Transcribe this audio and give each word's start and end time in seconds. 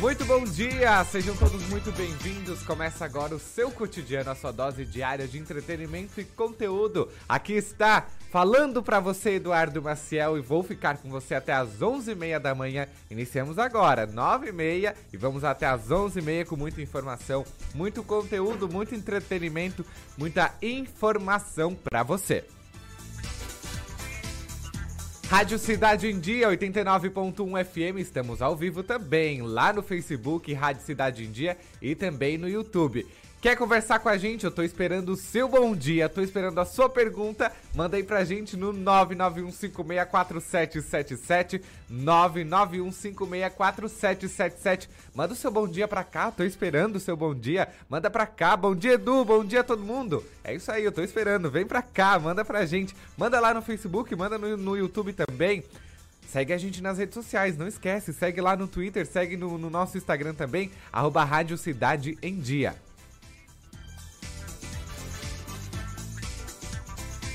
Muito 0.00 0.24
bom 0.24 0.42
dia, 0.44 1.04
sejam 1.04 1.36
todos 1.36 1.62
muito 1.68 1.92
bem-vindos. 1.92 2.62
Começa 2.62 3.04
agora 3.04 3.34
o 3.34 3.38
seu 3.38 3.70
cotidiano, 3.70 4.30
a 4.30 4.34
sua 4.34 4.50
dose 4.50 4.82
diária 4.86 5.28
de 5.28 5.38
entretenimento 5.38 6.18
e 6.18 6.24
conteúdo. 6.24 7.10
Aqui 7.28 7.52
está, 7.52 8.06
falando 8.30 8.82
para 8.82 8.98
você, 8.98 9.32
Eduardo 9.32 9.82
Maciel, 9.82 10.38
e 10.38 10.40
vou 10.40 10.62
ficar 10.62 10.96
com 10.96 11.10
você 11.10 11.34
até 11.34 11.52
as 11.52 11.80
11h30 11.80 12.38
da 12.38 12.54
manhã. 12.54 12.88
Iniciamos 13.10 13.58
agora, 13.58 14.06
9h30 14.06 14.94
e 15.12 15.18
vamos 15.18 15.44
até 15.44 15.66
as 15.66 15.88
11h30 15.88 16.46
com 16.46 16.56
muita 16.56 16.80
informação, 16.80 17.44
muito 17.74 18.02
conteúdo, 18.02 18.70
muito 18.70 18.94
entretenimento, 18.94 19.84
muita 20.16 20.54
informação 20.62 21.74
para 21.74 22.02
você. 22.02 22.46
Rádio 25.30 25.60
Cidade 25.60 26.08
em 26.08 26.18
Dia 26.18 26.48
89.1 26.48 27.64
FM, 27.64 28.00
estamos 28.00 28.42
ao 28.42 28.56
vivo 28.56 28.82
também 28.82 29.40
lá 29.42 29.72
no 29.72 29.80
Facebook 29.80 30.52
Rádio 30.52 30.82
Cidade 30.82 31.22
em 31.22 31.30
Dia 31.30 31.56
e 31.80 31.94
também 31.94 32.36
no 32.36 32.48
YouTube. 32.48 33.06
Quer 33.40 33.56
conversar 33.56 33.98
com 34.00 34.08
a 34.10 34.18
gente? 34.18 34.44
Eu 34.44 34.50
tô 34.50 34.62
esperando 34.62 35.12
o 35.12 35.16
seu 35.16 35.48
bom 35.48 35.74
dia, 35.74 36.10
tô 36.10 36.20
esperando 36.20 36.60
a 36.60 36.66
sua 36.66 36.90
pergunta. 36.90 37.50
Manda 37.74 37.96
aí 37.96 38.02
pra 38.02 38.22
gente 38.22 38.54
no 38.54 38.70
991564777, 38.74 41.62
991564777. 41.90 44.90
Manda 45.14 45.32
o 45.32 45.36
seu 45.36 45.50
bom 45.50 45.66
dia 45.66 45.88
pra 45.88 46.04
cá, 46.04 46.30
tô 46.30 46.44
esperando 46.44 46.96
o 46.96 47.00
seu 47.00 47.16
bom 47.16 47.34
dia. 47.34 47.66
Manda 47.88 48.10
pra 48.10 48.26
cá, 48.26 48.54
bom 48.58 48.74
dia 48.74 48.92
Edu, 48.92 49.24
bom 49.24 49.42
dia 49.42 49.64
todo 49.64 49.82
mundo. 49.82 50.22
É 50.44 50.54
isso 50.54 50.70
aí, 50.70 50.84
eu 50.84 50.92
tô 50.92 51.00
esperando, 51.00 51.50
vem 51.50 51.64
pra 51.64 51.80
cá, 51.80 52.18
manda 52.18 52.44
pra 52.44 52.66
gente. 52.66 52.94
Manda 53.16 53.40
lá 53.40 53.54
no 53.54 53.62
Facebook, 53.62 54.14
manda 54.14 54.36
no, 54.36 54.54
no 54.58 54.76
YouTube 54.76 55.14
também. 55.14 55.64
Segue 56.28 56.52
a 56.52 56.58
gente 56.58 56.82
nas 56.82 56.98
redes 56.98 57.14
sociais, 57.14 57.56
não 57.56 57.66
esquece. 57.66 58.12
Segue 58.12 58.42
lá 58.42 58.54
no 58.54 58.68
Twitter, 58.68 59.06
segue 59.06 59.38
no, 59.38 59.56
no 59.56 59.70
nosso 59.70 59.96
Instagram 59.96 60.34
também, 60.34 60.70
arroba 60.92 61.24
Rádio 61.24 61.56
Cidade 61.56 62.18
em 62.20 62.38
Dia. 62.38 62.76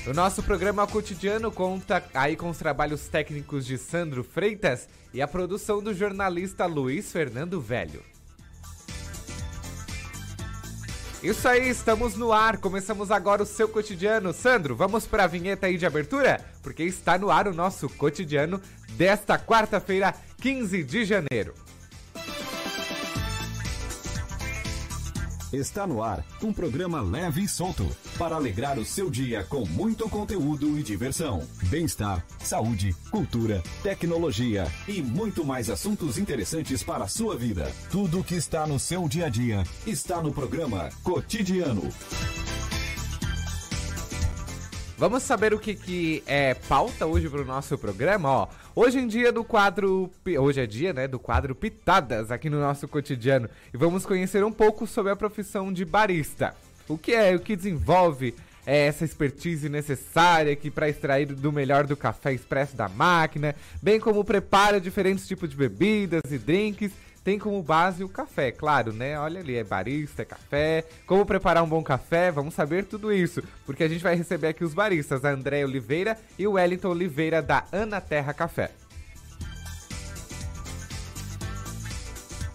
O 0.06 0.14
nosso 0.14 0.40
programa 0.40 0.86
cotidiano 0.86 1.50
conta 1.50 2.00
aí 2.14 2.36
com 2.36 2.48
os 2.48 2.56
trabalhos 2.56 3.08
técnicos 3.08 3.66
de 3.66 3.76
Sandro 3.76 4.22
Freitas 4.22 4.88
e 5.12 5.20
a 5.20 5.26
produção 5.26 5.82
do 5.82 5.92
jornalista 5.92 6.64
Luiz 6.64 7.10
Fernando 7.10 7.60
Velho. 7.60 8.00
Isso 11.20 11.48
aí, 11.48 11.68
estamos 11.68 12.14
no 12.14 12.32
ar. 12.32 12.58
Começamos 12.58 13.10
agora 13.10 13.42
o 13.42 13.46
seu 13.46 13.68
cotidiano. 13.68 14.32
Sandro, 14.32 14.76
vamos 14.76 15.08
para 15.08 15.24
a 15.24 15.26
vinheta 15.26 15.66
aí 15.66 15.76
de 15.76 15.84
abertura? 15.84 16.40
Porque 16.62 16.84
está 16.84 17.18
no 17.18 17.28
ar 17.28 17.48
o 17.48 17.54
nosso 17.54 17.88
cotidiano 17.88 18.62
desta 18.90 19.36
quarta-feira, 19.36 20.14
15 20.40 20.84
de 20.84 21.04
janeiro. 21.04 21.52
Está 25.56 25.86
no 25.86 26.02
ar 26.02 26.22
um 26.42 26.52
programa 26.52 27.00
leve 27.00 27.42
e 27.42 27.48
solto 27.48 27.88
para 28.18 28.36
alegrar 28.36 28.78
o 28.78 28.84
seu 28.84 29.08
dia 29.08 29.42
com 29.42 29.64
muito 29.64 30.06
conteúdo 30.06 30.78
e 30.78 30.82
diversão, 30.82 31.42
bem-estar, 31.62 32.22
saúde, 32.40 32.94
cultura, 33.10 33.62
tecnologia 33.82 34.70
e 34.86 35.00
muito 35.00 35.46
mais 35.46 35.70
assuntos 35.70 36.18
interessantes 36.18 36.82
para 36.82 37.04
a 37.04 37.08
sua 37.08 37.38
vida. 37.38 37.72
Tudo 37.90 38.22
que 38.22 38.34
está 38.34 38.66
no 38.66 38.78
seu 38.78 39.08
dia 39.08 39.26
a 39.26 39.28
dia 39.30 39.64
está 39.86 40.20
no 40.20 40.30
programa 40.30 40.90
Cotidiano. 41.02 41.90
Vamos 44.98 45.24
saber 45.24 45.52
o 45.52 45.58
que, 45.58 45.74
que 45.74 46.22
é 46.26 46.54
pauta 46.54 47.04
hoje 47.04 47.28
para 47.28 47.42
o 47.42 47.44
nosso 47.44 47.76
programa, 47.76 48.30
ó. 48.30 48.48
Hoje 48.74 48.98
em 48.98 49.06
dia 49.06 49.30
do 49.30 49.44
quadro, 49.44 50.10
hoje 50.40 50.58
é 50.62 50.66
dia, 50.66 50.94
né, 50.94 51.06
do 51.06 51.18
quadro 51.18 51.54
Pitadas 51.54 52.30
aqui 52.30 52.48
no 52.48 52.58
nosso 52.58 52.88
cotidiano 52.88 53.46
e 53.74 53.76
vamos 53.76 54.06
conhecer 54.06 54.42
um 54.42 54.50
pouco 54.50 54.86
sobre 54.86 55.12
a 55.12 55.16
profissão 55.16 55.70
de 55.70 55.84
barista. 55.84 56.56
O 56.88 56.96
que 56.96 57.12
é, 57.12 57.36
o 57.36 57.40
que 57.40 57.54
desenvolve 57.54 58.34
é 58.64 58.86
essa 58.86 59.04
expertise 59.04 59.68
necessária 59.68 60.56
que 60.56 60.70
para 60.70 60.88
extrair 60.88 61.26
do 61.26 61.52
melhor 61.52 61.86
do 61.86 61.96
café 61.96 62.32
expresso 62.32 62.74
da 62.74 62.88
máquina, 62.88 63.54
bem 63.82 64.00
como 64.00 64.24
prepara 64.24 64.80
diferentes 64.80 65.28
tipos 65.28 65.50
de 65.50 65.56
bebidas 65.56 66.22
e 66.32 66.38
drinks 66.38 66.90
tem 67.26 67.40
como 67.40 67.60
base 67.60 68.04
o 68.04 68.08
café, 68.08 68.52
claro, 68.52 68.92
né? 68.92 69.18
Olha 69.18 69.40
ali, 69.40 69.56
é 69.56 69.64
barista, 69.64 70.22
é 70.22 70.24
café. 70.24 70.84
Como 71.04 71.26
preparar 71.26 71.60
um 71.64 71.68
bom 71.68 71.82
café? 71.82 72.30
Vamos 72.30 72.54
saber 72.54 72.84
tudo 72.84 73.12
isso, 73.12 73.42
porque 73.64 73.82
a 73.82 73.88
gente 73.88 74.00
vai 74.00 74.14
receber 74.14 74.46
aqui 74.46 74.62
os 74.62 74.72
baristas, 74.72 75.24
a 75.24 75.30
André 75.30 75.64
Oliveira 75.64 76.16
e 76.38 76.46
o 76.46 76.52
Wellington 76.52 76.90
Oliveira 76.90 77.42
da 77.42 77.64
Ana 77.72 78.00
Terra 78.00 78.32
Café. 78.32 78.70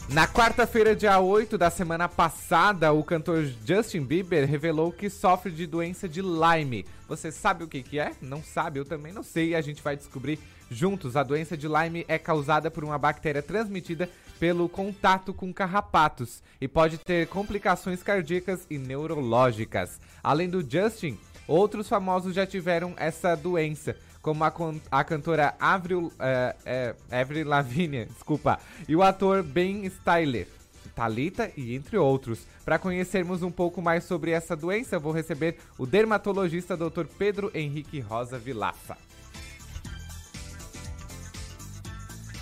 Na 0.07 0.25
quarta-feira, 0.25 0.95
dia 0.95 1.19
8 1.19 1.57
da 1.57 1.69
semana 1.69 2.07
passada, 2.07 2.93
o 2.93 3.03
cantor 3.03 3.43
Justin 3.65 4.03
Bieber 4.03 4.47
revelou 4.49 4.89
que 4.93 5.09
sofre 5.09 5.51
de 5.51 5.67
doença 5.67 6.07
de 6.07 6.21
Lyme. 6.21 6.85
Você 7.09 7.29
sabe 7.29 7.65
o 7.65 7.67
que, 7.67 7.83
que 7.83 7.99
é? 7.99 8.13
Não 8.21 8.41
sabe? 8.41 8.79
Eu 8.79 8.85
também 8.85 9.11
não 9.11 9.23
sei. 9.23 9.53
A 9.53 9.59
gente 9.59 9.81
vai 9.81 9.97
descobrir 9.97 10.39
juntos. 10.71 11.17
A 11.17 11.23
doença 11.23 11.57
de 11.57 11.67
Lyme 11.67 12.05
é 12.07 12.17
causada 12.17 12.71
por 12.71 12.83
uma 12.83 12.97
bactéria 12.97 13.43
transmitida 13.43 14.09
pelo 14.39 14.67
contato 14.67 15.33
com 15.33 15.53
carrapatos 15.53 16.41
e 16.59 16.67
pode 16.67 16.97
ter 16.97 17.27
complicações 17.27 18.01
cardíacas 18.01 18.65
e 18.69 18.77
neurológicas. 18.77 19.99
Além 20.23 20.49
do 20.49 20.67
Justin, 20.67 21.19
outros 21.47 21.87
famosos 21.87 22.33
já 22.33 22.47
tiveram 22.47 22.93
essa 22.97 23.35
doença 23.35 23.95
como 24.21 24.43
a, 24.43 24.53
a 24.91 25.03
cantora 25.03 25.55
Avril, 25.59 26.11
é, 26.19 26.55
é, 26.65 27.21
Avril 27.21 27.47
Lavigne, 27.47 28.05
desculpa, 28.13 28.59
e 28.87 28.95
o 28.95 29.03
ator 29.03 29.43
Ben 29.43 29.89
Stiller. 29.89 30.47
Talita 30.95 31.51
e 31.55 31.73
entre 31.73 31.97
outros. 31.97 32.45
Para 32.65 32.77
conhecermos 32.77 33.41
um 33.41 33.51
pouco 33.51 33.81
mais 33.81 34.03
sobre 34.03 34.31
essa 34.31 34.55
doença, 34.55 34.99
vou 34.99 35.13
receber 35.13 35.57
o 35.77 35.85
dermatologista 35.85 36.75
Dr. 36.75 37.05
Pedro 37.17 37.49
Henrique 37.55 37.99
Rosa 37.99 38.37
Vilaça. 38.37 38.97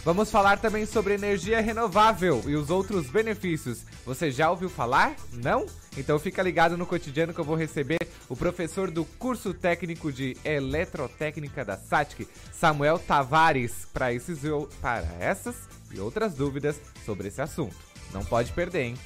Vamos 0.03 0.31
falar 0.31 0.59
também 0.59 0.85
sobre 0.85 1.13
energia 1.13 1.59
renovável 1.59 2.41
e 2.47 2.55
os 2.55 2.69
outros 2.69 3.07
benefícios. 3.07 3.85
Você 4.05 4.31
já 4.31 4.49
ouviu 4.49 4.69
falar? 4.69 5.15
Não? 5.33 5.65
Então 5.97 6.17
fica 6.17 6.41
ligado 6.41 6.77
no 6.77 6.85
cotidiano 6.85 7.33
que 7.33 7.39
eu 7.39 7.45
vou 7.45 7.55
receber 7.55 7.99
o 8.29 8.35
professor 8.35 8.89
do 8.89 9.03
curso 9.03 9.53
técnico 9.53 10.11
de 10.11 10.37
eletrotécnica 10.45 11.65
da 11.65 11.75
SATIC, 11.75 12.27
Samuel 12.53 12.97
Tavares, 12.97 13.85
para 13.93 14.13
esses 14.13 14.39
para 14.79 15.03
essas 15.19 15.55
e 15.91 15.99
outras 15.99 16.33
dúvidas 16.33 16.79
sobre 17.05 17.27
esse 17.27 17.41
assunto. 17.41 17.75
Não 18.13 18.23
pode 18.23 18.53
perder, 18.53 18.83
hein? 18.83 18.97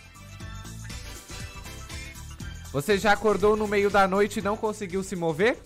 Você 2.71 2.97
já 2.97 3.13
acordou 3.13 3.55
no 3.55 3.67
meio 3.67 3.89
da 3.89 4.07
noite 4.07 4.39
e 4.39 4.41
não 4.43 4.55
conseguiu 4.55 5.03
se 5.03 5.15
mover? 5.15 5.57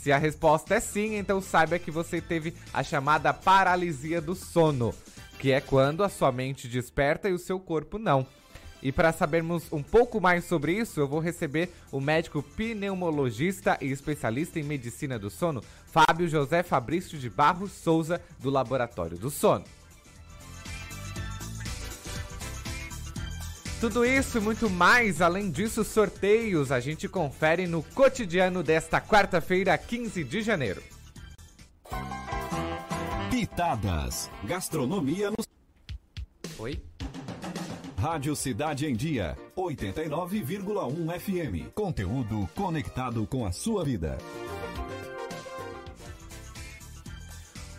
Se 0.00 0.10
a 0.10 0.16
resposta 0.16 0.76
é 0.76 0.80
sim, 0.80 1.16
então 1.16 1.42
saiba 1.42 1.78
que 1.78 1.90
você 1.90 2.22
teve 2.22 2.54
a 2.72 2.82
chamada 2.82 3.34
paralisia 3.34 4.18
do 4.18 4.34
sono, 4.34 4.94
que 5.38 5.52
é 5.52 5.60
quando 5.60 6.02
a 6.02 6.08
sua 6.08 6.32
mente 6.32 6.66
desperta 6.66 7.28
e 7.28 7.34
o 7.34 7.38
seu 7.38 7.60
corpo 7.60 7.98
não. 7.98 8.26
E 8.82 8.90
para 8.90 9.12
sabermos 9.12 9.70
um 9.70 9.82
pouco 9.82 10.18
mais 10.18 10.46
sobre 10.46 10.72
isso, 10.72 11.00
eu 11.00 11.06
vou 11.06 11.20
receber 11.20 11.68
o 11.92 12.00
médico 12.00 12.42
pneumologista 12.42 13.76
e 13.78 13.90
especialista 13.90 14.58
em 14.58 14.62
medicina 14.62 15.18
do 15.18 15.28
sono, 15.28 15.62
Fábio 15.84 16.26
José 16.26 16.62
Fabrício 16.62 17.18
de 17.18 17.28
Barros 17.28 17.72
Souza, 17.72 18.22
do 18.38 18.48
Laboratório 18.48 19.18
do 19.18 19.28
Sono. 19.28 19.66
Tudo 23.80 24.04
isso 24.04 24.36
e 24.36 24.40
muito 24.42 24.68
mais, 24.68 25.22
além 25.22 25.50
disso, 25.50 25.82
sorteios 25.82 26.70
a 26.70 26.78
gente 26.80 27.08
confere 27.08 27.66
no 27.66 27.82
cotidiano 27.82 28.62
desta 28.62 29.00
quarta-feira, 29.00 29.76
15 29.78 30.22
de 30.22 30.42
janeiro. 30.42 30.82
Pitadas, 33.30 34.30
gastronomia 34.44 35.30
no. 35.30 35.36
Oi? 36.58 36.78
Rádio 37.96 38.36
Cidade 38.36 38.84
em 38.84 38.94
Dia, 38.94 39.34
89,1 39.56 41.18
FM. 41.18 41.72
Conteúdo 41.74 42.46
conectado 42.54 43.26
com 43.26 43.46
a 43.46 43.52
sua 43.52 43.82
vida. 43.82 44.18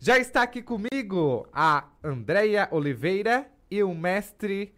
Já 0.00 0.18
está 0.18 0.42
aqui 0.42 0.62
comigo 0.62 1.48
a 1.52 1.84
Andreia 2.02 2.68
Oliveira 2.70 3.46
e 3.70 3.82
o 3.82 3.94
mestre 3.94 4.74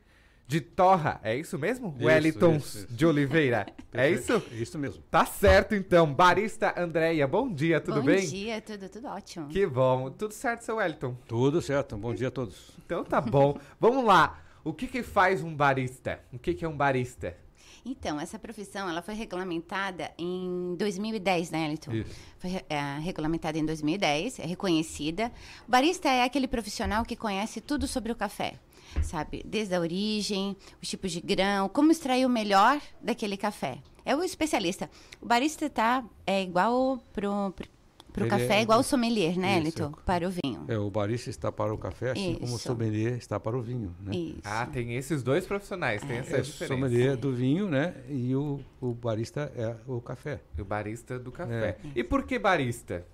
de 0.47 0.61
Torra. 0.61 1.21
É 1.23 1.35
isso 1.35 1.59
mesmo? 1.59 1.95
Isso, 1.97 2.07
Wellington 2.07 2.57
isso, 2.57 2.79
isso. 2.79 2.87
de 2.93 3.07
Oliveira. 3.07 3.67
é 3.93 4.11
isso? 4.11 4.43
Isso 4.53 4.79
mesmo. 4.79 5.03
Tá 5.11 5.25
certo 5.25 5.75
então. 5.75 6.13
Barista 6.13 6.75
Andreia, 6.77 7.27
bom 7.27 7.51
dia, 7.51 7.81
tudo 7.81 8.01
Bom 8.01 8.07
bem? 8.07 8.27
dia, 8.27 8.61
tudo, 8.61 8.89
tudo 8.89 9.09
ótimo. 9.09 9.49
Que 9.49 9.67
bom. 9.67 10.11
Tudo 10.11 10.35
certo, 10.35 10.63
seu 10.63 10.77
Wellington? 10.77 11.17
Tudo 11.27 11.63
certo. 11.63 11.97
Bom 11.97 12.15
dia 12.15 12.29
a 12.29 12.31
todos. 12.31 12.73
Então 12.85 13.03
tá 13.05 13.21
bom. 13.21 13.59
Vamos 13.81 14.05
lá. 14.05 14.42
O 14.65 14.73
que 14.73 14.87
que 14.87 15.03
faz 15.03 15.43
um 15.43 15.55
barista? 15.55 16.21
O 16.33 16.39
que 16.39 16.55
que 16.55 16.65
é 16.65 16.69
um 16.69 16.77
barista? 16.77 17.37
Então, 17.85 18.21
essa 18.21 18.39
profissão, 18.39 18.89
ela 18.89 19.03
foi 19.03 19.15
regulamentada 19.15 20.13
em 20.17 20.77
2010, 20.79 21.51
né, 21.51 21.73
Elton? 21.73 21.93
Isso. 21.93 22.15
Foi 22.39 22.63
é, 22.69 22.99
regulamentada 23.01 23.59
em 23.59 23.67
2010, 23.67 24.39
é 24.39 24.47
reconhecida. 24.47 25.33
O 25.67 25.71
barista 25.71 26.09
é 26.09 26.23
aquele 26.23 26.47
profissional 26.47 27.05
que 27.05 27.17
conhece 27.17 27.61
tudo 27.61 27.89
sobre 27.89 28.13
o 28.13 28.17
café, 28.17 28.55
sabe? 29.03 29.43
Desde 29.45 29.75
a 29.75 29.81
origem, 29.81 30.57
os 30.81 30.89
tipos 30.89 31.11
de 31.11 31.21
grão, 31.21 31.69
como 31.69 31.91
extrair 31.91 32.25
o 32.25 32.29
melhor 32.29 32.81
daquele 33.01 33.37
café. 33.37 33.79
É 34.05 34.15
o 34.15 34.23
especialista. 34.23 34.89
O 35.21 35.27
barista 35.27 35.69
tá 35.69 36.05
é 36.25 36.41
igual 36.41 37.03
pro, 37.13 37.53
pro, 37.57 37.69
pro 38.13 38.25
Ele 38.25 38.31
café, 38.31 38.59
é- 38.59 38.63
igual 38.63 38.81
o 38.81 38.83
sommelier, 38.83 39.39
né, 39.39 39.59
Isso. 39.61 39.83
Elton? 39.83 39.93
Para 40.05 40.27
o 40.29 40.31
vinho. 40.31 40.65
É, 40.69 40.77
o 40.79 40.91
barista 40.91 41.31
está 41.31 41.51
para 41.51 41.73
o 41.73 41.79
café, 41.79 42.11
assim 42.13 42.35
como 42.35 42.53
o 42.53 42.57
Isso. 42.57 42.65
sommelier 42.69 43.15
está 43.17 43.41
para 43.41 43.57
o 43.57 43.63
vinho, 43.63 43.95
né? 44.01 44.15
Isso. 44.15 44.41
Ah, 44.45 44.67
tem 44.67 44.95
esses 44.97 45.23
dois 45.23 45.47
profissionais, 45.47 46.03
tem 46.03 46.19
essa 46.19 46.37
É, 46.37 46.41
o 46.41 46.43
diferença. 46.43 46.75
sommelier 46.75 47.17
do 47.17 47.33
vinho, 47.33 47.69
né? 47.69 47.95
E 48.09 48.35
o, 48.37 48.61
o 48.81 48.93
barista 48.93 49.51
é 49.57 49.75
o 49.87 50.01
café. 50.01 50.41
E 50.57 50.61
o 50.63 50.65
barista 50.65 51.19
do 51.19 51.33
café. 51.33 51.77
É. 51.85 51.89
E 51.97 52.05
por 52.05 52.25
que 52.25 52.39
barista? 52.39 53.05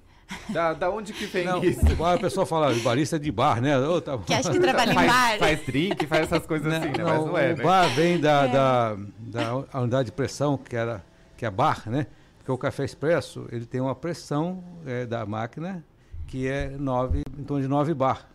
Da, 0.51 0.75
da 0.75 0.91
onde 0.91 1.15
que 1.15 1.25
vem 1.25 1.47
Não, 1.47 1.65
isso? 1.65 1.81
o 1.91 1.97
bar, 1.97 2.17
o 2.17 2.21
pessoal 2.21 2.45
fala 2.45 2.75
barista 2.81 3.19
de 3.19 3.33
bar, 3.33 3.63
né? 3.63 3.79
Ô, 3.79 3.99
tá. 3.99 4.19
Que 4.19 4.35
acha 4.35 4.51
que 4.51 4.61
trabalha 4.61 4.93
em 4.93 4.95
bar. 4.95 5.09
Faz, 5.09 5.39
faz 5.39 5.67
drink, 5.67 6.07
faz 6.07 6.23
essas 6.25 6.45
coisas 6.47 6.71
assim, 6.71 6.89
né? 6.89 7.03
Mas 7.03 7.25
não 7.25 7.39
é, 7.39 7.53
o 7.55 7.57
né? 7.57 7.65
bar 7.65 7.87
vem 7.95 8.21
da, 8.21 8.47
da, 8.47 8.97
da 9.19 9.81
unidade 9.81 10.07
de 10.07 10.13
pressão, 10.13 10.59
que, 10.59 10.77
era, 10.77 11.03
que 11.35 11.47
é 11.47 11.51
bar, 11.51 11.83
né? 11.89 12.07
Porque 12.49 12.53
o 12.53 12.57
café 12.59 12.83
expresso, 12.83 13.47
ele 13.53 13.67
tem 13.67 13.79
uma 13.79 13.95
pressão 13.95 14.65
é, 14.87 15.05
da 15.05 15.27
máquina 15.27 15.85
que 16.27 16.49
é 16.49 16.71
9, 16.71 17.23
em 17.39 17.45
torno 17.45 17.63
de 17.63 17.69
9 17.69 17.93
bar. 17.93 18.27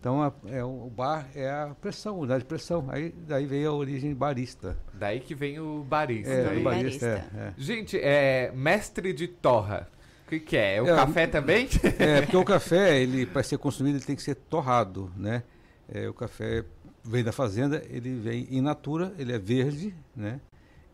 Então, 0.00 0.22
a- 0.22 0.32
é, 0.46 0.64
o 0.64 0.88
bar 0.88 1.26
é 1.34 1.50
a 1.50 1.74
pressão, 1.78 2.18
unidade 2.20 2.40
de 2.44 2.46
pressão. 2.48 2.86
Aí 2.88 3.14
daí 3.28 3.44
veio 3.44 3.68
a 3.68 3.74
origem 3.74 4.14
barista. 4.14 4.78
Daí 4.94 5.20
que 5.20 5.34
vem 5.34 5.60
o 5.60 5.84
barista. 5.84 6.30
É, 6.32 6.40
o 6.58 6.62
barista, 6.62 7.06
barista. 7.06 7.06
é, 7.06 7.40
é. 7.48 7.54
Gente, 7.58 7.98
é 8.00 8.50
mestre 8.54 9.12
de 9.12 9.28
torra. 9.28 9.90
O 10.26 10.30
que, 10.30 10.40
que 10.40 10.56
é? 10.56 10.76
É 10.76 10.82
o 10.82 10.86
É, 10.88 10.96
café 10.96 11.26
também? 11.26 11.68
É, 12.00 12.22
porque 12.22 12.36
o 12.38 12.44
café, 12.46 12.98
ele 12.98 13.26
para 13.26 13.42
ser 13.42 13.58
consumido, 13.58 13.98
ele 13.98 14.04
tem 14.06 14.16
que 14.16 14.22
ser 14.22 14.36
torrado, 14.36 15.12
né? 15.14 15.42
É, 15.86 16.08
o 16.08 16.14
café 16.14 16.64
vem 17.04 17.22
da 17.22 17.30
fazenda, 17.32 17.82
ele 17.90 18.14
vem 18.14 18.46
in 18.50 18.62
natura, 18.62 19.12
ele 19.18 19.34
é 19.34 19.38
verde, 19.38 19.94
né? 20.16 20.40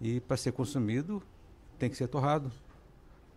E 0.00 0.18
para 0.18 0.36
ser 0.36 0.50
consumido, 0.50 1.22
tem 1.80 1.90
que 1.90 1.96
ser 1.96 2.06
torrado. 2.06 2.52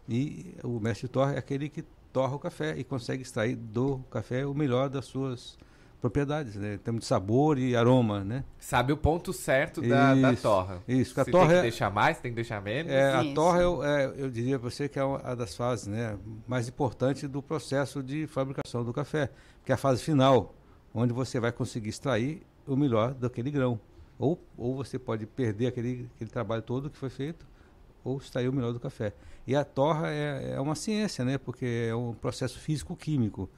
E 0.07 0.53
o 0.63 0.79
mestre 0.79 1.07
de 1.07 1.11
torra 1.13 1.33
é 1.33 1.37
aquele 1.39 1.69
que 1.69 1.83
torra 2.11 2.35
o 2.35 2.39
café 2.39 2.75
e 2.77 2.83
consegue 2.83 3.23
extrair 3.23 3.55
do 3.55 3.99
café 4.11 4.45
o 4.45 4.53
melhor 4.53 4.89
das 4.89 5.05
suas 5.05 5.57
propriedades, 6.01 6.55
né? 6.55 6.73
Em 6.73 6.77
termos 6.77 7.01
de 7.03 7.07
sabor 7.07 7.57
e 7.57 7.73
aroma, 7.73 8.21
né? 8.25 8.43
Sabe 8.59 8.91
o 8.91 8.97
ponto 8.97 9.31
certo 9.31 9.81
da, 9.81 10.13
da 10.13 10.33
Isso, 10.33 10.41
torra. 10.43 10.83
isso, 10.85 11.19
a 11.21 11.23
Se 11.23 11.31
torra 11.31 11.45
tem 11.45 11.53
que 11.53 11.59
é- 11.59 11.61
deixar 11.61 11.89
mais, 11.89 12.19
tem 12.19 12.31
que 12.31 12.35
deixar 12.35 12.61
menos. 12.61 12.91
É, 12.91 13.13
a 13.13 13.23
Isso. 13.23 13.33
torra, 13.33 13.61
eu, 13.61 13.81
é, 13.81 14.13
eu 14.17 14.29
diria 14.29 14.59
para 14.59 14.69
você 14.69 14.89
que 14.89 14.99
é 14.99 15.03
uma 15.05 15.33
das 15.33 15.55
fases 15.55 15.87
né, 15.87 16.17
mais 16.45 16.67
importantes 16.67 17.27
do 17.29 17.41
processo 17.41 18.03
de 18.03 18.27
fabricação 18.27 18.83
do 18.83 18.91
café, 18.91 19.29
que 19.63 19.71
é 19.71 19.75
a 19.75 19.77
fase 19.77 20.03
final, 20.03 20.53
onde 20.93 21.13
você 21.13 21.39
vai 21.39 21.53
conseguir 21.53 21.89
extrair 21.89 22.41
o 22.67 22.75
melhor 22.75 23.13
daquele 23.13 23.49
grão. 23.49 23.79
Ou, 24.19 24.37
ou 24.57 24.75
você 24.75 24.99
pode 24.99 25.25
perder 25.25 25.67
aquele, 25.67 26.09
aquele 26.15 26.29
trabalho 26.29 26.61
todo 26.61 26.89
que 26.89 26.97
foi 26.97 27.09
feito, 27.09 27.45
ou 28.03 28.17
extrair 28.17 28.47
o 28.49 28.53
melhor 28.53 28.73
do 28.73 28.79
café. 28.79 29.13
E 29.47 29.55
a 29.55 29.63
torra 29.63 30.09
é, 30.11 30.53
é 30.55 30.59
uma 30.59 30.75
ciência, 30.75 31.23
né, 31.25 31.37
porque 31.37 31.87
é 31.89 31.95
um 31.95 32.13
processo 32.13 32.59
físico-químico, 32.59 33.49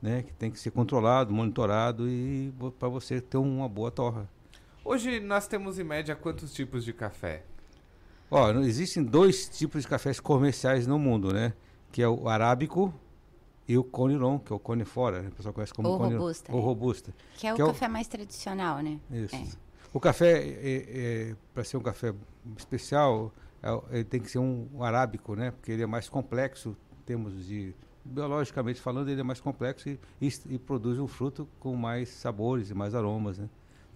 né, 0.00 0.22
que 0.22 0.32
tem 0.32 0.50
que 0.50 0.58
ser 0.58 0.70
controlado, 0.70 1.32
monitorado 1.32 2.08
e 2.08 2.52
para 2.78 2.88
você 2.88 3.20
ter 3.20 3.36
uma 3.38 3.68
boa 3.68 3.90
torra. 3.90 4.28
Hoje 4.84 5.20
nós 5.20 5.46
temos 5.46 5.78
em 5.78 5.84
média 5.84 6.16
quantos 6.16 6.52
tipos 6.52 6.84
de 6.84 6.92
café? 6.92 7.44
Ó, 8.30 8.50
existem 8.60 9.02
dois 9.04 9.48
tipos 9.48 9.82
de 9.82 9.88
cafés 9.88 10.18
comerciais 10.18 10.86
no 10.86 10.98
mundo, 10.98 11.32
né? 11.32 11.52
Que 11.92 12.02
é 12.02 12.08
o 12.08 12.28
arábico 12.28 12.92
e 13.68 13.76
o 13.78 13.84
conilon, 13.84 14.38
que 14.38 14.52
é 14.52 14.56
o 14.56 14.58
cone 14.58 14.84
fora, 14.84 15.22
né? 15.22 15.28
o 15.28 15.32
pessoal 15.32 15.52
conhece 15.54 15.72
como 15.74 15.88
Ou 15.88 15.98
conilon. 15.98 16.18
robusta, 16.18 16.52
Ou 16.52 16.58
é. 16.58 16.62
robusta. 16.64 17.14
Que 17.36 17.46
é 17.46 17.52
o 17.52 17.56
Que 17.56 17.62
é 17.62 17.64
o- 17.64 17.68
café 17.68 17.88
mais 17.88 18.08
tradicional, 18.08 18.80
né? 18.80 18.98
Isso. 19.10 19.36
É. 19.36 19.44
O 19.92 20.00
café, 20.00 21.36
para 21.52 21.62
ser 21.62 21.76
um 21.76 21.80
café 21.82 22.14
especial, 22.56 23.30
é 23.36 23.51
ele 23.90 24.04
tem 24.04 24.20
que 24.20 24.30
ser 24.30 24.38
um, 24.38 24.68
um 24.74 24.82
arábico, 24.82 25.34
né? 25.36 25.50
Porque 25.52 25.70
ele 25.72 25.82
é 25.82 25.86
mais 25.86 26.08
complexo, 26.08 26.76
em 27.00 27.02
termos 27.04 27.46
de 27.46 27.74
biologicamente 28.04 28.80
falando, 28.80 29.08
ele 29.08 29.20
é 29.20 29.24
mais 29.24 29.40
complexo 29.40 29.88
e, 29.88 29.98
e, 30.20 30.28
e 30.50 30.58
produz 30.58 30.98
um 30.98 31.06
fruto 31.06 31.48
com 31.60 31.76
mais 31.76 32.08
sabores 32.08 32.70
e 32.70 32.74
mais 32.74 32.94
aromas, 32.94 33.38
né? 33.38 33.48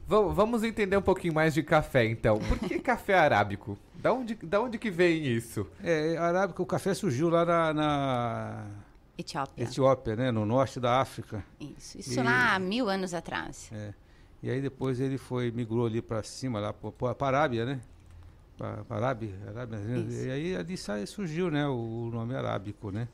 Va- 0.06 0.20
Vamos 0.32 0.62
entender 0.62 0.96
um 0.96 1.02
pouquinho 1.02 1.34
mais 1.34 1.52
de 1.52 1.62
café, 1.64 2.04
então. 2.06 2.38
Por 2.38 2.58
que 2.60 2.78
café 2.78 3.14
arábico? 3.18 3.76
Da 3.96 4.12
onde, 4.12 4.36
da 4.36 4.60
onde 4.60 4.78
que 4.78 4.90
vem 4.90 5.26
isso? 5.26 5.66
É, 5.82 6.16
arábico, 6.16 6.62
o 6.62 6.66
café 6.66 6.94
surgiu 6.94 7.28
lá 7.28 7.44
na, 7.44 7.74
na 7.74 8.66
Etiópia. 9.18 9.64
Etiópia, 9.64 10.14
né? 10.14 10.30
No 10.30 10.46
norte 10.46 10.78
da 10.78 11.00
África. 11.00 11.44
Isso. 11.58 11.98
Isso 11.98 12.20
E- 12.20 12.22
lá 12.22 12.54
há 12.54 12.58
mil 12.60 12.88
anos 12.88 13.12
atrás. 13.12 13.68
É. 13.72 13.92
E 14.40 14.48
aí 14.50 14.60
depois 14.60 15.00
ele 15.00 15.18
foi, 15.18 15.50
migrou 15.50 15.86
ali 15.86 16.00
para 16.00 16.22
cima, 16.22 16.60
lá 16.60 16.72
para 16.72 17.16
a 17.18 17.26
Arábia, 17.26 17.64
né? 17.64 17.80
Para 18.56 18.84
Arábia, 18.88 19.34
Arábia. 19.46 19.78
E 20.26 20.30
aí 20.30 20.56
ali 20.56 20.76
sai- 20.76 21.06
surgiu, 21.06 21.50
né? 21.50 21.66
O 21.66 22.10
nome 22.12 22.34
arábico, 22.34 22.90
né? 22.90 23.08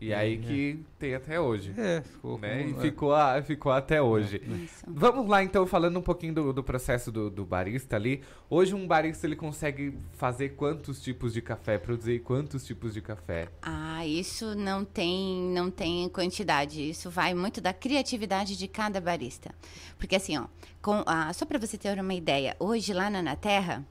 E 0.00 0.12
aí 0.12 0.36
que 0.36 0.84
tem 0.98 1.14
até 1.14 1.38
hoje. 1.38 1.72
É, 1.78 2.00
ficou. 2.02 2.36
Né? 2.40 2.66
E 2.66 2.72
é. 2.72 2.80
ficou, 2.80 3.14
a- 3.14 3.40
ficou 3.40 3.70
até 3.70 4.02
hoje. 4.02 4.42
Isso. 4.64 4.84
Vamos 4.88 5.28
lá, 5.28 5.44
então, 5.44 5.64
falando 5.64 5.96
um 5.96 6.02
pouquinho 6.02 6.34
do, 6.34 6.52
do 6.52 6.64
processo 6.64 7.12
do, 7.12 7.30
do 7.30 7.44
barista 7.44 7.94
ali. 7.94 8.20
Hoje 8.50 8.74
um 8.74 8.84
barista 8.84 9.28
ele 9.28 9.36
consegue 9.36 9.96
fazer 10.14 10.56
quantos 10.56 11.00
tipos 11.00 11.32
de 11.32 11.40
café, 11.40 11.78
produzir 11.78 12.18
quantos 12.18 12.66
tipos 12.66 12.94
de 12.94 13.00
café? 13.00 13.46
Ah, 13.62 14.04
isso 14.04 14.56
não 14.56 14.84
tem, 14.84 15.40
não 15.54 15.70
tem 15.70 16.08
quantidade. 16.08 16.90
Isso 16.90 17.08
vai 17.08 17.32
muito 17.32 17.60
da 17.60 17.72
criatividade 17.72 18.58
de 18.58 18.66
cada 18.66 19.00
barista. 19.00 19.54
Porque 19.96 20.16
assim, 20.16 20.36
ó, 20.36 20.46
com, 20.82 21.04
ah, 21.06 21.32
só 21.32 21.46
para 21.46 21.60
você 21.60 21.78
ter 21.78 21.96
uma 22.00 22.14
ideia, 22.14 22.56
hoje 22.58 22.92
lá 22.92 23.08
na, 23.08 23.22
na 23.22 23.36
Terra 23.36 23.86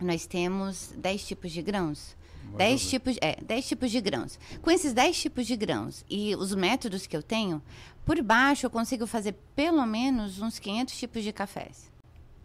nós 0.00 0.26
temos 0.26 0.92
10 0.96 1.26
tipos 1.26 1.52
de 1.52 1.62
grãos. 1.62 2.16
10 2.56 2.90
tipos, 2.90 3.16
é, 3.20 3.36
10 3.42 3.68
tipos 3.68 3.90
de 3.90 4.00
grãos. 4.00 4.38
Com 4.60 4.70
esses 4.70 4.92
10 4.92 5.20
tipos 5.20 5.46
de 5.46 5.56
grãos 5.56 6.04
e 6.08 6.34
os 6.36 6.54
métodos 6.54 7.06
que 7.06 7.16
eu 7.16 7.22
tenho, 7.22 7.62
por 8.04 8.20
baixo 8.22 8.66
eu 8.66 8.70
consigo 8.70 9.06
fazer 9.06 9.34
pelo 9.54 9.86
menos 9.86 10.40
uns 10.40 10.58
500 10.58 10.96
tipos 10.96 11.22
de 11.22 11.32
cafés. 11.32 11.90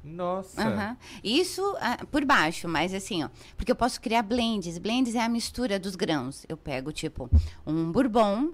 Nossa! 0.03 0.61
Aham. 0.61 0.97
Isso 1.23 1.61
ah, 1.81 2.05
por 2.09 2.23
baixo, 2.23 2.67
mas 2.67 2.93
assim, 2.93 3.23
ó. 3.23 3.29
Porque 3.57 3.71
eu 3.71 3.75
posso 3.75 3.99
criar 3.99 4.21
blends. 4.21 4.77
Blends 4.77 5.15
é 5.15 5.19
a 5.19 5.27
mistura 5.27 5.77
dos 5.77 5.95
grãos. 5.95 6.45
Eu 6.47 6.55
pego, 6.55 6.93
tipo, 6.93 7.29
um 7.65 7.91
bourbon 7.91 8.51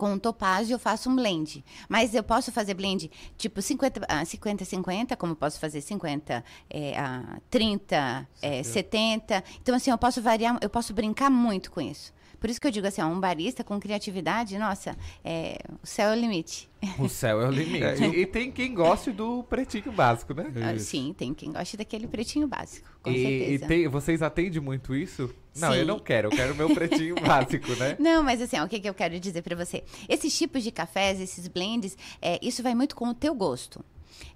com 0.00 0.18
topázio, 0.18 0.72
eu 0.72 0.78
faço 0.78 1.10
um 1.10 1.14
blend. 1.14 1.62
Mas 1.86 2.14
eu 2.14 2.22
posso 2.22 2.50
fazer 2.50 2.72
blend 2.72 3.10
tipo 3.36 3.60
50, 3.60 4.06
ah, 4.08 4.24
50 4.24 4.64
50, 4.64 5.14
como 5.14 5.32
eu 5.32 5.36
posso 5.36 5.60
fazer 5.60 5.82
50, 5.82 6.42
é, 6.70 6.98
ah, 6.98 7.38
30, 7.50 8.26
é, 8.40 8.62
70. 8.62 9.44
Então, 9.60 9.74
assim, 9.74 9.90
eu 9.90 9.98
posso 9.98 10.22
variar, 10.22 10.56
eu 10.62 10.70
posso 10.70 10.94
brincar 10.94 11.28
muito 11.28 11.70
com 11.70 11.82
isso. 11.82 12.14
Por 12.40 12.48
isso 12.48 12.60
que 12.60 12.66
eu 12.66 12.70
digo 12.70 12.86
assim, 12.86 13.02
ó, 13.02 13.06
um 13.06 13.20
barista 13.20 13.62
com 13.62 13.78
criatividade, 13.78 14.58
nossa, 14.58 14.96
é, 15.22 15.58
o 15.82 15.86
céu 15.86 16.08
é 16.10 16.16
o 16.16 16.18
limite. 16.18 16.68
O 16.98 17.08
céu 17.08 17.42
é 17.42 17.46
o 17.46 17.50
limite. 17.50 17.84
É, 18.02 18.06
E 18.08 18.24
tem 18.26 18.50
quem 18.50 18.72
goste 18.74 19.12
do 19.12 19.42
pretinho 19.44 19.92
básico, 19.92 20.32
né? 20.32 20.50
Ah, 20.62 20.72
Isso. 20.74 20.86
sim, 20.86 21.14
tem 21.16 21.34
quem 21.34 21.52
goste 21.52 21.76
daquele 21.76 22.06
pretinho 22.08 22.48
básico, 22.48 22.88
com 23.02 23.10
e, 23.10 23.16
e 23.16 23.22
certeza. 23.58 23.66
tem- 23.66 23.88
vocês 23.88 24.22
atendem 24.22 24.60
muito 24.60 24.94
isso? 24.94 25.30
Não, 25.56 25.74
eu 25.74 25.80
Sim. 25.82 25.86
não 25.88 25.98
quero, 25.98 26.28
eu 26.28 26.32
quero 26.32 26.54
o 26.54 26.56
meu 26.56 26.70
pretinho 26.72 27.16
básico, 27.20 27.70
né? 27.74 27.96
Não, 27.98 28.22
mas 28.22 28.40
assim, 28.40 28.58
ó, 28.58 28.64
o 28.64 28.68
que, 28.68 28.80
que 28.80 28.88
eu 28.88 28.94
quero 28.94 29.20
dizer 29.20 29.42
para 29.42 29.54
você? 29.56 29.84
Esses 30.08 30.36
tipos 30.36 30.62
de 30.62 30.70
cafés, 30.70 31.20
esses 31.20 31.46
blends, 31.48 31.96
é, 32.22 32.38
isso 32.40 32.62
vai 32.62 32.74
muito 32.74 32.96
com 32.96 33.08
o 33.08 33.14
teu 33.14 33.34
gosto. 33.34 33.84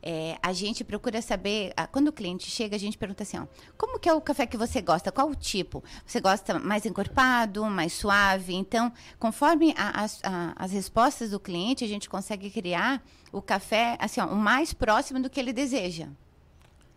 É, 0.02 0.36
a 0.42 0.52
gente 0.52 0.84
procura 0.84 1.20
saber, 1.22 1.72
quando 1.92 2.08
o 2.08 2.12
cliente 2.12 2.50
chega, 2.50 2.76
a 2.76 2.78
gente 2.78 2.96
pergunta 2.98 3.22
assim, 3.22 3.38
ó, 3.38 3.46
como 3.76 3.98
que 3.98 4.08
é 4.08 4.12
o 4.12 4.20
café 4.20 4.46
que 4.46 4.56
você 4.56 4.80
gosta? 4.82 5.10
Qual 5.12 5.28
o 5.30 5.34
tipo? 5.34 5.82
Você 6.06 6.20
gosta 6.20 6.58
mais 6.58 6.84
encorpado, 6.86 7.64
mais 7.66 7.92
suave? 7.92 8.54
Então, 8.54 8.92
conforme 9.18 9.74
a- 9.76 10.02
as, 10.02 10.20
a- 10.22 10.52
as 10.56 10.72
respostas 10.72 11.30
do 11.30 11.40
cliente, 11.40 11.84
a 11.84 11.88
gente 11.88 12.08
consegue 12.08 12.50
criar 12.50 13.02
o 13.32 13.40
café, 13.42 13.96
assim, 14.00 14.20
ó, 14.20 14.26
o 14.26 14.36
mais 14.36 14.72
próximo 14.72 15.20
do 15.20 15.30
que 15.30 15.40
ele 15.40 15.52
deseja. 15.52 16.08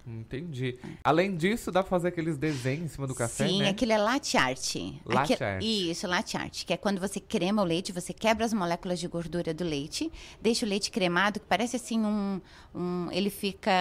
Entendi. 0.07 0.79
Além 1.03 1.35
disso, 1.35 1.69
dá 1.71 1.83
pra 1.83 1.89
fazer 1.89 2.07
aqueles 2.07 2.37
desenhos 2.37 2.85
em 2.85 2.87
cima 2.87 3.05
do 3.05 3.13
café, 3.13 3.47
Sim, 3.47 3.59
né? 3.59 3.69
aquilo 3.69 3.91
é 3.91 3.97
latte 3.97 4.37
art. 4.37 4.75
Latte 5.05 5.33
Aqui- 5.33 5.43
art. 5.43 5.61
Isso, 5.63 6.07
latte 6.07 6.37
art, 6.37 6.63
que 6.65 6.71
é 6.71 6.77
quando 6.77 6.99
você 6.99 7.19
crema 7.19 7.61
o 7.61 7.65
leite, 7.65 7.91
você 7.91 8.13
quebra 8.13 8.45
as 8.45 8.53
moléculas 8.53 8.99
de 8.99 9.07
gordura 9.07 9.53
do 9.53 9.65
leite, 9.65 10.09
deixa 10.41 10.65
o 10.65 10.69
leite 10.69 10.89
cremado, 10.91 11.39
que 11.41 11.45
parece 11.45 11.75
assim 11.75 11.99
um... 11.99 12.39
um 12.73 13.09
ele 13.11 13.29
fica... 13.29 13.71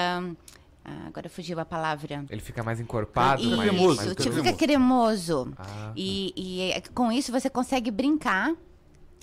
ah, 0.84 1.06
agora 1.06 1.28
fugiu 1.28 1.60
a 1.60 1.64
palavra. 1.64 2.24
Ele 2.28 2.40
fica 2.40 2.62
mais 2.62 2.80
encorpado, 2.80 3.42
Isso, 3.42 3.56
mais, 3.56 3.70
cremoso, 3.70 3.96
mais 3.96 4.08
fica 4.10 4.22
tipo, 4.24 4.34
fica 4.36 4.52
cremoso. 4.52 5.52
Ah, 5.56 5.92
E, 5.94 6.32
e 6.36 6.60
é- 6.72 6.80
com 6.92 7.12
isso 7.12 7.30
você 7.30 7.48
consegue 7.48 7.90
brincar 7.90 8.52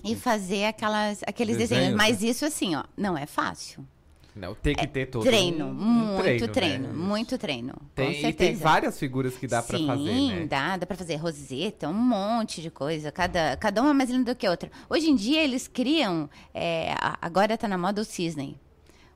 e 0.02 0.14
fazer 0.16 0.66
aquelas, 0.66 1.22
aqueles 1.26 1.56
Desenhos, 1.56 1.80
desenhos. 1.84 1.96
Mas 1.96 2.20
né? 2.22 2.28
isso, 2.28 2.44
assim, 2.44 2.74
ó, 2.76 2.84
não 2.96 3.16
é 3.16 3.26
fácil. 3.26 3.86
Não, 4.34 4.52
tem 4.54 4.74
que 4.74 4.86
ter 4.88 5.06
todo 5.06 5.22
treino, 5.24 5.66
um- 5.66 5.70
um 5.70 5.74
muito 6.22 6.48
treino, 6.48 6.88
né? 6.88 6.92
muito 6.92 7.38
treino. 7.38 7.72
com 7.74 7.86
Tem, 7.94 8.10
e 8.10 8.20
certeza. 8.20 8.36
tem 8.36 8.54
várias 8.56 8.98
figuras 8.98 9.36
que 9.36 9.46
dá 9.46 9.62
pra 9.62 9.78
Sim, 9.78 9.86
fazer, 9.86 10.12
né? 10.12 10.46
dá, 10.46 10.76
dá 10.76 10.84
pra 10.86 10.96
fazer 10.96 11.14
roseta, 11.16 11.88
um 11.88 11.92
monte 11.92 12.60
de 12.60 12.68
coisa, 12.70 13.12
cada, 13.12 13.56
cada 13.56 13.80
uma 13.80 13.94
mais 13.94 14.10
linda 14.10 14.34
do 14.34 14.36
que 14.36 14.44
a 14.46 14.50
outra. 14.50 14.70
Hoje 14.90 15.08
em 15.08 15.14
dia 15.14 15.40
eles 15.42 15.68
criam, 15.68 16.28
é, 16.52 16.94
agora 17.22 17.56
tá 17.56 17.68
na 17.68 17.78
moda 17.78 18.00
o 18.02 18.04
cisne. 18.04 18.58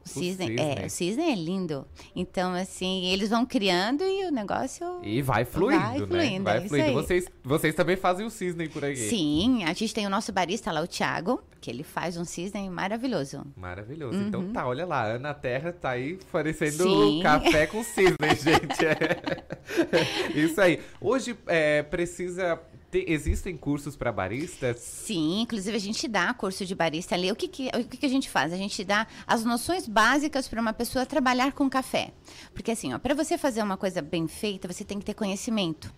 O 0.04 0.08
cisne, 0.08 0.46
cisne. 0.46 0.56
É, 0.60 0.86
o 0.86 0.90
cisne 0.90 1.22
é 1.30 1.34
lindo. 1.34 1.86
Então, 2.16 2.54
assim, 2.54 3.04
eles 3.06 3.28
vão 3.28 3.44
criando 3.44 4.02
e 4.04 4.26
o 4.26 4.30
negócio... 4.30 5.00
E 5.02 5.20
vai 5.20 5.44
fluindo, 5.44 5.80
Vai 5.82 5.98
né? 5.98 6.06
fluindo, 6.06 6.44
vai 6.44 6.56
é 6.58 6.68
fluindo. 6.68 6.86
aí. 6.88 6.94
Vocês, 6.94 7.26
vocês 7.44 7.74
também 7.74 7.96
fazem 7.96 8.24
o 8.24 8.30
cisne 8.30 8.68
por 8.68 8.84
aqui. 8.84 8.96
Sim, 8.96 9.64
a 9.64 9.72
gente 9.74 9.92
tem 9.92 10.06
o 10.06 10.10
nosso 10.10 10.32
barista 10.32 10.72
lá, 10.72 10.80
o 10.80 10.86
Thiago, 10.86 11.42
que 11.60 11.70
ele 11.70 11.82
faz 11.82 12.16
um 12.16 12.24
cisne 12.24 12.68
maravilhoso. 12.70 13.42
Maravilhoso. 13.56 14.18
Então 14.18 14.50
tá, 14.52 14.66
olha 14.66 14.86
lá, 14.86 15.04
Ana 15.04 15.34
Terra 15.34 15.72
tá 15.72 15.90
aí 15.90 16.18
parecendo 16.32 16.84
Uhum. 16.88 17.16
Sim. 17.18 17.22
café 17.22 17.66
com 17.66 17.82
cisne, 17.84 18.16
gente. 18.42 18.86
É. 18.86 20.38
Isso 20.38 20.60
aí. 20.60 20.80
Hoje 21.00 21.36
é, 21.46 21.82
precisa. 21.82 22.58
Existem 22.92 23.56
cursos 23.56 23.96
para 23.96 24.10
baristas? 24.10 24.78
Sim, 24.80 25.42
inclusive 25.42 25.76
a 25.76 25.80
gente 25.80 26.08
dá 26.08 26.32
curso 26.32 26.64
de 26.64 26.74
barista 26.74 27.14
ali. 27.14 27.30
O 27.30 27.36
que, 27.36 27.46
que, 27.48 27.68
o 27.68 27.84
que, 27.84 27.96
que 27.98 28.06
a 28.06 28.08
gente 28.08 28.30
faz? 28.30 28.52
A 28.52 28.56
gente 28.56 28.82
dá 28.84 29.06
as 29.26 29.44
noções 29.44 29.86
básicas 29.86 30.48
para 30.48 30.60
uma 30.60 30.72
pessoa 30.72 31.04
trabalhar 31.04 31.52
com 31.52 31.68
café. 31.68 32.12
Porque 32.54 32.70
assim, 32.70 32.96
para 32.98 33.14
você 33.14 33.36
fazer 33.36 33.62
uma 33.62 33.76
coisa 33.76 34.00
bem 34.00 34.26
feita, 34.26 34.66
você 34.72 34.84
tem 34.84 34.98
que 34.98 35.04
ter 35.04 35.14
conhecimento. 35.14 35.92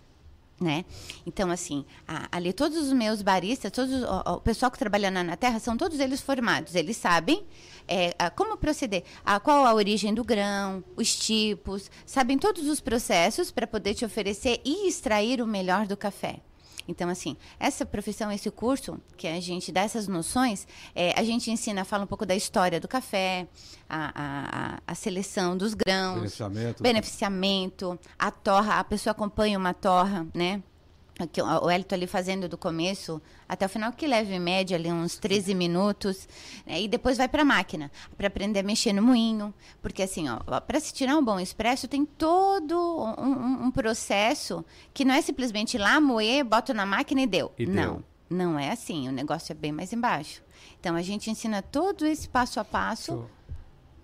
Né? 0.59 0.85
Então, 1.25 1.49
assim, 1.49 1.83
a- 2.07 2.27
ali 2.31 2.53
todos 2.53 2.77
os 2.77 2.93
meus 2.93 3.23
baristas, 3.23 3.71
todos 3.71 3.91
os- 3.95 4.03
o, 4.03 4.33
o 4.35 4.41
pessoal 4.41 4.69
que 4.69 4.77
trabalha 4.77 5.09
na, 5.09 5.23
na 5.23 5.35
terra, 5.35 5.57
são 5.59 5.75
todos 5.75 5.99
eles 5.99 6.21
formados. 6.21 6.75
Eles 6.75 6.97
sabem 6.97 7.43
é, 7.87 8.13
a- 8.19 8.29
como 8.29 8.55
proceder, 8.57 9.03
a, 9.25 9.39
qual 9.39 9.65
a 9.65 9.73
origem 9.73 10.13
do 10.13 10.23
grão, 10.23 10.83
os 10.95 11.15
tipos, 11.15 11.89
sabem 12.05 12.37
todos 12.37 12.67
os 12.67 12.79
processos 12.79 13.49
para 13.49 13.65
poder 13.65 13.95
te 13.95 14.05
oferecer 14.05 14.61
e 14.63 14.87
extrair 14.87 15.41
o 15.41 15.47
melhor 15.47 15.87
do 15.87 15.97
café. 15.97 16.39
Então, 16.87 17.09
assim, 17.09 17.35
essa 17.59 17.85
profissão, 17.85 18.31
esse 18.31 18.49
curso, 18.51 18.99
que 19.17 19.27
a 19.27 19.39
gente 19.39 19.71
dá 19.71 19.81
essas 19.81 20.07
noções, 20.07 20.67
é, 20.95 21.13
a 21.19 21.23
gente 21.23 21.49
ensina, 21.51 21.83
fala 21.85 22.03
um 22.03 22.07
pouco 22.07 22.25
da 22.25 22.35
história 22.35 22.79
do 22.79 22.87
café, 22.87 23.47
a, 23.89 24.11
a, 24.15 24.79
a- 24.87 24.95
seleção 24.95 25.55
dos 25.57 25.73
grãos, 25.73 26.15
Beneficiamento. 26.19 26.83
beneficiamento, 26.83 27.99
a 28.17 28.31
torra, 28.31 28.79
a 28.79 28.83
pessoa 28.83 29.11
acompanha 29.11 29.57
uma 29.57 29.73
torra, 29.73 30.25
né? 30.33 30.61
Aqui, 31.19 31.41
o 31.41 31.45
o 31.65 31.69
Elton 31.69 31.93
ali 31.95 32.07
fazendo 32.07 32.47
do 32.49 32.57
começo 32.57 33.21
até 33.47 33.65
o 33.65 33.69
final, 33.69 33.91
que 33.91 34.07
leva 34.07 34.31
em 34.33 34.39
média 34.39 34.75
ali 34.77 34.91
uns 34.91 35.17
13 35.17 35.53
minutos, 35.53 36.27
né? 36.65 36.81
e 36.81 36.87
depois 36.87 37.17
vai 37.17 37.27
para 37.27 37.41
a 37.43 37.45
máquina, 37.45 37.91
para 38.17 38.27
aprender 38.27 38.59
a 38.59 38.63
mexer 38.63 38.93
no 38.93 39.01
moinho, 39.03 39.53
porque 39.81 40.01
assim, 40.03 40.27
ó, 40.29 40.37
para 40.61 40.79
se 40.79 40.93
tirar 40.93 41.15
um 41.17 41.23
bom 41.23 41.39
expresso 41.39 41.87
tem 41.87 42.05
todo 42.05 42.75
um, 43.19 43.65
um- 43.65 43.71
processo 43.71 44.65
que 44.93 45.03
não 45.05 45.13
é 45.13 45.21
simplesmente 45.21 45.75
ir 45.75 45.79
lá, 45.79 45.99
moer, 45.99 46.43
bota 46.45 46.73
na 46.73 46.85
máquina 46.85 47.21
e 47.21 47.27
deu. 47.27 47.51
E 47.59 47.65
não, 47.67 47.95
deu. 47.95 48.03
não 48.29 48.57
é 48.57 48.71
assim, 48.71 49.07
o 49.07 49.11
negócio 49.11 49.51
é 49.51 49.55
bem 49.55 49.71
mais 49.71 49.91
embaixo. 49.93 50.41
Então 50.79 50.95
a 50.95 51.01
gente 51.01 51.29
ensina 51.29 51.61
todo 51.61 52.05
esse 52.05 52.27
passo 52.27 52.59
a 52.59 52.63
passo. 52.65 53.11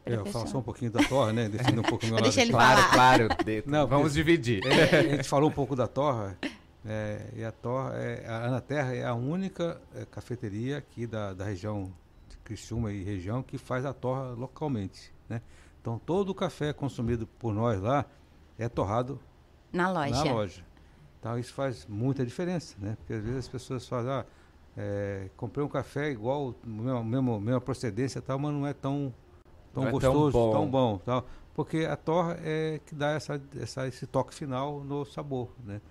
Deixa 0.06 0.22
eu- 0.22 0.26
É, 0.26 0.28
eu 0.28 0.32
falo 0.32 0.48
só 0.48 0.58
um 0.60 0.64
pouquinho 0.64 0.92
da 0.92 1.04
torra, 1.04 1.34
né? 1.34 1.50
Definindo 1.50 1.82
um 1.82 1.84
pouco 1.84 2.06
o 2.06 2.08
meu 2.08 2.16
lado 2.16 2.24
deixar 2.24 2.42
ele. 2.42 2.52
Claro, 2.52 2.82
falar. 2.82 2.94
claro. 2.94 3.28
Não, 3.66 3.88
vamos 3.88 4.14
dividir. 4.14 4.62
É, 4.66 5.00
a 5.00 5.16
gente 5.18 5.28
falou 5.28 5.50
um 5.50 5.54
pouco 5.54 5.76
da 5.76 5.86
torra, 5.88 6.38
é, 6.86 7.30
e 7.36 7.44
a 7.44 7.52
torra, 7.52 7.94
é, 7.96 8.26
a 8.28 8.46
Ana 8.46 8.62
Terra 8.62 8.94
é 8.94 9.06
a 9.06 9.14
única 9.14 9.82
é, 9.94 10.06
cafeteria 10.06 10.78
aqui 10.78 11.06
da, 11.06 11.34
da 11.34 11.44
região 11.44 11.92
de 12.30 12.38
Criciúma 12.38 12.92
e 12.92 13.04
região 13.04 13.44
que 13.44 13.58
faz 13.58 13.86
a 13.86 13.94
torra 13.94 14.32
localmente, 14.32 15.14
né? 15.28 15.42
Então 15.82 16.00
todo 16.00 16.30
o 16.30 16.36
café 16.36 16.72
consumido 16.74 17.28
por 17.28 17.54
nós 17.54 17.82
lá 17.82 18.06
é 18.58 18.68
torrado 18.70 19.20
Na 19.72 19.90
loja. 19.92 20.24
na 20.24 20.32
loja. 20.34 20.66
Então 21.20 21.38
isso 21.38 21.54
faz 21.54 21.86
muita 21.88 22.26
diferença, 22.26 22.76
né? 22.80 22.96
Porque 23.00 23.14
às 23.14 23.22
vezes 23.24 23.38
as 23.40 23.48
pessoas 23.48 23.88
falam, 23.88 24.12
ah, 24.20 24.26
é, 24.78 25.30
comprei 25.36 25.66
um 25.66 25.70
café 25.70 26.10
igual, 26.12 26.54
mesmo, 26.64 27.04
mesmo, 27.04 27.40
mesma 27.40 27.62
procedência 27.62 28.22
tal, 28.22 28.38
mas 28.38 28.54
não 28.54 28.66
é 28.68 28.74
tão, 28.74 29.14
tão 29.74 29.84
Não 29.84 29.90
é 29.90 30.00
tão 30.00 30.14
gostoso, 30.14 30.32
bom. 30.32 30.52
tão 30.52 30.70
bom, 30.70 30.98
tal. 31.00 31.26
Porque 31.54 31.80
a 31.90 31.96
torra 31.96 32.38
é 32.42 32.80
que 32.86 32.94
dá 32.94 33.12
essa, 33.12 33.42
essa, 33.60 33.88
esse 33.88 34.06
toque 34.06 34.34
final 34.34 34.84
no 34.84 35.04
sabor, 35.06 35.50
né? 35.66 35.82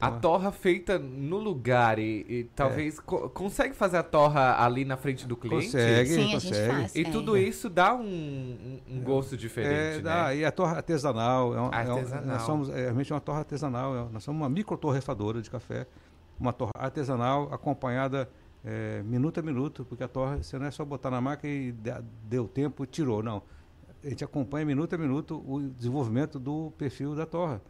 A 0.00 0.10
torra 0.12 0.50
feita 0.50 0.98
no 0.98 1.36
lugar 1.38 1.98
e, 1.98 2.24
e 2.28 2.44
talvez 2.56 2.98
co- 2.98 3.28
consegue 3.28 3.74
fazer 3.74 3.98
a 3.98 4.02
torra 4.02 4.62
ali 4.64 4.84
na 4.84 4.96
frente 4.96 5.26
do 5.26 5.36
cliente? 5.36 5.66
Consegue, 5.66 6.08
Sim, 6.08 6.14
a 6.20 6.22
gente 6.24 6.32
consegue. 6.48 6.72
faz. 6.72 6.94
E 6.96 7.00
é. 7.02 7.10
tudo 7.10 7.36
isso 7.36 7.68
dá 7.68 7.94
um, 7.94 8.00
um- 8.00 8.80
um 8.88 9.00
gosto 9.02 9.34
É, 9.34 9.38
diferente, 9.38 10.02
dá, 10.02 10.28
né? 10.28 10.36
e 10.38 10.44
a 10.44 10.50
torra 10.50 10.76
artesanal, 10.76 11.54
é, 11.54 11.60
um- 11.60 11.64
é 11.64 11.68
um- 11.68 11.74
Artesanal. 11.94 12.26
nós 12.26 12.42
somos 12.42 12.70
é, 12.70 12.76
realmente 12.84 13.12
uma 13.12 13.20
torra 13.20 13.40
artesanal, 13.40 13.94
é- 13.94 14.08
nós 14.10 14.24
somos 14.24 14.40
uma 14.40 14.48
micro 14.48 14.76
torrefadora 14.78 15.42
de 15.42 15.50
café, 15.50 15.86
uma 16.38 16.52
torra 16.52 16.72
artesanal 16.76 17.52
acompanhada 17.52 18.28
é, 18.64 19.02
minuto 19.02 19.38
a 19.38 19.42
minuto, 19.42 19.84
porque 19.86 20.04
a 20.04 20.08
torra 20.08 20.42
você 20.42 20.58
não 20.58 20.66
é 20.66 20.70
só 20.70 20.84
botar 20.84 21.10
na 21.10 21.20
máquina 21.20 21.52
e 21.52 21.74
deu 22.24 22.46
tempo 22.48 22.84
e 22.84 22.86
tirou, 22.86 23.22
não. 23.22 23.42
A 24.04 24.08
gente 24.08 24.24
acompanha 24.24 24.64
minuto 24.64 24.94
a 24.94 24.98
minuto 24.98 25.42
o 25.46 25.60
desenvolvimento 25.60 26.38
do 26.38 26.70
perfil 26.78 27.14
da 27.14 27.24
torra, 27.26 27.60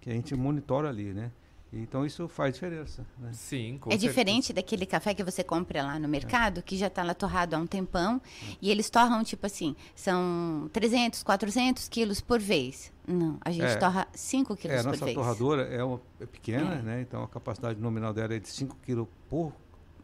que 0.00 0.08
a 0.10 0.12
gente 0.12 0.34
monitora 0.36 0.88
ali, 0.88 1.12
né? 1.12 1.30
Então 1.72 2.04
isso 2.04 2.26
faz 2.26 2.54
diferença, 2.54 3.06
né? 3.16 3.30
Sim, 3.32 3.78
com 3.80 3.90
É 3.90 3.92
certeza. 3.92 4.08
diferente 4.08 4.52
daquele 4.52 4.84
café 4.84 5.14
que 5.14 5.22
você 5.22 5.44
compra 5.44 5.84
lá 5.84 5.98
no 6.00 6.08
mercado, 6.08 6.62
que 6.62 6.76
já 6.76 6.88
está 6.88 7.04
lá 7.04 7.14
torrado 7.14 7.54
há 7.54 7.58
um 7.60 7.66
tempão, 7.66 8.20
e 8.60 8.70
eles 8.72 8.90
torram, 8.90 9.22
tipo 9.22 9.46
assim, 9.46 9.76
são 9.94 10.68
300, 10.72 11.22
400 11.22 11.88
quilos 11.88 12.20
por 12.20 12.40
vez. 12.40 12.92
Não, 13.06 13.38
a 13.40 13.52
gente 13.52 13.64
É. 13.66 13.76
torra 13.76 14.08
5 14.12 14.56
quilos 14.56 14.76
É, 14.76 14.80
a 14.80 14.82
por 14.82 14.90
nossa 14.90 15.04
vez. 15.04 15.14
torradora 15.16 15.62
é, 15.62 15.82
uma, 15.84 16.00
é 16.20 16.26
pequena, 16.26 16.74
É. 16.74 16.82
né? 16.82 17.00
Então 17.02 17.22
a 17.22 17.28
capacidade 17.28 17.80
nominal 17.80 18.12
dela 18.12 18.34
é 18.34 18.40
de 18.40 18.48
5 18.48 18.76
kg 18.84 19.06
por, 19.28 19.52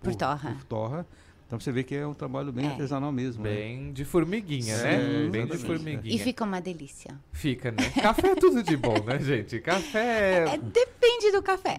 Por 0.01 0.15
torra. 0.15 0.53
por 0.53 0.65
torra. 0.65 1.07
Então 1.47 1.61
você 1.61 1.71
vê 1.71 1.85
que 1.85 1.95
é 1.95 2.05
um 2.05 2.13
trabalho 2.13 2.53
bem 2.53 2.67
É. 2.67 2.71
artesanal 2.71 3.13
mesmo. 3.13 3.45
né? 3.45 3.51
Bem 3.55 3.93
de 3.93 4.05
formiguinha, 4.05 4.77
Sim, 4.77 4.83
né? 4.83 5.29
Bem 5.31 5.47
de 5.47 5.53
exatamente. 5.53 5.67
formiguinha. 5.67 6.15
E 6.15 6.19
fica 6.19 6.45
uma 6.45 6.61
delícia. 6.61 7.15
Fica, 7.33 7.71
né? 7.71 7.89
Café 8.03 8.29
é 8.31 8.35
tudo 8.35 8.63
de 8.65 8.77
bom, 8.77 8.99
né, 9.05 9.19
gente? 9.21 9.61
Café 9.61 10.45
É, 10.55 10.59
depende 10.59 11.31
do 11.31 11.43
café. 11.43 11.79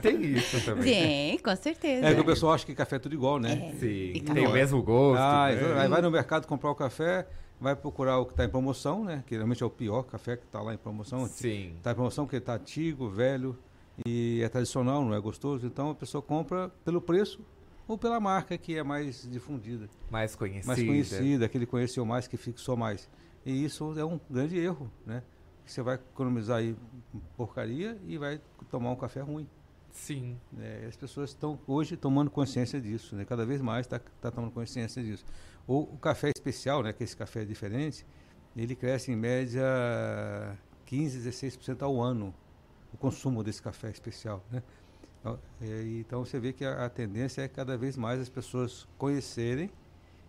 tem 0.00 0.22
isso 0.22 0.64
também. 0.64 0.84
Tem, 0.84 1.38
com 1.38 1.56
certeza. 1.56 2.06
É 2.06 2.14
que 2.14 2.20
o 2.20 2.24
pessoal 2.24 2.52
acha 2.52 2.64
que 2.64 2.74
café 2.74 2.96
é 2.96 2.98
tudo 2.98 3.14
igual, 3.14 3.38
né? 3.38 3.72
É. 3.74 3.78
Sim, 3.78 4.12
E 4.14 4.20
tem 4.20 4.46
o 4.46 4.52
mesmo 4.52 4.82
gosto. 4.82 5.20
Ah, 5.20 5.48
né? 5.50 5.56
então, 5.56 5.78
aí 5.78 5.88
vai 5.88 6.00
no 6.02 6.10
mercado 6.10 6.46
comprar 6.46 6.70
o 6.70 6.74
café, 6.74 7.26
vai 7.60 7.74
procurar 7.74 8.18
o 8.18 8.26
que 8.26 8.32
está 8.34 8.44
em 8.44 8.48
promoção, 8.48 9.04
né? 9.04 9.24
Que 9.26 9.34
geralmente 9.34 9.62
é 9.62 9.66
o 9.66 9.70
pior 9.70 10.02
café 10.04 10.36
que 10.36 10.44
está 10.44 10.60
lá 10.60 10.72
em 10.74 10.78
promoção. 10.78 11.26
Sim. 11.26 11.72
Está 11.78 11.90
em 11.90 11.94
promoção 11.94 12.24
porque 12.24 12.36
está 12.36 12.54
antigo, 12.54 13.08
velho 13.08 13.56
e 14.04 14.40
é 14.42 14.48
tradicional, 14.48 15.04
não 15.04 15.14
é 15.14 15.20
gostoso. 15.20 15.64
Então 15.66 15.90
a 15.90 15.94
pessoa 15.94 16.20
compra 16.20 16.68
pelo 16.84 17.00
preço 17.00 17.40
ou 17.86 17.98
pela 17.98 18.18
marca 18.18 18.56
que 18.56 18.76
é 18.76 18.82
mais 18.82 19.28
difundida. 19.30 19.88
Mais 20.10 20.34
conhecida. 20.34 20.66
mais 20.66 20.82
conhecida, 20.82 21.48
que 21.48 21.58
ele 21.58 21.66
conheceu 21.66 22.04
mais, 22.04 22.26
que 22.26 22.36
fixou 22.36 22.76
mais. 22.76 23.08
E 23.44 23.64
isso 23.64 23.98
é 23.98 24.04
um 24.04 24.18
grande 24.30 24.58
erro, 24.58 24.90
né? 25.06 25.22
Você 25.66 25.82
vai 25.82 25.94
economizar 25.94 26.58
aí 26.58 26.76
porcaria 27.36 27.98
e 28.06 28.18
vai 28.18 28.40
tomar 28.70 28.90
um 28.90 28.96
café 28.96 29.20
ruim. 29.20 29.48
Sim. 29.90 30.36
né? 30.52 30.86
As 30.88 30.96
pessoas 30.96 31.30
estão 31.30 31.58
hoje 31.66 31.96
tomando 31.96 32.30
consciência 32.30 32.80
disso, 32.80 33.14
né? 33.14 33.24
Cada 33.24 33.46
vez 33.46 33.60
mais 33.60 33.86
está 33.86 34.00
tá 34.20 34.30
tomando 34.30 34.50
consciência 34.50 35.02
disso. 35.02 35.24
O, 35.66 35.80
o 35.82 35.98
café 35.98 36.30
especial, 36.34 36.82
né? 36.82 36.92
Que 36.92 37.04
esse 37.04 37.16
café 37.16 37.42
é 37.42 37.44
diferente, 37.44 38.04
ele 38.56 38.74
cresce 38.74 39.12
em 39.12 39.16
média 39.16 39.64
15, 40.86 41.28
16% 41.28 41.82
ao 41.82 42.00
ano 42.00 42.34
o 42.92 42.96
consumo 42.96 43.42
desse 43.42 43.60
café 43.60 43.90
especial, 43.90 44.44
né? 44.50 44.62
Então, 45.24 45.38
é, 45.62 46.04
você 46.18 46.38
vê 46.38 46.52
que 46.52 46.64
a, 46.64 46.84
a 46.84 46.90
tendência 46.90 47.40
é 47.42 47.48
cada 47.48 47.78
vez 47.78 47.96
mais 47.96 48.20
as 48.20 48.28
pessoas 48.28 48.86
conhecerem 48.98 49.70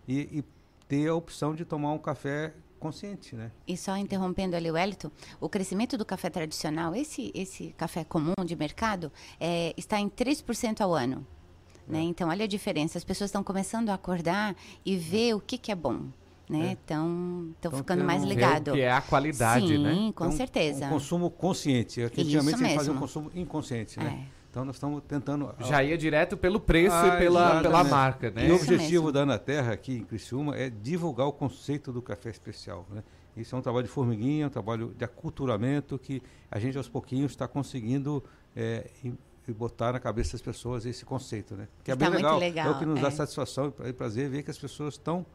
e, 0.08 0.20
e 0.38 0.44
ter 0.88 1.08
a 1.08 1.14
opção 1.14 1.54
de 1.54 1.64
tomar 1.66 1.92
um 1.92 1.98
café 1.98 2.54
consciente, 2.80 3.34
né? 3.36 3.50
E 3.66 3.76
só 3.76 3.94
interrompendo 3.96 4.56
ali 4.56 4.70
o 4.70 4.74
Wellington, 4.74 5.10
o 5.40 5.48
crescimento 5.48 5.98
do 5.98 6.04
café 6.04 6.30
tradicional, 6.30 6.94
esse, 6.94 7.30
esse 7.34 7.74
café 7.76 8.04
comum 8.04 8.32
de 8.44 8.56
mercado, 8.56 9.12
é, 9.38 9.74
está 9.76 10.00
em 10.00 10.08
3% 10.08 10.80
ao 10.80 10.94
ano. 10.94 11.26
Né? 11.86 12.00
Então, 12.00 12.28
olha 12.30 12.44
a 12.44 12.48
diferença. 12.48 12.98
As 12.98 13.04
pessoas 13.04 13.28
estão 13.28 13.44
começando 13.44 13.90
a 13.90 13.94
acordar 13.94 14.56
e 14.84 14.96
ver 14.96 15.34
o 15.34 15.40
que, 15.40 15.56
que 15.58 15.70
é 15.70 15.74
bom. 15.74 16.06
né? 16.48 16.72
Estão 16.72 17.52
Então, 17.58 17.70
ficando 17.72 17.98
tem 17.98 18.06
mais 18.06 18.22
um- 18.22 18.26
Ver 18.26 18.32
o 18.32 18.34
ligado. 18.34 18.72
que 18.72 18.80
é 18.80 18.90
a 18.90 19.00
qualidade, 19.00 19.68
Sim, 19.68 19.78
né? 19.82 19.94
com 20.14 20.24
Então, 20.26 20.32
certeza. 20.32 20.86
Um 20.86 20.90
consumo 20.90 21.30
consciente. 21.30 22.00
Antigamente 22.02 22.54
a 22.62 22.66
gente 22.66 22.76
fazia 22.76 22.92
um 22.92 22.98
consumo 22.98 23.30
inconsciente, 23.34 23.98
né? 23.98 24.26
Então 24.56 24.64
nós 24.64 24.76
estamos 24.76 25.02
tentando. 25.06 25.54
Já 25.60 25.84
ia 25.84 25.98
direto 25.98 26.34
pelo 26.34 26.58
preço 26.58 26.96
Ah, 26.96 27.08
e 27.08 27.18
pela, 27.18 27.60
pela 27.60 27.84
marca, 27.84 28.30
né? 28.30 28.48
E 28.48 28.50
o 28.50 28.56
objetivo 28.56 29.12
da 29.12 29.20
Anaterra 29.20 29.74
aqui 29.74 29.98
em 29.98 30.02
Criciúma 30.02 30.56
é 30.56 30.70
divulgar 30.70 31.26
o 31.26 31.32
conceito 31.32 31.92
do 31.92 32.00
café 32.00 32.30
especial. 32.30 32.86
Né? 32.88 33.04
Isso 33.36 33.54
é 33.54 33.58
um 33.58 33.60
trabalho 33.60 33.84
de 33.84 33.92
formiguinha, 33.92 34.46
um 34.46 34.50
trabalho 34.50 34.94
de 34.96 35.04
aculturamento 35.04 35.98
que 35.98 36.22
a 36.50 36.58
gente 36.58 36.78
aos 36.78 36.88
pouquinhos 36.88 37.32
está 37.32 37.46
conseguindo 37.46 38.24
é, 38.56 38.88
e, 39.04 39.12
e 39.46 39.52
botar 39.52 39.92
na 39.92 40.00
cabeça 40.00 40.32
das 40.32 40.40
pessoas 40.40 40.86
esse 40.86 41.04
conceito. 41.04 41.54
Né? 41.54 41.68
Que 41.84 41.92
é 41.92 41.94
bem 41.94 42.08
legal. 42.08 42.38
legal, 42.38 42.68
É 42.68 42.70
o 42.70 42.78
que 42.78 42.86
nos 42.86 42.98
dá 42.98 43.08
é. 43.08 43.10
satisfação 43.10 43.74
e 43.84 43.92
prazer 43.92 44.30
ver 44.30 44.42
que 44.42 44.50
as 44.50 44.58
pessoas 44.58 44.94
estão 44.94 45.26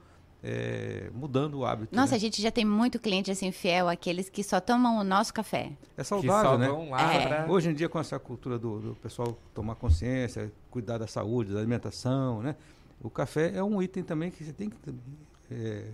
é, 0.44 1.10
mudando 1.14 1.60
o 1.60 1.66
hábito. 1.66 1.96
Nossa, 1.96 2.12
né? 2.12 2.18
a 2.18 2.20
gente 2.20 2.42
já 2.42 2.52
tem 2.52 2.66
muito 2.66 3.00
cliente 3.00 3.30
assim 3.30 3.52
fiel, 3.52 3.88
aqueles 3.88 4.30
que 4.30 4.44
só 4.44 4.60
tomam 4.60 4.98
o 4.98 5.04
nosso 5.04 5.34
café. 5.34 5.72
É 5.96 6.02
que 6.02 6.04
saudável, 6.04 6.52
só 6.52 6.58
né? 6.58 6.68
vão 6.68 6.90
lá 6.90 7.14
É. 7.14 7.28
pra... 7.28 7.52
Hoje 7.52 7.70
em 7.70 7.74
dia, 7.74 7.88
com 7.88 8.00
essa 8.00 8.18
cultura 8.20 8.58
do, 8.58 8.80
do 8.80 8.96
pessoal 8.96 9.38
tomar 9.54 9.76
consciência, 9.76 10.52
cuidar 10.70 10.98
da 10.98 11.08
saúde, 11.08 11.54
da 11.54 11.60
alimentação, 11.60 12.42
né? 12.42 12.56
O 13.04 13.10
café 13.10 13.52
é 13.56 13.64
um 13.64 13.82
item 13.82 14.04
também 14.04 14.30
que 14.32 14.44
você 14.44 14.54
tem 14.54 14.70
que 14.70 14.78
é, 15.52 15.90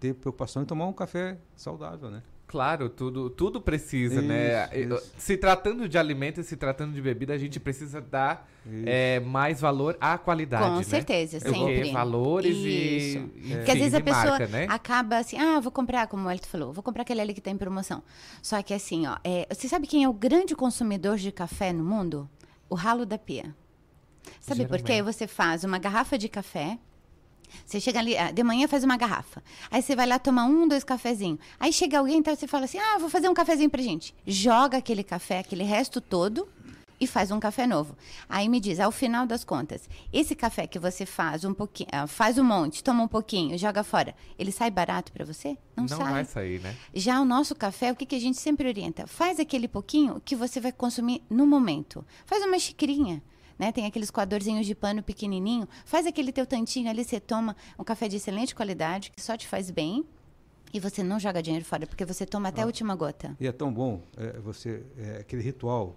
ter 0.00 0.14
preocupação 0.14 0.62
em 0.62 0.64
tomar 0.64 0.86
um 0.86 0.92
café 0.92 1.36
saudável, 1.56 2.10
né? 2.10 2.22
Claro, 2.48 2.88
tudo, 2.88 3.28
tudo 3.28 3.60
precisa, 3.60 4.22
né? 4.22 4.66
Isso, 4.66 4.74
Eu- 4.74 4.96
isso. 4.98 5.12
Se 5.18 5.36
tratando 5.36 5.88
de 5.88 5.98
alimento 5.98 6.40
e 6.40 6.44
se 6.44 6.56
tratando 6.56 6.92
de 6.94 7.02
bebida, 7.02 7.34
a 7.34 7.38
gente 7.38 7.58
precisa 7.58 8.00
dar 8.00 8.48
é, 8.84 9.18
mais 9.20 9.60
valor 9.60 9.96
à 10.00 10.16
qualidade, 10.16 10.64
Com 10.64 10.76
né? 10.76 10.82
certeza, 10.84 11.38
Porque 11.40 11.54
sempre. 11.56 11.92
valores 11.92 12.56
Isso. 12.56 12.66
e, 12.66 13.16
enfim, 13.16 13.56
Porque 13.56 13.70
às 13.72 13.78
vezes 13.78 13.94
a 13.94 14.00
pessoa 14.00 14.24
marca, 14.38 14.46
né? 14.48 14.66
acaba 14.68 15.18
assim, 15.18 15.38
ah, 15.38 15.58
vou 15.60 15.70
comprar, 15.72 16.06
como 16.08 16.26
o 16.28 16.30
Elton 16.30 16.46
falou, 16.48 16.72
vou 16.72 16.82
comprar 16.82 17.02
aquele 17.02 17.20
ali 17.20 17.32
que 17.34 17.40
está 17.40 17.50
em 17.50 17.56
promoção. 17.56 18.02
Só 18.42 18.60
que 18.62 18.72
assim, 18.74 19.06
ó, 19.06 19.16
é, 19.24 19.46
você 19.52 19.68
sabe 19.68 19.86
quem 19.86 20.04
é 20.04 20.08
o 20.08 20.12
grande 20.12 20.54
consumidor 20.54 21.16
de 21.16 21.30
café 21.32 21.72
no 21.72 21.84
mundo? 21.84 22.28
O 22.68 22.74
ralo 22.74 23.04
da 23.06 23.18
pia. 23.18 23.54
Sabe 24.40 24.66
por 24.66 24.78
quê? 24.78 24.94
Geralmente. 24.94 25.14
Você 25.14 25.26
faz 25.28 25.62
uma 25.64 25.78
garrafa 25.78 26.16
de 26.18 26.28
café, 26.28 26.78
você 27.64 27.80
chega 27.80 27.98
ali, 27.98 28.16
ah, 28.16 28.30
de 28.30 28.42
manhã 28.42 28.68
faz 28.68 28.84
uma 28.84 28.96
garrafa. 28.96 29.42
Aí 29.70 29.82
você 29.82 29.94
vai 29.96 30.06
lá 30.06 30.18
tomar 30.18 30.44
um, 30.44 30.66
dois 30.66 30.84
cafezinhos. 30.84 31.38
Aí 31.58 31.72
chega 31.72 31.98
alguém, 31.98 32.18
então 32.18 32.34
você 32.34 32.46
fala 32.46 32.64
assim: 32.64 32.78
ah, 32.78 32.98
vou 32.98 33.08
fazer 33.08 33.28
um 33.28 33.34
cafezinho 33.34 33.70
pra 33.70 33.82
gente. 33.82 34.14
Joga 34.26 34.78
aquele 34.78 35.02
café, 35.02 35.38
aquele 35.40 35.64
resto 35.64 36.00
todo 36.00 36.48
e 37.00 37.06
faz 37.06 37.30
um 37.30 37.38
café 37.38 37.66
novo. 37.66 37.96
Aí 38.28 38.48
me 38.48 38.58
diz, 38.60 38.80
ao 38.80 38.90
final 38.90 39.26
das 39.26 39.44
contas, 39.44 39.88
esse 40.12 40.34
café 40.34 40.66
que 40.66 40.78
você 40.78 41.04
faz 41.04 41.44
um 41.44 41.52
pouquinho, 41.52 41.88
ah, 41.92 42.06
faz 42.06 42.38
um 42.38 42.44
monte, 42.44 42.82
toma 42.82 43.02
um 43.02 43.08
pouquinho, 43.08 43.56
joga 43.58 43.84
fora, 43.84 44.14
ele 44.38 44.50
sai 44.50 44.70
barato 44.70 45.12
pra 45.12 45.24
você? 45.24 45.56
Não, 45.76 45.84
Não 45.84 45.98
sai. 45.98 46.12
vai 46.12 46.24
sair, 46.24 46.60
né? 46.60 46.74
Já 46.94 47.20
o 47.20 47.24
nosso 47.24 47.54
café, 47.54 47.92
o 47.92 47.96
que, 47.96 48.06
que 48.06 48.16
a 48.16 48.20
gente 48.20 48.38
sempre 48.38 48.66
orienta? 48.68 49.06
Faz 49.06 49.38
aquele 49.38 49.68
pouquinho 49.68 50.20
que 50.24 50.34
você 50.34 50.60
vai 50.60 50.72
consumir 50.72 51.22
no 51.28 51.46
momento. 51.46 52.04
Faz 52.24 52.42
uma 52.42 52.58
xicrinha. 52.58 53.22
Né? 53.58 53.72
Tem 53.72 53.86
aqueles 53.86 54.10
coadorzinhos 54.10 54.66
de 54.66 54.74
pano 54.74 55.02
pequenininho. 55.02 55.68
Faz 55.84 56.06
aquele 56.06 56.32
teu 56.32 56.46
tantinho 56.46 56.90
ali, 56.90 57.04
você 57.04 57.18
toma 57.18 57.56
um 57.78 57.84
café 57.84 58.08
de 58.08 58.16
excelente 58.16 58.54
qualidade, 58.54 59.10
que 59.10 59.20
só 59.20 59.36
te 59.36 59.46
faz 59.46 59.70
bem. 59.70 60.04
E 60.74 60.80
você 60.80 61.02
não 61.02 61.18
joga 61.18 61.42
dinheiro 61.42 61.64
fora, 61.64 61.86
porque 61.86 62.04
você 62.04 62.26
toma 62.26 62.48
até 62.48 62.62
a 62.62 62.66
última 62.66 62.94
gota. 62.94 63.34
E 63.40 63.46
é 63.46 63.52
tão 63.52 63.72
bom 63.72 64.02
é, 64.16 64.38
você, 64.40 64.84
é, 64.98 65.18
aquele 65.20 65.40
ritual 65.42 65.96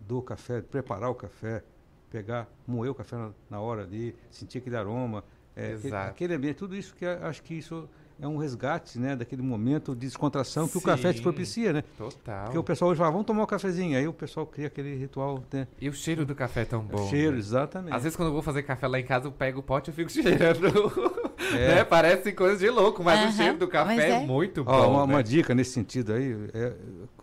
do 0.00 0.20
café, 0.22 0.60
preparar 0.62 1.10
o 1.10 1.14
café, 1.14 1.62
pegar, 2.10 2.48
moer 2.66 2.90
o 2.90 2.94
café 2.94 3.16
na, 3.16 3.30
na 3.50 3.60
hora 3.60 3.82
ali, 3.82 4.16
sentir 4.30 4.58
aquele 4.58 4.76
aroma, 4.76 5.22
é, 5.54 5.66
aquele, 5.66 5.86
Exato. 5.86 6.10
aquele 6.10 6.34
ambiente, 6.34 6.56
tudo 6.56 6.74
isso 6.74 6.94
que 6.94 7.04
acho 7.04 7.42
que 7.42 7.54
isso 7.54 7.88
é 8.20 8.26
um 8.26 8.36
resgate, 8.38 8.98
né, 8.98 9.14
daquele 9.14 9.42
momento 9.42 9.94
de 9.94 10.06
descontração 10.06 10.66
que 10.66 10.78
o 10.78 10.80
café 10.80 11.12
te 11.12 11.18
Sim. 11.18 11.22
propicia, 11.22 11.72
né? 11.72 11.84
Total. 11.98 12.44
Porque 12.44 12.58
o 12.58 12.64
pessoal 12.64 12.90
hoje 12.90 12.98
fala, 12.98 13.10
vamos 13.10 13.26
tomar 13.26 13.42
um 13.42 13.46
cafezinho, 13.46 13.98
aí 13.98 14.08
o 14.08 14.12
pessoal 14.12 14.46
cria 14.46 14.68
aquele 14.68 14.96
ritual, 14.96 15.42
né? 15.52 15.68
E 15.80 15.88
o 15.88 15.92
cheiro 15.92 16.24
do 16.24 16.34
café 16.34 16.62
é 16.62 16.64
tão 16.64 16.82
bom. 16.82 17.08
cheiro, 17.08 17.32
né? 17.32 17.38
exatamente. 17.38 17.94
Às 17.94 18.02
vezes 18.02 18.16
quando 18.16 18.28
eu 18.28 18.32
vou 18.32 18.42
fazer 18.42 18.62
café 18.62 18.86
lá 18.86 18.98
em 18.98 19.04
casa, 19.04 19.26
eu 19.26 19.32
pego 19.32 19.60
o 19.60 19.62
pote 19.62 19.90
e 19.90 19.92
fico 19.92 20.10
cheirando. 20.12 20.66
É. 21.52 21.76
né? 21.76 21.84
Parece 21.84 22.32
coisa 22.32 22.58
de 22.58 22.70
louco, 22.70 23.04
mas 23.04 23.20
o 23.20 23.24
Aham, 23.24 23.32
cheiro 23.32 23.58
do 23.58 23.68
café 23.68 24.10
é. 24.10 24.10
é. 24.12 24.20
muito 24.20 24.64
bom. 24.64 24.72
Ó, 24.72 24.90
uma, 24.90 25.06
né? 25.06 25.12
uma 25.14 25.22
dica 25.22 25.54
nesse 25.54 25.72
sentido 25.72 26.12
aí, 26.12 26.34
é 26.54 26.72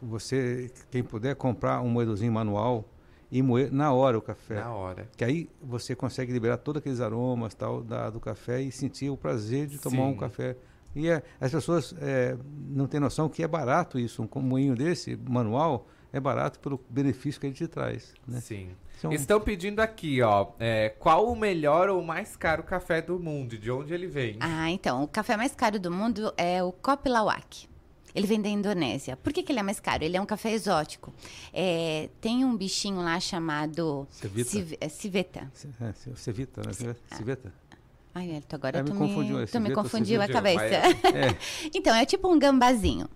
você, 0.01 0.71
quem 0.91 1.03
puder 1.03 1.35
comprar 1.35 1.81
um 1.81 1.89
moedorzinho 1.89 2.31
manual 2.31 2.85
e 3.31 3.41
moer 3.41 3.71
na 3.71 3.91
hora 3.91 4.15
o 4.15 4.21
café. 4.21 4.55
Na 4.55 4.71
hora. 4.71 5.09
Que 5.17 5.25
aí 5.25 5.49
você 5.59 5.95
consegue 5.95 6.31
liberar 6.31 6.57
todos 6.57 6.79
aqueles 6.79 7.01
aromas 7.01 7.55
tal 7.55 7.81
da, 7.81 8.11
do 8.11 8.19
café 8.19 8.61
e 8.61 8.71
sentir 8.71 9.09
o 9.09 9.17
prazer 9.17 9.65
de 9.65 9.79
tomar 9.79 10.03
um 10.03 10.11
Sim. 10.13 10.19
café. 10.19 10.55
E 10.95 11.09
é, 11.09 11.23
as 11.41 11.51
pessoas 11.51 11.93
é, 11.99 12.37
não 12.69 12.87
têm 12.87 12.99
noção 12.99 13.27
que 13.29 13.41
é 13.43 13.47
barato 13.47 13.97
isso, 13.99 14.27
um 14.35 14.41
moinho 14.41 14.75
desse, 14.75 15.15
manual, 15.15 15.87
é 16.11 16.19
barato 16.19 16.59
pelo 16.59 16.79
benefício 16.89 17.41
que 17.41 17.47
ele 17.47 17.55
te 17.55 17.67
traz. 17.67 18.13
Né? 18.27 18.39
Sim. 18.41 18.69
Então- 18.99 19.11
Estão 19.11 19.41
pedindo 19.41 19.79
aqui, 19.81 20.21
ó, 20.21 20.51
é, 20.59 20.89
qual 20.89 21.27
o 21.29 21.35
melhor 21.35 21.89
ou 21.89 22.01
mais 22.03 22.35
caro 22.37 22.63
café 22.63 23.01
do 23.01 23.19
mundo? 23.19 23.57
De 23.57 23.69
onde 23.71 23.93
ele 23.93 24.07
vem? 24.07 24.37
Ah, 24.39 24.69
então, 24.69 25.03
o 25.03 25.07
café 25.07 25.35
mais 25.35 25.53
caro 25.53 25.79
do 25.79 25.91
mundo 25.91 26.31
é 26.37 26.63
o 26.63 26.71
Kopi 26.71 27.09
Lawak. 27.09 27.67
Ele 28.15 28.27
vem 28.27 28.39
da 28.39 28.47
Indonésia. 28.47 29.17
Por 29.17 29.33
que, 29.33 29.41
que 29.41 29.51
ele 29.51 29.59
é 29.59 29.63
mais 29.63 29.79
caro? 29.79 30.03
Ele 30.03 30.15
é 30.15 30.21
um 30.21 30.25
café 30.25 30.51
exótico. 30.53 31.11
É, 31.51 32.09
tem 32.21 32.45
um 32.45 32.55
bichinho 32.55 32.97
lá 32.97 33.19
chamado 33.19 34.07
Cevita. 34.11 34.49
civ- 34.51 34.77
é, 34.79 34.87
civeta. 34.87 35.51
É, 35.81 35.91
ce- 35.93 36.15
Cevita, 36.15 36.61
né? 36.63 36.71
Cevita. 37.11 37.51
Ai, 38.15 38.29
Elton, 38.35 38.55
agora 38.55 38.79
É, 38.79 38.83
tu 38.83 38.93
me 38.93 38.99
confundiu, 38.99 39.39
é 39.41 39.45
tu 39.47 39.59
me 39.59 39.71
confundiu 39.73 40.21
a 40.21 40.27
cabeça. 40.27 40.63
É, 40.63 41.35
então, 41.73 41.95
é 41.95 42.05
tipo 42.05 42.31
um 42.31 42.37
gambazinho. 42.37 43.09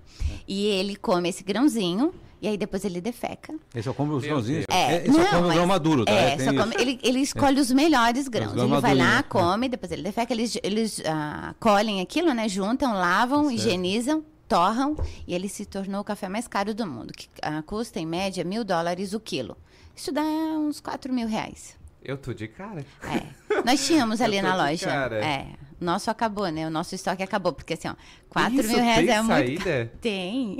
E 0.48 0.66
ele 0.66 0.96
come 0.96 1.30
esse 1.30 1.44
grãozinho 1.44 2.14
e 2.42 2.48
aí 2.48 2.58
depois 2.58 2.84
ele 2.84 3.00
defeca. 3.00 3.54
ele 3.74 3.84
só 3.84 3.94
come 3.94 4.14
os 4.14 4.24
grãozinhos. 4.24 4.66
Deus. 4.68 4.80
É, 4.80 4.96
ele 5.06 5.14
só 5.14 5.20
não, 5.20 5.30
come 5.30 5.48
o 5.48 5.54
grão 5.54 5.68
maduro, 5.68 6.04
tá? 6.06 6.12
É, 6.12 6.36
Tem 6.36 6.46
só 6.48 6.64
come- 6.64 6.76
ele, 6.80 7.00
ele 7.04 7.20
escolhe 7.20 7.60
os 7.60 7.72
melhores 7.72 8.28
grãos. 8.28 8.54
grãos 8.54 8.72
Ele 8.72 8.82
vai 8.82 8.96
lá, 8.96 9.18
né? 9.18 9.24
come, 9.24 9.70
depois 9.70 9.92
ele 9.92 10.02
defeca, 10.02 10.34
eles, 10.34 10.58
eles 10.64 11.02
ah, 11.06 11.54
colhem 11.60 12.02
aquilo, 12.02 12.34
né? 12.34 12.50
Juntam, 12.50 12.94
lavam, 12.94 13.44
Tá 13.44 13.50
Certo. 13.50 13.60
higienizam, 13.60 14.24
torram 14.48 14.96
e 15.28 15.34
ele 15.36 15.48
se 15.48 15.66
tornou 15.66 16.02
o 16.02 16.04
café 16.04 16.28
mais 16.28 16.48
caro 16.48 16.74
do 16.74 16.88
mundo, 16.88 17.14
que 17.14 17.28
ah, 17.44 17.62
custa 17.62 18.00
em 18.00 18.06
média 18.06 18.44
mil 18.44 18.64
dólares 18.64 19.14
o 19.14 19.20
quilo. 19.20 19.56
Isso 19.96 20.12
dá 20.12 20.22
uns 20.24 20.80
quatro 20.80 21.14
mil 21.14 21.28
reais. 21.28 21.77
Eu 22.04 22.18
tô 22.18 22.34
de 22.34 22.48
cara. 22.48 22.86
É. 23.04 23.62
Nós 23.66 23.86
tínhamos 23.86 24.22
ali 24.22 24.42
na 24.42 24.52
de 24.52 24.58
loja. 24.58 24.86
cara. 24.88 25.26
É. 25.26 25.48
O 25.80 25.86
nosso 25.86 26.10
acabou, 26.10 26.48
né? 26.50 26.66
O 26.66 26.70
nosso 26.72 26.96
estoque 26.96 27.22
acabou, 27.22 27.54
porque 27.54 27.74
assim, 27.74 27.88
ó, 27.88 27.96
4 28.30 28.60
Isso 28.60 28.70
mil 28.70 28.80
reais 28.82 29.06
tem 29.06 29.16
é 29.16 29.22
muito. 29.22 29.28
saída? 29.64 29.92
Tem. 30.02 30.58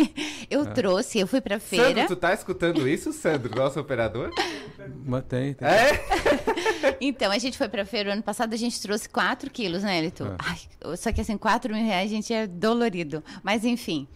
Eu 0.50 0.62
É. 0.62 0.66
trouxe, 0.66 1.20
eu 1.20 1.26
fui 1.28 1.42
pra 1.42 1.60
feira. 1.60 1.88
Sandro, 2.02 2.08
tu 2.08 2.16
tá 2.16 2.34
escutando 2.34 2.88
isso, 2.88 3.12
Sandro, 3.14 3.56
nosso 3.56 3.80
operador? 3.80 4.30
Mas 5.06 5.24
tem, 5.26 5.54
tem. 5.54 5.68
É? 5.68 6.06
Então, 7.02 7.32
a 7.32 7.38
gente 7.38 7.58
foi 7.58 7.68
pra 7.70 7.86
feira, 7.86 8.14
ano 8.14 8.24
passado 8.24 8.54
a 8.54 8.58
gente 8.58 8.80
trouxe 8.82 9.08
4 9.10 9.50
quilos, 9.52 9.84
né, 9.84 10.00
Elito? 10.00 10.24
É. 10.26 10.36
Ai, 10.40 10.96
só 10.98 11.12
que 11.12 11.22
assim, 11.22 11.38
4 11.38 11.74
mil 11.74 11.84
reais, 11.86 12.10
gente, 12.10 12.34
é 12.34 12.46
dolorido. 12.48 13.24
Mas 13.44 13.64
enfim. 13.66 14.08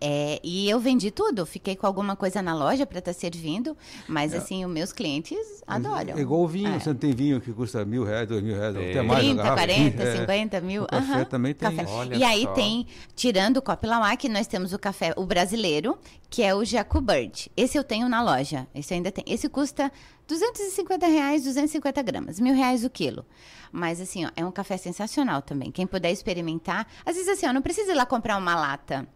É, 0.00 0.40
e 0.42 0.68
eu 0.68 0.78
vendi 0.80 1.10
tudo, 1.10 1.44
fiquei 1.46 1.76
com 1.76 1.86
alguma 1.86 2.16
coisa 2.16 2.40
na 2.42 2.54
loja 2.54 2.84
para 2.86 2.98
estar 2.98 3.12
servindo, 3.12 3.76
mas 4.08 4.34
assim, 4.34 4.64
os 4.64 4.70
meus 4.70 4.92
clientes 4.92 5.38
adoram. 5.66 6.16
É 6.16 6.20
igual 6.20 6.40
o 6.42 6.48
vinho, 6.48 6.68
É. 6.74 6.78
você 6.78 6.88
não 6.90 6.96
tem 6.96 7.12
vinho 7.12 7.40
que 7.40 7.52
custa 7.52 7.84
mil 7.84 8.04
reais, 8.04 8.26
dois 8.28 8.42
mil 8.42 8.56
reais, 8.56 8.74
Tem. 8.74 8.90
até 8.90 9.02
mais. 9.02 9.20
30, 9.20 9.34
uma 9.34 9.42
garrafa. 9.42 9.66
40, 9.66 10.02
É. 10.02 10.16
50 10.18 10.60
mil. 10.60 10.82
O 10.82 10.86
café 10.86 11.12
aham, 11.12 11.24
também 11.24 11.54
tem 11.54 11.76
café. 11.76 11.90
Olha 11.90 12.16
E 12.16 12.22
aí 12.24 12.42
só. 12.44 12.52
tem, 12.52 12.86
tirando 13.14 13.56
o 13.58 13.62
Copo 13.62 13.86
Lawak, 13.86 14.28
nós 14.28 14.46
temos 14.46 14.72
o 14.72 14.78
café, 14.78 15.12
o 15.16 15.24
brasileiro, 15.24 15.98
que 16.30 16.42
é 16.42 16.54
o 16.54 16.64
Jacu 16.64 17.00
Bird. 17.00 17.50
Esse 17.56 17.78
eu 17.78 17.84
tenho 17.84 18.08
na 18.08 18.22
loja. 18.22 18.66
Esse 18.74 18.94
ainda 18.94 19.10
tem. 19.12 19.24
Esse 19.26 19.48
custa 19.48 19.90
250 20.26 21.06
reais, 21.06 21.44
250 21.44 22.02
gramas, 22.02 22.40
mil 22.40 22.54
reais 22.54 22.84
o 22.84 22.90
quilo. 22.90 23.24
Mas 23.70 24.00
assim, 24.00 24.24
ó, 24.24 24.30
é 24.36 24.44
um 24.44 24.50
café 24.52 24.76
sensacional 24.76 25.42
também. 25.42 25.70
Quem 25.70 25.86
puder 25.86 26.10
experimentar, 26.10 26.86
às 27.04 27.16
vezes 27.16 27.28
assim, 27.28 27.46
ó, 27.46 27.52
não 27.52 27.60
precisa 27.62 27.92
ir 27.92 27.94
lá 27.94 28.06
comprar 28.06 28.36
uma 28.36 28.54
lata. 28.54 29.06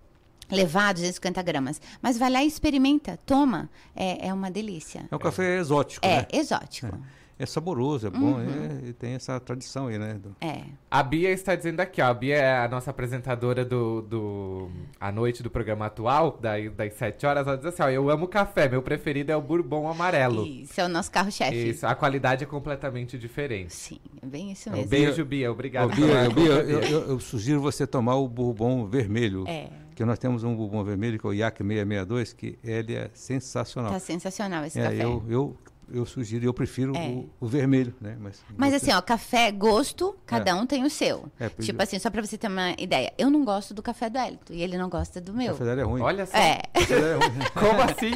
Levar 0.50 0.94
250 0.94 1.42
gramas. 1.42 1.80
Mas 2.02 2.16
vai 2.18 2.30
lá 2.30 2.42
e 2.42 2.46
experimenta, 2.46 3.18
toma. 3.26 3.68
É, 3.94 4.28
é 4.28 4.32
uma 4.34 4.50
delícia. 4.50 5.06
É 5.10 5.14
um 5.14 5.18
café 5.18 5.58
exótico, 5.58 6.04
É, 6.06 6.16
né? 6.22 6.26
exótico. 6.32 6.98
É 7.40 7.46
saboroso, 7.46 8.08
é 8.08 8.10
bom, 8.10 8.40
é, 8.40 8.88
e 8.88 8.92
tem 8.92 9.12
essa 9.14 9.38
tradição 9.38 9.86
aí, 9.86 9.96
né? 9.96 10.14
do- 10.14 10.34
É. 10.40 10.62
A 10.90 11.00
Bia 11.04 11.30
está 11.30 11.54
dizendo 11.54 11.78
aqui, 11.78 12.02
ó. 12.02 12.06
A 12.06 12.14
Bia 12.14 12.34
é 12.34 12.64
a 12.64 12.66
nossa 12.66 12.90
apresentadora 12.90 13.64
do, 13.64 14.02
do 14.02 14.68
A 15.00 15.12
Noite 15.12 15.40
do 15.40 15.48
programa 15.48 15.86
atual, 15.86 16.36
daí, 16.42 16.68
das 16.68 16.94
7 16.94 17.24
horas. 17.26 17.46
Ela 17.46 17.56
diz 17.56 17.66
assim, 17.66 17.80
ó, 17.84 17.88
eu 17.90 18.10
amo 18.10 18.26
café, 18.26 18.68
meu 18.68 18.82
preferido 18.82 19.30
é 19.30 19.36
o 19.36 19.40
Bourbon 19.40 19.88
amarelo. 19.88 20.44
Isso 20.44 20.80
é 20.80 20.84
o 20.84 20.88
nosso 20.88 21.12
carro-chefe. 21.12 21.68
Isso, 21.70 21.86
a 21.86 21.94
qualidade 21.94 22.42
é 22.42 22.46
completamente 22.46 23.16
diferente. 23.16 23.72
Sim, 23.72 24.00
é 24.20 24.26
bem 24.26 24.50
isso 24.50 24.68
É 24.70 24.72
mesmo. 24.72 24.88
Bia- 24.88 24.98
Beijo, 25.06 25.24
Bia, 25.24 25.52
obrigado. 25.52 25.92
Ô, 25.92 25.94
Bia, 25.94 26.28
Bia, 26.30 26.44
eu, 26.54 26.80
eu- 26.80 27.08
eu 27.10 27.20
sugiro 27.20 27.60
você 27.60 27.86
tomar 27.86 28.16
o 28.16 28.26
bourbon 28.26 28.84
vermelho. 28.88 29.44
É. 29.46 29.68
Que 29.98 30.04
nós 30.04 30.16
temos 30.16 30.44
um 30.44 30.54
bourbon 30.54 30.84
vermelho, 30.84 31.18
que 31.18 31.26
é 31.26 31.28
o 31.28 31.34
IAC 31.34 31.58
662, 31.58 32.32
que 32.32 32.56
ele 32.62 32.94
é 32.94 33.10
sensacional. 33.12 33.90
Tá 33.90 33.98
sensacional 33.98 34.64
esse 34.64 34.78
É, 34.78 34.84
café. 34.84 35.04
eu, 35.04 35.24
eu 35.28 35.56
eu 35.90 36.04
sugiro, 36.06 36.44
eu 36.44 36.52
prefiro 36.54 36.94
É. 36.94 37.08
o, 37.08 37.28
o 37.40 37.46
vermelho, 37.48 37.94
né? 38.00 38.14
Mas, 38.20 38.40
Mas 38.56 38.74
assim, 38.74 38.92
ó, 38.92 39.00
café, 39.00 39.50
gosto, 39.50 40.14
cada 40.26 40.50
É. 40.50 40.54
um 40.54 40.66
tem 40.66 40.84
o 40.84 40.90
seu. 40.90 41.24
É, 41.40 41.48
por 41.48 41.50
tipo 41.50 41.62
exemplo- 41.62 41.82
assim, 41.82 41.98
só 41.98 42.10
pra 42.10 42.20
você 42.24 42.36
ter 42.38 42.46
uma 42.46 42.74
ideia. 42.78 43.12
Eu 43.18 43.28
não 43.30 43.42
gosto 43.44 43.72
do 43.74 43.82
café 43.82 44.08
do 44.10 44.18
Elito 44.18 44.52
e 44.52 44.62
ele 44.62 44.76
não 44.78 44.88
gosta 44.88 45.18
do 45.20 45.32
o 45.32 45.34
meu. 45.34 45.48
café 45.54 45.64
dela 45.64 45.80
é 45.80 45.84
ruim. 45.84 46.02
Olha 46.02 46.26
só. 46.26 46.36
É. 46.36 46.60
O 46.76 46.78
é 46.92 47.14
ruim. 47.14 47.38
Como 47.58 47.82
assim? 47.82 48.12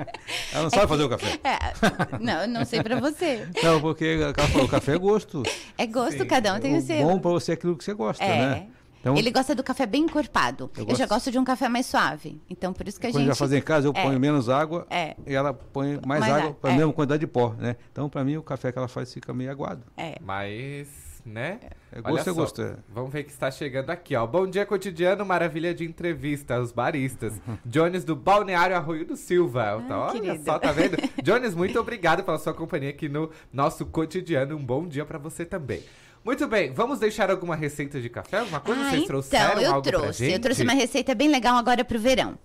Ela 0.54 0.62
não 0.62 0.70
sabe 0.70 0.86
fazer 0.88 1.02
o 1.02 1.08
café. 1.10 1.38
é. 1.44 2.18
Não, 2.18 2.42
eu 2.42 2.48
não 2.48 2.64
sei 2.64 2.82
pra 2.82 2.98
você. 2.98 3.46
Não, 3.62 3.78
porque 3.80 4.04
ela 4.22 4.32
falou, 4.48 4.66
o 4.66 4.70
café 4.70 4.94
é 4.94 4.98
gosto. 4.98 5.42
É 5.76 5.86
gosto, 5.86 6.18
Sim. 6.22 6.26
cada 6.26 6.54
um 6.54 6.60
tem 6.60 6.74
o, 6.76 6.78
o 6.78 6.80
seu. 6.80 7.02
bom 7.02 7.18
pra 7.18 7.30
você 7.32 7.50
é 7.50 7.54
aquilo 7.54 7.76
que 7.76 7.84
você 7.84 7.92
gosta, 7.92 8.24
é. 8.24 8.38
né? 8.38 8.66
Então, 9.00 9.16
Ele 9.16 9.30
gosta 9.30 9.54
do 9.54 9.62
café 9.62 9.86
bem 9.86 10.02
encorpado. 10.04 10.70
Eu, 10.76 10.82
Eu 10.84 10.94
já 10.96 11.04
gosto- 11.04 11.08
gosto 11.10 11.30
de 11.30 11.38
um 11.38 11.44
café 11.44 11.68
mais 11.68 11.86
suave. 11.86 12.40
Então, 12.50 12.72
por 12.72 12.88
isso 12.88 12.98
que 12.98 13.06
a 13.06 13.10
quando 13.10 13.18
gente. 13.20 13.26
vai 13.28 13.36
fazer 13.36 13.58
em 13.58 13.62
casa, 13.62 13.86
eu 13.86 13.92
É. 13.94 14.02
ponho 14.02 14.18
menos 14.18 14.48
água 14.48 14.86
É. 14.90 15.14
e 15.26 15.34
ela 15.34 15.54
põe 15.54 16.00
mais, 16.04 16.20
Mais 16.20 16.32
água 16.32 16.54
para 16.54 16.70
a 16.70 16.72
é. 16.72 16.76
mesma 16.76 16.92
quantidade 16.92 17.20
de 17.20 17.26
pó, 17.26 17.54
né? 17.58 17.76
Então, 17.92 18.08
para 18.08 18.24
mim, 18.24 18.36
o 18.36 18.42
café 18.42 18.72
que 18.72 18.78
ela 18.78 18.88
faz 18.88 19.12
fica 19.14 19.32
meio 19.32 19.50
aguado. 19.50 19.82
É. 19.96 20.16
Mas, 20.20 20.88
né? 21.24 21.60
É 21.92 21.98
Olha 22.00 22.10
gosto, 22.16 22.30
é 22.30 22.32
só, 22.34 22.40
gosto. 22.40 22.62
É. 22.62 22.76
Vamos 22.92 23.10
ver 23.12 23.22
que 23.24 23.30
está 23.30 23.48
chegando 23.50 23.90
aqui, 23.90 24.16
ó. 24.16 24.26
Bom 24.26 24.46
dia 24.46 24.66
cotidiano, 24.66 25.24
maravilha 25.24 25.72
de 25.72 25.84
entrevista, 25.84 26.60
os 26.60 26.72
baristas. 26.72 27.40
Jones 27.64 28.04
do 28.04 28.16
Balneário 28.16 28.74
Arroio 28.76 29.04
do 29.06 29.16
Silva. 29.16 29.82
Tá, 29.86 29.98
olha 30.06 30.20
querido. 30.20 30.44
só, 30.44 30.58
tá 30.58 30.72
vendo? 30.72 30.96
Jones, 31.22 31.54
muito 31.54 31.78
obrigado 31.78 32.24
pela 32.24 32.38
sua 32.38 32.52
companhia 32.52 32.90
aqui 32.90 33.08
no 33.08 33.30
nosso 33.52 33.86
cotidiano. 33.86 34.56
Um 34.56 34.64
bom 34.64 34.86
dia 34.86 35.04
pra 35.04 35.16
você 35.18 35.44
também. 35.44 35.82
Muito 36.26 36.48
bem, 36.48 36.72
vamos 36.72 36.98
deixar 36.98 37.30
alguma 37.30 37.54
receita 37.54 38.00
de 38.00 38.08
café? 38.10 38.40
Alguma 38.40 38.58
coisa 38.58 38.80
Ah, 38.80 38.84
vocês 38.86 38.94
então, 38.96 39.06
trouxeram 39.06 39.62
eu 39.62 39.74
algo 39.74 39.88
trouxe. 39.88 40.32
Eu 40.32 40.40
trouxe 40.40 40.64
uma 40.64 40.72
receita 40.72 41.14
bem 41.14 41.28
legal 41.28 41.56
agora 41.56 41.84
pro 41.84 42.00
verão. 42.00 42.36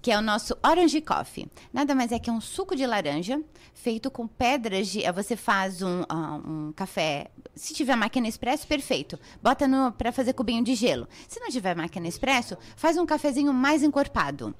Que 0.00 0.10
é 0.10 0.16
o 0.16 0.22
nosso 0.22 0.56
Orange 0.64 1.02
Coffee. 1.02 1.46
Nada 1.70 1.94
mais 1.94 2.12
é 2.12 2.18
que 2.18 2.30
um 2.30 2.40
suco 2.40 2.74
de 2.74 2.86
laranja 2.86 3.38
feito 3.74 4.10
com 4.10 4.26
pedras 4.26 4.88
de. 4.88 5.02
Você 5.12 5.36
faz 5.36 5.82
um, 5.82 6.02
ah, 6.08 6.40
um 6.46 6.72
café. 6.74 7.26
Se 7.54 7.74
tiver 7.74 7.94
máquina 7.94 8.26
expresso, 8.26 8.66
perfeito. 8.66 9.18
Bota 9.42 9.68
para 9.98 10.12
fazer 10.12 10.32
cubinho 10.32 10.64
de 10.64 10.74
gelo. 10.74 11.06
Se 11.28 11.38
não 11.38 11.50
tiver 11.50 11.76
máquina 11.76 12.08
expresso, 12.08 12.56
faz 12.74 12.96
um 12.96 13.04
cafezinho 13.04 13.52
mais 13.52 13.82
encorpado. 13.82 14.54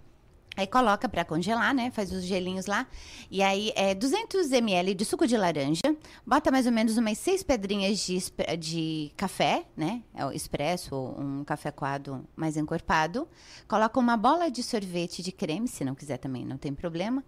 Aí 0.57 0.66
coloca 0.66 1.07
para 1.09 1.25
congelar, 1.25 1.75
né? 1.75 1.90
Faz 1.90 2.11
os 2.11 2.25
gelinhos 2.25 2.64
lá. 2.64 2.87
E 3.31 3.42
aí 3.42 3.73
é 3.77 3.95
200 3.95 4.51
ml 4.53 4.95
de 4.95 5.05
suco 5.05 5.27
de 5.27 5.37
laranja. 5.37 5.83
Bota 6.27 6.51
mais 6.51 6.64
ou 6.64 6.73
menos 6.73 6.97
umas 6.97 7.19
seis 7.19 7.42
pedrinhas 7.42 7.99
de, 7.99 8.19
de 8.59 9.12
café, 9.16 9.66
né? 9.77 10.03
É 10.14 10.25
o 10.25 10.33
expresso 10.33 10.95
ou 10.95 11.21
um 11.21 11.45
café 11.45 11.71
coado 11.71 12.27
mais 12.35 12.57
encorpado. 12.57 13.29
Coloca 13.69 14.01
uma 14.01 14.16
bola 14.16 14.51
de 14.51 14.62
sorvete 14.62 15.23
de 15.23 15.31
creme, 15.31 15.69
se 15.69 15.85
não 15.85 15.95
quiser 15.95 16.16
também, 16.16 16.47
não 16.47 16.57
tem 16.57 16.73
problema. 16.73 17.23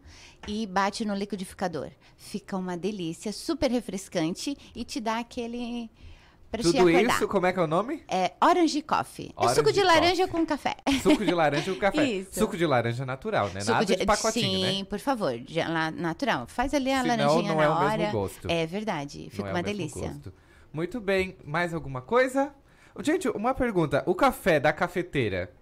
E 0.46 0.66
bate 0.66 1.04
no 1.04 1.14
liquidificador. 1.14 1.90
Fica 2.16 2.56
uma 2.56 2.78
delícia, 2.78 3.30
super 3.30 3.70
refrescante 3.70 4.56
e 4.74 4.84
te 4.84 5.00
dá 5.00 5.18
aquele 5.18 5.90
para 6.50 6.62
te 6.62 6.72
Tudo 6.72 6.88
isso, 6.90 7.28
como 7.28 7.46
é 7.46 7.52
que 7.52 7.58
é 7.58 7.62
o 7.62 7.66
nome? 7.66 8.02
É 8.08 8.32
Orange 8.42 8.80
Coffee. 8.82 9.30
é 9.36 9.40
Orange 9.40 9.54
suco 9.56 9.72
de 9.72 9.82
laranja 9.82 10.26
Coffee. 10.28 10.40
com 10.40 10.46
café. 10.46 10.76
Suco 11.02 11.24
de 11.24 11.34
laranja 11.34 11.72
com 11.74 11.78
café. 11.80 12.04
Isso. 12.06 12.38
Suco 12.38 12.56
de 12.56 12.66
laranja 12.66 13.04
natural, 13.04 13.48
né? 13.50 13.60
Suco 13.60 13.72
Nada 13.72 13.84
de, 13.96 14.04
pacotinho, 14.06 14.66
Sim, 14.68 14.78
né? 14.80 14.84
por 14.84 14.98
favor, 14.98 15.38
de, 15.38 15.60
lá, 15.60 15.90
natural. 15.90 16.46
Faz 16.46 16.72
ali 16.72 16.90
a 16.90 17.02
Senão 17.02 17.16
laranjinha 17.16 17.54
não 17.54 17.62
é 17.62 17.66
na 17.68 17.76
o 17.76 17.80
mesmo 17.80 18.02
hora. 18.04 18.12
gosto. 18.12 18.50
É 18.50 18.66
verdade, 18.66 19.24
Não 19.24 19.30
fica 19.30 19.42
é 19.42 19.44
o 19.44 19.54
uma 19.54 19.62
mesmo 19.62 19.76
delícia. 19.78 20.08
gosto. 20.08 20.32
Muito 20.72 21.00
bem. 21.00 21.36
Mais 21.44 21.74
alguma 21.74 22.00
coisa? 22.00 22.52
Gente, 23.00 23.28
uma 23.28 23.54
pergunta. 23.54 24.02
O 24.06 24.14
café 24.14 24.58
da 24.58 24.72
cafeteira, 24.72 25.52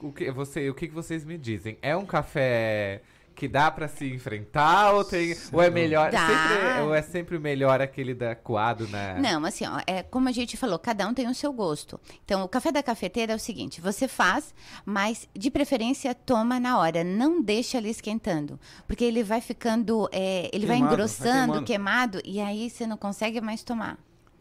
o 0.00 0.12
que, 0.12 0.30
você, 0.30 0.68
o 0.68 0.74
que 0.74 0.88
vocês 0.88 1.24
me 1.24 1.38
dizem? 1.38 1.78
É 1.80 1.96
um 1.96 2.04
café 2.04 3.02
que 3.38 3.46
dá 3.46 3.70
pra 3.70 3.86
se 3.86 4.12
enfrentar 4.12 4.92
ou, 4.94 5.04
tem, 5.04 5.32
ou 5.52 5.62
é 5.62 5.70
melhor? 5.70 6.10
Dá. 6.10 6.26
Sempre, 6.26 6.82
ou 6.82 6.92
é 6.92 7.02
sempre 7.02 7.38
melhor 7.38 7.80
aquele 7.80 8.12
da 8.12 8.34
coado 8.34 8.88
na... 8.88 9.14
Não, 9.14 9.44
assim, 9.44 9.64
ó, 9.64 9.80
é 9.86 10.02
como 10.02 10.28
a 10.28 10.32
gente 10.32 10.56
falou, 10.56 10.76
cada 10.76 11.06
um 11.06 11.14
tem 11.14 11.28
o 11.28 11.34
seu 11.34 11.52
gosto. 11.52 12.00
Então, 12.24 12.42
o 12.42 12.48
café 12.48 12.72
da 12.72 12.82
cafeteira 12.82 13.32
é 13.32 13.36
o 13.36 13.38
seguinte: 13.38 13.80
você 13.80 14.08
faz, 14.08 14.52
mas 14.84 15.28
de 15.32 15.52
preferência 15.52 16.12
toma 16.16 16.58
na 16.58 16.78
hora, 16.78 17.04
não 17.04 17.40
deixa 17.40 17.78
ali 17.78 17.90
esquentando, 17.90 18.58
porque 18.88 19.04
ele 19.04 19.22
vai 19.22 19.40
ficando, 19.40 20.08
é, 20.10 20.50
ele 20.52 20.66
vai 20.66 20.78
Queimado, 20.78 20.96
vai 20.96 21.04
engrossando, 21.04 21.30
queimando. 21.30 21.64
queimado, 21.64 22.22
e 22.24 22.40
aí 22.40 22.68
você 22.68 22.88
não 22.88 22.96
consegue 22.96 23.40
mais 23.40 23.62
tomar. 23.62 23.96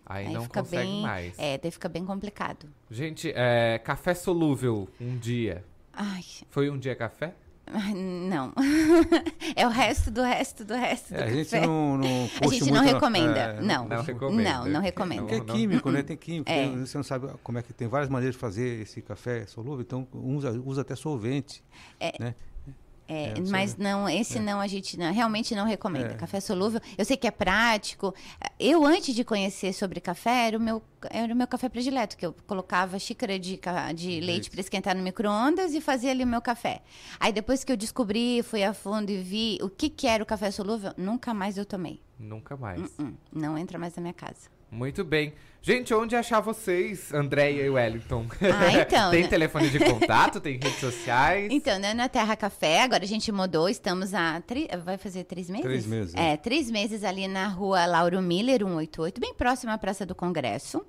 Aí, 0.08 0.34
não 0.34 0.42
fica 0.42 0.64
consegue 0.64 0.84
bem, 0.84 1.02
mais. 1.04 1.38
é, 1.38 1.60
daí 1.60 1.70
fica 1.70 1.88
bem 1.88 2.04
complicado. 2.04 2.68
Gente, 2.90 3.32
é, 3.36 3.78
café 3.78 4.16
solúvel 4.16 4.90
um 5.00 5.16
dia. 5.18 5.64
Ai, 5.94 6.24
Foi 6.50 6.70
um 6.70 6.80
dia 6.80 6.96
café? 6.96 7.36
Não. 7.96 8.54
é 9.56 9.66
o 9.66 9.70
resto 9.70 10.10
do 10.12 10.22
resto 10.22 10.64
do 10.66 10.74
resto 10.74 11.14
É, 11.14 11.18
do 11.18 11.24
a 11.24 11.28
gente 11.34 11.50
café. 11.50 11.66
não, 11.66 11.98
não 11.98 12.08
A 12.42 12.48
gente 12.48 12.72
não 12.72 12.84
recomenda. 12.84 13.40
é, 13.40 13.62
não, 13.62 13.88
não 13.88 14.02
recomenda. 14.04 14.54
Não, 14.54 14.66
não 14.66 14.82
recomenda. 14.82 15.22
Porque 15.24 15.36
é 15.36 15.40
químico, 15.42 15.92
né? 15.92 16.04
Tem 16.04 16.18
químico. 16.18 16.50
É. 16.50 16.68
tem- 16.68 16.86
Você 16.86 16.98
não 16.98 17.04
sabe 17.04 17.28
como 17.44 17.58
é 17.58 17.62
que 17.62 17.74
tem 17.74 17.88
várias 17.88 18.10
maneiras 18.10 18.36
de 18.36 18.40
fazer 18.42 18.82
esse 18.82 19.02
café 19.02 19.46
solúvel, 19.46 19.82
então 19.82 20.08
usa, 20.14 20.52
usa 20.66 20.82
até 20.82 20.96
solvente. 20.96 21.64
né? 22.20 22.36
É, 23.08 23.30
É, 23.30 23.34
mas 23.50 23.78
não, 23.78 24.08
esse 24.10 24.38
não 24.40 24.60
a 24.60 24.68
gente 24.68 24.98
não- 24.98 25.14
realmente 25.14 25.56
não 25.56 25.66
recomenda. 25.66 26.10
É. 26.10 26.14
Café 26.16 26.40
solúvel, 26.42 26.82
eu 26.98 27.06
sei 27.06 27.16
que 27.16 27.26
é 27.26 27.32
prático. 27.32 28.14
Eu, 28.60 28.86
antes 28.86 29.16
de 29.16 29.24
conhecer 29.24 29.72
sobre 29.74 30.02
café, 30.02 30.48
era 30.48 30.58
o 30.58 30.60
meu, 30.62 30.82
era 31.10 31.34
o 31.34 31.36
meu 31.36 31.48
café 31.48 31.70
predileto, 31.70 32.18
que 32.18 32.26
eu 32.26 32.36
colocava 32.46 33.00
xícara 33.00 33.40
de, 33.40 33.60
de 33.96 34.08
leite 34.10 34.26
Leite. 34.26 34.50
para 34.52 34.60
esquentar 34.60 34.96
no 34.96 35.02
micro-ondas 35.04 35.74
e 35.74 35.80
fazia 35.80 36.12
ali 36.12 36.24
o 36.24 36.28
meu 36.28 36.42
café. 36.42 36.82
Aí 37.20 37.32
depois 37.32 37.64
que 37.64 37.72
eu 37.72 37.78
descobri, 37.78 38.44
fui 38.44 38.64
a 38.64 38.74
fundo 38.74 39.10
e 39.10 39.18
vi 39.22 39.58
o 39.62 39.70
que, 39.70 39.90
que 39.90 40.06
era 40.06 40.22
o 40.22 40.26
café 40.26 40.52
solúvel, 40.52 40.94
nunca 40.98 41.34
mais 41.34 41.58
eu 41.58 41.66
tomei. 41.66 42.02
Nunca 42.20 42.58
mais. 42.58 42.94
Hum, 43.00 43.14
não 43.32 43.58
entra 43.58 43.80
mais 43.80 43.96
na 43.96 44.02
minha 44.02 44.14
casa. 44.14 44.50
Muito 44.70 45.06
bem. 45.06 45.34
Gente, 45.68 45.94
onde 45.94 46.16
achar 46.16 46.40
vocês, 46.40 47.14
Andréia 47.14 47.62
e 47.64 47.70
Wellington? 47.70 48.26
Ah, 48.42 48.72
então, 48.72 49.12
tem 49.12 49.24
né? 49.24 49.28
telefone 49.28 49.70
de 49.70 49.80
contato, 49.80 50.40
tem 50.40 50.54
redes 50.54 50.80
sociais. 50.80 51.50
Então, 51.52 51.78
né, 51.78 51.94
na 51.94 52.08
Terra 52.08 52.38
Café, 52.38 52.84
agora 52.84 53.04
a 53.04 53.08
gente 53.08 53.30
mudou, 53.34 53.68
estamos 53.68 54.14
há. 54.14 54.40
tri- 54.40 54.70
Vai 54.86 54.98
fazer 54.98 55.26
três 55.26 55.50
meses? 55.50 55.66
Três 55.66 55.86
meses, 55.86 56.14
É, 56.16 56.38
três 56.38 56.72
meses 56.72 57.04
ali 57.04 57.28
na 57.28 57.50
rua 57.50 57.86
Lauro 57.86 58.22
Miller, 58.22 58.62
188, 58.62 59.20
bem 59.20 59.34
próximo 59.34 59.74
à 59.74 59.78
Praça 59.78 60.06
do 60.06 60.16
Congresso. 60.16 60.86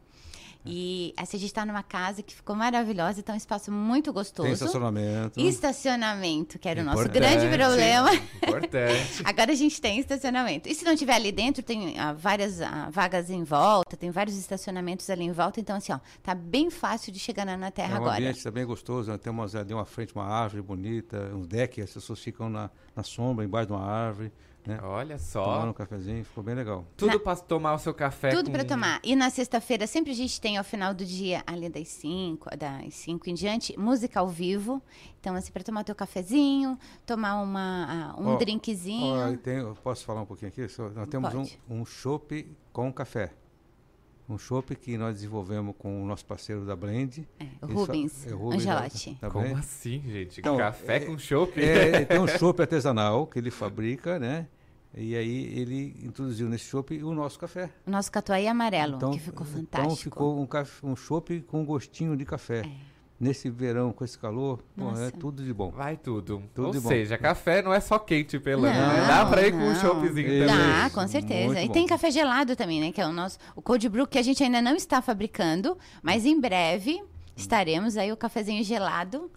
E 0.68 1.14
a 1.16 1.24
gente 1.24 1.44
está 1.46 1.64
numa 1.64 1.82
casa 1.82 2.22
que 2.22 2.34
ficou 2.34 2.54
maravilhosa, 2.54 3.20
então 3.20 3.34
um 3.34 3.38
espaço 3.38 3.72
muito 3.72 4.12
gostoso. 4.12 4.44
Tem 4.46 4.52
estacionamento. 4.52 5.40
Estacionamento, 5.40 6.58
que 6.58 6.68
era 6.68 6.82
o 6.82 6.84
nosso 6.84 7.02
Importante. 7.02 7.20
grande 7.20 7.56
problema. 7.56 8.14
Importante. 8.14 9.22
Agora 9.24 9.52
a 9.52 9.54
gente 9.54 9.80
tem 9.80 9.98
estacionamento. 9.98 10.68
E 10.68 10.74
se 10.74 10.84
não 10.84 10.94
tiver 10.94 11.14
ali 11.14 11.32
dentro, 11.32 11.62
tem 11.62 11.98
ah, 11.98 12.12
várias 12.12 12.60
ah, 12.60 12.88
vagas 12.90 13.30
em 13.30 13.44
volta, 13.44 13.96
tem 13.96 14.10
vários 14.10 14.36
estacionamentos 14.36 15.08
ali 15.08 15.24
em 15.24 15.32
volta. 15.32 15.60
Então, 15.60 15.76
assim, 15.76 15.92
ó, 15.92 15.98
tá 16.22 16.34
bem 16.34 16.70
fácil 16.70 17.12
de 17.12 17.18
chegar 17.18 17.44
na, 17.44 17.56
na 17.56 17.70
Terra 17.70 17.90
É 17.90 17.94
um 17.94 18.02
agora. 18.02 18.18
ambiente 18.18 18.42
também 18.42 18.66
gostoso, 18.66 19.10
né? 19.10 19.18
tem 19.18 19.32
umas, 19.32 19.54
ali 19.54 19.72
uma 19.72 19.84
frente, 19.84 20.14
uma 20.14 20.26
árvore 20.26 20.62
bonita, 20.62 21.30
um 21.34 21.42
deck, 21.42 21.80
as 21.80 21.90
pessoas 21.90 22.20
ficam 22.20 22.50
na, 22.50 22.70
na 22.94 23.02
sombra, 23.02 23.44
embaixo 23.44 23.68
de 23.68 23.72
uma 23.72 23.84
árvore, 23.84 24.32
né? 24.68 24.78
Olha 24.82 25.16
Tomando 25.18 25.62
só. 25.62 25.68
um 25.70 25.72
cafezinho, 25.72 26.24
ficou 26.24 26.44
bem 26.44 26.54
legal. 26.54 26.84
Tudo 26.96 27.14
Na- 27.14 27.18
pra 27.18 27.34
tomar 27.36 27.74
o 27.74 27.78
seu 27.78 27.94
café 27.94 28.28
Tudo 28.30 28.46
com... 28.46 28.52
para 28.52 28.64
tomar. 28.64 29.00
E 29.02 29.16
na 29.16 29.30
sexta-feira, 29.30 29.86
sempre 29.86 30.12
a 30.12 30.14
gente 30.14 30.40
tem 30.40 30.56
ao 30.58 30.62
final 30.64 30.92
do 30.92 31.04
dia, 31.04 31.42
ali 31.46 31.68
das 31.68 31.88
5, 31.88 32.50
das 32.56 32.94
5 32.94 33.30
em 33.30 33.34
diante, 33.34 33.78
música 33.78 34.20
ao 34.20 34.28
vivo. 34.28 34.82
Então, 35.20 35.34
assim, 35.34 35.50
para 35.50 35.64
tomar 35.64 35.80
o 35.80 35.84
teu 35.84 35.94
cafezinho, 35.94 36.78
tomar 37.06 37.40
uma, 37.42 38.14
ah, 38.14 38.20
um 38.20 38.28
Ó, 38.34 38.36
drinkzinho. 38.36 39.32
E 39.32 39.36
tem- 39.38 39.56
eu 39.58 39.74
posso 39.82 40.04
falar 40.04 40.20
um 40.22 40.26
pouquinho 40.26 40.48
aqui? 40.50 40.68
Só- 40.68 40.90
Nós 40.90 41.08
temos 41.08 41.32
um, 41.34 41.38
Pode. 41.38 41.58
um 41.68 41.84
chopp 41.84 42.46
com 42.72 42.92
café. 42.92 43.32
Um 44.30 44.36
chopp 44.36 44.76
que 44.76 44.98
nós 44.98 45.14
desenvolvemos 45.14 45.74
com 45.78 46.02
o 46.02 46.06
nosso 46.06 46.22
parceiro 46.26 46.66
da 46.66 46.76
Blend. 46.76 47.26
É, 47.40 47.44
o 47.44 47.66
Ele 47.66 47.72
Rubens, 47.72 48.26
é, 48.26 48.34
o 48.34 48.36
Rubens 48.36 48.66
Angelotti. 48.66 49.10
da- 49.14 49.26
da 49.28 49.32
Como 49.32 49.44
Blend. 49.46 49.58
assim, 49.60 50.02
gente? 50.06 50.40
Então, 50.40 50.54
café 50.58 50.96
é- 50.96 51.00
com 51.00 51.18
chopp? 51.18 51.58
É, 51.58 52.04
tem 52.04 52.20
um 52.20 52.26
chopp 52.28 52.60
artesanal 52.60 53.26
que 53.26 53.38
ele 53.38 53.50
fabrica, 53.50 54.18
né? 54.18 54.46
E 54.94 55.14
aí 55.14 55.58
ele 55.58 55.94
introduziu 56.02 56.48
nesse 56.48 56.64
chopp 56.64 57.02
o 57.02 57.12
nosso 57.14 57.38
café. 57.38 57.70
O 57.86 57.90
nosso 57.90 58.10
catuai 58.10 58.46
amarelo, 58.46 58.98
que 59.12 59.18
ficou 59.18 59.46
fantástico. 59.46 59.84
Então 59.86 59.96
ficou 59.96 60.40
um, 60.40 60.46
caf- 60.46 60.84
um 60.84 60.96
chopp 60.96 61.40
com 61.42 61.64
gostinho 61.64 62.16
de 62.16 62.24
café. 62.24 62.62
Nesse 63.20 63.50
verão, 63.50 63.92
com 63.92 64.04
esse 64.04 64.16
calor, 64.16 64.60
pô, 64.76 64.90
é 64.96 65.10
tudo 65.10 65.42
de 65.44 65.52
bom. 65.52 65.70
Vai 65.72 65.96
tudo. 65.96 66.40
Tudo 66.54 66.66
Ou 66.68 66.72
de 66.72 66.78
bom. 66.78 66.88
seja, 66.88 67.18
café 67.18 67.60
não 67.60 67.74
é 67.74 67.80
só 67.80 67.98
quente 67.98 68.38
pelando, 68.38 68.78
né? 68.78 69.00
Não, 69.00 69.06
Dá 69.08 69.26
pra 69.26 69.44
ir 69.44 69.50
com 69.50 69.58
um 69.58 69.72
não. 69.72 69.74
choppzinho 69.74 70.28
Isso. 70.28 70.46
também. 70.46 70.68
Dá, 70.68 70.90
com 70.90 71.08
certeza. 71.08 71.46
Muito 71.46 71.58
E 71.60 71.66
bom. 71.66 71.72
tem 71.72 71.86
café 71.86 72.10
gelado 72.12 72.54
também, 72.54 72.80
né? 72.80 72.92
Que 72.92 73.00
é 73.00 73.06
o 73.08 73.12
nosso. 73.12 73.36
O 73.56 73.60
cold 73.62 73.88
brew, 73.88 74.06
que 74.06 74.18
a 74.18 74.22
gente 74.22 74.40
ainda 74.44 74.62
não 74.62 74.76
está 74.76 75.02
fabricando, 75.02 75.76
mas 76.00 76.24
em 76.24 76.40
breve 76.40 77.02
estaremos 77.36 77.96
aí 77.96 78.12
o 78.12 78.16
cafezinho 78.16 78.62
gelado. 78.62 79.28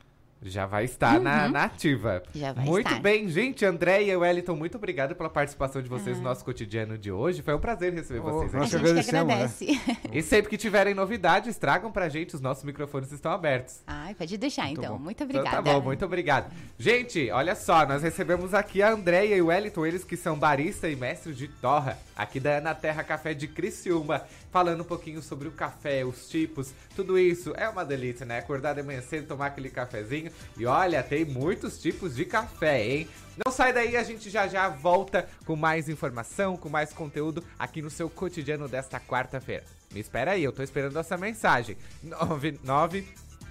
Já 0.43 0.65
vai 0.65 0.85
estar 0.85 1.17
uhum. 1.17 1.23
na, 1.23 1.47
na, 1.47 1.63
ativa. 1.65 2.23
Já 2.33 2.51
vai 2.51 2.65
muito 2.65 2.87
estar. 2.87 2.99
bem, 2.99 3.29
gente. 3.29 3.63
André 3.63 4.03
e 4.03 4.15
Wellington, 4.15 4.55
muito 4.55 4.75
obrigado 4.75 5.15
pela 5.15 5.29
participação 5.29 5.83
de 5.83 5.87
vocês 5.87 6.17
no 6.17 6.23
nosso 6.23 6.43
cotidiano 6.43 6.97
de 6.97 7.11
hoje. 7.11 7.43
Foi 7.43 7.53
um 7.53 7.59
prazer 7.59 7.93
receber 7.93 8.21
oh, 8.21 8.23
vocês 8.23 8.55
aqui. 8.55 8.57
Nós 8.57 8.75
a 8.75 8.95
gente 8.95 9.05
que 9.05 9.11
né? 9.11 9.19
agradece. 9.19 9.65
Né? 9.65 9.97
E 10.11 10.21
sempre 10.21 10.49
que 10.49 10.57
tiverem 10.57 10.93
novidades, 10.93 11.57
tragam 11.57 11.91
pra 11.91 12.09
gente. 12.09 12.33
Os 12.33 12.41
nossos 12.41 12.63
microfones 12.63 13.11
estão 13.11 13.31
abertos. 13.31 13.81
Ai, 13.85 14.15
pode 14.15 14.35
deixar 14.35 14.63
muito 14.65 14.79
então. 14.79 14.97
Bom. 14.97 15.03
Muito 15.03 15.23
obrigada. 15.23 15.49
Então, 15.49 15.63
tá 15.63 15.73
bom, 15.73 15.81
muito 15.81 16.03
obrigado. 16.05 16.51
Gente, 16.77 17.29
olha 17.29 17.55
só, 17.55 17.85
nós 17.85 18.01
recebemos 18.01 18.53
aqui 18.53 18.81
a 18.81 18.91
Andréia 18.91 19.35
e 19.35 19.41
o 19.41 19.47
Wellington, 19.47 19.85
eles 19.85 20.03
que 20.03 20.17
são 20.17 20.37
barista 20.37 20.89
e 20.89 20.95
mestres 20.95 21.37
de 21.37 21.47
torra, 21.47 21.99
aqui 22.15 22.39
da 22.39 22.57
Ana 22.57 22.73
Terra 22.73 23.03
Café 23.03 23.33
de 23.33 23.47
Criciúma, 23.47 24.23
falando 24.51 24.81
um 24.81 24.85
pouquinho 24.85 25.21
sobre 25.21 25.47
o 25.47 25.51
café, 25.51 26.03
os 26.03 26.27
tipos, 26.27 26.73
tudo 26.95 27.17
isso. 27.17 27.53
É 27.55 27.69
uma 27.69 27.85
delícia, 27.85 28.25
né? 28.25 28.39
Acordar 28.39 28.73
de 28.73 28.81
manhã 28.81 29.01
cedo, 29.01 29.27
tomar 29.27 29.47
aquele 29.47 29.69
cafezinho. 29.69 30.30
E 30.57 30.65
olha, 30.65 31.03
tem 31.03 31.25
muitos 31.25 31.81
tipos 31.81 32.15
de 32.15 32.25
café, 32.25 32.85
hein? 32.85 33.09
Não 33.43 33.51
sai 33.51 33.73
daí, 33.73 33.95
a 33.95 34.03
gente 34.03 34.29
já 34.29 34.47
já 34.47 34.69
volta 34.69 35.27
com 35.45 35.55
mais 35.55 35.89
informação, 35.89 36.57
com 36.57 36.69
mais 36.69 36.93
conteúdo 36.93 37.43
aqui 37.57 37.81
no 37.81 37.89
seu 37.89 38.07
cotidiano 38.09 38.67
desta 38.67 38.99
quarta-feira. 38.99 39.63
Me 39.93 39.99
espera 39.99 40.31
aí, 40.31 40.43
eu 40.43 40.51
tô 40.51 40.63
esperando 40.63 40.99
essa 40.99 41.17
mensagem. 41.17 41.77
99 42.03 43.07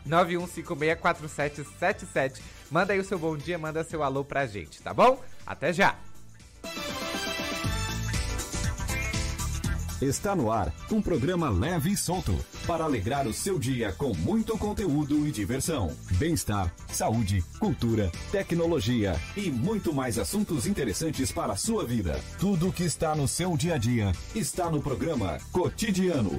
91564777. 0.06 2.40
Manda 2.70 2.92
aí 2.92 2.98
o 2.98 3.04
seu 3.04 3.18
bom 3.18 3.36
dia, 3.36 3.58
manda 3.58 3.84
seu 3.84 4.02
alô 4.02 4.24
pra 4.24 4.46
gente, 4.46 4.80
tá 4.80 4.94
bom? 4.94 5.22
Até 5.46 5.72
já! 5.72 5.96
Está 10.00 10.34
no 10.34 10.50
ar 10.50 10.72
um 10.90 11.02
programa 11.02 11.50
leve 11.50 11.90
e 11.90 11.96
solto 11.96 12.34
para 12.66 12.84
alegrar 12.84 13.26
o 13.26 13.34
seu 13.34 13.58
dia 13.58 13.92
com 13.92 14.14
muito 14.14 14.56
conteúdo 14.56 15.26
e 15.26 15.30
diversão, 15.30 15.94
bem-estar, 16.12 16.74
saúde, 16.90 17.44
cultura, 17.58 18.10
tecnologia 18.32 19.20
e 19.36 19.50
muito 19.50 19.92
mais 19.92 20.18
assuntos 20.18 20.66
interessantes 20.66 21.30
para 21.30 21.52
a 21.52 21.56
sua 21.56 21.84
vida. 21.84 22.18
Tudo 22.38 22.72
que 22.72 22.82
está 22.82 23.14
no 23.14 23.28
seu 23.28 23.54
dia 23.58 23.74
a 23.74 23.78
dia 23.78 24.12
está 24.34 24.70
no 24.70 24.80
programa 24.80 25.38
Cotidiano. 25.52 26.38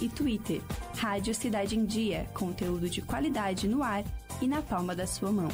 e 0.00 0.08
Twitter. 0.08 0.62
Rádio 0.96 1.34
Cidade 1.34 1.76
em 1.76 1.84
Dia, 1.84 2.26
conteúdo 2.32 2.88
de 2.88 3.02
qualidade 3.02 3.68
no 3.68 3.82
ar 3.82 4.02
e 4.40 4.46
na 4.46 4.62
palma 4.62 4.94
da 4.94 5.06
sua 5.06 5.30
mão. 5.30 5.48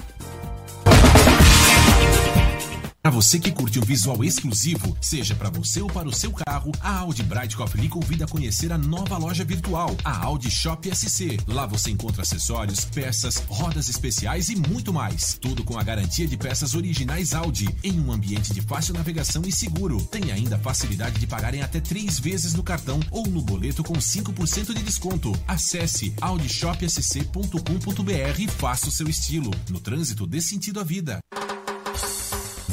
Para 3.02 3.10
você 3.10 3.40
que 3.40 3.50
curte 3.50 3.80
um 3.80 3.82
visual 3.82 4.22
exclusivo, 4.22 4.96
seja 5.00 5.34
para 5.34 5.50
você 5.50 5.82
ou 5.82 5.88
para 5.88 6.06
o 6.06 6.12
seu 6.12 6.30
carro, 6.30 6.70
a 6.80 6.98
Audi 6.98 7.24
Brightcop 7.24 7.76
lhe 7.76 7.88
convida 7.88 8.26
a 8.26 8.28
conhecer 8.28 8.72
a 8.72 8.78
nova 8.78 9.18
loja 9.18 9.44
virtual, 9.44 9.96
a 10.04 10.24
Audi 10.24 10.48
Shop 10.48 10.88
SC. 10.94 11.36
Lá 11.48 11.66
você 11.66 11.90
encontra 11.90 12.22
acessórios, 12.22 12.84
peças, 12.84 13.42
rodas 13.48 13.88
especiais 13.88 14.50
e 14.50 14.54
muito 14.54 14.92
mais. 14.92 15.36
Tudo 15.40 15.64
com 15.64 15.76
a 15.76 15.82
garantia 15.82 16.28
de 16.28 16.36
peças 16.36 16.76
originais 16.76 17.34
Audi, 17.34 17.68
em 17.82 17.98
um 17.98 18.12
ambiente 18.12 18.54
de 18.54 18.60
fácil 18.60 18.94
navegação 18.94 19.42
e 19.44 19.50
seguro. 19.50 20.00
Tem 20.04 20.30
ainda 20.30 20.54
a 20.54 20.60
facilidade 20.60 21.18
de 21.18 21.26
pagar 21.26 21.54
em 21.54 21.62
até 21.62 21.80
três 21.80 22.20
vezes 22.20 22.54
no 22.54 22.62
cartão 22.62 23.00
ou 23.10 23.26
no 23.26 23.42
boleto 23.42 23.82
com 23.82 23.94
5% 23.94 24.72
de 24.72 24.82
desconto. 24.84 25.32
Acesse 25.48 26.14
audishopsc.com.br 26.20 28.38
e 28.38 28.46
faça 28.46 28.86
o 28.86 28.92
seu 28.92 29.08
estilo. 29.08 29.50
No 29.68 29.80
trânsito, 29.80 30.24
dê 30.24 30.40
sentido 30.40 30.78
à 30.78 30.84
vida. 30.84 31.18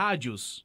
rádios. 0.00 0.64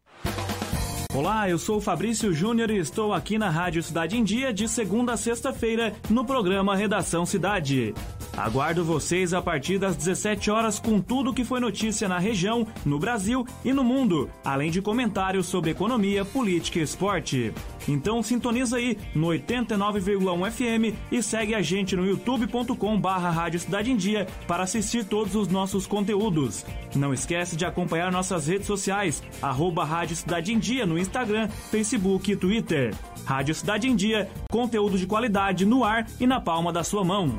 Olá, 1.14 1.50
eu 1.50 1.58
sou 1.58 1.82
Fabrício 1.82 2.34
Júnior 2.34 2.70
e 2.72 2.78
estou 2.78 3.14
aqui 3.14 3.38
na 3.38 3.50
Rádio 3.50 3.84
Cidade 3.84 4.18
em 4.18 4.24
Dia 4.24 4.54
de 4.54 4.66
segunda 4.66 5.12
a 5.12 5.18
sexta-feira 5.18 5.94
no 6.10 6.24
programa 6.24 6.74
Redação 6.74 7.26
Cidade. 7.26 7.94
Aguardo 8.38 8.86
vocês 8.86 9.34
a 9.34 9.42
partir 9.42 9.78
das 9.78 9.98
17 9.98 10.50
horas 10.50 10.80
com 10.80 11.02
tudo 11.02 11.34
que 11.34 11.44
foi 11.44 11.60
notícia 11.60 12.08
na 12.08 12.18
região, 12.18 12.66
no 12.86 12.98
Brasil 12.98 13.46
e 13.64 13.74
no 13.74 13.84
mundo, 13.84 14.30
além 14.44 14.72
de 14.72 14.82
comentários 14.82 15.48
sobre 15.48 15.72
economia, 15.72 16.24
política 16.24 16.80
e 16.80 16.84
esporte. 16.84 17.54
Então 17.88 18.22
sintoniza 18.24 18.78
aí 18.78 18.98
no 19.14 19.28
89,1 19.28 20.52
FM 20.52 20.98
e 21.12 21.22
segue 21.22 21.54
a 21.54 21.62
gente 21.62 21.96
no 21.96 22.06
youtube.com 22.06 23.00
barra 23.00 23.30
Rádio 23.30 23.60
Cidade 23.60 23.92
em 23.92 23.96
Dia 23.96 24.28
para 24.48 24.64
assistir 24.64 25.06
todos 25.06 25.36
os 25.36 25.48
nossos 25.48 25.86
conteúdos. 25.86 26.66
Não 26.96 27.14
esquece 27.14 27.56
de 27.56 27.66
acompanhar 27.66 28.12
nossas 28.12 28.48
redes 28.48 28.68
sociais, 28.68 29.22
arroba 29.42 29.84
Rádio 29.84 30.16
Cidade 30.16 30.54
em 30.54 30.60
Dia 30.60 30.86
no 30.86 30.98
Instagram, 30.98 31.48
Facebook 31.48 32.32
e 32.32 32.36
Twitter. 32.36 32.94
Rádio 33.26 33.56
Cidade 33.56 33.88
em 33.88 33.96
Dia, 33.96 34.30
conteúdo 34.50 34.98
de 34.98 35.08
qualidade 35.08 35.66
no 35.66 35.84
ar 35.84 36.06
e 36.20 36.28
na 36.28 36.40
palma 36.40 36.72
da 36.72 36.84
sua 36.84 37.04
mão. 37.04 37.38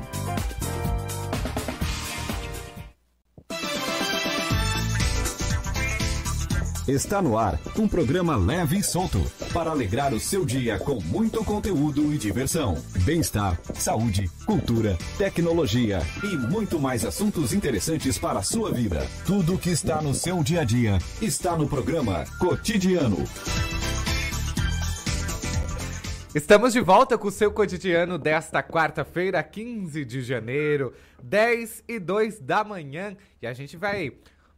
Está 6.87 7.21
no 7.21 7.37
ar 7.37 7.59
um 7.77 7.85
programa 7.85 8.37
leve 8.37 8.77
e 8.77 8.83
solto 8.83 9.19
para 9.53 9.71
alegrar 9.71 10.13
o 10.13 10.21
seu 10.21 10.45
dia 10.45 10.79
com 10.79 11.01
muito 11.01 11.43
conteúdo 11.43 12.13
e 12.13 12.17
diversão, 12.17 12.81
bem-estar, 13.03 13.59
saúde, 13.73 14.31
cultura, 14.45 14.97
tecnologia 15.17 15.99
e 16.23 16.37
muito 16.37 16.79
mais 16.79 17.03
assuntos 17.03 17.51
interessantes 17.51 18.17
para 18.17 18.39
a 18.39 18.41
sua 18.41 18.71
vida. 18.71 19.05
Tudo 19.25 19.57
que 19.57 19.69
está 19.69 20.01
no 20.01 20.13
seu 20.13 20.41
dia 20.41 20.61
a 20.61 20.63
dia 20.63 20.97
está 21.21 21.57
no 21.57 21.67
programa 21.67 22.23
Cotidiano. 22.39 23.17
Estamos 26.33 26.71
de 26.71 26.79
volta 26.79 27.17
com 27.17 27.27
o 27.27 27.31
seu 27.31 27.51
cotidiano 27.51 28.17
desta 28.17 28.63
quarta-feira, 28.63 29.43
15 29.43 30.05
de 30.05 30.21
janeiro, 30.21 30.93
10 31.21 31.83
e 31.85 31.99
2 31.99 32.39
da 32.39 32.63
manhã. 32.63 33.17
E 33.41 33.47
a 33.47 33.51
gente 33.51 33.75
vai 33.75 34.13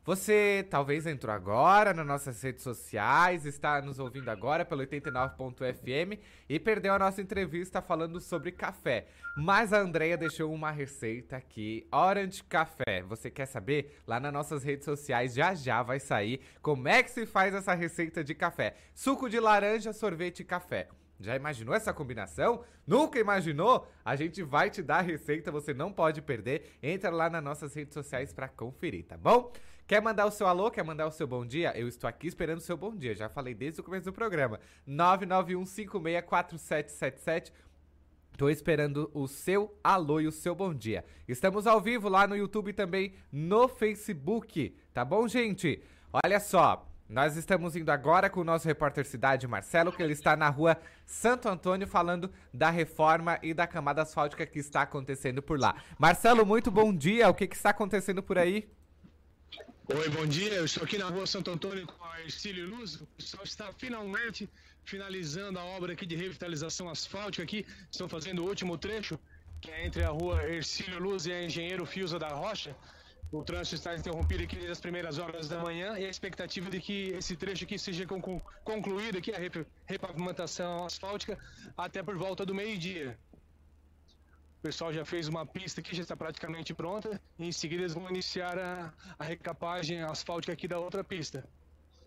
você 0.10 0.66
talvez 0.72 1.06
entrou 1.06 1.32
agora 1.32 1.94
nas 1.94 2.04
nossas 2.04 2.42
redes 2.42 2.64
sociais, 2.64 3.46
está 3.46 3.80
nos 3.80 4.00
ouvindo 4.00 4.28
agora 4.30 4.66
pelo 4.66 4.82
89.fm 4.82 6.20
e 6.50 6.60
perdeu 6.60 6.96
a 6.96 6.98
nossa 6.98 7.22
entrevista 7.22 7.80
falando 7.80 8.20
sobre 8.20 8.52
café. 8.52 9.06
Mas 9.38 9.72
a 9.72 9.78
Andrea 9.78 10.18
deixou 10.18 10.52
uma 10.52 10.72
receita 10.72 11.38
aqui, 11.38 11.88
Orange 11.92 12.44
Café. 12.44 13.04
Você 13.04 13.30
quer 13.30 13.46
saber? 13.46 14.02
Lá 14.08 14.20
nas 14.20 14.34
nossas 14.34 14.64
redes 14.64 14.86
sociais 14.86 15.36
já 15.36 15.54
já 15.54 15.84
vai 15.84 16.00
sair 16.00 16.42
como 16.60 16.88
é 16.88 17.04
que 17.04 17.12
se 17.12 17.28
faz 17.28 17.54
essa 17.54 17.76
receita 17.76 18.24
de 18.24 18.34
café. 18.34 18.78
Suco 18.96 19.30
de 19.30 19.40
laranja, 19.40 19.94
sorvete 19.94 20.40
e 20.40 20.44
café. 20.44 20.88
Já 21.20 21.36
imaginou 21.36 21.76
essa 21.76 21.94
combinação? 21.94 22.64
Nunca 22.88 23.20
imaginou? 23.20 23.88
A 24.04 24.16
gente 24.16 24.42
vai 24.42 24.72
te 24.72 24.82
dar 24.82 25.00
a 25.00 25.02
receita, 25.02 25.52
você 25.52 25.72
não 25.72 25.94
pode 25.94 26.20
perder. 26.20 26.78
Entra 26.82 27.12
lá 27.12 27.30
nas 27.30 27.44
nossas 27.44 27.76
redes 27.76 27.94
sociais 27.94 28.34
para 28.34 28.48
conferir, 28.48 29.06
tá 29.06 29.16
bom? 29.16 29.52
Quer 29.90 30.02
mandar 30.04 30.28
o 30.28 30.32
seu 30.32 30.46
alô? 30.46 30.70
Quer 30.70 30.84
mandar 30.84 31.08
o 31.08 31.12
seu 31.12 31.26
bom 31.26 31.44
dia? 31.44 31.76
Eu 31.76 31.88
estou 31.88 32.08
aqui 32.08 32.28
esperando 32.28 32.60
o 32.60 32.62
seu 32.62 32.78
bom 32.78 32.96
dia. 32.96 33.16
Já 33.16 33.28
falei 33.28 33.56
desde 33.56 33.82
o 33.82 33.84
começo 33.84 34.06
do 34.06 34.14
programa. 34.14 34.60
991564777 34.88 37.52
Tô 38.38 38.52
esperando 38.52 39.10
o 39.16 39.28
seu 39.28 39.76
alô 39.84 40.20
e 40.20 40.28
o 40.28 40.32
seu 40.32 40.54
bom 40.54 40.76
dia. 40.76 41.04
Estamos 41.28 41.66
ao 41.66 41.82
vivo 41.82 42.08
lá 42.08 42.28
no 42.28 42.38
YouTube 42.38 42.72
também 42.72 43.16
no 43.32 43.68
Facebook, 43.68 44.78
tá 44.94 45.04
bom, 45.04 45.28
gente? 45.28 45.82
Olha 46.24 46.40
só, 46.40 46.88
nós 47.10 47.36
estamos 47.36 47.76
indo 47.76 47.90
agora 47.90 48.30
com 48.30 48.42
o 48.42 48.44
nosso 48.44 48.68
repórter 48.68 49.08
Cidade 49.08 49.48
Marcelo, 49.48 49.92
que 49.92 50.04
ele 50.04 50.14
está 50.14 50.38
na 50.38 50.50
rua 50.50 50.78
Santo 51.04 51.50
Antônio 51.50 51.88
falando 51.88 52.32
da 52.54 52.70
reforma 52.70 53.40
e 53.42 53.56
da 53.56 53.66
camada 53.66 54.04
asfáltica 54.04 54.46
que 54.46 54.60
está 54.60 54.84
acontecendo 54.84 55.42
por 55.42 55.60
lá. 55.60 55.74
Marcelo, 55.98 56.46
muito 56.46 56.70
bom 56.70 56.96
dia. 56.96 57.28
O 57.28 57.34
que, 57.34 57.48
que 57.48 57.56
está 57.56 57.72
acontecendo 57.72 58.22
por 58.22 58.38
aí? 58.38 58.70
Oi, 59.92 60.08
bom 60.10 60.28
dia. 60.28 60.54
Eu 60.54 60.66
estou 60.66 60.84
aqui 60.84 61.00
na 61.00 61.08
rua 61.10 61.26
Santo 61.26 61.50
Antônio 61.50 61.88
com 61.88 62.06
a 62.06 62.22
Ercílio 62.22 62.70
Luz. 62.70 63.02
O 63.02 63.08
pessoal 63.18 63.44
está 63.44 63.74
finalmente 63.74 64.48
finalizando 64.86 65.58
a 65.58 65.66
obra 65.66 65.94
aqui 65.94 66.06
de 66.06 66.16
revitalização 66.16 66.88
asfáltica 66.88 67.42
aqui. 67.42 67.66
Estão 67.92 68.08
fazendo 68.08 68.44
o 68.44 68.48
último 68.48 68.78
trecho, 68.78 69.20
que 69.60 69.72
é 69.72 69.88
entre 69.88 70.04
a 70.04 70.10
rua 70.10 70.44
Ercílio 70.44 71.00
Luz 71.00 71.26
e 71.26 71.32
a 71.32 71.44
Engenheiro 71.44 71.88
Fiusa 71.88 72.20
da 72.20 72.30
Rocha. 72.30 72.76
O 73.32 73.44
trânsito 73.44 73.78
está 73.78 73.96
interrompido 73.96 74.44
aqui 74.44 74.68
nas 74.68 74.80
primeiras 74.80 75.18
horas 75.18 75.50
da 75.50 75.58
manhã 75.58 75.98
e 75.98 76.06
a 76.06 76.10
expectativa 76.10 76.70
de 76.70 76.80
que 76.80 77.10
esse 77.18 77.36
trecho 77.36 77.64
aqui 77.64 77.80
seja 77.80 78.06
concluído 78.64 79.18
aqui, 79.18 79.32
a 79.32 79.40
repavimentação 79.88 80.86
asfáltica, 80.86 81.36
até 81.76 82.04
por 82.04 82.16
volta 82.16 82.46
do 82.46 82.54
meio-dia. 82.54 83.18
O 84.60 84.62
pessoal 84.62 84.92
já 84.92 85.06
fez 85.06 85.30
uma 85.30 85.46
pista 85.46 85.80
aqui, 85.80 85.96
já 85.96 86.02
está 86.02 86.18
praticamente 86.18 86.74
pronta. 86.74 87.20
E 87.38 87.48
em 87.48 87.52
seguida 87.52 87.84
eles 87.84 87.94
vão 87.94 88.10
iniciar 88.10 88.60
a, 88.60 88.94
a 89.18 89.24
recapagem 89.24 90.02
asfáltica 90.04 90.52
aqui 90.52 90.68
da 90.68 90.78
outra 90.78 91.02
pista. 91.02 91.48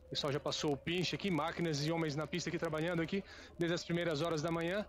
O 0.07 0.11
pessoal 0.11 0.31
já 0.31 0.39
passou 0.39 0.75
o 0.75 0.77
pinche 0.77 1.17
aqui, 1.17 1.31
máquinas 1.31 1.87
e 1.87 1.91
homens 1.91 2.15
na 2.15 2.27
pista 2.27 2.51
aqui 2.51 2.59
trabalhando 2.59 3.01
aqui 3.01 3.25
desde 3.59 3.75
as 3.75 3.83
primeiras 3.83 4.21
horas 4.21 4.43
da 4.43 4.51
manhã. 4.51 4.85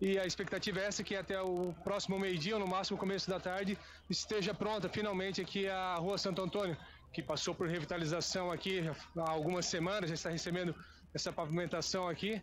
E 0.00 0.16
a 0.16 0.24
expectativa 0.24 0.78
é 0.78 0.84
essa 0.84 1.02
que 1.02 1.16
até 1.16 1.42
o 1.42 1.74
próximo 1.82 2.16
meio-dia, 2.20 2.54
ou 2.54 2.60
no 2.60 2.68
máximo 2.68 2.96
começo 2.96 3.28
da 3.28 3.40
tarde, 3.40 3.76
esteja 4.08 4.54
pronta 4.54 4.88
finalmente 4.88 5.40
aqui 5.40 5.68
a 5.68 5.96
Rua 5.96 6.16
Santo 6.18 6.40
Antônio, 6.40 6.76
que 7.12 7.20
passou 7.20 7.52
por 7.52 7.66
revitalização 7.66 8.52
aqui 8.52 8.88
há 9.16 9.28
algumas 9.28 9.66
semanas, 9.66 10.08
já 10.08 10.14
está 10.14 10.30
recebendo 10.30 10.72
essa 11.12 11.32
pavimentação 11.32 12.06
aqui. 12.06 12.40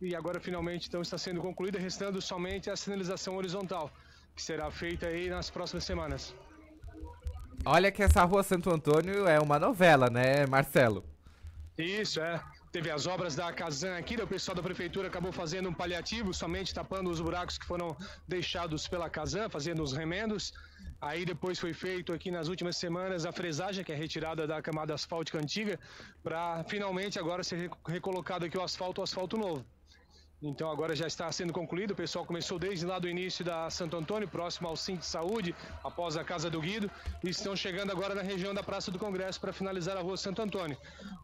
E 0.00 0.14
agora 0.14 0.40
finalmente 0.40 0.88
então 0.88 1.02
está 1.02 1.18
sendo 1.18 1.42
concluída, 1.42 1.78
restando 1.78 2.20
somente 2.22 2.70
a 2.70 2.76
sinalização 2.76 3.36
horizontal, 3.36 3.92
que 4.36 4.42
será 4.42 4.70
feita 4.70 5.06
aí 5.06 5.30
nas 5.30 5.48
próximas 5.50 5.84
semanas. 5.84 6.34
Olha 7.64 7.90
que 7.90 8.02
essa 8.02 8.22
Rua 8.22 8.42
Santo 8.42 8.70
Antônio 8.70 9.26
é 9.26 9.40
uma 9.40 9.58
novela, 9.58 10.08
né, 10.10 10.46
Marcelo? 10.46 11.02
Isso, 11.76 12.20
é. 12.20 12.40
Teve 12.70 12.90
as 12.90 13.06
obras 13.06 13.34
da 13.34 13.50
Casan 13.52 13.96
aqui, 13.96 14.16
o 14.16 14.26
pessoal 14.26 14.54
da 14.54 14.62
prefeitura 14.62 15.08
acabou 15.08 15.32
fazendo 15.32 15.68
um 15.70 15.72
paliativo, 15.72 16.34
somente 16.34 16.74
tapando 16.74 17.08
os 17.08 17.20
buracos 17.20 17.56
que 17.56 17.64
foram 17.64 17.96
deixados 18.28 18.86
pela 18.86 19.08
Casan, 19.08 19.48
fazendo 19.48 19.82
os 19.82 19.94
remendos. 19.94 20.52
Aí 21.00 21.24
depois 21.24 21.58
foi 21.58 21.72
feito 21.72 22.12
aqui 22.12 22.30
nas 22.30 22.48
últimas 22.48 22.76
semanas 22.76 23.24
a 23.24 23.32
fresagem, 23.32 23.82
que 23.82 23.92
é 23.92 23.94
retirada 23.94 24.46
da 24.46 24.60
camada 24.60 24.92
asfáltica 24.92 25.38
antiga, 25.38 25.80
para 26.22 26.64
finalmente 26.64 27.18
agora 27.18 27.42
ser 27.42 27.70
recolocado 27.86 28.44
aqui 28.44 28.58
o 28.58 28.62
asfalto, 28.62 29.00
o 29.00 29.04
asfalto 29.04 29.38
novo. 29.38 29.64
Então 30.42 30.70
agora 30.70 30.94
já 30.94 31.06
está 31.06 31.30
sendo 31.32 31.52
concluído. 31.52 31.92
O 31.92 31.96
pessoal 31.96 32.24
começou 32.24 32.58
desde 32.58 32.84
lá 32.84 32.98
do 32.98 33.08
início 33.08 33.44
da 33.44 33.70
Santo 33.70 33.96
Antônio, 33.96 34.28
próximo 34.28 34.68
ao 34.68 34.76
Cinto 34.76 35.00
de 35.00 35.06
Saúde, 35.06 35.54
após 35.82 36.16
a 36.16 36.24
Casa 36.24 36.50
do 36.50 36.60
Guido, 36.60 36.90
e 37.24 37.30
estão 37.30 37.56
chegando 37.56 37.90
agora 37.90 38.14
na 38.14 38.22
região 38.22 38.52
da 38.52 38.62
Praça 38.62 38.90
do 38.90 38.98
Congresso 38.98 39.40
para 39.40 39.52
finalizar 39.52 39.96
a 39.96 40.00
Rua 40.00 40.16
Santo 40.16 40.42
Antônio. 40.42 40.76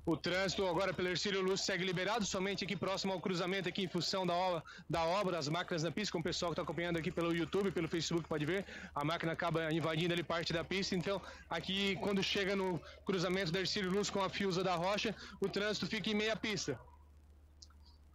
O 0.06 0.16
trânsito 0.16 0.66
agora 0.66 0.94
pelo 0.94 1.08
Ercílio 1.08 1.42
Luz 1.42 1.60
segue 1.60 1.84
liberado, 1.84 2.24
somente 2.24 2.64
aqui 2.64 2.74
próximo 2.74 3.12
ao 3.12 3.20
cruzamento, 3.20 3.68
aqui 3.68 3.84
em 3.84 3.88
função 3.88 4.26
da 4.26 4.34
obra, 4.34 4.62
da 4.88 5.04
obra 5.04 5.38
as 5.38 5.48
máquinas 5.48 5.82
na 5.82 5.90
pista, 5.90 6.12
como 6.12 6.22
o 6.22 6.24
pessoal 6.24 6.50
que 6.50 6.54
está 6.54 6.62
acompanhando 6.62 6.96
aqui 6.96 7.10
pelo 7.10 7.34
YouTube, 7.34 7.70
pelo 7.70 7.88
Facebook 7.88 8.26
pode 8.26 8.46
ver, 8.46 8.64
a 8.94 9.04
máquina 9.04 9.32
acaba 9.32 9.72
invadindo 9.72 10.14
ali 10.14 10.22
parte 10.22 10.52
da 10.52 10.64
pista, 10.64 10.94
então 10.94 11.20
aqui 11.50 11.96
quando 11.96 12.22
chega 12.22 12.56
no 12.56 12.80
cruzamento 13.04 13.52
da 13.52 13.60
Ercílio 13.60 13.90
Luz 13.90 14.08
com 14.08 14.22
a 14.22 14.30
Fiusa 14.30 14.64
da 14.64 14.74
Rocha, 14.74 15.14
o 15.40 15.48
trânsito 15.48 15.86
fica 15.86 16.08
em 16.08 16.14
meia 16.14 16.34
pista. 16.34 16.78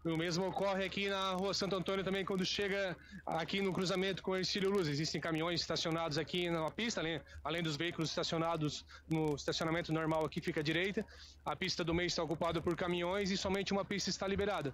O 0.08 0.16
mesmo 0.16 0.48
ocorre 0.48 0.86
aqui 0.86 1.10
na 1.10 1.34
rua 1.34 1.54
Santo 1.54 1.76
Antônio 1.76 2.04
também, 2.04 2.24
quando 2.24 2.46
chega 2.46 2.96
aqui 3.26 3.62
no 3.62 3.74
cruzamento 3.74 4.24
com 4.24 4.32
o 4.32 4.38
Ercílio 4.38 4.70
Luz. 4.70 4.88
Existem 4.88 5.20
caminhões 5.20 5.60
estacionados 5.60 6.18
aqui 6.18 6.50
na 6.50 6.72
pista, 6.72 7.02
além, 7.02 7.22
além 7.44 7.62
dos 7.62 7.76
veículos 7.76 8.10
estacionados 8.10 8.86
no 9.10 9.36
estacionamento 9.36 9.92
normal 9.92 10.26
aqui 10.26 10.40
fica 10.40 10.62
à 10.62 10.64
direita. 10.64 11.06
A 11.46 11.56
pista 11.56 11.84
do 11.84 11.94
meio 11.94 12.08
está 12.08 12.24
ocupada 12.24 12.62
por 12.62 12.76
caminhões 12.76 13.32
e 13.32 13.38
somente 13.38 13.74
uma 13.74 13.84
pista 13.84 14.10
está 14.10 14.26
liberada. 14.26 14.74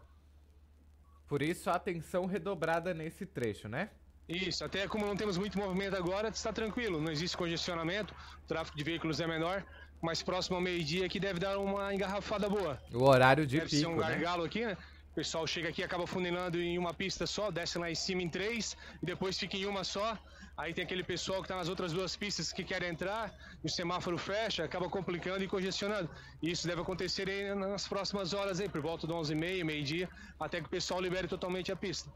Por 1.27 1.41
isso, 1.41 1.69
atenção 1.69 2.25
redobrada 2.27 2.93
nesse 2.93 3.25
trecho, 3.25 3.67
né? 3.67 3.89
Isso, 4.29 4.63
até 4.63 4.87
como 4.87 5.05
não 5.05 5.15
temos 5.15 5.37
muito 5.37 5.57
movimento 5.57 5.95
agora, 5.95 6.29
está 6.29 6.53
tranquilo, 6.53 7.01
não 7.01 7.11
existe 7.11 7.35
congestionamento, 7.35 8.15
o 8.43 8.47
tráfego 8.47 8.77
de 8.77 8.83
veículos 8.83 9.19
é 9.19 9.27
menor, 9.27 9.65
mas 10.01 10.21
próximo 10.21 10.57
ao 10.57 10.61
meio-dia 10.61 11.05
aqui 11.05 11.19
deve 11.19 11.39
dar 11.39 11.57
uma 11.57 11.93
engarrafada 11.93 12.47
boa. 12.47 12.81
O 12.93 13.03
horário 13.03 13.45
de 13.45 13.57
deve 13.57 13.69
pico, 13.69 13.81
ser 13.81 13.87
um 13.87 13.97
né? 13.97 14.07
gargalo 14.07 14.43
aqui, 14.43 14.65
né? 14.65 14.77
O 15.13 15.15
pessoal 15.15 15.45
chega 15.45 15.69
aqui, 15.69 15.83
acaba 15.83 16.07
funilando 16.07 16.59
em 16.59 16.75
uma 16.75 16.91
pista 16.91 17.27
só, 17.27 17.51
desce 17.51 17.77
lá 17.77 17.87
em 17.89 17.93
cima 17.93 18.23
em 18.23 18.27
três, 18.27 18.75
e 18.99 19.05
depois 19.05 19.37
fica 19.37 19.55
em 19.55 19.67
uma 19.67 19.83
só. 19.83 20.17
Aí 20.57 20.73
tem 20.73 20.83
aquele 20.83 21.03
pessoal 21.03 21.37
que 21.37 21.45
está 21.45 21.55
nas 21.55 21.69
outras 21.69 21.93
duas 21.93 22.15
pistas 22.15 22.51
que 22.51 22.63
quer 22.63 22.81
entrar, 22.81 23.31
e 23.63 23.67
o 23.67 23.69
semáforo 23.69 24.17
fecha, 24.17 24.63
acaba 24.63 24.89
complicando 24.89 25.43
e 25.43 25.47
congestionando. 25.47 26.09
E 26.41 26.49
isso 26.49 26.67
deve 26.67 26.81
acontecer 26.81 27.29
aí 27.29 27.53
nas 27.53 27.87
próximas 27.87 28.33
horas, 28.33 28.59
aí, 28.59 28.67
por 28.67 28.81
volta 28.81 29.05
do 29.05 29.13
11h30, 29.13 29.63
meio-dia, 29.63 30.09
até 30.39 30.59
que 30.59 30.65
o 30.65 30.69
pessoal 30.69 30.99
libere 30.99 31.27
totalmente 31.27 31.71
a 31.71 31.75
pista. 31.75 32.09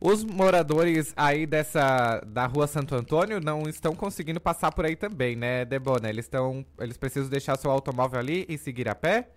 Os 0.00 0.22
moradores 0.22 1.12
aí 1.16 1.46
dessa 1.46 2.20
da 2.28 2.46
Rua 2.46 2.68
Santo 2.68 2.94
Antônio 2.94 3.40
não 3.40 3.62
estão 3.62 3.92
conseguindo 3.92 4.38
passar 4.38 4.70
por 4.70 4.84
aí 4.84 4.94
também, 4.94 5.34
né, 5.34 5.64
Debona? 5.64 6.08
Eles 6.08 6.26
estão, 6.26 6.64
eles 6.78 6.96
precisam 6.96 7.28
deixar 7.28 7.58
seu 7.58 7.72
automóvel 7.72 8.20
ali 8.20 8.46
e 8.48 8.56
seguir 8.56 8.88
a 8.88 8.94
pé? 8.94 9.30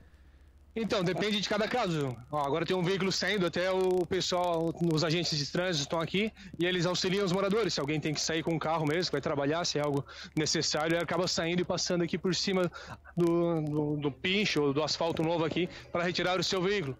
Então, 0.75 1.03
depende 1.03 1.41
de 1.41 1.49
cada 1.49 1.67
caso. 1.67 2.15
Ó, 2.31 2.39
agora 2.45 2.65
tem 2.65 2.75
um 2.75 2.83
veículo 2.83 3.11
saindo, 3.11 3.45
até 3.45 3.71
o 3.71 4.05
pessoal, 4.05 4.73
os 4.93 5.03
agentes 5.03 5.37
de 5.37 5.51
trânsito 5.51 5.83
estão 5.83 5.99
aqui 5.99 6.31
e 6.59 6.65
eles 6.65 6.85
auxiliam 6.85 7.25
os 7.25 7.31
moradores. 7.31 7.73
Se 7.73 7.79
alguém 7.79 7.99
tem 7.99 8.13
que 8.13 8.21
sair 8.21 8.43
com 8.43 8.53
um 8.53 8.59
carro 8.59 8.85
mesmo, 8.85 9.11
vai 9.11 9.19
trabalhar, 9.19 9.65
se 9.65 9.79
é 9.79 9.81
algo 9.81 10.05
necessário, 10.35 10.95
ele 10.95 11.03
acaba 11.03 11.27
saindo 11.27 11.61
e 11.61 11.65
passando 11.65 12.03
aqui 12.03 12.17
por 12.17 12.35
cima 12.35 12.71
do, 13.17 13.61
do, 13.61 13.97
do 13.97 14.11
pincho 14.11 14.61
ou 14.61 14.73
do 14.73 14.83
asfalto 14.83 15.23
novo 15.23 15.43
aqui 15.43 15.67
para 15.91 16.03
retirar 16.03 16.39
o 16.39 16.43
seu 16.43 16.61
veículo. 16.61 16.95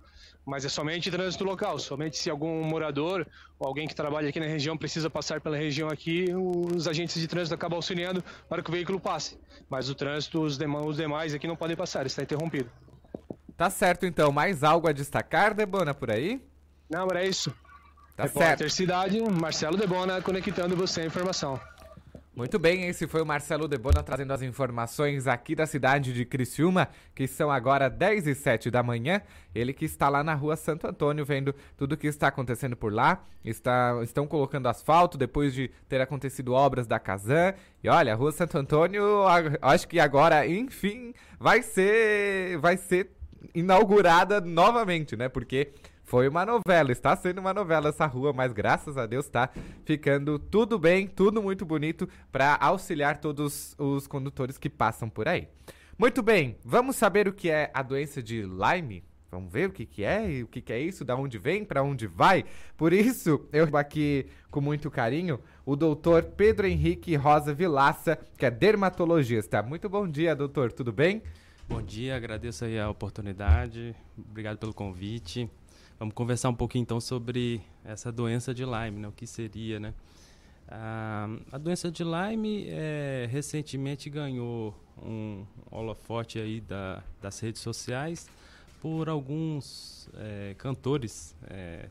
Mas 0.45 0.65
é 0.65 0.69
somente 0.69 1.11
trânsito 1.11 1.43
local, 1.43 1.77
somente 1.77 2.17
se 2.17 2.27
algum 2.27 2.63
morador 2.63 3.27
ou 3.59 3.67
alguém 3.67 3.87
que 3.87 3.93
trabalha 3.93 4.29
aqui 4.29 4.39
na 4.39 4.47
região 4.47 4.75
precisa 4.75 5.09
passar 5.09 5.39
pela 5.41 5.55
região 5.55 5.89
aqui, 5.89 6.25
os 6.33 6.87
agentes 6.87 7.21
de 7.21 7.27
trânsito 7.27 7.53
acabam 7.53 7.75
auxiliando 7.75 8.23
para 8.47 8.63
que 8.63 8.69
o 8.69 8.73
veículo 8.73 8.99
passe. 8.99 9.37
Mas 9.69 9.89
o 9.89 9.95
trânsito, 9.95 10.41
os 10.41 10.57
demais, 10.57 11.35
aqui 11.35 11.47
não 11.47 11.55
podem 11.55 11.77
passar, 11.77 12.05
está 12.07 12.23
interrompido. 12.23 12.71
Tá 13.59 13.69
certo, 13.69 14.05
então. 14.05 14.31
Mais 14.31 14.63
algo 14.63 14.87
a 14.87 14.93
destacar, 14.93 15.53
Debona, 15.53 15.93
por 15.93 16.09
aí? 16.09 16.41
Não, 16.89 17.05
era 17.11 17.25
isso. 17.25 17.53
Tá 18.15 18.23
Repórter 18.23 18.57
certo. 18.57 18.69
Cidade, 18.69 19.21
Marcelo 19.29 19.75
Debona, 19.75 20.21
conectando 20.21 20.77
você 20.77 21.01
a 21.01 21.05
informação. 21.05 21.59
Muito 22.33 22.57
bem, 22.57 22.87
esse 22.87 23.05
foi 23.05 23.21
o 23.21 23.25
Marcelo 23.25 23.67
Debona 23.67 24.01
trazendo 24.01 24.31
as 24.31 24.41
informações 24.41 25.27
aqui 25.27 25.55
da 25.55 25.65
cidade 25.65 26.13
de 26.13 26.23
Criciúma, 26.23 26.87
que 27.13 27.27
são 27.27 27.51
agora 27.51 27.89
10 27.89 28.27
e 28.27 28.33
7 28.33 28.71
da 28.71 28.81
manhã. 28.81 29.21
Ele 29.53 29.73
que 29.73 29.83
está 29.83 30.07
lá 30.07 30.23
na 30.23 30.35
rua 30.35 30.55
Santo 30.55 30.87
Antônio, 30.87 31.25
vendo 31.25 31.53
tudo 31.75 31.93
o 31.93 31.97
que 31.97 32.07
está 32.07 32.29
acontecendo 32.29 32.77
por 32.77 32.93
lá. 32.93 33.25
Está, 33.43 33.99
estão 34.01 34.25
colocando 34.25 34.69
asfalto 34.69 35.17
depois 35.17 35.53
de 35.53 35.69
ter 35.89 35.99
acontecido 35.99 36.53
obras 36.53 36.87
da 36.87 36.97
Casan. 36.97 37.53
E 37.83 37.89
olha, 37.89 38.13
a 38.13 38.15
rua 38.15 38.31
Santo 38.31 38.57
Antônio, 38.57 39.03
acho 39.61 39.85
que 39.85 39.99
agora, 39.99 40.47
enfim, 40.47 41.13
vai 41.37 41.61
ser. 41.61 42.57
Vai 42.59 42.77
ser 42.77 43.18
inaugurada 43.53 44.41
novamente, 44.41 45.15
né? 45.15 45.29
Porque 45.29 45.73
foi 46.03 46.27
uma 46.27 46.45
novela, 46.45 46.91
está 46.91 47.15
sendo 47.15 47.39
uma 47.39 47.53
novela 47.53 47.89
essa 47.89 48.05
rua, 48.07 48.33
mas 48.33 48.51
graças 48.51 48.97
a 48.97 49.05
Deus 49.05 49.29
tá 49.29 49.49
ficando 49.85 50.39
tudo 50.39 50.79
bem, 50.79 51.05
tudo 51.07 51.41
muito 51.41 51.65
bonito 51.65 52.09
para 52.31 52.57
auxiliar 52.59 53.17
todos 53.17 53.75
os 53.77 54.07
condutores 54.07 54.57
que 54.57 54.69
passam 54.69 55.07
por 55.07 55.27
aí. 55.27 55.47
Muito 55.97 56.23
bem, 56.23 56.57
vamos 56.63 56.95
saber 56.95 57.27
o 57.27 57.33
que 57.33 57.49
é 57.51 57.69
a 57.73 57.83
doença 57.83 58.23
de 58.23 58.41
Lyme? 58.41 59.03
Vamos 59.31 59.53
ver 59.53 59.69
o 59.69 59.71
que, 59.71 59.85
que 59.85 60.03
é 60.03 60.41
o 60.43 60.47
que, 60.47 60.61
que 60.61 60.73
é 60.73 60.79
isso, 60.79 61.05
da 61.05 61.15
onde 61.15 61.37
vem, 61.37 61.63
para 61.63 61.83
onde 61.83 62.07
vai. 62.07 62.43
Por 62.75 62.91
isso, 62.91 63.47
eu 63.53 63.67
aqui 63.77 64.25
com 64.49 64.59
muito 64.59 64.89
carinho 64.89 65.39
o 65.63 65.75
doutor 65.75 66.23
Pedro 66.23 66.65
Henrique 66.65 67.15
Rosa 67.15 67.53
Vilaça, 67.53 68.17
que 68.35 68.45
é 68.45 68.49
dermatologista. 68.49 69.61
Muito 69.61 69.87
bom 69.87 70.07
dia, 70.07 70.35
doutor, 70.35 70.71
tudo 70.71 70.91
bem? 70.91 71.21
Bom 71.69 71.83
dia, 71.83 72.15
agradeço 72.15 72.65
aí 72.65 72.79
a 72.79 72.89
oportunidade, 72.89 73.95
obrigado 74.17 74.57
pelo 74.57 74.73
convite. 74.73 75.47
Vamos 75.99 76.15
conversar 76.15 76.49
um 76.49 76.55
pouquinho 76.55 76.81
então 76.81 76.99
sobre 76.99 77.61
essa 77.85 78.11
doença 78.11 78.55
de 78.55 78.65
Lyme, 78.65 78.99
né? 78.99 79.07
o 79.07 79.11
que 79.11 79.27
seria, 79.27 79.79
né? 79.79 79.93
Ah, 80.67 81.29
a 81.51 81.59
doença 81.59 81.91
de 81.91 82.03
Lyme 82.03 82.65
é, 82.67 83.27
recentemente 83.29 84.09
ganhou 84.09 84.75
um 84.97 85.45
holofote 85.69 86.39
aí 86.39 86.59
da, 86.59 87.03
das 87.21 87.39
redes 87.39 87.61
sociais 87.61 88.27
por 88.81 89.07
alguns 89.07 90.09
eh, 90.15 90.55
cantores 90.57 91.35
eh, 91.47 91.87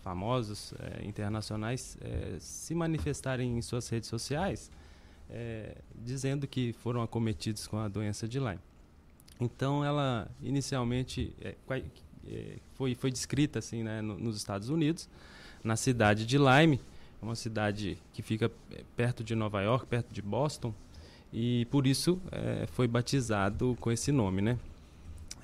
famosos 0.00 0.74
é, 0.78 1.06
internacionais 1.06 1.96
é, 2.00 2.36
se 2.38 2.74
manifestarem 2.74 3.56
em 3.56 3.62
suas 3.62 3.88
redes 3.88 4.08
sociais 4.10 4.70
é, 5.30 5.76
dizendo 5.94 6.46
que 6.46 6.72
foram 6.74 7.00
acometidos 7.00 7.66
com 7.66 7.78
a 7.78 7.88
doença 7.88 8.28
de 8.28 8.38
Lyme. 8.38 8.71
Então, 9.44 9.84
ela 9.84 10.30
inicialmente 10.42 11.34
é, 11.40 11.54
é, 12.26 12.56
foi, 12.74 12.94
foi 12.94 13.10
descrita 13.10 13.58
assim, 13.58 13.82
né, 13.82 14.00
nos 14.00 14.36
Estados 14.36 14.68
Unidos, 14.68 15.08
na 15.62 15.76
cidade 15.76 16.26
de 16.26 16.38
Lyme, 16.38 16.80
uma 17.20 17.34
cidade 17.34 17.98
que 18.12 18.22
fica 18.22 18.50
é, 18.70 18.82
perto 18.96 19.22
de 19.22 19.34
Nova 19.34 19.60
York, 19.62 19.86
perto 19.86 20.12
de 20.12 20.22
Boston, 20.22 20.74
e 21.32 21.66
por 21.66 21.86
isso 21.86 22.20
é, 22.30 22.66
foi 22.66 22.86
batizado 22.86 23.76
com 23.80 23.90
esse 23.90 24.12
nome, 24.12 24.42
né? 24.42 24.58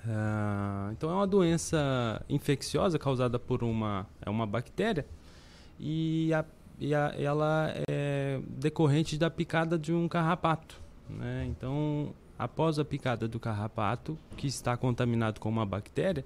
Ah, 0.06 0.90
então 0.92 1.10
é 1.10 1.14
uma 1.14 1.26
doença 1.26 2.24
infecciosa 2.28 2.98
causada 2.98 3.38
por 3.38 3.62
uma, 3.62 4.06
é 4.22 4.30
uma 4.30 4.46
bactéria 4.46 5.04
e, 5.78 6.32
a, 6.32 6.44
e 6.78 6.94
a, 6.94 7.14
ela 7.18 7.74
é 7.88 8.40
decorrente 8.48 9.18
da 9.18 9.28
picada 9.28 9.78
de 9.78 9.92
um 9.92 10.08
carrapato. 10.08 10.80
Né? 11.08 11.46
Então, 11.48 12.14
após 12.38 12.78
a 12.78 12.84
picada 12.84 13.26
do 13.26 13.40
carrapato, 13.40 14.16
que 14.36 14.46
está 14.46 14.76
contaminado 14.76 15.40
com 15.40 15.48
uma 15.48 15.66
bactéria, 15.66 16.24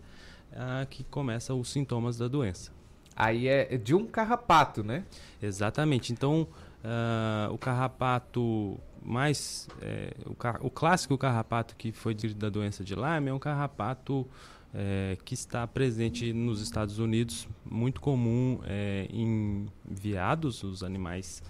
é 0.52 0.86
que 0.86 1.02
começa 1.04 1.54
os 1.54 1.70
sintomas 1.70 2.18
da 2.18 2.28
doença. 2.28 2.70
Aí 3.16 3.48
é 3.48 3.76
de 3.76 3.94
um 3.94 4.06
carrapato, 4.06 4.82
né? 4.82 5.04
Exatamente. 5.40 6.12
Então, 6.12 6.46
uh, 6.82 7.52
o 7.52 7.58
carrapato 7.58 8.78
mais 9.04 9.68
é, 9.80 10.14
o, 10.24 10.66
o, 10.66 10.70
clássico 10.70 11.18
carrapato 11.18 11.74
que 11.74 11.90
foi 11.90 12.14
da 12.14 12.48
doença 12.48 12.84
de 12.84 12.94
Lyme 12.94 13.30
é 13.30 13.34
um 13.34 13.38
carrapato 13.38 14.24
é, 14.72 15.18
que 15.24 15.34
está 15.34 15.66
presente 15.66 16.32
nos 16.32 16.62
Estados 16.62 17.00
Unidos, 17.00 17.48
muito 17.64 18.00
comum 18.00 18.60
é, 18.64 19.08
em 19.10 19.66
veados, 19.84 20.62
os 20.62 20.82
animais 20.82 21.42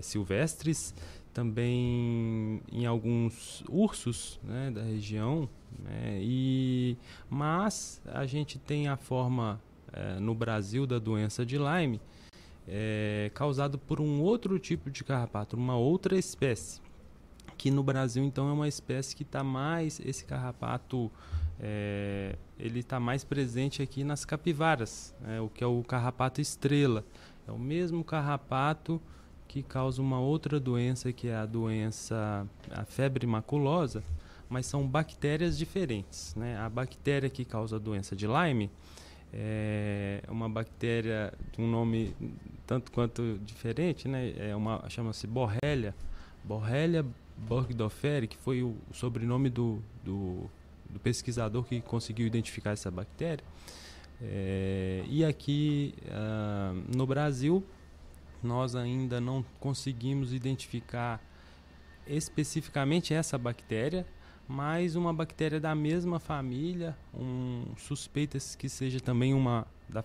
silvestres, 0.00 0.94
também 1.36 2.62
em 2.72 2.86
alguns 2.86 3.62
ursos 3.68 4.40
né, 4.42 4.70
da 4.70 4.80
região, 4.80 5.46
né, 5.78 6.18
e, 6.22 6.96
mas 7.28 8.00
a 8.06 8.24
gente 8.24 8.58
tem 8.58 8.88
a 8.88 8.96
forma 8.96 9.60
é, 9.92 10.18
no 10.18 10.34
Brasil 10.34 10.86
da 10.86 10.98
doença 10.98 11.44
de 11.44 11.58
Lyme, 11.58 12.00
é 12.66 13.30
causado 13.34 13.76
por 13.76 14.00
um 14.00 14.22
outro 14.22 14.58
tipo 14.58 14.90
de 14.90 15.04
carrapato, 15.04 15.58
uma 15.58 15.76
outra 15.76 16.16
espécie. 16.16 16.80
Que 17.58 17.70
no 17.70 17.82
Brasil, 17.82 18.24
então, 18.24 18.48
é 18.48 18.52
uma 18.52 18.68
espécie 18.68 19.14
que 19.14 19.22
está 19.22 19.44
mais. 19.44 20.00
Esse 20.00 20.24
carrapato 20.24 21.10
é, 21.60 22.36
ele 22.58 22.80
está 22.80 22.98
mais 22.98 23.24
presente 23.24 23.82
aqui 23.82 24.04
nas 24.04 24.24
capivaras, 24.24 25.14
né, 25.20 25.38
o 25.38 25.50
que 25.50 25.62
é 25.62 25.66
o 25.66 25.82
carrapato 25.82 26.40
estrela. 26.40 27.04
É 27.46 27.52
o 27.52 27.58
mesmo 27.58 28.02
carrapato 28.02 29.00
que 29.56 29.62
causa 29.62 30.02
uma 30.02 30.20
outra 30.20 30.60
doença, 30.60 31.10
que 31.14 31.28
é 31.28 31.34
a 31.34 31.46
doença, 31.46 32.46
a 32.70 32.84
febre 32.84 33.26
maculosa, 33.26 34.04
mas 34.50 34.66
são 34.66 34.86
bactérias 34.86 35.56
diferentes. 35.56 36.34
Né? 36.34 36.58
A 36.58 36.68
bactéria 36.68 37.30
que 37.30 37.42
causa 37.42 37.76
a 37.76 37.78
doença 37.78 38.14
de 38.14 38.26
Lyme 38.26 38.70
é 39.32 40.22
uma 40.28 40.46
bactéria 40.46 41.32
de 41.52 41.62
um 41.62 41.70
nome 41.70 42.14
tanto 42.66 42.92
quanto 42.92 43.40
diferente, 43.46 44.06
né? 44.06 44.34
É 44.36 44.54
uma 44.54 44.84
chama-se 44.90 45.26
Borrelia, 45.26 45.94
Borrelia 46.44 47.04
burgdorferi, 47.36 48.26
que 48.28 48.36
foi 48.36 48.62
o 48.62 48.76
sobrenome 48.92 49.48
do, 49.48 49.82
do, 50.04 50.50
do, 50.90 51.00
pesquisador 51.00 51.64
que 51.64 51.80
conseguiu 51.80 52.26
identificar 52.26 52.72
essa 52.72 52.90
bactéria. 52.90 53.44
É, 54.20 55.02
e 55.08 55.24
aqui 55.24 55.94
uh, 56.08 56.96
no 56.96 57.06
Brasil 57.06 57.64
nós 58.42 58.74
ainda 58.74 59.20
não 59.20 59.44
conseguimos 59.60 60.32
identificar 60.32 61.20
especificamente 62.06 63.12
essa 63.12 63.36
bactéria, 63.36 64.06
mas 64.48 64.94
uma 64.94 65.12
bactéria 65.12 65.58
da 65.58 65.74
mesma 65.74 66.20
família, 66.20 66.96
um 67.12 67.64
suspeita 67.76 68.38
que 68.56 68.68
seja 68.68 69.00
também 69.00 69.34
uma 69.34 69.66
da, 69.88 70.04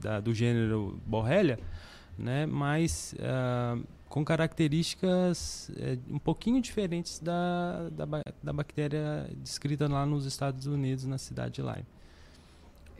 da, 0.00 0.20
do 0.20 0.32
gênero 0.32 0.98
Borrelia, 1.06 1.58
né? 2.18 2.46
Mas 2.46 3.14
uh, 3.18 3.86
com 4.08 4.24
características 4.24 5.70
é, 5.76 5.98
um 6.08 6.18
pouquinho 6.18 6.60
diferentes 6.60 7.18
da, 7.18 7.90
da, 7.90 8.06
da, 8.42 8.52
bactéria 8.52 9.28
descrita 9.42 9.86
lá 9.88 10.06
nos 10.06 10.24
Estados 10.24 10.66
Unidos, 10.66 11.04
na 11.04 11.18
cidade 11.18 11.56
de 11.56 11.62
Lyme. 11.62 11.86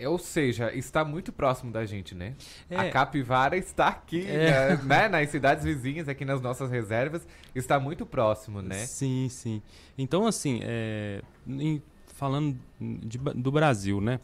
Ou 0.05 0.18
seja, 0.18 0.74
está 0.74 1.05
muito 1.05 1.32
próximo 1.32 1.72
da 1.72 1.86
gente, 1.86 2.14
né? 2.14 2.34
É. 2.68 2.76
A 2.76 2.90
capivara 2.90 3.57
está 3.57 3.88
aqui, 3.88 4.26
é. 4.26 4.76
né? 4.84 5.09
Nas 5.09 5.30
cidades 5.30 5.64
vizinhas, 5.64 6.09
aqui 6.09 6.24
nas 6.24 6.40
nossas 6.40 6.70
reservas, 6.70 7.26
está 7.55 7.80
muito 7.80 8.05
próximo, 8.05 8.61
né? 8.61 8.86
Sim, 8.86 9.28
sim. 9.30 9.62
Então, 9.97 10.26
assim, 10.26 10.61
é, 10.62 11.22
em, 11.47 11.82
falando 12.14 12.59
de, 12.80 13.16
do 13.18 13.51
Brasil, 13.51 14.01
né? 14.01 14.20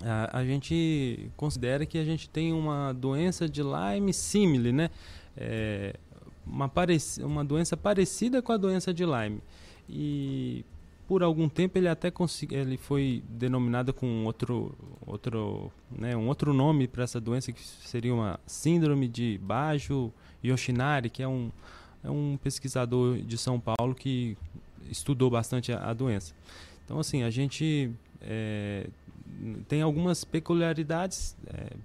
A, 0.00 0.38
a, 0.38 0.44
gente 0.44 1.30
considera 1.36 1.86
que 1.86 1.98
a 1.98 2.04
gente 2.04 2.28
tem 2.28 2.52
uma 2.52 2.92
doença 2.92 3.48
de 3.48 3.62
Lyme 3.62 4.12
simile, 4.12 4.72
né? 4.72 4.90
É, 5.36 5.94
uma, 6.46 6.70
uma 7.20 7.44
doença 7.44 7.76
parecida 7.76 8.42
com 8.42 8.52
a 8.52 8.56
doença 8.56 8.92
de 8.92 9.04
Lyme. 9.04 9.40
E 9.88 10.64
por 11.12 11.22
algum 11.22 11.46
tempo 11.46 11.76
ele 11.76 11.88
até 11.88 12.10
ele 12.52 12.78
foi 12.78 13.22
denominado 13.28 13.92
com 13.92 14.24
outro 14.24 14.74
outro 15.06 15.70
né, 15.90 16.16
um 16.16 16.26
outro 16.26 16.54
nome 16.54 16.88
para 16.88 17.04
essa 17.04 17.20
doença 17.20 17.52
que 17.52 17.60
seria 17.62 18.14
uma 18.14 18.40
síndrome 18.46 19.06
de 19.06 19.38
Bajo 19.42 20.10
Yoshinari 20.42 21.10
que 21.10 21.22
é 21.22 21.28
um 21.28 21.50
é 22.02 22.10
um 22.10 22.38
pesquisador 22.42 23.18
de 23.18 23.36
São 23.36 23.60
Paulo 23.60 23.94
que 23.94 24.38
estudou 24.90 25.28
bastante 25.28 25.70
a, 25.70 25.90
a 25.90 25.92
doença. 25.92 26.32
Então 26.82 26.98
assim 26.98 27.24
a 27.24 27.28
gente 27.28 27.92
é, 28.22 28.86
tem 29.68 29.82
algumas 29.82 30.24
peculiaridades 30.24 31.36
é, 31.46 31.76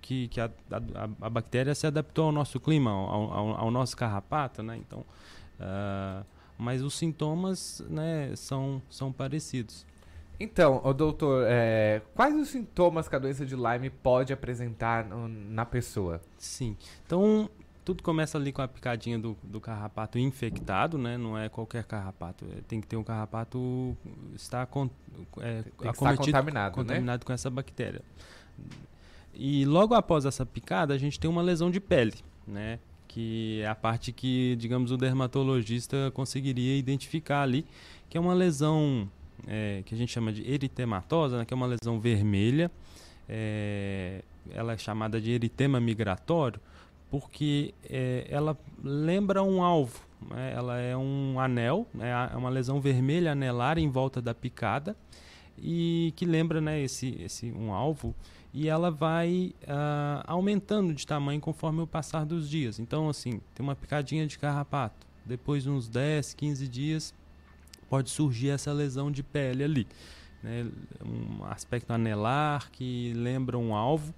que, 0.00 0.28
que 0.28 0.40
a, 0.40 0.50
a, 0.70 1.26
a, 1.26 1.28
bactéria 1.28 1.74
se 1.74 1.86
adaptou 1.86 2.24
ao 2.24 2.32
nosso 2.32 2.58
clima 2.58 2.90
ao, 2.92 3.30
ao, 3.30 3.48
ao 3.56 3.70
nosso 3.70 3.94
carrapato 3.94 4.62
né? 4.62 4.78
Então 4.78 5.00
uh, 5.60 6.31
mas 6.62 6.82
os 6.82 6.94
sintomas 6.94 7.84
né, 7.88 8.32
são, 8.36 8.80
são 8.88 9.12
parecidos. 9.12 9.84
Então, 10.38 10.80
o 10.82 10.92
doutor, 10.92 11.44
é, 11.46 12.02
quais 12.14 12.34
os 12.34 12.48
sintomas 12.48 13.08
que 13.08 13.14
a 13.14 13.18
doença 13.18 13.44
de 13.44 13.54
Lyme 13.54 13.90
pode 13.90 14.32
apresentar 14.32 15.04
no, 15.04 15.28
na 15.28 15.64
pessoa? 15.64 16.20
Sim, 16.38 16.76
então 17.06 17.50
tudo 17.84 18.02
começa 18.02 18.38
ali 18.38 18.52
com 18.52 18.62
a 18.62 18.68
picadinha 18.68 19.18
do, 19.18 19.36
do 19.42 19.60
carrapato 19.60 20.18
infectado, 20.18 20.96
né? 20.96 21.18
Não 21.18 21.36
é 21.36 21.48
qualquer 21.48 21.84
carrapato. 21.84 22.44
É, 22.56 22.60
tem 22.66 22.80
que 22.80 22.86
ter 22.86 22.96
um 22.96 23.04
carrapato 23.04 23.96
está 24.34 24.64
con, 24.66 24.88
é, 25.38 25.64
acometido, 25.84 26.26
contaminado, 26.26 26.74
contaminado 26.74 27.20
né? 27.20 27.26
com 27.26 27.32
essa 27.32 27.50
bactéria. 27.50 28.02
E 29.34 29.64
logo 29.64 29.94
após 29.94 30.24
essa 30.24 30.44
picada, 30.46 30.94
a 30.94 30.98
gente 30.98 31.18
tem 31.18 31.28
uma 31.28 31.42
lesão 31.42 31.70
de 31.70 31.80
pele, 31.80 32.14
né? 32.46 32.78
Que 33.12 33.60
é 33.62 33.66
a 33.66 33.74
parte 33.74 34.10
que, 34.10 34.56
digamos, 34.56 34.90
o 34.90 34.96
dermatologista 34.96 36.10
conseguiria 36.14 36.76
identificar 36.78 37.42
ali, 37.42 37.66
que 38.08 38.16
é 38.16 38.20
uma 38.20 38.32
lesão 38.32 39.08
é, 39.46 39.82
que 39.84 39.94
a 39.94 39.98
gente 39.98 40.10
chama 40.10 40.32
de 40.32 40.50
eritematosa, 40.50 41.38
né, 41.38 41.44
que 41.44 41.52
é 41.52 41.56
uma 41.56 41.66
lesão 41.66 42.00
vermelha. 42.00 42.70
É, 43.28 44.22
ela 44.50 44.72
é 44.72 44.78
chamada 44.78 45.20
de 45.20 45.30
eritema 45.30 45.78
migratório 45.78 46.60
porque 47.10 47.74
é, 47.90 48.26
ela 48.30 48.56
lembra 48.82 49.42
um 49.42 49.62
alvo. 49.62 50.00
Né, 50.30 50.54
ela 50.56 50.78
é 50.78 50.96
um 50.96 51.38
anel, 51.38 51.86
né, 51.92 52.10
é 52.32 52.36
uma 52.36 52.48
lesão 52.48 52.80
vermelha 52.80 53.32
anelar 53.32 53.76
em 53.76 53.90
volta 53.90 54.22
da 54.22 54.32
picada 54.32 54.96
e 55.58 56.14
que 56.16 56.24
lembra 56.24 56.60
né, 56.60 56.80
esse, 56.80 57.20
esse 57.20 57.52
um 57.52 57.74
alvo 57.74 58.14
e 58.52 58.68
ela 58.68 58.90
vai 58.90 59.54
uh, 59.62 60.22
aumentando 60.26 60.92
de 60.92 61.06
tamanho 61.06 61.40
conforme 61.40 61.80
o 61.80 61.86
passar 61.86 62.26
dos 62.26 62.48
dias. 62.48 62.78
Então, 62.78 63.08
assim, 63.08 63.40
tem 63.54 63.64
uma 63.64 63.74
picadinha 63.74 64.26
de 64.26 64.38
carrapato. 64.38 65.06
Depois 65.24 65.62
de 65.62 65.70
uns 65.70 65.88
10, 65.88 66.34
15 66.34 66.68
dias, 66.68 67.14
pode 67.88 68.10
surgir 68.10 68.50
essa 68.50 68.72
lesão 68.72 69.10
de 69.10 69.22
pele 69.22 69.64
ali. 69.64 69.88
Né? 70.42 70.66
Um 71.04 71.44
aspecto 71.44 71.92
anelar 71.92 72.70
que 72.70 73.12
lembra 73.14 73.56
um 73.58 73.74
alvo. 73.74 74.14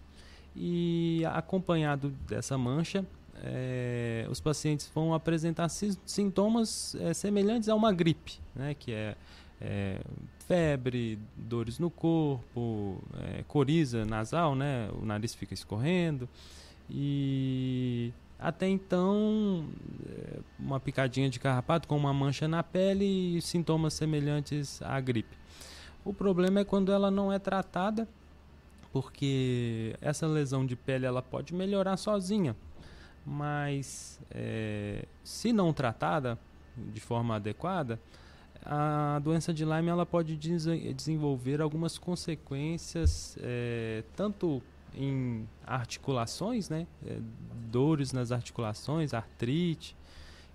E 0.57 1.23
acompanhado 1.33 2.11
dessa 2.29 2.57
mancha, 2.57 3.05
é, 3.37 4.27
os 4.31 4.41
pacientes 4.41 4.91
vão 4.95 5.13
apresentar 5.13 5.69
sintomas 5.69 6.95
é, 6.97 7.13
semelhantes 7.13 7.69
a 7.69 7.75
uma 7.75 7.93
gripe, 7.93 8.41
né? 8.55 8.75
que 8.75 8.93
é 8.93 9.17
é, 9.61 10.01
febre, 10.47 11.19
dores 11.37 11.79
no 11.79 11.91
corpo, 11.91 13.03
é, 13.23 13.43
coriza 13.49 14.05
nasal, 14.05 14.55
né? 14.55 14.89
O 15.01 15.05
nariz 15.05 15.35
fica 15.35 15.55
escorrendo. 15.55 16.29
E 16.89 18.13
até 18.39 18.69
então, 18.69 19.67
é, 20.07 20.39
uma 20.59 20.79
picadinha 20.79 21.31
de 21.31 21.41
carrapato 21.41 21.89
com 21.89 21.97
uma 21.97 22.13
mancha 22.13 22.47
na 22.47 22.63
pele 22.63 23.37
e 23.37 23.43
sintomas 23.43 23.95
semelhantes 23.95 24.83
à 24.83 25.01
gripe. 25.01 25.37
O 26.05 26.13
problema 26.13 26.61
é 26.61 26.65
quando 26.65 26.93
ela 26.93 27.11
não 27.11 27.33
é 27.33 27.39
tratada 27.39 28.07
porque 28.95 29.97
essa 30.01 30.25
lesão 30.25 30.65
de 30.65 30.77
pele 30.77 31.05
ela 31.05 31.21
pode 31.21 31.53
melhorar 31.53 31.97
sozinha, 31.97 32.55
mas 33.27 34.21
é, 34.31 35.05
se 35.25 35.53
não 35.53 35.73
tratada 35.73 36.39
de 36.77 37.01
forma 37.01 37.35
adequada, 37.35 37.99
a 38.65 39.21
doença 39.23 39.53
de 39.53 39.65
Lyme 39.65 39.89
ela 39.89 40.07
pode 40.07 40.37
desenvolver 40.37 41.61
algumas 41.61 41.99
consequências, 41.99 43.37
é, 43.41 44.03
tanto 44.17 44.63
em 44.97 45.47
articulações, 45.67 46.69
né, 46.71 46.87
é, 47.07 47.19
dores 47.71 48.13
nas 48.13 48.33
articulações, 48.33 49.13
artrite, 49.13 49.95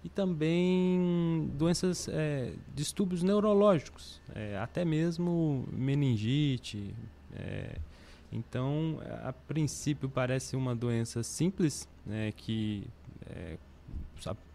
e 0.03 0.09
também 0.09 1.51
doenças, 1.55 2.07
é, 2.07 2.53
distúrbios 2.73 3.21
neurológicos, 3.21 4.21
é, 4.33 4.57
até 4.57 4.85
mesmo 4.85 5.67
meningite. 5.71 6.95
É, 7.35 7.77
então, 8.31 8.99
a 9.23 9.33
princípio 9.33 10.07
parece 10.09 10.55
uma 10.55 10.75
doença 10.75 11.21
simples, 11.21 11.87
né, 12.05 12.31
que 12.31 12.87
é, 13.29 13.57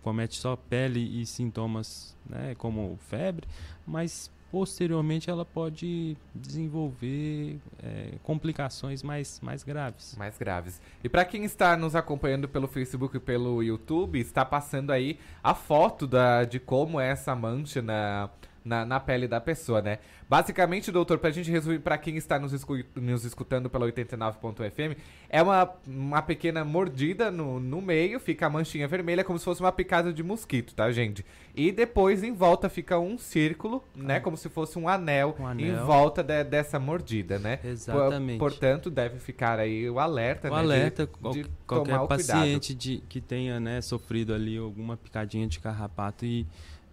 comete 0.05 0.37
só 0.37 0.55
pele 0.55 1.01
e 1.21 1.25
sintomas 1.25 2.15
né, 2.29 2.55
como 2.59 2.99
febre, 3.09 3.49
mas 3.87 4.31
posteriormente 4.53 5.29
ela 5.29 5.45
pode 5.45 6.17
desenvolver 6.33 7.59
é, 7.83 8.13
complicações 8.23 9.03
mais, 9.03 9.41
mais 9.41 9.65
graves. 9.65 10.15
Mais 10.17 10.39
graves. 10.39 10.81
E 11.03 11.09
para 11.09 11.25
quem 11.25 11.43
está 11.45 11.77
nos 11.77 11.97
acompanhando 11.97 12.47
pelo 12.47 12.69
Facebook 12.69 13.17
e 13.17 13.21
pelo 13.21 13.63
YouTube, 13.63 14.21
está 14.21 14.45
passando 14.45 14.93
aí 14.93 15.19
a 15.43 15.55
foto 15.55 16.07
da, 16.07 16.45
de 16.45 16.61
como 16.61 17.01
é 17.01 17.09
essa 17.09 17.35
mancha 17.35 17.83
na, 17.83 18.31
na, 18.65 18.85
na 18.85 18.99
pele 18.99 19.29
da 19.29 19.41
pessoa, 19.41 19.83
né? 19.83 19.99
Basicamente, 20.29 20.91
doutor, 20.91 21.19
pra 21.19 21.31
gente 21.31 21.51
resumir 21.51 21.81
para 21.81 21.99
quem 21.99 22.17
está 22.17 22.39
nos, 22.39 22.53
escu 22.53 22.79
nos 22.95 23.25
escutando 23.25 23.69
pela 23.69 23.87
89.fm, 23.87 24.97
é 25.29 25.43
uma, 25.43 25.71
uma 25.87 26.23
pequena 26.23 26.65
mordida 26.65 27.31
no, 27.31 27.61
no 27.61 27.83
meio, 27.83 28.19
fica 28.19 28.47
a 28.47 28.51
manchinha 28.51 28.89
vermelha, 28.89 29.23
como 29.23 29.39
se 29.39 29.45
fosse 29.45 29.61
uma 29.61 29.71
picada 29.71 30.12
de 30.12 30.23
mosquito, 30.23 30.75
tá, 30.75 30.91
gente? 30.91 31.25
E 31.55 31.71
depois 31.71 32.25
em 32.25 32.33
volta 32.33 32.69
fica 32.69 32.99
um 32.99 33.19
círculo, 33.19 33.85
né? 33.95 34.19
Como 34.19 34.37
se 34.37 34.49
fosse 34.49 34.79
um 34.79 34.89
anel, 34.89 35.37
um 35.39 35.47
anel. 35.47 35.67
em 35.67 35.85
volta 35.85 36.23
de, 36.23 36.43
dessa 36.43 36.79
mordida, 36.79 37.39
né? 37.39 37.61
Exatamente. 37.62 38.39
Por, 38.39 38.51
portanto, 38.51 38.91
deve 38.91 39.19
ficar 39.19 39.59
aí 39.59 39.89
o 39.91 39.99
alerta, 39.99 40.49
o 40.49 40.55
né? 40.55 40.59
alerta, 40.59 41.09
de, 41.33 41.43
de 41.43 41.51
qualquer 41.67 41.99
paciente 42.07 42.75
de, 42.75 43.03
que 43.09 43.21
tenha 43.21 43.61
né, 43.61 43.81
sofrido 43.83 44.33
ali 44.33 44.57
alguma 44.57 44.97
picadinha 44.97 45.47
de 45.47 45.61
carrapato 45.61 46.25
e 46.25 46.47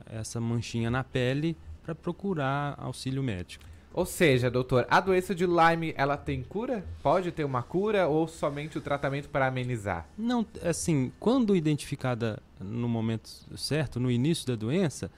essa 0.10 0.40
manchinha 0.40 0.90
na 0.90 1.04
pele 1.04 1.58
para 1.84 1.96
procurar 1.96 2.76
auxílio 2.78 3.24
médico. 3.24 3.66
Ou 3.94 4.06
seja, 4.06 4.50
doutor, 4.50 4.88
a 4.90 5.02
doença 5.02 5.36
de 5.36 5.46
Lyme, 5.46 5.94
ela 5.98 6.16
tem 6.16 6.42
cura? 6.44 6.86
Pode 7.04 7.30
ter 7.32 7.44
uma 7.44 7.62
cura 7.62 8.08
ou 8.08 8.26
somente 8.26 8.78
o 8.78 8.82
tratamento 8.82 9.28
para 9.28 9.48
amenizar? 9.48 10.08
Não, 10.18 10.46
assim, 10.64 11.12
quando 11.20 11.56
identificada 11.56 12.42
no 12.60 12.88
momento 12.88 13.30
certo, 13.58 14.00
no 14.00 14.10
início 14.10 14.48
da 14.48 14.56
doença, 14.56 15.12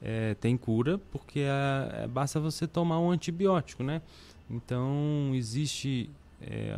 é, 0.00 0.34
tem 0.34 0.56
cura, 0.56 1.00
porque 1.10 1.40
é, 1.40 2.06
basta 2.06 2.38
você 2.38 2.66
tomar 2.66 3.00
um 3.00 3.10
antibiótico, 3.10 3.82
né? 3.82 4.00
Então, 4.48 5.32
existe 5.34 6.08
é, 6.40 6.76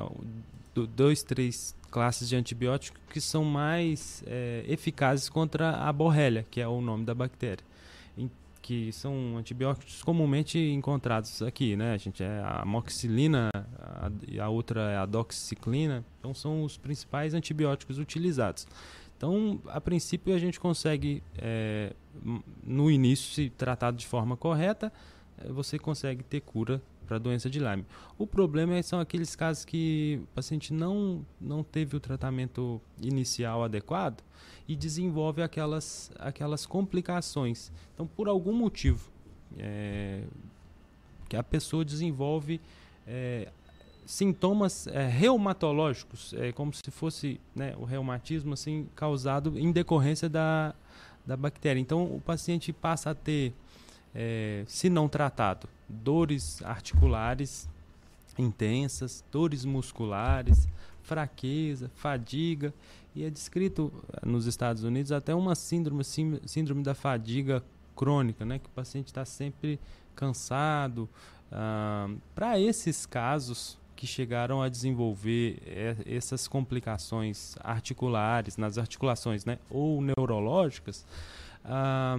dois, 0.95 1.23
três 1.23 1.77
classes 1.95 2.29
de 2.29 2.35
antibióticos 2.35 3.01
que 3.09 3.21
são 3.21 3.45
mais 3.45 4.25
é, 4.27 4.65
eficazes 4.67 5.29
contra 5.29 5.77
a 5.77 5.93
borrelia, 5.93 6.45
que 6.51 6.61
é 6.61 6.67
o 6.67 6.81
nome 6.81 7.05
da 7.05 7.15
bactéria 7.15 7.65
que 8.61 8.91
são 8.93 9.37
antibióticos 9.37 10.03
comumente 10.03 10.59
encontrados 10.59 11.43
aqui, 11.43 11.77
né? 11.77 11.93
A 11.93 11.99
gente 11.99 12.23
é 12.23 12.41
a 12.41 12.63
amoxicilina 12.63 13.51
a, 13.79 14.11
e 14.27 14.41
a 14.41 14.49
outra 14.49 14.91
é 14.91 14.97
a 14.97 15.05
doxiciclina. 15.05 16.03
Então 16.19 16.33
são 16.33 16.65
os 16.65 16.79
principais 16.79 17.35
antibióticos 17.35 17.99
utilizados. 17.99 18.67
Então, 19.19 19.61
a 19.67 19.79
princípio 19.83 20.35
a 20.35 20.39
gente 20.39 20.59
consegue, 20.59 21.23
é, 21.37 21.93
no 22.65 22.91
início, 22.91 23.35
se 23.35 23.51
tratado 23.51 23.99
de 23.99 24.07
forma 24.07 24.35
correta, 24.35 24.91
é, 25.37 25.53
você 25.53 25.79
consegue 25.79 26.23
ter 26.23 26.41
cura 26.41 26.81
para 27.05 27.19
doença 27.19 27.49
de 27.49 27.59
Lyme. 27.59 27.85
O 28.19 28.27
problema 28.27 28.75
é, 28.75 28.83
são 28.83 28.99
aqueles 28.99 29.37
casos 29.37 29.65
que 29.65 30.21
o 30.23 30.27
paciente 30.35 30.73
não, 30.73 31.25
não 31.41 31.63
teve 31.63 31.97
o 31.97 32.01
tratamento 32.01 32.81
inicial 33.01 33.63
adequado 33.63 34.23
e 34.67 34.75
desenvolve 34.75 35.43
aquelas, 35.43 36.11
aquelas 36.19 36.67
complicações. 36.67 37.71
Então, 37.95 38.07
por 38.07 38.29
algum 38.29 38.53
motivo, 38.53 39.11
é, 39.59 40.25
que 41.29 41.37
a 41.37 41.43
pessoa 41.43 41.85
desenvolve 41.85 42.61
é, 43.07 43.49
sintomas 44.07 44.87
é, 44.87 45.07
reumatológicos, 45.07 46.35
é, 46.35 46.53
como 46.53 46.73
se 46.73 46.91
fosse 46.91 47.41
né, 47.55 47.75
o 47.79 47.85
reumatismo 47.85 48.55
assim, 48.55 48.89
causado 48.95 49.59
em 49.59 49.73
decorrência 49.73 50.29
da, 50.29 50.75
da 51.27 51.37
bactéria. 51.37 51.81
Então, 51.81 52.05
o 52.05 52.21
paciente 52.21 52.73
passa 52.73 53.11
a 53.11 53.15
ter, 53.15 53.53
é, 54.15 54.65
se 54.67 54.89
não 54.89 55.09
tratado, 55.09 55.69
dores 55.89 56.63
articulares 56.63 57.69
intensas, 58.39 59.25
dores 59.31 59.65
musculares, 59.65 60.69
fraqueza, 61.03 61.91
fadiga 61.95 62.73
e 63.15 63.25
é 63.25 63.31
descrito 63.31 63.93
eh, 64.13 64.27
nos 64.27 64.47
Estados 64.47 64.83
Unidos 64.83 65.13
até 65.13 65.35
uma 65.35 65.55
síndrome, 65.55 66.03
síndrome 66.05 66.83
da 66.83 66.95
fadiga 66.95 67.63
crônica, 67.95 68.45
né? 68.45 68.59
Que 68.59 68.67
o 68.67 68.71
paciente 68.71 69.09
está 69.09 69.25
sempre 69.25 69.79
cansado. 70.17 71.09
Ah, 71.53 72.09
Para 72.35 72.59
esses 72.59 73.07
casos 73.07 73.79
que 73.95 74.07
chegaram 74.07 74.61
a 74.61 74.69
desenvolver 74.69 75.63
é, 75.65 75.97
essas 76.05 76.49
complicações 76.49 77.55
articulares, 77.61 78.57
nas 78.57 78.77
articulações, 78.77 79.45
né? 79.45 79.59
Ou 79.71 80.03
neurológicas, 80.03 81.07
ah, 81.65 82.19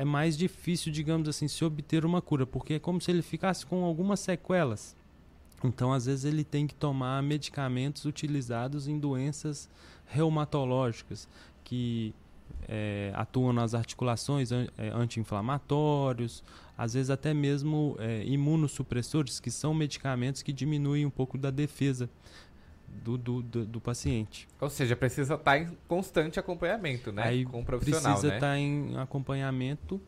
é 0.00 0.04
mais 0.04 0.34
difícil, 0.34 0.90
digamos 0.90 1.28
assim, 1.28 1.46
se 1.46 1.62
obter 1.62 2.06
uma 2.06 2.22
cura, 2.22 2.46
porque 2.46 2.72
é 2.74 2.78
como 2.78 2.98
se 3.02 3.10
ele 3.10 3.20
ficasse 3.20 3.66
com 3.66 3.84
algumas 3.84 4.20
sequelas. 4.20 4.96
Então, 5.62 5.92
às 5.92 6.06
vezes, 6.06 6.24
ele 6.24 6.42
tem 6.42 6.66
que 6.66 6.74
tomar 6.74 7.22
medicamentos 7.22 8.06
utilizados 8.06 8.88
em 8.88 8.98
doenças 8.98 9.68
reumatológicas 10.06 11.28
que 11.62 12.14
é, 12.66 13.12
atuam 13.14 13.52
nas 13.52 13.74
articulações 13.74 14.50
é, 14.52 14.68
anti-inflamatórios, 14.94 16.42
às 16.78 16.94
vezes 16.94 17.10
até 17.10 17.34
mesmo 17.34 17.94
é, 17.98 18.24
imunossupressores, 18.24 19.38
que 19.38 19.50
são 19.50 19.74
medicamentos 19.74 20.40
que 20.40 20.50
diminuem 20.50 21.04
um 21.04 21.10
pouco 21.10 21.36
da 21.36 21.50
defesa 21.50 22.08
do, 23.02 23.16
do, 23.16 23.42
do, 23.42 23.64
do 23.64 23.80
paciente. 23.80 24.48
Ou 24.60 24.68
seja, 24.68 24.94
precisa 24.96 25.34
estar 25.34 25.58
em 25.58 25.76
constante 25.88 26.38
acompanhamento, 26.38 27.12
né? 27.12 27.22
Aí 27.22 27.44
Com 27.44 27.60
o 27.60 27.64
profissional, 27.64 28.12
precisa 28.12 28.28
né? 28.28 28.34
estar 28.36 28.58
em 28.58 28.96
acompanhamento 28.98 30.00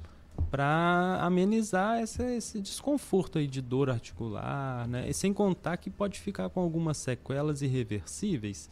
para 0.51 1.19
amenizar 1.23 1.99
essa, 1.99 2.31
esse 2.31 2.61
desconforto 2.61 3.39
aí 3.39 3.47
de 3.47 3.61
dor 3.61 3.91
articular, 3.91 4.87
né? 4.89 5.09
E 5.09 5.15
sem 5.15 5.33
contar 5.33 5.77
que 5.77 5.91
pode 5.91 6.21
ficar 6.21 6.49
com 6.51 6.61
algumas 6.61 6.97
sequelas 6.99 7.63
irreversíveis 7.63 8.71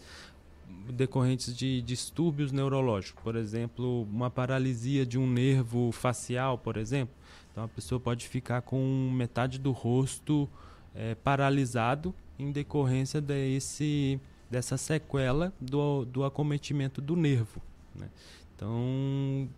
decorrentes 0.93 1.57
de 1.57 1.83
distúrbios 1.83 2.53
neurológicos, 2.53 3.23
por 3.23 3.37
exemplo, 3.37 4.03
uma 4.03 4.31
paralisia 4.31 5.05
de 5.05 5.19
um 5.19 5.29
nervo 5.29 5.91
facial, 5.93 6.59
por 6.59 6.77
exemplo. 6.77 7.15
Então 7.51 7.65
a 7.65 7.69
pessoa 7.69 8.01
pode 8.01 8.29
ficar 8.29 8.63
com 8.63 9.11
metade 9.13 9.59
do 9.59 9.73
rosto 9.73 10.49
é, 10.95 11.15
paralisado 11.15 12.15
em 12.39 12.51
decorrência 12.51 13.21
desse, 13.21 14.21
dessa 14.51 14.77
sequela 14.77 15.53
do, 15.61 16.05
do 16.05 16.25
acometimento 16.25 17.01
do 17.01 17.17
nervo. 17.17 17.61
Né? 17.95 18.09
Então, 18.55 19.49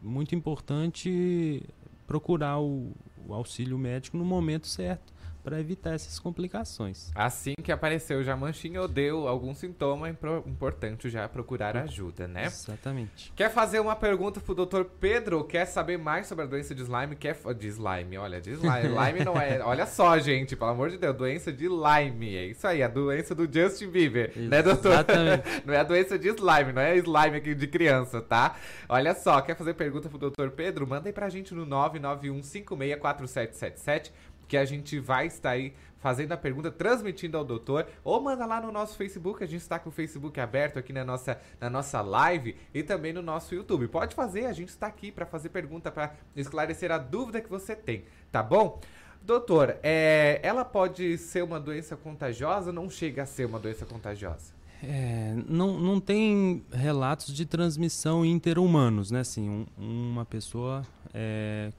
muito 0.00 0.34
importante 0.34 1.62
procurar 2.06 2.58
o, 2.58 2.92
o 3.26 3.34
auxílio 3.34 3.76
médico 3.76 4.16
no 4.16 4.24
momento 4.24 4.66
certo 4.66 5.17
para 5.42 5.60
evitar 5.60 5.94
essas 5.94 6.18
complicações. 6.18 7.10
Assim 7.14 7.54
que 7.62 7.72
apareceu 7.72 8.22
já 8.22 8.36
manchinha 8.36 8.80
ou 8.80 8.88
deu 8.88 9.28
algum 9.28 9.54
sintoma, 9.54 10.08
é 10.08 10.16
importante 10.46 11.08
já 11.08 11.28
procurar 11.28 11.76
ajuda, 11.76 12.28
né? 12.28 12.46
Exatamente. 12.46 13.32
Quer 13.34 13.50
fazer 13.50 13.80
uma 13.80 13.96
pergunta 13.96 14.40
pro 14.40 14.54
Dr. 14.54 14.84
Pedro? 15.00 15.44
Quer 15.44 15.66
saber 15.66 15.98
mais 15.98 16.26
sobre 16.26 16.44
a 16.44 16.46
doença 16.46 16.74
de 16.74 16.82
slime? 16.82 17.16
Quer 17.16 17.36
de 17.54 17.68
slime, 17.68 18.18
olha, 18.18 18.40
de 18.40 18.50
slime. 18.52 18.88
Lyme 18.88 19.24
não 19.24 19.40
é, 19.40 19.60
olha 19.62 19.86
só, 19.86 20.18
gente, 20.18 20.56
pelo 20.56 20.70
amor 20.70 20.90
de 20.90 20.98
Deus, 20.98 21.16
doença 21.16 21.52
de 21.52 21.68
Lyme. 21.68 22.36
É 22.36 22.46
isso 22.46 22.66
aí, 22.66 22.82
a 22.82 22.88
doença 22.88 23.34
do 23.34 23.48
Justin 23.50 23.88
Bieber, 23.88 24.32
né, 24.36 24.62
doutor? 24.62 24.92
Exatamente. 24.92 25.44
não 25.64 25.74
é 25.74 25.78
a 25.78 25.84
doença 25.84 26.18
de 26.18 26.28
slime, 26.28 26.72
não 26.72 26.82
é 26.82 26.96
slime 26.96 27.36
aqui 27.36 27.54
de 27.54 27.66
criança, 27.66 28.20
tá? 28.20 28.56
Olha 28.88 29.14
só, 29.14 29.40
quer 29.40 29.56
fazer 29.56 29.74
pergunta 29.74 30.08
pro 30.08 30.30
Dr. 30.30 30.48
Pedro? 30.50 30.86
Manda 30.86 31.08
aí 31.08 31.12
pra 31.12 31.28
gente 31.28 31.54
no 31.54 31.66
991564777 31.66 34.10
que 34.48 34.56
a 34.56 34.64
gente 34.64 34.98
vai 34.98 35.26
estar 35.26 35.50
aí 35.50 35.74
fazendo 35.98 36.32
a 36.32 36.36
pergunta, 36.36 36.70
transmitindo 36.70 37.36
ao 37.36 37.44
doutor, 37.44 37.86
ou 38.02 38.20
manda 38.20 38.46
lá 38.46 38.60
no 38.60 38.72
nosso 38.72 38.96
Facebook, 38.96 39.42
a 39.42 39.46
gente 39.46 39.60
está 39.60 39.78
com 39.78 39.90
o 39.90 39.92
Facebook 39.92 40.38
aberto 40.40 40.78
aqui 40.78 40.92
na 40.92 41.04
nossa, 41.04 41.38
na 41.60 41.68
nossa 41.68 42.00
live 42.00 42.56
e 42.72 42.82
também 42.82 43.12
no 43.12 43.20
nosso 43.20 43.54
YouTube. 43.54 43.88
Pode 43.88 44.14
fazer, 44.14 44.46
a 44.46 44.52
gente 44.52 44.68
está 44.68 44.86
aqui 44.86 45.10
para 45.10 45.26
fazer 45.26 45.48
pergunta, 45.50 45.90
para 45.90 46.14
esclarecer 46.36 46.90
a 46.90 46.98
dúvida 46.98 47.40
que 47.40 47.50
você 47.50 47.74
tem, 47.76 48.04
tá 48.30 48.42
bom? 48.42 48.80
Doutor, 49.20 49.76
é, 49.82 50.40
ela 50.42 50.64
pode 50.64 51.18
ser 51.18 51.42
uma 51.42 51.58
doença 51.58 51.96
contagiosa 51.96 52.68
ou 52.68 52.72
não 52.72 52.88
chega 52.88 53.24
a 53.24 53.26
ser 53.26 53.44
uma 53.44 53.58
doença 53.58 53.84
contagiosa? 53.84 54.56
É, 54.82 55.34
não, 55.48 55.78
não 55.78 56.00
tem 56.00 56.64
relatos 56.70 57.34
de 57.34 57.44
transmissão 57.44 58.24
interhumanos, 58.24 59.10
né? 59.10 59.20
Assim, 59.20 59.48
um, 59.48 59.66
uma 59.76 60.24
pessoa 60.24 60.86
é, 61.12 61.72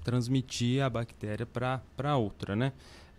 transmitir 0.00 0.82
a 0.82 0.90
bactéria 0.90 1.46
para 1.46 2.16
outra, 2.16 2.56
né? 2.56 2.72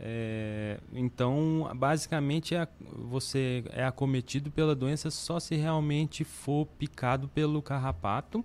É, 0.03 0.79
então, 0.93 1.71
basicamente, 1.75 2.55
é, 2.55 2.67
você 3.07 3.63
é 3.69 3.85
acometido 3.85 4.49
pela 4.49 4.75
doença 4.75 5.11
só 5.11 5.39
se 5.39 5.55
realmente 5.55 6.23
for 6.23 6.65
picado 6.65 7.27
pelo 7.27 7.61
carrapato. 7.61 8.43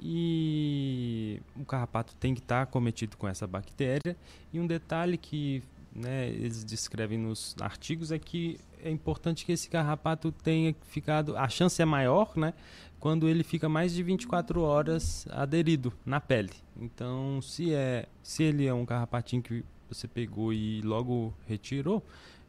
E 0.00 1.42
o 1.56 1.64
carrapato 1.64 2.14
tem 2.16 2.34
que 2.34 2.40
estar 2.40 2.56
tá 2.56 2.62
acometido 2.62 3.16
com 3.16 3.28
essa 3.28 3.46
bactéria. 3.46 4.16
E 4.52 4.58
um 4.58 4.66
detalhe 4.66 5.18
que 5.18 5.62
né, 5.94 6.28
eles 6.28 6.64
descrevem 6.64 7.18
nos 7.18 7.54
artigos 7.60 8.12
é 8.12 8.18
que 8.18 8.58
é 8.82 8.90
importante 8.90 9.44
que 9.44 9.52
esse 9.52 9.68
carrapato 9.68 10.30
tenha 10.30 10.74
ficado. 10.82 11.36
A 11.36 11.48
chance 11.48 11.82
é 11.82 11.84
maior, 11.84 12.32
né? 12.36 12.54
Quando 13.00 13.28
ele 13.28 13.44
fica 13.44 13.68
mais 13.68 13.92
de 13.94 14.02
24 14.02 14.60
horas 14.60 15.26
aderido 15.30 15.92
na 16.04 16.20
pele. 16.20 16.52
Então, 16.76 17.40
se 17.40 17.72
é, 17.72 18.06
se 18.22 18.42
ele 18.42 18.66
é 18.66 18.74
um 18.74 18.84
carrapatinho 18.84 19.42
que 19.42 19.64
você 19.88 20.08
pegou 20.08 20.52
e 20.52 20.80
logo 20.82 21.32
retirou, 21.46 22.04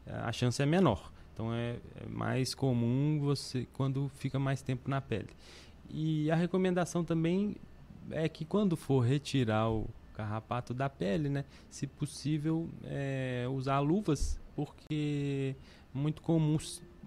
a 0.06 0.32
chance 0.32 0.60
é 0.60 0.66
menor. 0.66 1.10
Então 1.32 1.54
é, 1.54 1.76
é 1.96 2.06
mais 2.06 2.54
comum 2.54 3.18
você 3.20 3.66
quando 3.72 4.10
fica 4.16 4.38
mais 4.38 4.60
tempo 4.60 4.90
na 4.90 5.00
pele. 5.00 5.30
E 5.88 6.30
a 6.30 6.36
recomendação 6.36 7.02
também 7.04 7.56
é 8.10 8.28
que 8.28 8.44
quando 8.44 8.76
for 8.76 9.00
retirar 9.00 9.70
o 9.70 9.88
carrapato 10.12 10.74
da 10.74 10.88
pele, 10.88 11.28
né, 11.28 11.44
se 11.70 11.86
possível, 11.86 12.68
é, 12.84 13.46
usar 13.50 13.80
luvas, 13.80 14.38
porque 14.54 15.54
é 15.94 15.98
muito 15.98 16.20
comum 16.20 16.58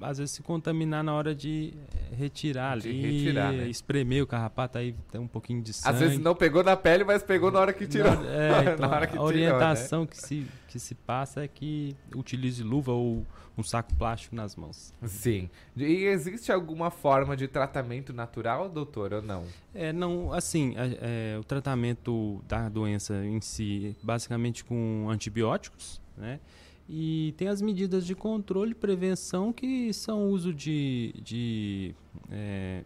às 0.01 0.17
vezes 0.17 0.35
se 0.35 0.41
contaminar 0.41 1.03
na 1.03 1.13
hora 1.13 1.33
de 1.33 1.73
eh, 2.11 2.15
retirar 2.15 2.77
de 2.77 2.89
ali, 2.89 3.01
retirar, 3.01 3.53
né? 3.53 3.67
espremer 3.67 4.23
o 4.23 4.27
carrapato 4.27 4.77
aí 4.77 4.95
tem 5.11 5.19
um 5.19 5.27
pouquinho 5.27 5.61
de 5.61 5.73
sangue. 5.73 5.95
Às 5.95 6.01
vezes 6.01 6.19
não 6.19 6.35
pegou 6.35 6.63
na 6.63 6.75
pele, 6.75 7.03
mas 7.03 7.23
pegou 7.23 7.51
na 7.51 7.59
hora 7.59 7.73
que 7.73 7.87
tirou. 7.87 8.11
Na, 8.11 8.29
é, 8.29 8.61
então, 8.73 8.87
na 8.87 8.95
hora 8.95 9.07
que 9.07 9.17
a 9.17 9.21
orientação 9.21 10.05
tirou, 10.05 10.05
né? 10.05 10.11
que, 10.11 10.17
se, 10.17 10.47
que 10.67 10.79
se 10.79 10.95
passa 10.95 11.43
é 11.43 11.47
que 11.47 11.95
utilize 12.15 12.63
luva 12.63 12.91
ou 12.91 13.25
um 13.57 13.63
saco 13.63 13.93
plástico 13.95 14.35
nas 14.35 14.55
mãos. 14.55 14.93
Sim. 15.05 15.49
E 15.77 16.05
existe 16.05 16.51
alguma 16.51 16.89
forma 16.89 17.37
de 17.37 17.47
tratamento 17.47 18.11
natural, 18.11 18.67
doutor, 18.67 19.13
ou 19.13 19.21
não? 19.21 19.45
É, 19.73 19.93
não, 19.93 20.33
assim, 20.33 20.75
é, 20.75 21.35
é, 21.35 21.39
o 21.39 21.43
tratamento 21.43 22.43
da 22.47 22.67
doença 22.67 23.13
em 23.25 23.39
si, 23.41 23.95
basicamente 24.01 24.63
com 24.63 25.07
antibióticos, 25.09 26.01
né? 26.17 26.39
E 26.95 27.33
tem 27.37 27.47
as 27.47 27.59
medidas 27.59 28.05
de 28.05 28.13
controle 28.13 28.69
e 28.69 28.75
prevenção 28.75 29.51
que 29.51 29.91
são 29.93 30.25
o 30.25 30.29
uso 30.29 30.53
de, 30.53 31.11
de 31.23 31.95
é, 32.29 32.83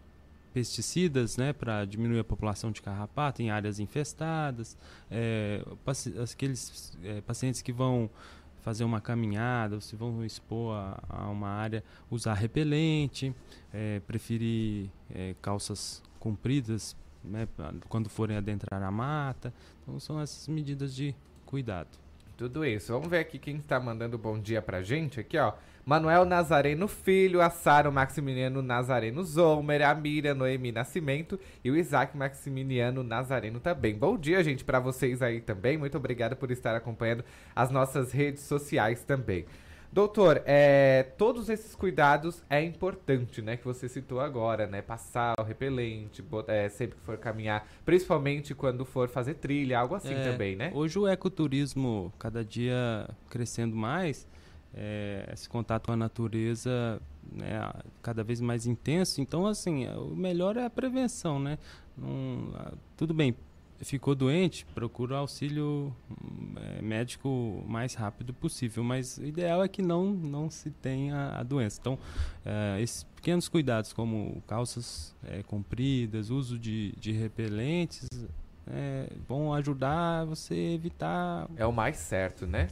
pesticidas 0.50 1.36
né, 1.36 1.52
para 1.52 1.84
diminuir 1.84 2.20
a 2.20 2.24
população 2.24 2.72
de 2.72 2.80
carrapato 2.80 3.42
em 3.42 3.50
áreas 3.50 3.78
infestadas, 3.78 4.78
é, 5.10 5.62
aqueles 6.22 6.96
é, 7.04 7.20
pacientes 7.20 7.60
que 7.60 7.70
vão 7.70 8.08
fazer 8.62 8.82
uma 8.82 8.98
caminhada 8.98 9.74
ou 9.74 9.80
se 9.82 9.94
vão 9.94 10.24
expor 10.24 10.74
a, 10.74 11.02
a 11.06 11.28
uma 11.28 11.50
área, 11.50 11.84
usar 12.10 12.32
repelente, 12.32 13.34
é, 13.74 14.00
preferir 14.06 14.88
é, 15.14 15.34
calças 15.42 16.02
compridas 16.18 16.96
né, 17.22 17.46
quando 17.90 18.08
forem 18.08 18.38
adentrar 18.38 18.82
a 18.82 18.90
mata. 18.90 19.52
Então 19.82 20.00
são 20.00 20.18
essas 20.18 20.48
medidas 20.48 20.94
de 20.94 21.14
cuidado. 21.44 22.07
Tudo 22.38 22.64
isso. 22.64 22.92
Vamos 22.92 23.08
ver 23.08 23.18
aqui 23.18 23.36
quem 23.36 23.56
está 23.56 23.80
mandando 23.80 24.16
bom 24.16 24.38
dia 24.38 24.62
pra 24.62 24.80
gente. 24.80 25.18
Aqui, 25.18 25.36
ó. 25.36 25.54
Manuel 25.84 26.24
Nazareno 26.24 26.86
Filho, 26.86 27.40
a 27.40 27.50
Sara 27.50 27.90
Maximiliano 27.90 28.62
Nazareno 28.62 29.24
Zomer, 29.24 29.82
a 29.82 29.92
Miriam 29.92 30.34
Noemi 30.34 30.70
Nascimento 30.70 31.40
e 31.64 31.70
o 31.70 31.76
Isaac 31.76 32.16
Maximiliano 32.16 33.02
Nazareno 33.02 33.58
também. 33.58 33.92
Bom 33.92 34.16
dia, 34.16 34.44
gente, 34.44 34.62
para 34.62 34.78
vocês 34.78 35.20
aí 35.20 35.40
também. 35.40 35.76
Muito 35.76 35.96
obrigado 35.96 36.36
por 36.36 36.52
estar 36.52 36.76
acompanhando 36.76 37.24
as 37.56 37.72
nossas 37.72 38.12
redes 38.12 38.44
sociais 38.44 39.02
também. 39.02 39.44
Doutor, 39.90 40.42
é, 40.44 41.02
todos 41.16 41.48
esses 41.48 41.74
cuidados 41.74 42.42
é 42.48 42.62
importante, 42.62 43.40
né? 43.40 43.56
Que 43.56 43.64
você 43.64 43.88
citou 43.88 44.20
agora, 44.20 44.66
né? 44.66 44.82
Passar 44.82 45.34
o 45.38 45.42
repelente, 45.42 46.22
é, 46.46 46.68
sempre 46.68 46.96
que 46.98 47.04
for 47.04 47.16
caminhar, 47.16 47.66
principalmente 47.84 48.54
quando 48.54 48.84
for 48.84 49.08
fazer 49.08 49.34
trilha, 49.34 49.78
algo 49.78 49.94
assim 49.94 50.14
é, 50.14 50.30
também, 50.30 50.54
né? 50.54 50.70
Hoje 50.74 50.98
o 50.98 51.08
ecoturismo, 51.08 52.12
cada 52.18 52.44
dia 52.44 53.08
crescendo 53.30 53.74
mais, 53.74 54.26
é, 54.74 55.30
esse 55.32 55.48
contato 55.48 55.86
com 55.86 55.92
a 55.92 55.96
natureza 55.96 57.00
né, 57.32 57.72
cada 58.02 58.22
vez 58.22 58.40
mais 58.40 58.66
intenso. 58.66 59.20
Então, 59.20 59.46
assim, 59.46 59.88
o 59.88 60.14
melhor 60.14 60.56
é 60.56 60.64
a 60.64 60.70
prevenção, 60.70 61.38
né? 61.40 61.58
Não, 61.96 62.52
tudo 62.96 63.12
bem, 63.12 63.34
ficou 63.80 64.14
doente, 64.14 64.66
procura 64.74 65.16
auxílio 65.16 65.94
é, 66.56 66.82
médico 66.82 67.28
o 67.28 67.64
mais 67.68 67.94
rápido 67.94 68.32
possível. 68.34 68.82
Mas 68.82 69.18
o 69.18 69.24
ideal 69.24 69.62
é 69.62 69.68
que 69.68 69.82
não, 69.82 70.12
não 70.12 70.50
se 70.50 70.70
tenha 70.70 71.32
a 71.38 71.42
doença. 71.42 71.78
Então, 71.80 71.98
é, 72.44 72.80
esses 72.80 73.04
pequenos 73.04 73.48
cuidados, 73.48 73.92
como 73.92 74.42
calças 74.46 75.14
é, 75.24 75.42
compridas, 75.42 76.30
uso 76.30 76.58
de, 76.58 76.92
de 76.98 77.12
repelentes, 77.12 78.08
vão 79.26 79.54
ajudar 79.54 80.26
você 80.26 80.54
a 80.54 80.74
evitar. 80.74 81.48
É 81.56 81.66
o 81.66 81.72
mais 81.72 81.96
certo, 81.96 82.46
né? 82.46 82.68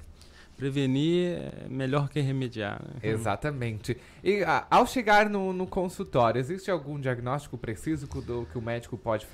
Prevenir 0.57 1.39
é 1.39 1.69
melhor 1.69 2.09
que 2.09 2.21
remediar. 2.21 2.83
Né? 2.83 3.11
Exatamente. 3.11 3.97
E 4.25 4.43
a, 4.43 4.67
ao 4.71 4.87
chegar 4.87 5.29
no, 5.29 5.53
no, 5.53 5.67
consultório, 5.67 6.39
existe 6.39 6.71
algum 6.71 6.99
diagnóstico 6.99 7.59
preciso 7.59 8.07
do 8.07 8.47
que 8.51 8.59
o 8.59 8.63
médico 8.63 8.97
pode 8.97 9.27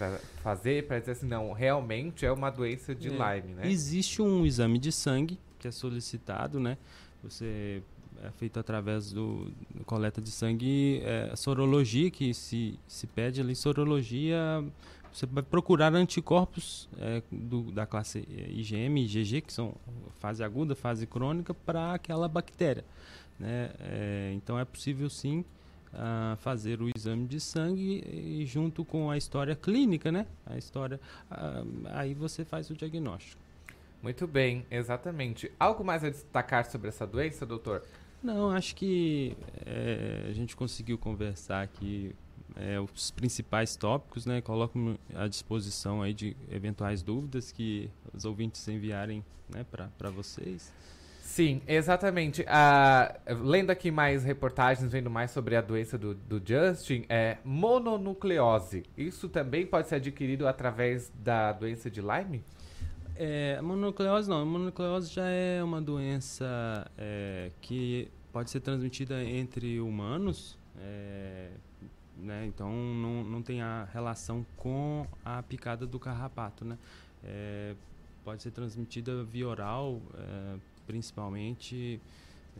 fazer 0.42 0.86
para 0.86 0.98
dizer 0.98 1.12
assim, 1.12 1.26
não, 1.26 1.52
realmente 1.52 2.26
é 2.26 2.32
uma 2.32 2.50
doença 2.50 2.94
de 2.94 3.08
é, 3.08 3.10
Lyme, 3.10 3.54
né? 3.54 3.70
Existe 3.70 4.20
um 4.20 4.44
exame 4.44 4.78
de 4.78 4.90
sangue 4.90 5.38
que 5.58 5.68
é 5.68 5.70
solicitado, 5.70 6.58
né? 6.58 6.76
Você 7.22 7.82
é 8.22 8.30
feito 8.32 8.58
através 8.58 9.12
do, 9.12 9.50
do 9.70 9.84
coleta 9.84 10.20
de 10.20 10.30
sangue, 10.30 11.00
é, 11.04 11.34
sorologia 11.36 12.10
que 12.10 12.34
se, 12.34 12.78
se 12.86 13.06
pede 13.06 13.40
ali 13.40 13.54
sorologia 13.54 14.64
você 15.12 15.26
vai 15.26 15.42
procurar 15.42 15.94
anticorpos 15.94 16.88
é, 16.98 17.22
do, 17.30 17.70
da 17.70 17.86
classe 17.86 18.20
IgM 18.28 18.98
e 18.98 19.04
IgG, 19.04 19.42
que 19.42 19.52
são 19.52 19.74
fase 20.18 20.42
aguda, 20.42 20.74
fase 20.74 21.06
crônica, 21.06 21.52
para 21.52 21.94
aquela 21.94 22.28
bactéria. 22.28 22.84
Né? 23.38 23.70
É, 23.80 24.32
então 24.34 24.58
é 24.58 24.64
possível 24.64 25.10
sim 25.10 25.44
uh, 25.92 26.36
fazer 26.38 26.80
o 26.80 26.88
exame 26.94 27.26
de 27.26 27.40
sangue 27.40 28.02
e 28.06 28.44
junto 28.46 28.84
com 28.84 29.10
a 29.10 29.16
história 29.16 29.54
clínica, 29.54 30.10
né? 30.10 30.26
A 30.46 30.56
história, 30.56 31.00
uh, 31.30 31.88
aí 31.90 32.14
você 32.14 32.44
faz 32.44 32.70
o 32.70 32.74
diagnóstico. 32.74 33.40
Muito 34.02 34.26
bem, 34.26 34.66
exatamente. 34.70 35.50
Algo 35.60 35.84
mais 35.84 36.02
a 36.02 36.10
destacar 36.10 36.68
sobre 36.68 36.88
essa 36.88 37.06
doença, 37.06 37.46
doutor? 37.46 37.84
Não, 38.22 38.50
acho 38.50 38.74
que 38.74 39.36
é, 39.66 40.26
a 40.28 40.32
gente 40.32 40.56
conseguiu 40.56 40.96
conversar 40.96 41.62
aqui 41.62 42.14
é, 42.56 42.80
os 42.80 43.10
principais 43.10 43.76
tópicos, 43.76 44.26
né? 44.26 44.40
Coloco 44.40 44.98
à 45.14 45.26
disposição 45.28 46.02
aí 46.02 46.12
de 46.12 46.36
eventuais 46.50 47.02
dúvidas 47.02 47.52
que 47.52 47.90
os 48.12 48.24
ouvintes 48.24 48.66
enviarem 48.68 49.24
né, 49.48 49.64
para 49.64 50.10
vocês. 50.10 50.72
Sim, 51.20 51.62
exatamente. 51.66 52.42
Uh, 52.42 53.34
lendo 53.42 53.70
aqui 53.70 53.90
mais 53.90 54.22
reportagens, 54.22 54.92
vendo 54.92 55.08
mais 55.08 55.30
sobre 55.30 55.56
a 55.56 55.62
doença 55.62 55.96
do, 55.96 56.14
do 56.14 56.42
Justin, 56.44 57.06
é 57.08 57.38
mononucleose. 57.42 58.82
Isso 58.98 59.30
também 59.30 59.64
pode 59.64 59.88
ser 59.88 59.94
adquirido 59.94 60.46
através 60.46 61.10
da 61.24 61.52
doença 61.52 61.90
de 61.90 62.02
Lyme? 62.02 62.44
É, 63.16 63.60
mononucleose 63.62 64.28
não. 64.28 64.42
A 64.42 64.44
mononucleose 64.44 65.10
já 65.10 65.26
é 65.26 65.62
uma 65.62 65.80
doença 65.80 66.86
é, 66.98 67.50
que 67.62 68.10
pode 68.30 68.50
ser 68.50 68.60
transmitida 68.60 69.24
entre 69.24 69.80
humanos. 69.80 70.58
É, 70.78 71.48
né? 72.22 72.46
Então 72.46 72.70
não, 72.72 73.24
não 73.24 73.42
tem 73.42 73.60
a 73.60 73.88
relação 73.92 74.46
com 74.56 75.06
a 75.24 75.42
picada 75.42 75.86
do 75.86 75.98
carrapato, 75.98 76.64
né? 76.64 76.78
É, 77.24 77.74
pode 78.24 78.42
ser 78.42 78.50
transmitida 78.50 79.22
via 79.24 79.48
oral, 79.48 80.00
é, 80.14 80.56
principalmente 80.86 82.00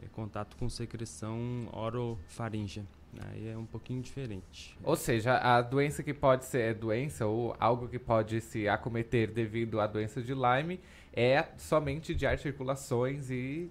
é, 0.03 0.07
contato 0.09 0.57
com 0.57 0.69
secreção 0.69 1.69
orofaríngea. 1.73 2.85
Aí 3.21 3.49
é 3.49 3.57
um 3.57 3.67
pouquinho 3.67 4.01
diferente. 4.01 4.77
Ou 4.83 4.97
seja, 4.97 5.37
a 5.37 5.61
doença 5.61 6.03
que 6.03 6.15
pode 6.15 6.47
ser 6.47 6.75
doença 6.75 7.27
ou 7.27 7.55
algo 7.61 7.87
que 7.87 7.99
pode 7.99 8.41
se 8.41 8.67
acometer 8.67 9.31
devido 9.31 9.81
à 9.81 9.87
doença 9.87 10.23
de 10.23 10.33
Lyme 10.33 10.81
é 11.13 11.47
somente 11.59 12.15
de 12.15 12.27
articulações 12.27 13.31
e 13.31 13.71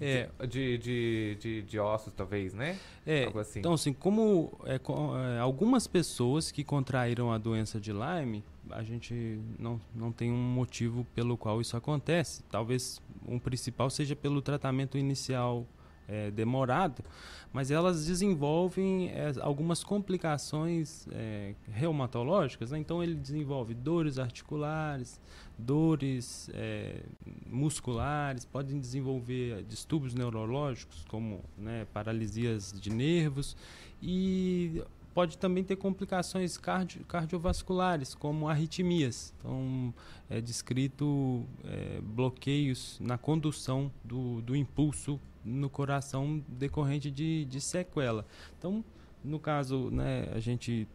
É. 0.00 0.28
de, 0.46 0.78
de, 0.78 1.36
de, 1.38 1.62
de 1.62 1.78
ossos, 1.78 2.12
talvez, 2.12 2.54
né? 2.54 2.78
É, 3.06 3.26
Algo 3.26 3.38
assim. 3.38 3.58
então 3.58 3.72
assim, 3.72 3.92
como 3.92 4.58
é, 4.64 4.76
é, 4.76 5.38
algumas 5.38 5.86
pessoas 5.86 6.50
que 6.50 6.64
contraíram 6.64 7.32
a 7.32 7.38
doença 7.38 7.80
de 7.80 7.92
Lyme, 7.92 8.42
a 8.70 8.82
gente 8.82 9.40
não, 9.58 9.80
não 9.94 10.12
tem 10.12 10.30
um 10.30 10.36
motivo 10.36 11.06
pelo 11.14 11.36
qual 11.36 11.60
isso 11.60 11.76
acontece. 11.76 12.42
Talvez 12.50 13.00
um 13.26 13.38
principal 13.38 13.90
seja 13.90 14.16
pelo 14.16 14.40
tratamento 14.40 14.96
inicial 14.96 15.66
é, 16.10 16.30
demorado, 16.30 17.04
mas 17.52 17.70
elas 17.70 18.06
desenvolvem 18.06 19.08
é, 19.10 19.32
algumas 19.40 19.84
complicações 19.84 21.06
é, 21.12 21.54
reumatológicas, 21.70 22.72
né? 22.72 22.78
então 22.78 23.02
ele 23.02 23.14
desenvolve 23.14 23.74
dores 23.74 24.18
articulares, 24.18 25.20
dores 25.56 26.50
é, 26.52 27.02
musculares, 27.46 28.44
podem 28.44 28.80
desenvolver 28.80 29.62
distúrbios 29.64 30.14
neurológicos, 30.14 31.04
como 31.08 31.44
né, 31.56 31.86
paralisias 31.92 32.74
de 32.78 32.90
nervos, 32.90 33.56
e 34.02 34.82
pode 35.14 35.38
também 35.38 35.62
ter 35.62 35.76
complicações 35.76 36.56
cardio- 36.56 37.04
cardiovasculares, 37.04 38.14
como 38.14 38.48
arritmias. 38.48 39.34
Então, 39.38 39.92
é 40.28 40.40
descrito 40.40 41.44
é, 41.64 42.00
bloqueios 42.00 42.98
na 43.00 43.18
condução 43.18 43.90
do, 44.04 44.40
do 44.42 44.56
impulso 44.56 45.20
no 45.44 45.70
coração 45.70 46.42
decorrente 46.48 47.10
de, 47.10 47.44
de 47.46 47.60
sequela. 47.60 48.26
Então, 48.58 48.84
no 49.24 49.38
caso, 49.38 49.90
né, 49.90 50.28
a 50.34 50.40
gente 50.40 50.86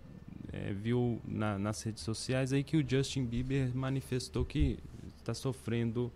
é, 0.54 0.72
viu 0.74 1.20
na- 1.28 1.58
nas 1.60 1.82
redes 1.84 2.04
sociais 2.04 2.54
aí 2.54 2.64
que 2.64 2.78
o 2.78 2.88
Justin 2.88 3.26
Bieber 3.26 3.76
manifestou 3.76 4.46
que 4.46 4.78
está 5.18 5.34
sofrendo 5.34 6.12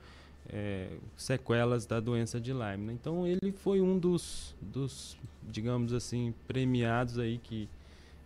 é, 0.52 0.90
sequelas 1.16 1.86
da 1.86 2.00
doença 2.00 2.40
de 2.40 2.52
Lyme. 2.52 2.86
né? 2.88 2.94
Então 2.94 3.28
ele 3.28 3.52
foi 3.52 3.82
um 3.82 4.00
dos, 4.00 4.56
dos, 4.62 5.16
digamos 5.48 5.94
assim, 5.94 6.34
premiados 6.48 7.20
aí 7.20 7.38
que 7.38 7.70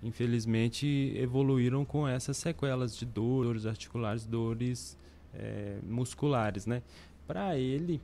infelizmente 0.01 1.13
evoluíram 1.15 1.83
com 1.85 2.07
essas 2.07 2.37
sequelas 2.37 2.95
de 2.95 3.05
dor, 3.05 3.45
dores 3.45 3.65
articulares, 3.65 4.25
dores 4.25 4.97
é, 5.33 5.77
musculares, 5.83 6.65
né? 6.65 6.81
Para 7.25 7.57
ele, 7.57 8.01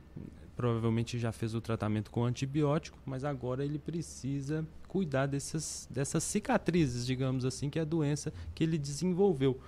provavelmente 0.60 1.18
já 1.18 1.32
fez 1.32 1.54
o 1.54 1.60
tratamento 1.60 2.10
com 2.10 2.22
antibiótico, 2.22 2.98
mas 3.06 3.24
agora 3.24 3.64
ele 3.64 3.78
precisa 3.78 4.62
cuidar 4.86 5.24
dessas, 5.24 5.88
dessas 5.90 6.22
cicatrizes, 6.22 7.06
digamos 7.06 7.46
assim, 7.46 7.70
que 7.70 7.78
é 7.78 7.82
a 7.82 7.84
doença 7.84 8.30
que 8.54 8.62
ele 8.62 8.76
desenvolveu. 8.76 9.58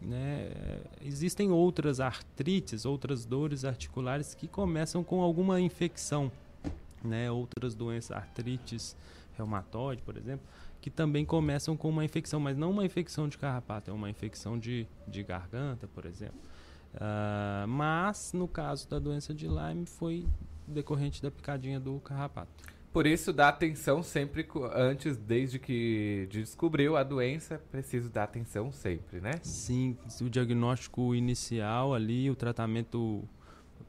Né? 0.00 0.50
Existem 1.04 1.52
outras 1.52 2.00
artrites, 2.00 2.84
outras 2.84 3.24
dores 3.24 3.64
articulares 3.64 4.34
que 4.34 4.48
começam 4.48 5.04
com 5.04 5.20
alguma 5.20 5.60
infecção, 5.60 6.32
né? 7.04 7.30
outras 7.30 7.76
doenças, 7.76 8.10
artrites 8.16 8.96
reumatoide, 9.36 10.02
por 10.02 10.16
exemplo, 10.16 10.44
que 10.80 10.90
também 10.90 11.24
começam 11.24 11.76
com 11.76 11.88
uma 11.90 12.04
infecção, 12.04 12.40
mas 12.40 12.56
não 12.56 12.72
uma 12.72 12.84
infecção 12.84 13.28
de 13.28 13.38
carrapato, 13.38 13.88
é 13.88 13.94
uma 13.94 14.10
infecção 14.10 14.58
de, 14.58 14.84
de 15.06 15.22
garganta, 15.22 15.86
por 15.86 16.04
exemplo. 16.06 16.40
Ah, 16.94 17.64
mas, 17.68 18.32
no 18.32 18.48
caso 18.48 18.88
da 18.88 18.98
doença 18.98 19.32
de 19.34 19.46
Lyme, 19.46 19.86
foi 19.86 20.26
decorrente 20.66 21.22
da 21.22 21.30
picadinha 21.30 21.78
do 21.78 21.98
carrapato. 22.00 22.50
Por 22.92 23.06
isso, 23.06 23.32
dá 23.32 23.48
atenção 23.48 24.02
sempre 24.02 24.46
antes, 24.74 25.16
desde 25.16 25.60
que 25.60 26.26
descobriu 26.28 26.96
a 26.96 27.04
doença, 27.04 27.60
preciso 27.70 28.08
dar 28.10 28.24
atenção 28.24 28.72
sempre, 28.72 29.20
né? 29.20 29.30
Sim, 29.42 29.96
o 30.20 30.28
diagnóstico 30.28 31.14
inicial 31.14 31.94
ali, 31.94 32.28
o 32.28 32.34
tratamento 32.34 33.22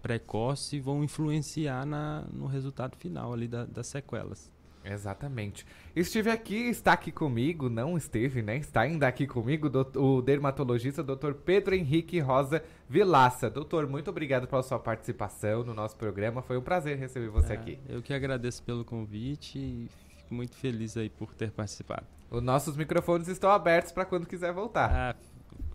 precoce 0.04 0.80
vão 0.80 1.04
influenciar 1.04 1.86
na, 1.86 2.26
no 2.32 2.46
resultado 2.46 2.96
final 2.96 3.34
ali 3.34 3.48
da- 3.48 3.66
das 3.66 3.88
sequelas. 3.88 4.52
Exatamente. 4.84 5.66
Estive 5.96 6.30
aqui, 6.30 6.70
está 6.70 6.94
aqui 6.94 7.12
comigo, 7.12 7.70
não 7.70 7.98
esteve, 7.98 8.42
né? 8.42 8.58
Está 8.58 8.82
ainda 8.82 9.08
aqui 9.08 9.28
comigo 9.28 9.70
o 9.96 10.22
dermatologista 10.22 11.04
Dr. 11.04 11.34
Pedro 11.46 11.76
Henrique 11.76 12.20
Rosa 12.20 12.64
Vilaça. 12.90 13.50
Doutor, 13.50 13.88
muito 13.88 14.10
obrigado 14.10 14.48
pela 14.48 14.64
sua 14.64 14.80
participação 14.80 15.64
no 15.64 15.74
nosso 15.74 15.96
programa. 15.96 16.42
Foi 16.42 16.58
um 16.58 16.62
prazer 16.62 16.98
receber 16.98 17.30
você 17.30 17.54
É, 17.54 17.56
aqui. 17.56 17.80
Eu 17.88 18.02
que 18.02 18.14
agradeço 18.14 18.64
pelo 18.64 18.84
convite 18.84 19.58
e 19.58 19.90
fico 20.18 20.34
muito 20.34 20.56
feliz 20.56 20.98
aí 20.98 21.10
por 21.10 21.34
ter 21.34 21.52
participado. 21.52 22.06
Os 22.30 22.42
nossos 22.42 22.76
microfones 22.76 23.28
estão 23.28 23.52
abertos 23.52 23.92
para 23.92 24.06
quando 24.06 24.26
quiser 24.26 24.54
voltar. 24.54 24.90
Ah, 24.90 25.16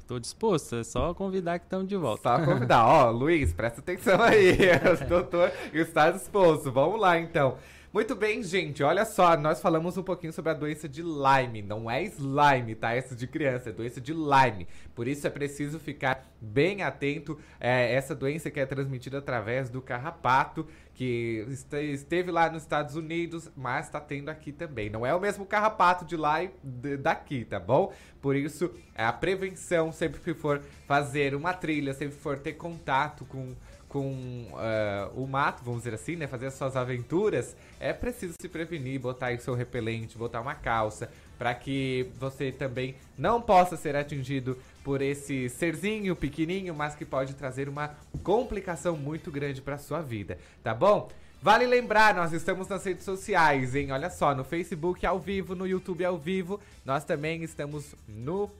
tô 0.06 0.18
disposto, 0.18 0.76
é 0.76 0.84
só 0.84 1.12
convidar 1.12 1.58
que 1.58 1.66
estamos 1.66 1.86
de 1.86 1.96
volta. 1.96 2.22
Só 2.22 2.44
convidar. 2.44 2.86
Ó, 2.86 3.10
Luiz, 3.10 3.52
presta 3.52 3.80
atenção 3.80 4.20
aí. 4.22 4.56
O 5.04 5.08
doutor 5.08 5.52
está 5.72 6.10
disposto. 6.10 6.72
Vamos 6.72 6.98
lá, 7.00 7.18
então. 7.18 7.58
Muito 7.96 8.14
bem, 8.14 8.42
gente. 8.42 8.82
Olha 8.82 9.06
só, 9.06 9.38
nós 9.38 9.58
falamos 9.58 9.96
um 9.96 10.02
pouquinho 10.02 10.30
sobre 10.30 10.50
a 10.50 10.54
doença 10.54 10.86
de 10.86 11.00
Lyme. 11.00 11.62
Não 11.62 11.90
é 11.90 12.02
slime, 12.02 12.74
tá? 12.74 12.92
Essa 12.92 13.16
de 13.16 13.26
criança, 13.26 13.70
é 13.70 13.72
doença 13.72 14.02
de 14.02 14.12
Lyme. 14.12 14.68
Por 14.94 15.08
isso 15.08 15.26
é 15.26 15.30
preciso 15.30 15.78
ficar 15.78 16.30
bem 16.38 16.82
atento. 16.82 17.38
É, 17.58 17.94
essa 17.94 18.14
doença 18.14 18.50
que 18.50 18.60
é 18.60 18.66
transmitida 18.66 19.16
através 19.16 19.70
do 19.70 19.80
carrapato, 19.80 20.66
que 20.92 21.46
este- 21.48 21.92
esteve 21.92 22.30
lá 22.30 22.50
nos 22.50 22.64
Estados 22.64 22.96
Unidos, 22.96 23.50
mas 23.56 23.86
está 23.86 23.98
tendo 23.98 24.28
aqui 24.28 24.52
também. 24.52 24.90
Não 24.90 25.06
é 25.06 25.14
o 25.14 25.20
mesmo 25.20 25.46
carrapato 25.46 26.04
de 26.04 26.18
lá 26.18 26.44
e 26.44 26.50
daqui, 26.98 27.46
tá 27.46 27.58
bom? 27.58 27.94
Por 28.20 28.36
isso, 28.36 28.74
a 28.94 29.10
prevenção, 29.10 29.90
sempre 29.90 30.20
que 30.20 30.34
for 30.34 30.60
fazer 30.86 31.34
uma 31.34 31.54
trilha, 31.54 31.94
sempre 31.94 32.14
que 32.16 32.22
for 32.22 32.38
ter 32.38 32.52
contato 32.52 33.24
com 33.24 33.54
com 33.96 34.48
ah, 34.56 35.08
o 35.14 35.26
mato, 35.26 35.64
vamos 35.64 35.80
dizer 35.80 35.94
assim, 35.94 36.16
né? 36.16 36.26
Fazer 36.26 36.48
as 36.48 36.54
suas 36.54 36.76
aventuras, 36.76 37.56
é 37.80 37.94
preciso 37.94 38.34
se 38.38 38.46
prevenir, 38.46 39.00
botar 39.00 39.32
o 39.32 39.40
seu 39.40 39.54
repelente, 39.54 40.18
botar 40.18 40.42
uma 40.42 40.54
calça, 40.54 41.10
para 41.38 41.54
que 41.54 42.10
você 42.20 42.52
também 42.52 42.94
não 43.16 43.40
possa 43.40 43.74
ser 43.74 43.96
atingido 43.96 44.58
por 44.84 45.00
esse 45.00 45.48
serzinho 45.48 46.14
pequenininho, 46.14 46.74
mas 46.74 46.94
que 46.94 47.06
pode 47.06 47.32
trazer 47.32 47.70
uma 47.70 47.94
complicação 48.22 48.98
muito 48.98 49.30
grande 49.30 49.62
para 49.62 49.78
sua 49.78 50.02
vida, 50.02 50.36
tá 50.62 50.74
bom? 50.74 51.08
Vale 51.40 51.66
lembrar, 51.66 52.14
nós 52.14 52.34
estamos 52.34 52.68
nas 52.68 52.84
redes 52.84 53.04
sociais, 53.04 53.74
hein? 53.74 53.92
Olha 53.92 54.10
só, 54.10 54.34
no 54.34 54.44
Facebook 54.44 55.06
ao 55.06 55.18
vivo, 55.18 55.54
no 55.54 55.66
YouTube 55.66 56.04
ao 56.04 56.18
vivo, 56.18 56.60
nós 56.84 57.02
também 57.02 57.42
estamos 57.42 57.94
no 58.06 58.50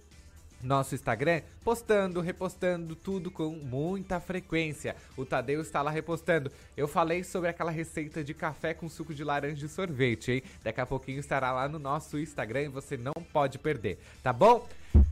nosso 0.63 0.95
Instagram, 0.95 1.43
postando, 1.63 2.21
repostando 2.21 2.95
tudo 2.95 3.31
com 3.31 3.51
muita 3.51 4.21
frequência. 4.21 4.97
O 5.17 5.25
Tadeu 5.25 5.61
está 5.61 5.83
lá 5.83 5.91
repostando. 5.91 6.51
Eu 6.77 6.89
falei 6.89 7.25
sobre 7.25 7.51
aquela 7.51 7.71
receita 7.71 8.25
de 8.25 8.35
café 8.35 8.75
com 8.75 8.89
suco 8.89 9.15
de 9.15 9.25
laranja 9.25 9.67
e 9.67 9.69
sorvete, 9.69 10.33
hein? 10.33 10.43
Daqui 10.63 10.81
a 10.81 10.87
pouquinho 10.87 11.21
estará 11.21 11.53
lá 11.53 11.69
no 11.69 11.79
nosso 11.79 12.19
Instagram 12.19 12.63
e 12.63 12.69
você 12.69 12.97
não 12.97 13.13
pode 13.33 13.59
perder, 13.59 13.99
tá 14.23 14.33
bom? 14.33 14.67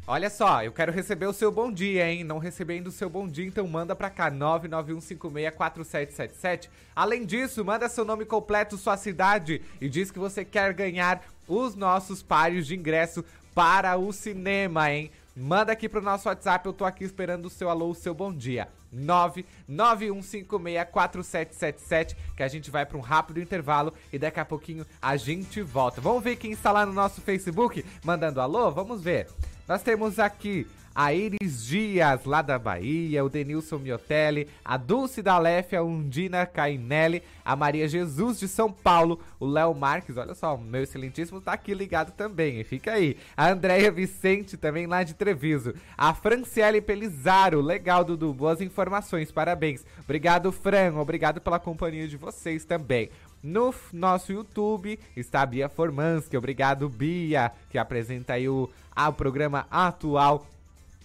Olha 0.07 0.29
só, 0.29 0.63
eu 0.63 0.71
quero 0.71 0.93
receber 0.93 1.25
o 1.27 1.33
seu 1.33 1.51
bom 1.51 1.73
dia, 1.73 2.07
hein? 2.11 2.25
Não 2.25 2.37
recebendo 2.39 2.89
o 2.89 2.93
seu 2.93 3.09
bom 3.09 3.27
dia, 3.27 3.47
então 3.47 3.67
manda 3.67 3.97
pra 3.97 4.11
cá, 4.11 4.31
991564777. 4.31 6.69
Além 6.95 7.25
disso, 7.25 7.65
manda 7.65 7.89
seu 7.89 8.05
nome 8.05 8.27
completo, 8.27 8.77
sua 8.77 8.99
cidade 8.99 9.63
e 9.81 9.89
diz 9.89 10.11
que 10.11 10.19
você 10.19 10.45
quer 10.45 10.75
ganhar 10.75 11.25
os 11.49 11.75
nossos 11.75 12.23
páreos 12.23 12.67
de 12.67 12.75
ingresso 12.75 13.25
para 13.55 13.97
o 13.97 14.13
cinema, 14.13 14.93
hein? 14.93 15.11
Manda 15.37 15.73
aqui 15.73 15.89
pro 15.89 16.01
nosso 16.01 16.29
WhatsApp, 16.29 16.65
eu 16.65 16.73
tô 16.73 16.85
aqui 16.85 17.03
esperando 17.03 17.47
o 17.47 17.51
seu 17.51 17.69
alô, 17.69 17.91
o 17.91 17.95
seu 17.95 18.15
bom 18.15 18.33
dia. 18.33 18.69
991564777, 19.69 22.15
que 22.37 22.43
a 22.45 22.47
gente 22.47 22.71
vai 22.71 22.87
para 22.87 22.97
um 22.97 23.01
rápido 23.01 23.41
intervalo 23.41 23.93
e 24.13 24.19
daqui 24.19 24.39
a 24.39 24.45
pouquinho 24.45 24.87
a 25.03 25.17
gente 25.17 25.61
volta. 25.61 26.01
Vamos 26.01 26.23
ver 26.23 26.37
quem 26.37 26.53
está 26.53 26.71
lá 26.71 26.87
no 26.87 26.93
nosso 26.93 27.21
Facebook 27.21 27.85
mandando 28.05 28.41
alô? 28.41 28.71
Vamos 28.71 29.03
ver. 29.03 29.27
Nós 29.67 29.83
temos 29.83 30.21
aqui 30.21 30.69
a 30.95 31.13
Iris 31.13 31.67
Dias, 31.67 32.25
lá 32.25 32.41
da 32.41 32.59
Bahia, 32.59 33.25
o 33.25 33.29
Denilson 33.29 33.79
Miotelli, 33.79 34.49
a 34.65 34.77
Dulce 34.77 35.23
da 35.23 35.39
Léfia, 35.39 35.81
a 35.81 35.83
Undina 35.83 36.47
Cainelli, 36.47 37.23
a 37.45 37.57
Maria 37.57 37.89
Jesus 37.89 38.39
de 38.39 38.47
São 38.47 38.71
Paulo, 38.71 39.19
o 39.41 39.47
Léo 39.47 39.75
Marques, 39.75 40.17
olha 40.17 40.35
só, 40.35 40.57
meu 40.57 40.83
excelentíssimo 40.83 41.41
tá 41.41 41.53
aqui 41.53 41.75
ligado 41.75 42.13
também, 42.13 42.63
fica 42.63 42.93
aí. 42.93 43.17
A 43.37 43.49
Andréia 43.49 43.91
Vicente, 43.91 44.57
também 44.57 44.87
lá 44.87 45.03
de 45.03 45.15
Treviso. 45.15 45.75
A 45.99 46.15
Franciele 46.15 46.81
Pelizaro, 46.81 47.61
legal, 47.61 48.05
Dudu, 48.05 48.33
boas 48.33 48.61
informações, 48.61 49.33
parabéns. 49.33 49.85
Obrigado, 50.05 50.53
Fran, 50.53 50.95
obrigado 50.97 51.41
pela 51.41 51.59
companhia 51.59 52.07
de 52.07 52.17
vocês 52.17 52.65
também. 52.65 53.11
No 53.43 53.75
nosso 53.93 54.33
YouTube 54.33 54.99
está 55.15 55.43
a 55.43 55.47
Bia 55.47 55.69
Formansky, 55.69 56.37
obrigado, 56.37 56.89
Bia, 56.89 57.53
que 57.69 57.77
apresenta 57.77 58.33
aí 58.35 58.49
o, 58.49 58.71
ah, 58.97 59.11
o 59.11 59.13
programa 59.13 59.67
atual 59.71 60.47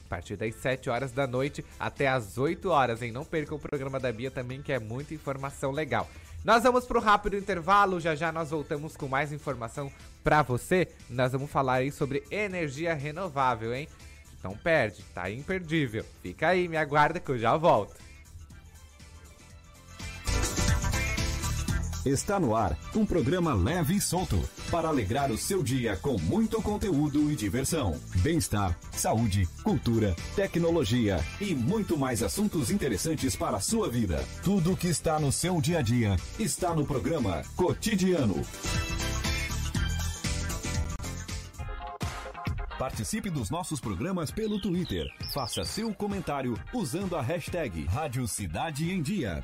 A 0.09 0.15
partir 0.19 0.35
das 0.35 0.55
7 0.55 0.89
horas 0.89 1.11
da 1.11 1.27
noite 1.27 1.63
até 1.79 2.07
as 2.07 2.39
8 2.39 2.67
horas, 2.71 3.03
hein? 3.03 3.11
Não 3.11 3.23
perca 3.23 3.53
o 3.53 3.59
programa 3.59 3.99
da 3.99 4.11
Bia 4.11 4.31
também, 4.31 4.59
que 4.59 4.73
é 4.73 4.79
muita 4.79 5.13
informação 5.13 5.69
legal. 5.69 6.09
Nós 6.43 6.63
vamos 6.63 6.83
pro 6.83 6.99
rápido 6.99 7.37
intervalo, 7.37 7.99
já 7.99 8.15
já 8.15 8.31
nós 8.31 8.49
voltamos 8.49 8.97
com 8.97 9.07
mais 9.07 9.31
informação 9.31 9.91
para 10.23 10.41
você. 10.41 10.87
Nós 11.07 11.31
vamos 11.31 11.51
falar 11.51 11.75
aí 11.75 11.91
sobre 11.91 12.23
energia 12.31 12.95
renovável, 12.95 13.71
hein? 13.71 13.87
Não 14.43 14.57
perde, 14.57 15.03
tá 15.13 15.29
imperdível. 15.29 16.03
Fica 16.23 16.47
aí, 16.47 16.67
me 16.67 16.77
aguarda 16.77 17.19
que 17.19 17.29
eu 17.29 17.37
já 17.37 17.55
volto. 17.55 17.95
Está 22.05 22.39
no 22.39 22.55
ar 22.55 22.77
um 22.95 23.05
programa 23.05 23.53
leve 23.53 23.95
e 23.95 24.01
solto 24.01 24.39
para 24.71 24.87
alegrar 24.87 25.31
o 25.31 25.37
seu 25.37 25.61
dia 25.61 25.97
com 25.97 26.17
muito 26.17 26.61
conteúdo 26.61 27.29
e 27.29 27.35
diversão, 27.35 27.99
bem-estar, 28.15 28.77
saúde, 28.91 29.45
cultura, 29.63 30.15
tecnologia 30.33 31.19
e 31.41 31.53
muito 31.53 31.97
mais 31.97 32.23
assuntos 32.23 32.71
interessantes 32.71 33.35
para 33.35 33.57
a 33.57 33.59
sua 33.59 33.89
vida. 33.89 34.23
Tudo 34.43 34.77
que 34.77 34.87
está 34.87 35.19
no 35.19 35.29
seu 35.29 35.59
dia 35.59 35.79
a 35.79 35.81
dia 35.81 36.15
está 36.39 36.73
no 36.73 36.85
programa 36.85 37.43
Cotidiano. 37.57 38.45
Participe 42.77 43.29
dos 43.29 43.49
nossos 43.49 43.81
programas 43.81 44.31
pelo 44.31 44.57
Twitter. 44.61 45.05
Faça 45.33 45.65
seu 45.65 45.93
comentário 45.93 46.57
usando 46.73 47.17
a 47.17 47.21
hashtag 47.21 47.83
Rádio 47.83 48.25
Cidade 48.25 48.89
em 48.89 49.01
Dia. 49.01 49.43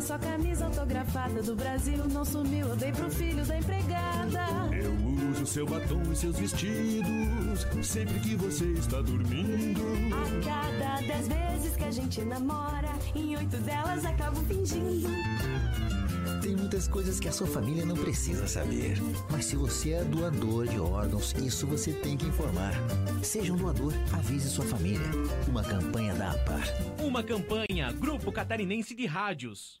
sua 0.00 0.18
camisa 0.18 0.66
autografada 0.66 1.42
do 1.42 1.54
Brasil 1.54 2.06
não 2.08 2.24
sumiu, 2.24 2.68
eu 2.68 2.76
dei 2.76 2.92
pro 2.92 3.10
filho 3.10 3.44
da 3.44 3.58
empregada. 3.58 4.44
Eu 4.72 4.92
uso 5.30 5.46
seu 5.46 5.66
batom 5.66 6.02
e 6.12 6.16
seus 6.16 6.38
vestidos 6.38 7.66
sempre 7.82 8.18
que 8.20 8.36
você 8.36 8.64
está 8.72 9.00
dormindo. 9.00 9.80
A 10.12 10.44
cada 10.44 11.06
dez 11.06 11.28
vezes 11.28 11.76
que 11.76 11.84
a 11.84 11.90
gente 11.90 12.20
namora, 12.22 12.92
em 13.14 13.36
oito 13.36 13.56
delas 13.58 14.04
acabo 14.04 14.40
fingindo. 14.42 15.08
Tem 16.42 16.54
muitas 16.54 16.86
coisas 16.86 17.18
que 17.18 17.28
a 17.28 17.32
sua 17.32 17.46
família 17.46 17.84
não 17.84 17.96
precisa 17.96 18.46
saber. 18.46 18.98
Mas 19.30 19.46
se 19.46 19.56
você 19.56 19.92
é 19.92 20.04
doador 20.04 20.66
de 20.68 20.78
órgãos, 20.78 21.32
isso 21.34 21.66
você 21.66 21.92
tem 21.92 22.16
que 22.16 22.26
informar. 22.26 22.72
Seja 23.22 23.52
um 23.52 23.56
doador, 23.56 23.92
avise 24.12 24.48
sua 24.48 24.64
família. 24.64 25.10
Uma 25.48 25.64
campanha 25.64 26.14
da 26.14 26.30
APAR. 26.32 26.62
Uma 27.00 27.22
campanha 27.22 27.92
Grupo 27.92 28.30
Catarinense 28.30 28.94
de 28.94 29.06
Rádios. 29.06 29.80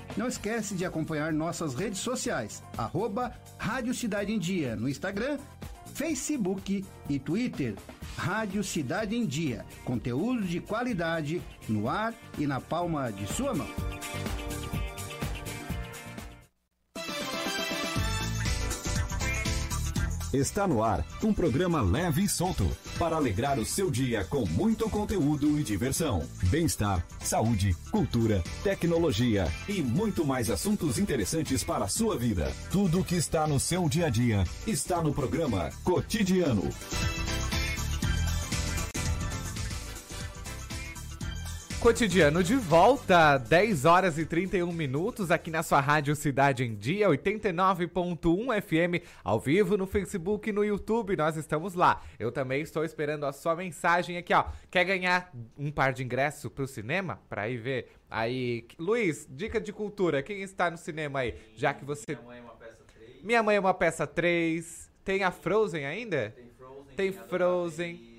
Não 0.17 0.27
esquece 0.27 0.75
de 0.75 0.85
acompanhar 0.85 1.31
nossas 1.31 1.73
redes 1.73 1.99
sociais, 1.99 2.61
arroba 2.77 3.33
Rádio 3.57 3.93
Cidade 3.93 4.33
em 4.33 4.39
Dia 4.39 4.75
no 4.75 4.89
Instagram, 4.89 5.37
Facebook 5.93 6.85
e 7.09 7.19
Twitter. 7.19 7.75
Rádio 8.17 8.63
Cidade 8.63 9.15
em 9.15 9.25
Dia, 9.25 9.65
conteúdo 9.85 10.43
de 10.43 10.59
qualidade 10.59 11.41
no 11.67 11.87
ar 11.87 12.13
e 12.37 12.45
na 12.45 12.59
palma 12.59 13.11
de 13.11 13.25
sua 13.25 13.53
mão. 13.53 13.90
Está 20.33 20.65
no 20.65 20.81
ar 20.81 21.05
um 21.21 21.33
programa 21.33 21.81
leve 21.81 22.23
e 22.23 22.29
solto 22.29 22.65
para 22.97 23.17
alegrar 23.17 23.59
o 23.59 23.65
seu 23.65 23.91
dia 23.91 24.23
com 24.23 24.45
muito 24.45 24.89
conteúdo 24.89 25.59
e 25.59 25.63
diversão, 25.63 26.25
bem-estar, 26.43 27.05
saúde, 27.19 27.75
cultura, 27.91 28.41
tecnologia 28.63 29.51
e 29.67 29.81
muito 29.81 30.25
mais 30.25 30.49
assuntos 30.49 30.97
interessantes 30.97 31.65
para 31.65 31.83
a 31.83 31.89
sua 31.89 32.17
vida. 32.17 32.49
Tudo 32.71 33.03
que 33.03 33.15
está 33.15 33.45
no 33.45 33.59
seu 33.59 33.89
dia 33.89 34.05
a 34.05 34.09
dia 34.09 34.45
está 34.65 35.01
no 35.01 35.13
programa 35.13 35.69
Cotidiano. 35.83 36.69
Cotidiano 41.81 42.43
de 42.43 42.55
volta, 42.55 43.39
10 43.39 43.85
horas 43.85 44.19
e 44.19 44.23
31 44.23 44.71
minutos, 44.71 45.31
aqui 45.31 45.49
na 45.49 45.63
sua 45.63 45.79
Rádio 45.79 46.15
Cidade 46.15 46.63
em 46.63 46.75
Dia, 46.75 47.09
89.1 47.09 48.61
FM, 48.61 49.03
ao 49.23 49.39
vivo 49.39 49.75
no 49.75 49.87
Facebook 49.87 50.47
e 50.47 50.53
no 50.53 50.63
YouTube, 50.63 51.17
nós 51.17 51.35
estamos 51.37 51.73
lá. 51.73 52.03
Eu 52.19 52.31
também 52.31 52.61
estou 52.61 52.85
esperando 52.85 53.25
a 53.25 53.33
sua 53.33 53.55
mensagem 53.55 54.15
aqui, 54.15 54.31
ó. 54.31 54.45
Quer 54.69 54.85
ganhar 54.85 55.33
um 55.57 55.71
par 55.71 55.91
de 55.91 56.03
ingresso 56.03 56.51
pro 56.51 56.67
cinema? 56.67 57.19
Pra 57.27 57.49
ir 57.49 57.57
ver 57.57 57.87
aí. 58.07 58.67
Luiz, 58.77 59.27
dica 59.27 59.59
de 59.59 59.73
cultura, 59.73 60.21
quem 60.21 60.43
está 60.43 60.69
no 60.69 60.77
cinema 60.77 61.21
aí? 61.21 61.33
Já 61.55 61.73
que 61.73 61.83
você. 61.83 62.05
Minha 62.07 62.21
mãe 62.21 62.37
é 62.37 62.41
uma 62.41 62.53
peça 62.53 62.77
3. 62.93 63.23
Minha 63.23 63.43
mãe 63.43 63.55
é 63.55 63.59
uma 63.59 63.73
peça 63.73 64.05
3. 64.05 64.91
Tem 65.03 65.23
a 65.23 65.31
Frozen 65.31 65.83
ainda? 65.83 66.31
Tem 66.35 66.51
Frozen. 66.55 66.95
Tem 66.95 67.11
Frozen. 67.11 68.10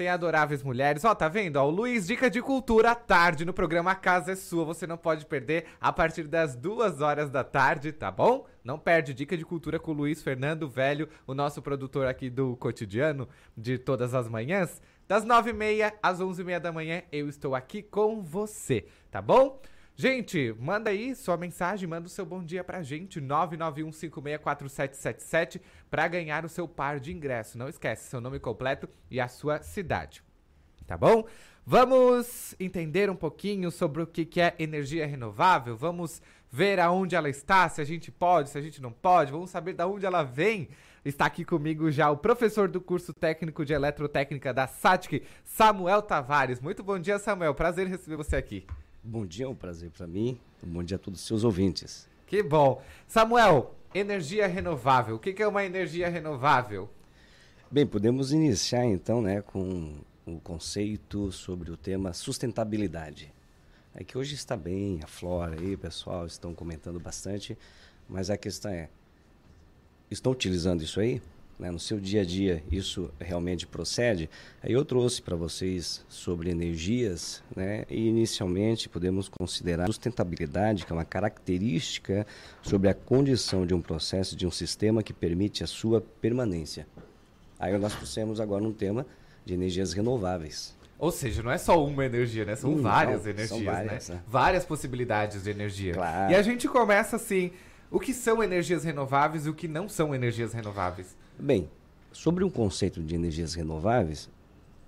Tem 0.00 0.08
Adoráveis 0.08 0.62
Mulheres. 0.62 1.04
Ó, 1.04 1.14
tá 1.14 1.28
vendo? 1.28 1.56
Ó, 1.56 1.66
o 1.66 1.70
Luiz, 1.70 2.06
dica 2.06 2.30
de 2.30 2.40
cultura 2.40 2.92
à 2.92 2.94
tarde 2.94 3.44
no 3.44 3.52
programa 3.52 3.90
A 3.90 3.94
Casa 3.94 4.32
é 4.32 4.34
Sua. 4.34 4.64
Você 4.64 4.86
não 4.86 4.96
pode 4.96 5.26
perder 5.26 5.66
a 5.78 5.92
partir 5.92 6.26
das 6.26 6.56
duas 6.56 7.02
horas 7.02 7.28
da 7.28 7.44
tarde, 7.44 7.92
tá 7.92 8.10
bom? 8.10 8.46
Não 8.64 8.78
perde 8.78 9.12
dica 9.12 9.36
de 9.36 9.44
cultura 9.44 9.78
com 9.78 9.90
o 9.90 9.94
Luiz 9.94 10.22
Fernando 10.22 10.66
Velho, 10.66 11.06
o 11.26 11.34
nosso 11.34 11.60
produtor 11.60 12.06
aqui 12.06 12.30
do 12.30 12.56
cotidiano 12.56 13.28
de 13.54 13.76
todas 13.76 14.14
as 14.14 14.26
manhãs. 14.26 14.80
Das 15.06 15.22
nove 15.22 15.50
e 15.50 15.52
meia 15.52 15.92
às 16.02 16.18
onze 16.18 16.40
e 16.40 16.44
meia 16.46 16.58
da 16.58 16.72
manhã, 16.72 17.02
eu 17.12 17.28
estou 17.28 17.54
aqui 17.54 17.82
com 17.82 18.22
você, 18.22 18.86
tá 19.10 19.20
bom? 19.20 19.60
Gente, 20.00 20.56
manda 20.58 20.88
aí 20.88 21.14
sua 21.14 21.36
mensagem, 21.36 21.86
manda 21.86 22.06
o 22.06 22.10
seu 22.10 22.24
bom 22.24 22.42
dia 22.42 22.64
pra 22.64 22.82
gente, 22.82 23.20
991564777, 23.20 25.60
pra 25.90 26.08
ganhar 26.08 26.42
o 26.42 26.48
seu 26.48 26.66
par 26.66 26.98
de 26.98 27.12
ingresso. 27.12 27.58
Não 27.58 27.68
esquece 27.68 28.08
seu 28.08 28.18
nome 28.18 28.40
completo 28.40 28.88
e 29.10 29.20
a 29.20 29.28
sua 29.28 29.60
cidade. 29.60 30.22
Tá 30.86 30.96
bom? 30.96 31.26
Vamos 31.66 32.56
entender 32.58 33.10
um 33.10 33.14
pouquinho 33.14 33.70
sobre 33.70 34.00
o 34.00 34.06
que 34.06 34.24
que 34.24 34.40
é 34.40 34.54
energia 34.58 35.06
renovável, 35.06 35.76
vamos 35.76 36.22
ver 36.50 36.80
aonde 36.80 37.14
ela 37.14 37.28
está, 37.28 37.68
se 37.68 37.82
a 37.82 37.84
gente 37.84 38.10
pode, 38.10 38.48
se 38.48 38.56
a 38.56 38.62
gente 38.62 38.80
não 38.80 38.92
pode, 38.92 39.30
vamos 39.30 39.50
saber 39.50 39.74
de 39.74 39.84
onde 39.84 40.06
ela 40.06 40.22
vem. 40.22 40.70
Está 41.04 41.26
aqui 41.26 41.44
comigo 41.44 41.90
já 41.90 42.10
o 42.10 42.16
professor 42.16 42.70
do 42.70 42.80
curso 42.80 43.12
técnico 43.12 43.66
de 43.66 43.74
eletrotécnica 43.74 44.54
da 44.54 44.66
SATIC, 44.66 45.24
Samuel 45.44 46.00
Tavares. 46.00 46.58
Muito 46.58 46.82
bom 46.82 46.98
dia, 46.98 47.18
Samuel. 47.18 47.54
Prazer 47.54 47.86
em 47.86 47.90
receber 47.90 48.16
você 48.16 48.36
aqui. 48.36 48.66
Bom 49.02 49.24
dia, 49.24 49.46
é 49.46 49.48
um 49.48 49.54
prazer 49.54 49.90
para 49.90 50.06
mim. 50.06 50.38
Bom 50.62 50.82
dia 50.82 50.96
a 50.96 50.98
todos 50.98 51.20
os 51.20 51.26
seus 51.26 51.42
ouvintes. 51.42 52.06
Que 52.26 52.42
bom. 52.42 52.82
Samuel, 53.08 53.74
energia 53.94 54.46
renovável. 54.46 55.16
O 55.16 55.18
que, 55.18 55.42
é 55.42 55.48
uma 55.48 55.64
energia 55.64 56.06
renovável? 56.10 56.86
Bem, 57.70 57.86
podemos 57.86 58.30
iniciar 58.30 58.84
então 58.84 59.22
né, 59.22 59.40
com 59.40 59.94
o 60.26 60.38
conceito 60.40 61.32
sobre 61.32 61.70
o 61.70 61.78
tema 61.78 62.12
sustentabilidade. 62.12 63.32
É 63.94 64.04
que 64.04 64.18
hoje 64.18 64.34
está 64.34 64.54
bem, 64.54 65.00
a 65.02 65.06
flora 65.06 65.58
aí, 65.58 65.78
pessoal, 65.78 66.26
estão 66.26 66.54
comentando 66.54 67.00
bastante, 67.00 67.56
mas 68.06 68.28
a 68.28 68.36
questão 68.36 68.70
é, 68.70 68.90
estão 70.10 70.30
utilizando 70.30 70.82
isso 70.82 71.00
aí? 71.00 71.22
Né, 71.60 71.70
no 71.70 71.78
seu 71.78 72.00
dia 72.00 72.22
a 72.22 72.24
dia 72.24 72.64
isso 72.72 73.10
realmente 73.20 73.66
procede? 73.66 74.30
Aí 74.62 74.72
eu 74.72 74.82
trouxe 74.82 75.20
para 75.20 75.36
vocês 75.36 76.02
sobre 76.08 76.50
energias, 76.50 77.42
né, 77.54 77.84
e 77.90 78.08
inicialmente 78.08 78.88
podemos 78.88 79.28
considerar 79.28 79.84
sustentabilidade, 79.86 80.86
que 80.86 80.92
é 80.92 80.96
uma 80.96 81.04
característica 81.04 82.26
sobre 82.62 82.88
a 82.88 82.94
condição 82.94 83.66
de 83.66 83.74
um 83.74 83.82
processo, 83.82 84.34
de 84.34 84.46
um 84.46 84.50
sistema 84.50 85.02
que 85.02 85.12
permite 85.12 85.62
a 85.62 85.66
sua 85.66 86.00
permanência. 86.00 86.86
Aí 87.58 87.76
nós 87.76 87.94
trouxemos 87.94 88.40
agora 88.40 88.64
um 88.64 88.72
tema 88.72 89.06
de 89.44 89.52
energias 89.52 89.92
renováveis. 89.92 90.74
Ou 90.98 91.10
seja, 91.10 91.42
não 91.42 91.50
é 91.50 91.58
só 91.58 91.84
uma 91.84 92.06
energia, 92.06 92.46
né? 92.46 92.56
São 92.56 92.72
hum, 92.72 92.80
várias 92.80 93.24
não, 93.24 93.30
energias, 93.30 93.48
são 93.50 93.64
várias, 93.64 94.08
né? 94.08 94.14
né? 94.14 94.22
Várias 94.26 94.64
possibilidades 94.64 95.42
de 95.42 95.50
energia. 95.50 95.92
Claro. 95.92 96.32
E 96.32 96.34
a 96.34 96.40
gente 96.40 96.66
começa 96.68 97.16
assim, 97.16 97.50
o 97.90 98.00
que 98.00 98.14
são 98.14 98.42
energias 98.42 98.82
renováveis 98.82 99.44
e 99.44 99.50
o 99.50 99.54
que 99.54 99.68
não 99.68 99.90
são 99.90 100.14
energias 100.14 100.54
renováveis? 100.54 101.19
Bem, 101.40 101.70
sobre 102.12 102.44
um 102.44 102.50
conceito 102.50 103.02
de 103.02 103.14
energias 103.14 103.54
renováveis, 103.54 104.28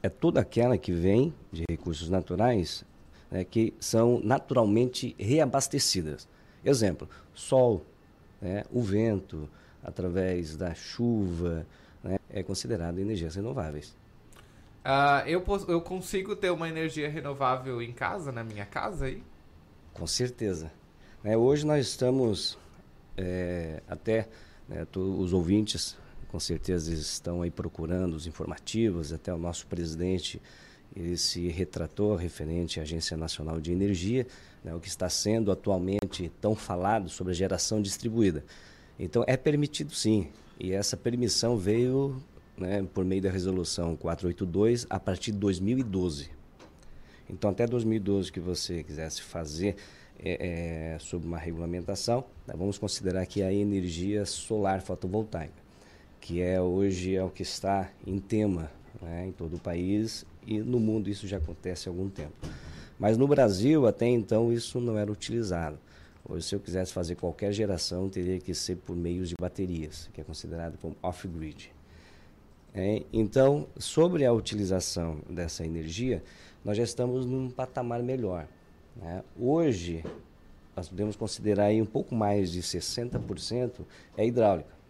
é 0.03 0.09
toda 0.09 0.41
aquela 0.41 0.77
que 0.77 0.93
vem 0.93 1.33
de 1.51 1.65
recursos 1.69 2.11
naturais 2.11 2.85
né, 3.31 3.43
que 3.43 3.73
são 3.81 4.21
naturalmente 4.23 5.17
reabastecidas. 5.19 6.29
Exemplo, 6.63 7.09
sol, 7.33 7.85
né, 8.41 8.65
o 8.71 8.83
vento, 8.83 9.49
através 9.83 10.55
da 10.55 10.75
chuva, 10.75 11.67
né, 12.05 12.19
é 12.29 12.43
considerado 12.43 12.99
energias 12.99 13.35
renováveis. 13.35 13.97
Uh, 14.85 15.27
eu, 15.27 15.43
eu 15.69 15.81
consigo 15.81 16.37
ter 16.37 16.51
uma 16.51 16.69
energia 16.69 17.09
renovável 17.09 17.81
em 17.81 17.93
casa, 17.93 18.31
na 18.31 18.45
minha 18.45 18.67
casa 18.67 19.07
aí? 19.07 19.23
Com 19.95 20.07
certeza. 20.07 20.71
Né, 21.25 21.35
hoje 21.35 21.65
nós 21.65 21.87
estamos, 21.87 22.59
é, 23.17 23.81
até 23.89 24.29
né, 24.69 24.87
os 24.95 25.33
ouvintes 25.33 25.97
com 26.33 26.41
certeza 26.41 26.93
estão 26.93 27.43
aí 27.43 27.51
procurando 27.51 28.15
os 28.15 28.27
informativos, 28.27 29.13
até 29.13 29.33
o 29.33 29.39
nosso 29.39 29.67
presidente 29.67 30.43
ele 30.97 31.17
se 31.17 31.47
retratou 31.49 32.17
referente 32.17 32.81
à 32.81 32.83
Agência 32.83 33.17
Nacional 33.17 33.61
de 33.61 33.71
Energia, 33.71 34.27
né, 34.65 34.75
o 34.75 34.81
que 34.81 34.89
está 34.89 35.09
sendo 35.09 35.53
atualmente 35.53 36.31
tão 36.41 36.55
falado 36.55 37.09
sobre 37.09 37.33
a 37.33 37.35
geração 37.35 37.81
distribuída. 37.81 38.45
Então 38.99 39.25
é 39.27 39.37
permitido 39.37 39.95
sim, 39.95 40.29
e 40.59 40.73
essa 40.73 40.97
permissão 40.97 41.57
veio 41.57 42.23
né, 42.57 42.87
por 42.95 43.05
meio 43.05 43.23
da 43.23 43.31
resolução 43.31 43.97
482 43.97 44.87
a 44.89 44.99
partir 44.99 45.33
de 45.33 45.39
2012. 45.39 46.31
Então, 47.29 47.51
até 47.51 47.67
2012 47.67 48.31
que 48.31 48.41
você 48.41 48.83
quisesse 48.83 49.23
fazer 49.23 49.77
é, 50.19 50.95
é, 50.95 50.99
sobre 50.99 51.27
uma 51.27 51.39
regulamentação, 51.39 52.25
né, 52.47 52.55
vamos 52.57 52.79
considerar 52.79 53.27
que 53.27 53.43
a 53.43 53.53
energia 53.53 54.25
solar 54.27 54.83
fotovoltaica, 54.83 55.62
que 56.23 56.41
é 56.41 56.61
hoje 56.61 57.17
é 57.17 57.23
o 57.23 57.29
que 57.29 57.43
está 57.43 57.91
em 58.07 58.19
tema 58.21 58.71
né, 59.03 59.27
em 59.27 59.33
todo 59.33 59.57
o 59.57 59.59
país 59.59 60.25
e 60.47 60.61
no 60.61 60.79
mundo 60.79 61.11
isso 61.11 61.27
já 61.27 61.37
acontece 61.37 61.89
há 61.89 61.93
algum 61.93 62.09
tempo. 62.09 62.33
Mas 62.97 63.19
no 63.19 63.27
Brasil, 63.27 63.89
até 63.89 64.07
então, 64.07 64.53
isso 64.53 64.81
não 64.81 64.97
era 64.97 65.11
utilizado. 65.11 65.77
Hoje, 66.25 66.47
se 66.47 66.55
eu 66.55 66.61
quisesse 66.61 66.93
fazer 66.93 67.17
qualquer 67.17 67.53
geração, 67.53 68.09
teria 68.09 68.39
que 68.39 68.55
ser 68.55 68.77
por 68.77 68.95
meios 68.95 69.29
de 69.29 69.35
baterias, 69.39 70.09
que 70.15 70.21
é 70.21 70.25
considerado 70.25 70.79
como 70.79 70.95
off-grid. 71.03 71.73
É, 72.73 73.03
então, 73.13 73.67
sobre 73.77 74.25
a 74.25 74.33
utilização 74.33 75.19
dessa 75.29 75.67
energia, 75.67 76.23
nós 76.65 76.77
já 76.77 76.85
estamos 76.85 77.27
num 77.27 77.51
patamar 77.51 78.01
melhor. 78.01 78.47
Né? 78.97 79.25
Hoje, 79.37 80.05
nós 80.77 80.89
podemos 80.89 81.17
considerar 81.17 81.65
aí 81.65 81.83
um 81.83 81.87
pouco 81.87 82.15
mais 82.15 82.53
de 82.53 82.63
60% 82.63 83.81
é 84.17 84.25
hidráulica. 84.25 84.82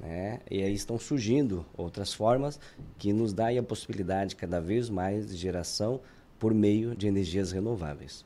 Né? 0.00 0.40
E 0.50 0.62
aí 0.62 0.72
estão 0.72 0.98
surgindo 0.98 1.64
outras 1.76 2.12
formas 2.12 2.58
que 2.98 3.12
nos 3.12 3.34
dão 3.34 3.46
a 3.58 3.62
possibilidade 3.62 4.34
cada 4.34 4.60
vez 4.60 4.88
mais 4.88 5.28
de 5.28 5.36
geração 5.36 6.00
por 6.38 6.54
meio 6.54 6.96
de 6.96 7.06
energias 7.06 7.52
renováveis. 7.52 8.24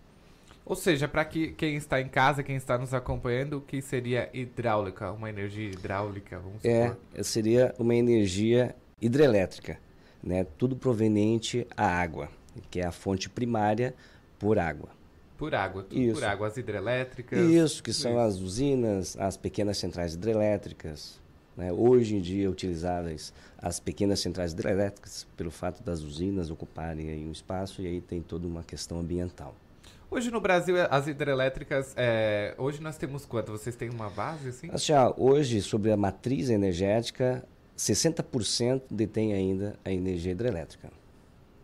Ou 0.64 0.76
seja, 0.76 1.06
para 1.06 1.24
que, 1.24 1.48
quem 1.48 1.74
está 1.74 2.00
em 2.00 2.08
casa, 2.08 2.42
quem 2.42 2.56
está 2.56 2.78
nos 2.78 2.94
acompanhando, 2.94 3.58
o 3.58 3.60
que 3.60 3.82
seria 3.82 4.30
hidráulica? 4.32 5.12
Uma 5.12 5.28
energia 5.28 5.68
hidráulica? 5.68 6.38
Vamos 6.38 6.64
é, 6.64 6.94
seria 7.22 7.74
uma 7.78 7.94
energia 7.94 8.74
hidrelétrica, 9.00 9.78
né? 10.22 10.46
Tudo 10.56 10.74
proveniente 10.76 11.66
à 11.76 11.86
água, 11.86 12.30
que 12.70 12.80
é 12.80 12.86
a 12.86 12.92
fonte 12.92 13.28
primária 13.28 13.94
por 14.38 14.58
água. 14.58 14.88
Por 15.36 15.54
água, 15.54 15.82
tudo 15.82 16.00
Isso. 16.00 16.14
por 16.14 16.24
água, 16.24 16.46
as 16.46 16.56
hidrelétricas. 16.56 17.40
Isso, 17.40 17.82
que 17.82 17.92
são 17.92 18.18
as 18.18 18.36
usinas, 18.36 19.18
as 19.18 19.36
pequenas 19.36 19.76
centrais 19.76 20.14
hidrelétricas. 20.14 21.20
Né? 21.56 21.72
Hoje 21.72 22.16
em 22.16 22.20
dia 22.20 22.50
utilizáveis 22.50 23.32
as 23.58 23.78
pequenas 23.78 24.20
centrais 24.20 24.52
hidrelétricas 24.52 25.26
pelo 25.36 25.50
fato 25.50 25.82
das 25.82 26.02
usinas 26.02 26.50
ocuparem 26.50 27.26
um 27.26 27.32
espaço 27.32 27.82
e 27.82 27.86
aí 27.86 28.00
tem 28.00 28.20
toda 28.20 28.46
uma 28.46 28.62
questão 28.62 28.98
ambiental. 28.98 29.54
Hoje 30.10 30.30
no 30.30 30.40
Brasil, 30.40 30.76
as 30.90 31.08
hidrelétricas, 31.08 31.92
é, 31.96 32.54
hoje 32.56 32.80
nós 32.80 32.96
temos 32.96 33.24
quanto? 33.26 33.50
Vocês 33.50 33.74
têm 33.74 33.90
uma 33.90 34.08
base 34.10 34.48
assim? 34.48 34.70
assim 34.72 34.92
hoje, 35.16 35.60
sobre 35.60 35.90
a 35.90 35.96
matriz 35.96 36.50
energética, 36.50 37.44
60% 37.76 38.82
detém 38.90 39.32
ainda 39.32 39.74
a 39.84 39.90
energia 39.90 40.32
hidrelétrica. 40.32 40.88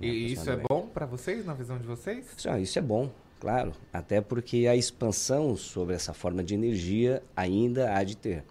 E 0.00 0.06
né, 0.06 0.12
isso 0.12 0.50
é 0.50 0.56
bom 0.56 0.88
para 0.92 1.06
vocês, 1.06 1.44
na 1.44 1.54
visão 1.54 1.78
de 1.78 1.86
vocês? 1.86 2.26
Sim, 2.36 2.58
isso 2.60 2.78
é 2.78 2.82
bom, 2.82 3.10
claro. 3.38 3.72
Até 3.92 4.20
porque 4.20 4.66
a 4.66 4.74
expansão 4.74 5.56
sobre 5.56 5.94
essa 5.94 6.12
forma 6.12 6.42
de 6.42 6.54
energia 6.54 7.22
ainda 7.36 7.94
há 7.94 8.02
de 8.02 8.16
ter. 8.16 8.42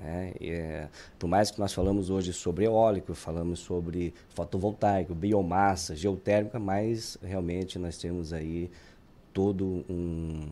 Né? 0.00 0.32
É, 0.40 0.88
por 1.18 1.28
mais 1.28 1.50
que 1.50 1.60
nós 1.60 1.72
falamos 1.72 2.08
hoje 2.08 2.32
sobre 2.32 2.64
eólico, 2.64 3.14
falamos 3.14 3.60
sobre 3.60 4.14
fotovoltaico, 4.30 5.14
biomassa, 5.14 5.94
geotérmica, 5.94 6.58
mas 6.58 7.18
realmente 7.22 7.78
nós 7.78 7.98
temos 7.98 8.32
aí 8.32 8.70
todo 9.32 9.84
um, 9.88 10.48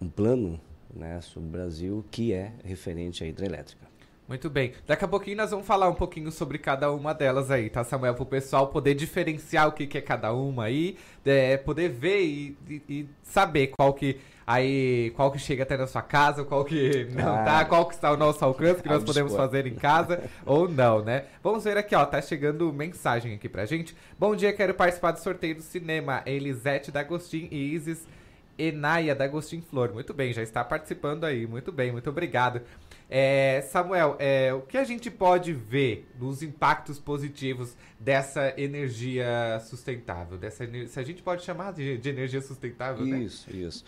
um 0.00 0.08
plano 0.08 0.58
né, 0.92 1.20
sobre 1.20 1.48
o 1.48 1.52
Brasil 1.52 2.04
que 2.10 2.32
é 2.32 2.52
referente 2.64 3.22
à 3.22 3.26
hidrelétrica. 3.26 3.92
Muito 4.26 4.48
bem. 4.48 4.72
Daqui 4.86 5.04
a 5.04 5.08
pouquinho 5.08 5.36
nós 5.36 5.50
vamos 5.50 5.66
falar 5.66 5.90
um 5.90 5.94
pouquinho 5.94 6.30
sobre 6.32 6.56
cada 6.56 6.90
uma 6.90 7.12
delas 7.12 7.50
aí, 7.50 7.68
tá, 7.68 7.84
Samuel? 7.84 8.14
Para 8.14 8.22
o 8.22 8.26
pessoal 8.26 8.68
poder 8.68 8.94
diferenciar 8.94 9.68
o 9.68 9.72
que, 9.72 9.86
que 9.86 9.98
é 9.98 10.00
cada 10.00 10.32
uma 10.32 10.64
aí, 10.64 10.96
é, 11.26 11.58
poder 11.58 11.90
ver 11.90 12.22
e, 12.22 12.56
e, 12.66 12.82
e, 12.88 13.08
saber 13.22 13.68
qual 13.68 13.92
que 13.92 14.18
aí 14.46 15.10
qual 15.16 15.30
que 15.30 15.38
chega 15.38 15.62
até 15.62 15.76
na 15.76 15.86
sua 15.86 16.02
casa, 16.02 16.44
qual 16.44 16.64
que 16.64 17.04
não 17.14 17.34
ah, 17.34 17.44
tá, 17.44 17.64
qual 17.64 17.86
que 17.86 17.94
está 17.94 18.08
ao 18.08 18.16
nosso 18.16 18.44
alcance, 18.44 18.82
que 18.82 18.88
nós 18.88 19.04
podemos 19.04 19.34
fazer 19.34 19.66
em 19.66 19.74
casa 19.74 20.22
ou 20.44 20.68
não, 20.68 21.02
né? 21.02 21.24
Vamos 21.42 21.64
ver 21.64 21.76
aqui, 21.76 21.94
ó, 21.94 22.04
tá 22.04 22.20
chegando 22.20 22.72
mensagem 22.72 23.34
aqui 23.34 23.48
pra 23.48 23.66
gente. 23.66 23.96
Bom 24.18 24.34
dia, 24.34 24.52
quero 24.52 24.74
participar 24.74 25.12
do 25.12 25.20
sorteio 25.20 25.56
do 25.56 25.62
cinema. 25.62 26.22
Elisete 26.26 26.90
D'Agostin 26.90 27.48
e 27.50 27.74
Isis 27.74 28.06
Enaia 28.58 29.14
D'Agostin 29.14 29.60
Flor. 29.60 29.92
Muito 29.92 30.12
bem, 30.12 30.32
já 30.32 30.42
está 30.42 30.62
participando 30.62 31.24
aí. 31.24 31.46
Muito 31.46 31.72
bem, 31.72 31.90
muito 31.90 32.10
obrigado. 32.10 32.60
É, 33.08 33.60
Samuel, 33.70 34.16
é, 34.18 34.54
o 34.54 34.62
que 34.62 34.78
a 34.78 34.84
gente 34.84 35.10
pode 35.10 35.52
ver 35.52 36.08
nos 36.18 36.42
impactos 36.42 36.98
positivos 36.98 37.76
dessa 38.00 38.54
energia 38.56 39.60
sustentável? 39.60 40.38
Dessa, 40.38 40.66
se 40.86 40.98
a 40.98 41.02
gente 41.02 41.22
pode 41.22 41.44
chamar 41.44 41.72
de, 41.72 41.98
de 41.98 42.08
energia 42.08 42.40
sustentável, 42.40 43.04
isso, 43.04 43.14
né? 43.14 43.22
Isso, 43.22 43.50
isso. 43.54 43.84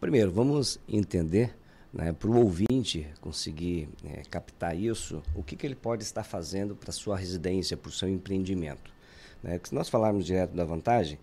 Primeiro, 0.00 0.30
vamos 0.30 0.78
entender, 0.86 1.56
né, 1.92 2.12
para 2.12 2.28
o 2.28 2.36
ouvinte 2.36 3.06
conseguir 3.20 3.88
é, 4.04 4.22
captar 4.30 4.76
isso, 4.76 5.22
o 5.34 5.42
que, 5.42 5.56
que 5.56 5.66
ele 5.66 5.74
pode 5.74 6.02
estar 6.02 6.22
fazendo 6.22 6.76
para 6.76 6.92
sua 6.92 7.16
residência, 7.16 7.76
para 7.78 7.88
o 7.88 7.92
seu 7.92 8.08
empreendimento. 8.08 8.94
Né? 9.42 9.58
se 9.62 9.74
nós 9.74 9.88
falarmos 9.88 10.26
direto 10.26 10.54
da 10.54 10.64
vantagem, 10.64 11.18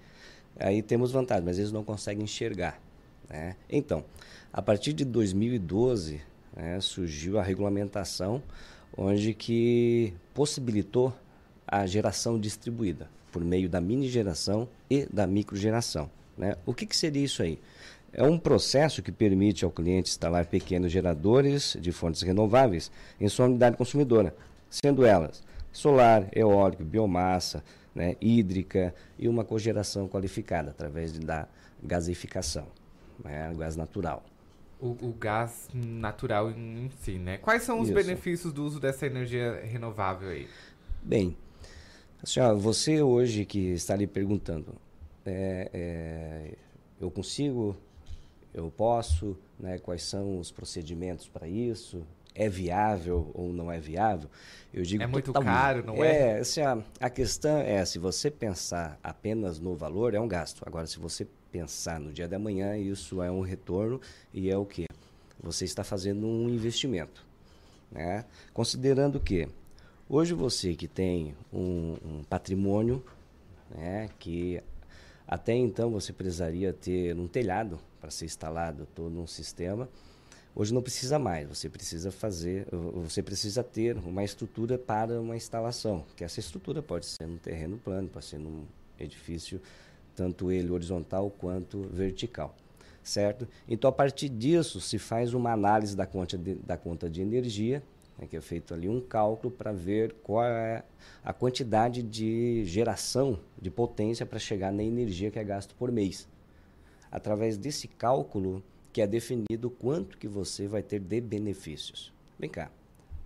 aí 0.60 0.82
temos 0.82 1.12
vantagem, 1.12 1.44
mas 1.46 1.60
eles 1.60 1.72
não 1.72 1.84
conseguem 1.84 2.24
enxergar. 2.24 2.82
Né? 3.30 3.56
Então, 3.70 4.04
a 4.52 4.62
partir 4.62 4.94
de 4.94 5.06
2012, 5.06 6.22
né, 6.56 6.80
surgiu 6.82 7.38
a 7.38 7.44
regulamentação 7.44 8.42
onde 8.98 9.34
que 9.34 10.14
possibilitou 10.34 11.14
a 11.68 11.86
geração 11.86 12.40
distribuída 12.40 13.10
por 13.32 13.44
meio 13.44 13.70
da 13.70 13.82
mini 13.82 14.08
geração 14.08 14.68
e 14.90 15.06
da 15.12 15.26
microgeração. 15.28 16.10
Né? 16.38 16.56
O 16.66 16.74
que, 16.74 16.86
que 16.86 16.96
seria 16.96 17.24
isso 17.24 17.42
aí? 17.42 17.60
É 18.14 18.24
um 18.24 18.38
processo 18.38 19.02
que 19.02 19.12
permite 19.12 19.66
ao 19.66 19.72
cliente 19.72 20.12
instalar 20.12 20.46
pequenos 20.46 20.92
geradores 20.92 21.76
de 21.80 21.92
fontes 21.92 22.22
renováveis 22.22 22.92
em 23.20 23.28
sua 23.28 23.46
unidade 23.46 23.76
consumidora, 23.76 24.36
sendo 24.70 25.04
elas 25.06 25.44
solar, 25.74 26.30
eólico, 26.32 26.84
biomassa, 26.84 27.64
né, 27.94 28.16
hídrica 28.22 28.94
e 29.18 29.28
uma 29.28 29.44
cogeração 29.44 30.08
qualificada 30.08 30.70
através 30.70 31.18
da 31.18 31.48
gasificação, 31.82 32.68
né? 33.24 33.52
gás 33.58 33.76
natural. 33.76 34.24
O, 34.80 34.90
o 35.02 35.16
gás 35.20 35.70
natural 35.74 36.52
em, 36.52 36.90
si, 37.00 37.18
né? 37.18 37.38
Quais 37.38 37.64
são 37.64 37.80
os 37.80 37.90
Isso. 37.90 37.96
benefícios 37.96 38.52
do 38.54 38.64
uso 38.66 38.80
dessa 38.80 39.06
energia 39.06 39.62
renovável 39.64 40.30
aí? 40.30 40.48
Bem, 41.02 41.38
assim, 42.22 42.40
ó, 42.40 42.54
você 42.54 43.02
hoje 43.02 43.46
que 43.46 43.72
está 43.72 43.94
ali 43.94 44.06
perguntando, 44.06 44.76
é, 45.26 45.70
é, 45.74 46.56
eu 47.00 47.10
consigo, 47.10 47.78
eu 48.54 48.72
posso, 48.72 49.38
né, 49.60 49.78
quais 49.80 50.04
são 50.04 50.40
os 50.40 50.52
procedimentos 50.52 51.28
para 51.28 51.48
isso, 51.48 52.06
é 52.36 52.50
viável 52.50 53.32
ou 53.34 53.54
não 53.54 53.72
é 53.72 53.80
viável? 53.80 54.30
Eu 54.74 54.84
digo 54.84 55.04
É 55.04 55.08
muito 55.08 55.28
totalmente. 55.28 55.54
caro, 55.54 55.86
não 55.86 56.04
é? 56.04 56.38
É, 56.38 56.40
assim, 56.40 56.62
ó, 56.62 56.82
a 57.00 57.10
questão 57.10 57.60
é, 57.60 57.84
se 57.86 58.00
você 58.00 58.30
pensar 58.32 59.00
apenas 59.04 59.60
no 59.60 59.76
valor, 59.76 60.14
é 60.14 60.20
um 60.20 60.28
gasto. 60.28 60.64
Agora, 60.66 60.88
se 60.88 61.00
você 61.00 61.28
pensar 61.52 62.00
no 62.00 62.12
dia 62.12 62.28
da 62.28 62.40
manhã, 62.40 62.76
isso 62.78 63.22
é 63.22 63.30
um 63.30 63.42
retorno 63.42 64.02
e 64.34 64.50
é 64.50 64.58
o 64.58 64.66
quê? 64.66 64.88
Você 65.42 65.66
está 65.66 65.84
fazendo 65.84 66.26
um 66.26 66.50
investimento. 66.50 67.26
Né? 67.92 68.26
Considerando 68.54 69.20
que 69.20 69.48
hoje 70.10 70.34
você 70.34 70.74
que 70.74 70.88
tem 70.88 71.36
um, 71.52 71.96
um 72.04 72.24
patrimônio, 72.24 73.04
né, 73.70 74.10
que 74.18 74.62
até 75.28 75.54
então 75.54 75.92
você 75.92 76.12
precisaria 76.12 76.74
ter 76.74 77.16
um 77.16 77.28
telhado 77.28 77.80
para 78.04 78.12
ser 78.12 78.26
instalado 78.26 78.86
todo 78.94 79.18
um 79.18 79.26
sistema, 79.26 79.88
hoje 80.54 80.74
não 80.74 80.82
precisa 80.82 81.18
mais. 81.18 81.48
Você 81.48 81.70
precisa 81.70 82.12
fazer, 82.12 82.68
você 82.96 83.24
precisa 83.24 83.64
ter 83.64 83.96
uma 83.96 84.26
estrutura 84.26 84.78
para 84.78 85.22
uma 85.22 85.38
instalação, 85.38 86.04
que 86.18 86.22
essa 86.22 86.42
estrutura 86.42 86.82
pode 86.82 87.06
ser 87.06 87.26
num 87.26 87.38
terreno 87.38 87.78
plano, 87.78 88.10
pode 88.10 88.26
ser 88.26 88.40
num 88.40 88.66
edifício, 89.00 89.62
tanto 90.14 90.52
ele 90.52 90.70
horizontal 90.70 91.32
quanto 91.32 91.84
vertical 91.84 92.54
certo? 93.02 93.46
Então, 93.68 93.90
a 93.90 93.92
partir 93.92 94.30
disso, 94.30 94.80
se 94.80 94.98
faz 94.98 95.34
uma 95.34 95.52
análise 95.52 95.94
da 95.94 96.06
conta 96.06 96.38
de, 96.38 96.56
da 96.56 96.78
conta 96.78 97.10
de 97.10 97.22
energia, 97.22 97.84
né, 98.18 98.26
que 98.26 98.38
é 98.38 98.40
feito 98.40 98.74
ali 98.74 98.88
um 98.88 99.02
cálculo 99.02 99.52
para 99.52 99.74
ver 99.74 100.16
qual 100.24 100.46
é 100.46 100.84
a 101.22 101.34
quantidade 101.34 102.02
de 102.02 102.64
geração 102.64 103.38
de 103.62 103.70
potência 103.70 104.26
para 104.26 104.40
chegar 104.40 104.72
na 104.72 104.82
energia 104.82 105.30
que 105.30 105.38
é 105.38 105.44
gasto 105.44 105.76
por 105.76 105.92
mês. 105.92 106.30
Através 107.14 107.58
desse 107.58 107.88
cálculo, 107.88 108.64
que 108.92 109.00
é 109.00 109.06
definido 109.06 109.70
quanto 109.70 110.18
que 110.18 110.28
você 110.28 110.68
vai 110.68 110.82
ter 110.82 111.00
de 111.00 111.22
benefícios. 111.22 112.12
Vem 112.40 112.50
cá, 112.50 112.72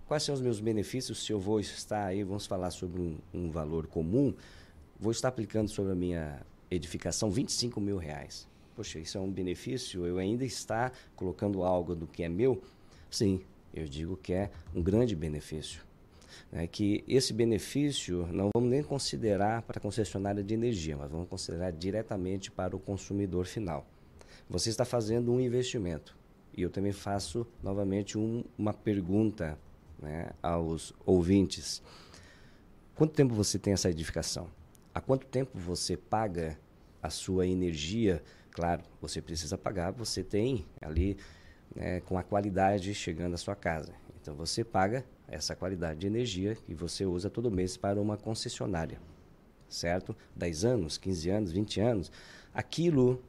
quais 0.06 0.22
são 0.22 0.34
os 0.34 0.42
meus 0.42 0.60
benefícios 0.60 1.24
se 1.24 1.32
eu 1.32 1.40
vou 1.40 1.58
estar 1.58 2.04
aí, 2.04 2.22
vamos 2.22 2.44
falar 2.44 2.70
sobre 2.70 3.00
um, 3.00 3.16
um 3.32 3.50
valor 3.50 3.86
comum, 3.86 4.34
vou 5.00 5.10
estar 5.10 5.28
aplicando 5.28 5.70
sobre 5.70 5.92
a 5.92 5.94
minha 5.94 6.38
edificação 6.70 7.30
25 7.30 7.80
mil 7.80 7.96
reais. 7.96 8.46
Poxa, 8.76 8.98
isso 8.98 9.16
é 9.16 9.20
um 9.22 9.30
benefício? 9.30 10.04
Eu 10.04 10.18
ainda 10.18 10.44
estar 10.44 10.92
colocando 11.16 11.62
algo 11.62 11.94
do 11.94 12.06
que 12.06 12.22
é 12.22 12.28
meu? 12.28 12.62
Sim, 13.10 13.40
eu 13.72 13.86
digo 13.86 14.18
que 14.18 14.34
é 14.34 14.50
um 14.74 14.82
grande 14.82 15.16
benefício. 15.16 15.87
É 16.52 16.66
que 16.66 17.04
esse 17.06 17.32
benefício 17.32 18.26
não 18.32 18.50
vamos 18.54 18.70
nem 18.70 18.82
considerar 18.82 19.62
para 19.62 19.78
a 19.78 19.80
concessionária 19.80 20.42
de 20.42 20.54
energia, 20.54 20.96
mas 20.96 21.10
vamos 21.10 21.28
considerar 21.28 21.70
diretamente 21.72 22.50
para 22.50 22.74
o 22.74 22.78
consumidor 22.78 23.46
final. 23.46 23.86
Você 24.48 24.70
está 24.70 24.84
fazendo 24.84 25.32
um 25.32 25.40
investimento. 25.40 26.16
E 26.56 26.62
eu 26.62 26.70
também 26.70 26.92
faço 26.92 27.46
novamente 27.62 28.18
um, 28.18 28.42
uma 28.58 28.72
pergunta 28.72 29.58
né, 30.00 30.30
aos 30.42 30.92
ouvintes. 31.04 31.82
Quanto 32.94 33.14
tempo 33.14 33.34
você 33.34 33.58
tem 33.58 33.72
essa 33.72 33.90
edificação? 33.90 34.50
Há 34.94 35.00
quanto 35.00 35.26
tempo 35.26 35.56
você 35.58 35.96
paga 35.96 36.58
a 37.02 37.10
sua 37.10 37.46
energia? 37.46 38.22
Claro, 38.50 38.82
você 39.00 39.22
precisa 39.22 39.56
pagar, 39.56 39.92
você 39.92 40.24
tem 40.24 40.66
ali 40.80 41.16
né, 41.74 42.00
com 42.00 42.18
a 42.18 42.22
qualidade 42.22 42.92
chegando 42.94 43.34
à 43.34 43.38
sua 43.38 43.54
casa. 43.54 43.92
Então 44.28 44.36
você 44.36 44.62
paga 44.62 45.06
essa 45.26 45.56
qualidade 45.56 46.00
de 46.00 46.06
energia 46.06 46.54
que 46.54 46.74
você 46.74 47.06
usa 47.06 47.30
todo 47.30 47.50
mês 47.50 47.78
para 47.78 47.98
uma 47.98 48.14
concessionária, 48.14 49.00
certo? 49.70 50.14
10 50.36 50.66
anos, 50.66 50.98
15 50.98 51.30
anos, 51.30 51.50
20 51.50 51.80
anos. 51.80 52.12
Aquilo 52.52 53.22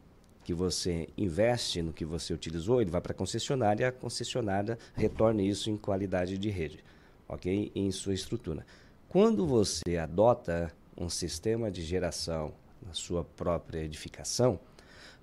que 0.44 0.54
você 0.54 1.08
investe 1.18 1.82
no 1.82 1.94
que 1.94 2.04
você 2.04 2.34
utilizou, 2.34 2.82
ele 2.82 2.92
vai 2.92 3.00
para 3.00 3.14
a 3.14 3.16
concessionária 3.16 3.86
e 3.86 3.88
a 3.88 3.94
concessionária 3.94 4.78
retorna 4.94 5.42
isso 5.42 5.70
em 5.70 5.78
qualidade 5.78 6.38
de 6.38 6.50
rede, 6.50 6.84
ok? 7.30 7.72
Em 7.74 7.90
sua 7.92 8.14
estrutura. 8.14 8.66
Quando 9.08 9.48
você 9.48 9.96
adota 9.96 10.70
um 10.98 11.10
sistema 11.10 11.72
de 11.72 11.82
geração 11.82 12.52
na 12.86 12.94
sua 12.94 13.24
própria 13.24 13.80
edificação, 13.80 14.60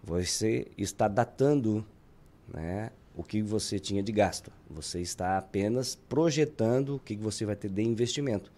você 0.03 0.69
está 0.79 1.07
datando 1.07 1.85
né, 2.49 2.91
o 3.17 3.25
que 3.25 3.41
você 3.41 3.79
tinha 3.79 4.03
de 4.03 4.13
gasto. 4.13 4.53
Você 4.69 5.01
está 5.01 5.39
apenas 5.39 5.95
projetando 5.95 6.97
o 6.97 6.99
que 6.99 7.17
você 7.17 7.47
vai 7.47 7.57
ter 7.57 7.71
de 7.71 7.83
investimento. 7.83 8.53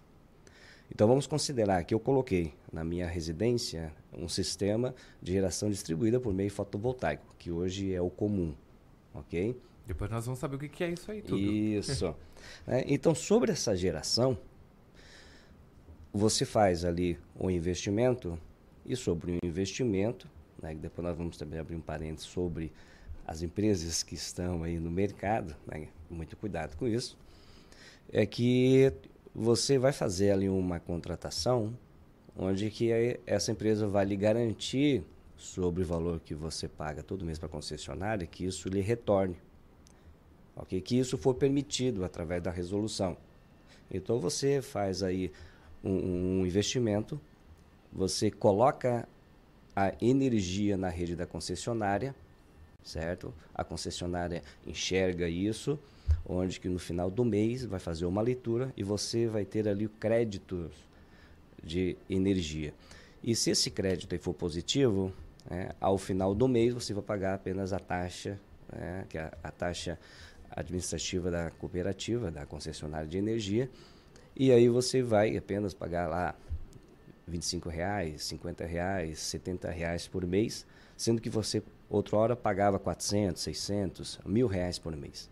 Então 0.91 1.07
vamos 1.07 1.25
considerar 1.25 1.83
que 1.83 1.93
eu 1.93 1.99
coloquei 1.99 2.53
na 2.71 2.83
minha 2.83 3.07
residência 3.07 3.93
um 4.11 4.27
sistema 4.27 4.93
de 5.21 5.31
geração 5.31 5.69
distribuída 5.69 6.19
por 6.19 6.33
meio 6.33 6.51
fotovoltaico, 6.51 7.35
que 7.37 7.51
hoje 7.51 7.93
é 7.93 8.01
o 8.01 8.09
comum, 8.09 8.53
ok? 9.13 9.55
Depois 9.87 10.11
nós 10.11 10.25
vamos 10.25 10.39
saber 10.39 10.55
o 10.55 10.59
que 10.59 10.83
é 10.83 10.91
isso 10.91 11.11
aí 11.11 11.21
tudo. 11.21 11.39
Isso. 11.39 12.15
É, 12.65 12.85
então 12.87 13.13
sobre 13.13 13.51
essa 13.51 13.75
geração, 13.75 14.37
você 16.13 16.45
faz 16.45 16.85
ali 16.85 17.19
um 17.37 17.49
investimento 17.49 18.39
e 18.85 18.95
sobre 18.95 19.33
o 19.33 19.45
investimento, 19.45 20.25
né, 20.61 20.73
depois 20.73 21.05
nós 21.05 21.17
vamos 21.17 21.35
também 21.35 21.59
abrir 21.59 21.75
um 21.75 21.81
parênteses 21.81 22.29
sobre 22.29 22.71
as 23.29 23.43
empresas 23.43 24.01
que 24.01 24.15
estão 24.15 24.63
aí 24.63 24.79
no 24.79 24.89
mercado, 24.89 25.55
né, 25.67 25.87
muito 26.09 26.35
cuidado 26.35 26.75
com 26.75 26.87
isso, 26.87 27.15
é 28.11 28.25
que 28.25 28.91
você 29.35 29.77
vai 29.77 29.93
fazer 29.93 30.31
ali 30.31 30.49
uma 30.49 30.79
contratação 30.79 31.77
onde 32.35 32.71
que 32.71 32.89
essa 33.27 33.51
empresa 33.51 33.87
vai 33.87 34.03
lhe 34.03 34.15
garantir 34.15 35.03
sobre 35.37 35.83
o 35.83 35.85
valor 35.85 36.19
que 36.19 36.33
você 36.33 36.67
paga 36.67 37.03
todo 37.03 37.23
mês 37.23 37.37
para 37.37 37.45
a 37.45 37.51
concessionária 37.51 38.25
que 38.25 38.43
isso 38.43 38.67
lhe 38.67 38.81
retorne. 38.81 39.37
ok? 40.55 40.81
Que 40.81 40.97
isso 40.97 41.15
for 41.15 41.35
permitido 41.35 42.03
através 42.03 42.41
da 42.41 42.49
resolução. 42.49 43.15
Então 43.91 44.19
você 44.19 44.59
faz 44.59 45.03
aí 45.03 45.31
um, 45.83 46.39
um 46.39 46.45
investimento, 46.47 47.21
você 47.93 48.31
coloca 48.31 49.07
a 49.75 49.93
energia 50.01 50.75
na 50.75 50.89
rede 50.89 51.15
da 51.15 51.27
concessionária, 51.27 52.15
certo? 52.83 53.33
A 53.53 53.63
concessionária 53.63 54.43
enxerga 54.65 55.27
isso, 55.27 55.79
onde 56.25 56.59
que 56.59 56.67
no 56.67 56.79
final 56.79 57.09
do 57.09 57.23
mês 57.23 57.63
vai 57.65 57.79
fazer 57.79 58.05
uma 58.05 58.21
leitura 58.21 58.73
e 58.75 58.83
você 58.83 59.27
vai 59.27 59.45
ter 59.45 59.67
ali 59.67 59.85
o 59.85 59.89
crédito 59.89 60.69
de 61.63 61.97
energia. 62.09 62.73
E 63.23 63.35
se 63.35 63.51
esse 63.51 63.69
crédito 63.69 64.17
for 64.19 64.33
positivo, 64.33 65.13
né, 65.49 65.71
ao 65.79 65.97
final 65.97 66.33
do 66.33 66.47
mês 66.47 66.73
você 66.73 66.93
vai 66.93 67.03
pagar 67.03 67.33
apenas 67.33 67.73
a 67.73 67.79
taxa, 67.79 68.39
né, 68.71 69.05
que 69.09 69.17
é 69.17 69.31
a, 69.43 69.51
taxa 69.51 69.99
administrativa 70.49 71.29
da 71.29 71.51
cooperativa, 71.51 72.31
da 72.31 72.45
concessionária 72.45 73.07
de 73.07 73.17
energia, 73.17 73.69
e 74.35 74.51
aí 74.51 74.69
você 74.69 75.03
vai 75.03 75.35
apenas 75.35 75.73
pagar 75.73 76.07
lá 76.07 76.35
25 77.27 77.69
reais, 77.69 78.23
50 78.23 78.65
reais, 78.65 79.19
70 79.19 79.69
reais 79.69 80.07
por 80.07 80.25
mês, 80.25 80.65
sendo 80.97 81.21
que 81.21 81.29
você 81.29 81.61
outra 81.89 82.17
hora 82.17 82.35
pagava 82.35 82.77
400, 82.77 83.41
600, 83.41 84.19
mil 84.25 84.47
reais 84.47 84.77
por 84.77 84.95
mês. 84.95 85.29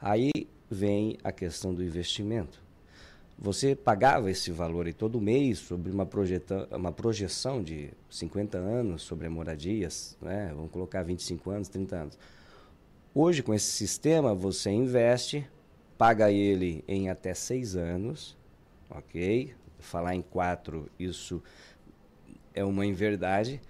Aí 0.00 0.30
vem 0.70 1.18
a 1.22 1.30
questão 1.30 1.74
do 1.74 1.84
investimento. 1.84 2.60
Você 3.40 3.76
pagava 3.76 4.30
esse 4.30 4.50
valor 4.50 4.86
aí 4.86 4.92
todo 4.92 5.20
mês 5.20 5.60
sobre 5.60 5.92
uma, 5.92 6.04
projeta, 6.04 6.68
uma 6.72 6.90
projeção 6.90 7.62
de 7.62 7.90
50 8.10 8.58
anos 8.58 9.02
sobre 9.02 9.28
moradias, 9.28 10.16
né? 10.20 10.50
vamos 10.52 10.72
colocar 10.72 11.04
25 11.04 11.50
anos, 11.50 11.68
30 11.68 11.96
anos. 11.96 12.18
Hoje, 13.14 13.42
com 13.42 13.54
esse 13.54 13.70
sistema, 13.70 14.34
você 14.34 14.70
investe, 14.70 15.48
paga 15.96 16.32
ele 16.32 16.82
em 16.88 17.10
até 17.10 17.32
6 17.32 17.76
anos, 17.76 18.36
ok? 18.90 19.54
Falar 19.78 20.16
em 20.16 20.22
4, 20.22 20.90
isso 20.98 21.40
é 22.52 22.64
uma 22.64 22.84
inverdade, 22.84 23.60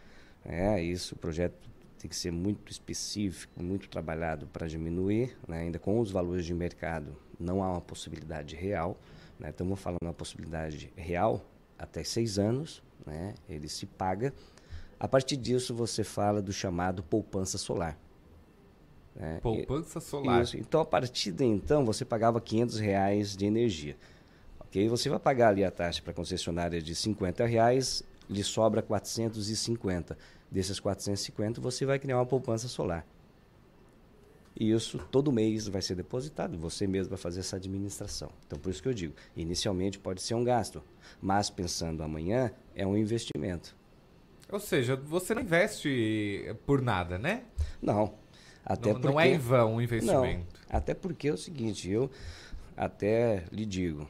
é, 0.47 0.83
isso, 0.83 1.15
o 1.15 1.19
projeto 1.19 1.68
tem 1.99 2.09
que 2.09 2.17
ser 2.17 2.31
muito 2.31 2.71
específico, 2.71 3.63
muito 3.63 3.89
trabalhado 3.89 4.47
para 4.47 4.67
diminuir, 4.67 5.37
né? 5.47 5.61
ainda 5.61 5.79
com 5.79 5.99
os 5.99 6.11
valores 6.11 6.47
de 6.47 6.55
mercado, 6.55 7.17
não 7.39 7.63
há 7.63 7.73
uma 7.73 7.81
possibilidade 7.81 8.55
real. 8.55 8.97
Né? 9.39 9.51
Estamos 9.51 9.79
falando 9.81 10.03
uma 10.03 10.15
possibilidade 10.15 10.93
real 10.97 11.45
até 11.79 12.03
seis 12.05 12.39
anos, 12.39 12.83
né? 13.05 13.35
ele 13.49 13.69
se 13.69 13.85
paga. 13.85 14.33
A 14.99 15.07
partir 15.07 15.37
disso, 15.37 15.75
você 15.75 16.03
fala 16.03 16.41
do 16.41 16.53
chamado 16.53 17.03
poupança 17.03 17.59
solar. 17.59 17.99
né? 19.15 19.39
Poupança 19.43 20.01
solar. 20.01 20.43
Isso. 20.43 20.57
Então, 20.57 20.81
a 20.81 20.85
partir 20.85 21.33
de 21.33 21.45
então, 21.45 21.85
você 21.85 22.05
pagava 22.05 22.41
500 22.41 22.79
reais 22.79 23.37
de 23.37 23.45
energia. 23.47 23.97
Ok? 24.61 24.89
Você 24.89 25.09
vai 25.09 25.19
pagar 25.19 25.49
ali 25.49 25.65
a 25.65 25.71
taxa 25.71 26.03
para 26.03 26.13
a 26.13 26.15
concessionária 26.15 26.81
de 26.81 26.95
50 26.95 27.45
reais 27.47 28.03
lhe 28.29 28.45
sobra 28.45 28.83
450. 28.83 30.17
Desses 30.51 30.81
450, 30.81 31.61
você 31.61 31.85
vai 31.85 31.99
criar 31.99 32.17
uma 32.17 32.27
poupança 32.27 32.69
solar. 32.69 33.07
E 34.59 34.73
isso 34.73 34.99
todo 35.11 35.31
mês 35.31 35.69
vai 35.69 35.81
ser 35.81 35.95
depositado, 35.95 36.59
você 36.59 36.85
mesmo 36.87 37.11
vai 37.11 37.19
fazer 37.19 37.41
essa 37.41 37.57
administração. 37.57 38.31
Então, 38.45 38.59
por 38.59 38.71
isso 38.71 38.83
que 38.83 38.89
eu 38.89 38.95
digo, 38.95 39.15
inicialmente 39.37 40.01
pode 40.01 40.21
ser 40.21 40.35
um 40.35 40.43
gasto, 40.43 40.83
mas 41.23 41.49
pensando 41.49 42.03
amanhã, 42.03 42.51
é 42.75 42.85
um 42.85 42.97
investimento. 42.97 43.77
Ou 44.51 44.59
seja, 44.59 44.97
você 44.97 45.35
não 45.35 45.43
investe 45.43 46.53
por 46.67 46.83
nada, 46.83 47.19
né? 47.19 47.45
Não. 47.81 48.15
Até 48.65 48.93
não, 48.93 49.01
porque, 49.01 49.09
não 49.15 49.21
é 49.21 49.29
em 49.29 49.39
vão 49.39 49.77
o 49.77 49.83
investimento. 49.83 50.39
Não, 50.39 50.47
até 50.69 50.93
porque 50.93 51.29
é 51.29 51.33
o 51.33 51.39
seguinte, 51.39 51.89
eu 51.89 52.11
até 52.77 53.45
lhe 53.53 53.65
digo, 53.65 54.09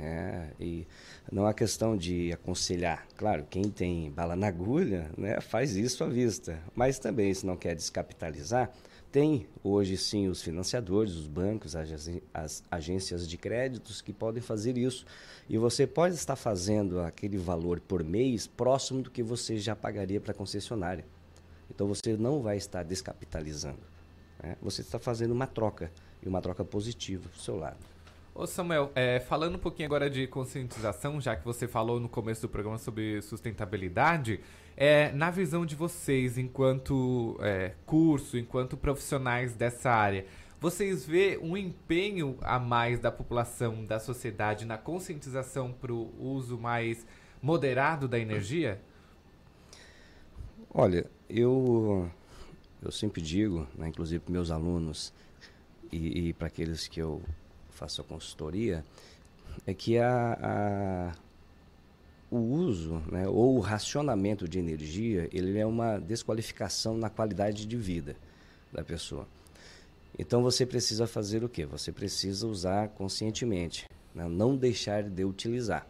né, 0.00 0.50
e 0.58 0.86
não 1.30 1.46
é 1.46 1.52
questão 1.52 1.96
de 1.96 2.32
aconselhar. 2.32 3.06
Claro, 3.16 3.46
quem 3.48 3.64
tem 3.64 4.10
bala 4.10 4.34
na 4.34 4.48
agulha 4.48 5.10
né, 5.16 5.40
faz 5.40 5.76
isso 5.76 6.02
à 6.02 6.08
vista. 6.08 6.58
Mas 6.74 6.98
também, 6.98 7.32
se 7.34 7.44
não 7.44 7.56
quer 7.56 7.74
descapitalizar, 7.74 8.70
tem 9.12 9.46
hoje 9.62 9.96
sim 9.96 10.28
os 10.28 10.40
financiadores, 10.40 11.14
os 11.14 11.26
bancos, 11.26 11.74
as, 11.76 12.62
agências 12.70 13.28
de 13.28 13.36
créditos 13.36 14.00
que 14.00 14.12
podem 14.12 14.40
fazer 14.40 14.78
isso. 14.78 15.04
E 15.48 15.58
você 15.58 15.86
pode 15.86 16.14
estar 16.14 16.36
fazendo 16.36 17.00
aquele 17.00 17.36
valor 17.36 17.80
por 17.80 18.02
mês 18.02 18.46
próximo 18.46 19.02
do 19.02 19.10
que 19.10 19.22
você 19.22 19.58
já 19.58 19.76
pagaria 19.76 20.20
para 20.20 20.32
a 20.32 20.34
concessionária. 20.34 21.04
Então 21.68 21.86
você 21.86 22.16
não 22.16 22.40
vai 22.40 22.56
estar 22.56 22.84
descapitalizando. 22.84 23.80
Né? 24.42 24.56
Você 24.62 24.80
está 24.80 24.98
fazendo 24.98 25.32
uma 25.32 25.46
troca, 25.46 25.90
e 26.22 26.28
uma 26.28 26.40
troca 26.40 26.64
positiva 26.64 27.28
para 27.28 27.38
o 27.38 27.42
seu 27.42 27.56
lado. 27.56 27.89
Ô 28.32 28.46
Samuel, 28.46 28.92
é, 28.94 29.18
falando 29.18 29.56
um 29.56 29.58
pouquinho 29.58 29.86
agora 29.86 30.08
de 30.08 30.26
conscientização, 30.28 31.20
já 31.20 31.34
que 31.34 31.44
você 31.44 31.66
falou 31.66 31.98
no 31.98 32.08
começo 32.08 32.42
do 32.42 32.48
programa 32.48 32.78
sobre 32.78 33.20
sustentabilidade, 33.22 34.40
é, 34.76 35.10
na 35.12 35.30
visão 35.30 35.66
de 35.66 35.74
vocês, 35.74 36.38
enquanto 36.38 37.36
é, 37.40 37.72
curso, 37.84 38.38
enquanto 38.38 38.76
profissionais 38.76 39.54
dessa 39.56 39.90
área, 39.90 40.24
vocês 40.60 41.04
vê 41.04 41.40
um 41.42 41.56
empenho 41.56 42.38
a 42.40 42.58
mais 42.58 43.00
da 43.00 43.10
população, 43.10 43.84
da 43.84 43.98
sociedade, 43.98 44.64
na 44.64 44.78
conscientização 44.78 45.72
para 45.72 45.92
o 45.92 46.10
uso 46.18 46.56
mais 46.56 47.04
moderado 47.42 48.06
da 48.06 48.18
energia? 48.18 48.80
Olha, 50.72 51.04
eu, 51.28 52.08
eu 52.80 52.92
sempre 52.92 53.20
digo, 53.20 53.66
né, 53.74 53.88
inclusive 53.88 54.20
para 54.20 54.32
meus 54.32 54.52
alunos 54.52 55.12
e, 55.90 56.28
e 56.28 56.32
para 56.32 56.46
aqueles 56.46 56.86
que 56.86 57.00
eu 57.00 57.20
faço 57.80 58.02
a 58.02 58.04
consultoria, 58.04 58.84
é 59.66 59.72
que 59.72 59.96
a, 59.96 60.38
a 60.42 61.12
o 62.30 62.36
uso 62.36 63.02
né, 63.10 63.26
ou 63.26 63.56
o 63.56 63.60
racionamento 63.60 64.46
de 64.46 64.58
energia 64.58 65.28
ele 65.32 65.58
é 65.58 65.66
uma 65.66 65.98
desqualificação 65.98 66.96
na 66.96 67.10
qualidade 67.10 67.66
de 67.66 67.76
vida 67.76 68.14
da 68.72 68.84
pessoa. 68.84 69.26
Então 70.16 70.42
você 70.42 70.64
precisa 70.64 71.06
fazer 71.08 71.42
o 71.42 71.48
que? 71.48 71.64
Você 71.64 71.90
precisa 71.90 72.46
usar 72.46 72.90
conscientemente, 72.90 73.86
né, 74.14 74.28
não 74.28 74.56
deixar 74.56 75.02
de 75.02 75.24
utilizar. 75.24 75.86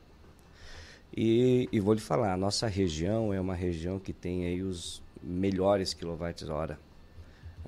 E, 1.14 1.68
e, 1.72 1.80
vou 1.80 1.92
lhe 1.92 2.00
falar, 2.00 2.32
a 2.32 2.36
nossa 2.36 2.68
região 2.68 3.34
é 3.34 3.40
uma 3.40 3.54
região 3.54 3.98
que 3.98 4.12
tem 4.12 4.46
aí 4.46 4.62
os 4.62 5.02
melhores 5.20 5.92
quilowatts-hora 5.92 6.78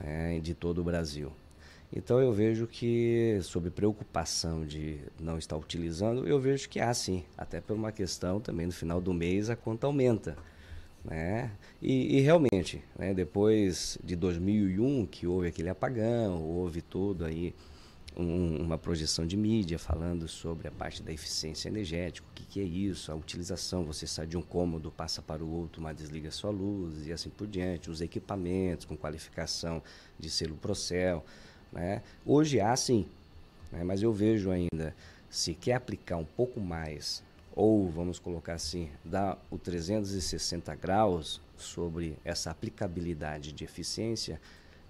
né, 0.01 0.39
de 0.39 0.55
todo 0.55 0.81
o 0.81 0.85
Brasil. 0.85 1.33
Então 1.95 2.21
eu 2.21 2.33
vejo 2.33 2.67
que, 2.67 3.39
sobre 3.43 3.71
preocupação 3.71 4.65
de 4.65 4.99
não 5.21 5.37
estar 5.37 5.57
utilizando, 5.57 6.27
eu 6.27 6.41
vejo 6.41 6.69
que 6.69 6.81
há 6.81 6.93
sim, 6.95 7.23
até 7.37 7.61
por 7.61 7.77
uma 7.77 7.93
questão 7.93 8.41
também 8.41 8.67
no 8.67 8.73
final 8.73 9.01
do 9.01 9.13
mês 9.13 9.51
a 9.51 9.57
conta 9.57 9.87
aumenta. 9.87 10.37
Né? 11.05 11.51
E, 11.83 12.17
e 12.17 12.21
realmente, 12.21 12.83
né, 12.99 13.13
depois 13.13 13.99
de 14.03 14.17
2001, 14.17 15.05
que 15.07 15.27
houve 15.27 15.49
aquele 15.49 15.69
apagão, 15.69 16.43
houve 16.43 16.81
todo 16.81 17.25
aí 17.25 17.55
um, 18.17 18.57
uma 18.63 18.79
projeção 18.79 19.27
de 19.27 19.37
mídia 19.37 19.79
falando 19.79 20.29
sobre 20.29 20.69
a 20.69 20.71
parte 20.71 21.03
da 21.03 21.13
eficiência 21.13 21.69
energética, 21.69 22.27
o 22.31 22.35
que, 22.35 22.45
que, 22.45 22.61
é 22.61 22.65
isso, 22.65 23.11
a 23.11 23.15
utilização, 23.15 23.85
você 23.85 24.07
sai 24.07 24.27
de 24.27 24.37
um 24.37 24.43
cômodo, 24.43 24.91
passa 24.91 25.21
para 25.21 25.43
o 25.43 25.51
outro, 25.51 25.83
mas 25.83 25.97
desliga 25.97 26.31
sua 26.31 26.51
luz 26.51 27.07
e 27.07 27.13
assim 27.13 27.31
por 27.31 27.47
diante, 27.47 27.91
os 27.91 28.01
equipamentos 28.01 28.85
com 28.85 28.97
qualificação 28.97 29.83
de 30.19 30.31
selo 30.31 30.57
Procel, 30.57 31.25
né? 31.73 32.03
Hoje 32.25 32.61
há 32.61 32.77
sim, 32.77 33.07
né? 33.71 33.83
mas 33.83 34.03
eu 34.03 34.13
vejo 34.13 34.51
ainda, 34.51 34.95
se 35.31 35.55
quer 35.55 35.75
aplicar 35.75 36.19
um 36.19 36.25
pouco 36.25 36.61
mais, 36.61 37.23
ou 37.55 37.89
vamos 37.91 38.19
colocar 38.19 38.55
assim, 38.55 38.91
dar 39.05 39.39
o 39.51 39.59
360 39.59 40.75
graus 40.77 41.41
sobre 41.57 42.17
essa 42.25 42.51
aplicabilidade 42.51 43.53
de 43.53 43.65
eficiência, 43.65 44.41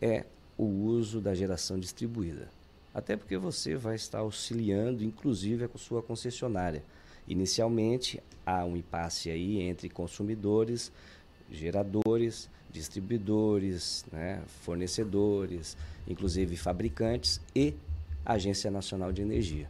é 0.01 0.25
o 0.59 0.65
uso 0.65 1.21
da 1.21 1.35
geração 1.35 1.79
distribuída. 1.79 2.49
Até 2.95 3.17
porque 3.17 3.39
você 3.39 3.75
vai 3.75 3.95
estar 3.95 4.19
auxiliando, 4.19 5.03
inclusive, 5.03 5.65
a 5.65 5.79
sua 5.79 6.03
concessionária. 6.03 6.83
Inicialmente, 7.27 8.23
há 8.45 8.65
um 8.65 8.77
impasse 8.77 9.31
aí 9.31 9.61
entre 9.61 9.89
consumidores, 9.89 10.93
geradores, 11.51 12.51
distribuidores, 12.71 14.05
né, 14.13 14.43
fornecedores, 14.63 15.77
inclusive 16.07 16.57
fabricantes 16.57 17.41
e 17.55 17.75
Agência 18.25 18.71
Nacional 18.71 19.13
de 19.13 19.23
Energia. 19.23 19.69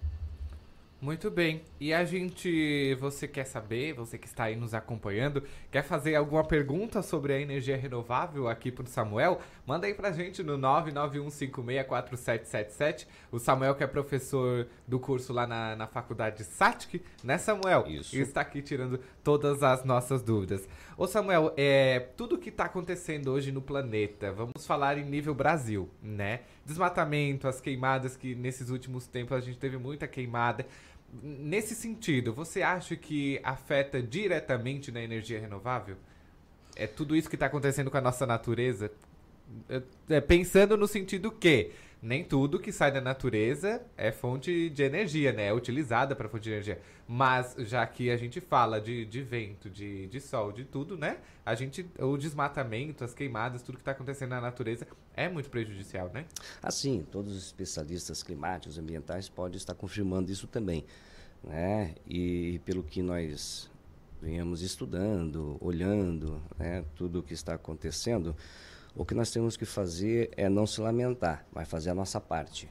Muito 1.03 1.29
bem. 1.33 1.63
E 1.81 1.93
a 1.93 2.05
gente, 2.05 2.95
você 2.95 3.27
quer 3.27 3.45
saber, 3.45 3.93
você 3.93 4.17
que 4.17 4.29
está 4.29 4.45
aí 4.45 4.55
nos 4.55 4.73
acompanhando, 4.73 5.43
quer 5.69 5.83
fazer 5.83 6.15
alguma 6.15 6.45
pergunta 6.45 7.03
sobre 7.03 7.33
a 7.33 7.41
energia 7.41 7.77
renovável 7.77 8.47
aqui 8.47 8.71
para 8.71 8.85
o 8.85 8.87
Samuel? 8.87 9.41
Manda 9.65 9.87
aí 9.87 9.95
para 9.95 10.09
a 10.09 10.13
gente 10.13 10.43
no 10.43 10.59
991564777. 10.59 13.07
O 13.31 13.39
Samuel 13.39 13.77
que 13.77 13.85
é 13.85 13.87
professor 13.87 14.67
do 14.87 14.99
curso 14.99 15.33
lá 15.33 15.47
na, 15.47 15.77
na 15.77 15.87
faculdade 15.87 16.43
SATIC, 16.43 17.01
né 17.23 17.39
Samuel? 17.39 17.85
Isso. 17.87 18.17
E 18.17 18.21
está 18.21 18.41
aqui 18.41 18.61
tirando 18.61 18.99
todas 19.23 19.63
as 19.63 19.85
nossas 19.85 20.21
dúvidas. 20.21 20.69
Ô 20.97 21.07
Samuel, 21.07 21.55
é, 21.57 22.09
tudo 22.17 22.39
que 22.39 22.49
está 22.49 22.65
acontecendo 22.65 23.31
hoje 23.31 23.53
no 23.53 23.63
planeta, 23.63 24.33
vamos 24.33 24.67
falar 24.67 24.99
em 24.99 25.05
nível 25.05 25.35
Brasil, 25.35 25.89
né? 26.03 26.41
Desmatamento, 26.67 27.47
as 27.47 27.61
queimadas 27.61 28.17
que 28.17 28.35
nesses 28.35 28.69
últimos 28.69 29.07
tempos 29.07 29.37
a 29.37 29.41
gente 29.41 29.59
teve 29.59 29.79
muita 29.79 30.09
queimada. 30.09 30.67
Nesse 31.23 31.77
sentido, 31.77 32.33
você 32.33 32.63
acha 32.63 32.97
que 32.97 33.39
afeta 33.45 34.03
diretamente 34.03 34.91
na 34.91 35.01
energia 35.01 35.39
renovável? 35.39 35.97
É 36.75 36.87
tudo 36.87 37.15
isso 37.15 37.29
que 37.29 37.37
está 37.37 37.45
acontecendo 37.47 37.91
com 37.91 37.99
a 37.99 38.01
nossa 38.01 38.27
natureza? 38.27 38.91
É, 39.69 39.83
é, 40.09 40.21
pensando 40.21 40.77
no 40.77 40.87
sentido 40.87 41.31
que 41.31 41.71
nem 42.03 42.25
tudo 42.25 42.59
que 42.59 42.73
sai 42.73 42.91
da 42.91 43.01
natureza 43.01 43.81
é 43.97 44.11
fonte 44.11 44.69
de 44.71 44.83
energia, 44.83 45.33
né? 45.33 45.47
É 45.47 45.55
utilizada 45.55 46.17
para 46.17 46.29
fonte 46.29 46.43
de 46.43 46.51
energia. 46.51 46.81
Mas 47.07 47.55
já 47.59 47.87
que 47.87 48.11
a 48.11 48.17
gente 48.17 48.41
fala 48.41 48.81
de, 48.81 49.05
de 49.07 49.23
vento, 49.23 49.71
de, 49.71 50.09
de 50.09 50.21
sol, 50.21 50.51
de 50.51 50.65
tudo, 50.65 50.99
né? 50.99 51.19
A 51.47 51.55
gente, 51.55 51.87
o 52.01 52.17
desmatamento, 52.17 53.05
as 53.05 53.15
queimadas, 53.15 53.63
tudo 53.63 53.77
que 53.77 53.83
está 53.83 53.93
acontecendo 53.93 54.31
na 54.31 54.41
natureza 54.41 54.85
é 55.15 55.29
muito 55.29 55.49
prejudicial, 55.49 56.11
né? 56.13 56.25
Assim, 56.61 57.07
todos 57.09 57.37
os 57.37 57.47
especialistas 57.47 58.21
climáticos, 58.21 58.79
ambientais 58.79 59.29
podem 59.29 59.57
estar 59.57 59.75
confirmando 59.75 60.33
isso 60.33 60.49
também, 60.49 60.85
né? 61.45 61.95
E 62.05 62.61
pelo 62.65 62.83
que 62.83 63.01
nós 63.01 63.71
venhamos 64.21 64.61
estudando, 64.61 65.57
olhando, 65.61 66.43
né? 66.59 66.85
Tudo 66.97 67.21
o 67.21 67.23
que 67.23 67.35
está 67.35 67.55
acontecendo, 67.55 68.35
o 68.95 69.05
que 69.07 69.15
nós 69.15 69.31
temos 69.31 69.57
que 69.57 69.65
fazer 69.65 70.31
é 70.37 70.49
não 70.49 70.67
se 70.67 70.81
lamentar, 70.81 71.47
mas 71.53 71.69
fazer 71.69 71.91
a 71.91 71.95
nossa 71.95 72.21
parte. 72.21 72.69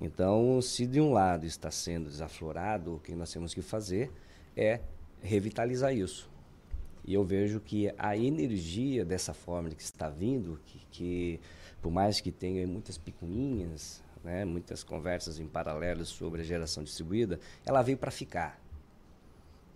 Então, 0.00 0.60
se 0.62 0.86
de 0.86 1.00
um 1.00 1.12
lado 1.12 1.46
está 1.46 1.70
sendo 1.70 2.08
desaflorado, 2.08 2.94
o 2.94 3.00
que 3.00 3.14
nós 3.14 3.32
temos 3.32 3.52
que 3.52 3.62
fazer 3.62 4.10
é 4.56 4.80
revitalizar 5.20 5.92
isso. 5.92 6.30
E 7.04 7.14
eu 7.14 7.24
vejo 7.24 7.60
que 7.60 7.92
a 7.98 8.16
energia 8.16 9.04
dessa 9.04 9.34
forma 9.34 9.68
que 9.70 9.82
está 9.82 10.08
vindo, 10.08 10.60
que, 10.64 10.80
que 10.90 11.40
por 11.82 11.90
mais 11.90 12.20
que 12.20 12.30
tenha 12.30 12.66
muitas 12.66 12.96
picuinhas, 12.96 14.02
né, 14.22 14.44
muitas 14.44 14.82
conversas 14.82 15.38
em 15.38 15.46
paralelo 15.46 16.06
sobre 16.06 16.40
a 16.40 16.44
geração 16.44 16.82
distribuída, 16.82 17.38
ela 17.66 17.82
veio 17.82 17.98
para 17.98 18.10
ficar. 18.10 18.60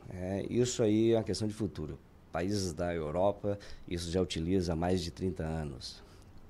É, 0.09 0.47
isso 0.49 0.83
aí 0.83 1.13
é 1.13 1.17
uma 1.17 1.25
questão 1.25 1.47
de 1.47 1.53
futuro 1.53 1.99
países 2.29 2.73
da 2.73 2.95
Europa, 2.95 3.59
isso 3.87 4.11
já 4.11 4.21
utiliza 4.21 4.73
há 4.73 4.77
mais 4.77 5.03
de 5.03 5.11
30 5.11 5.43
anos. 5.43 6.03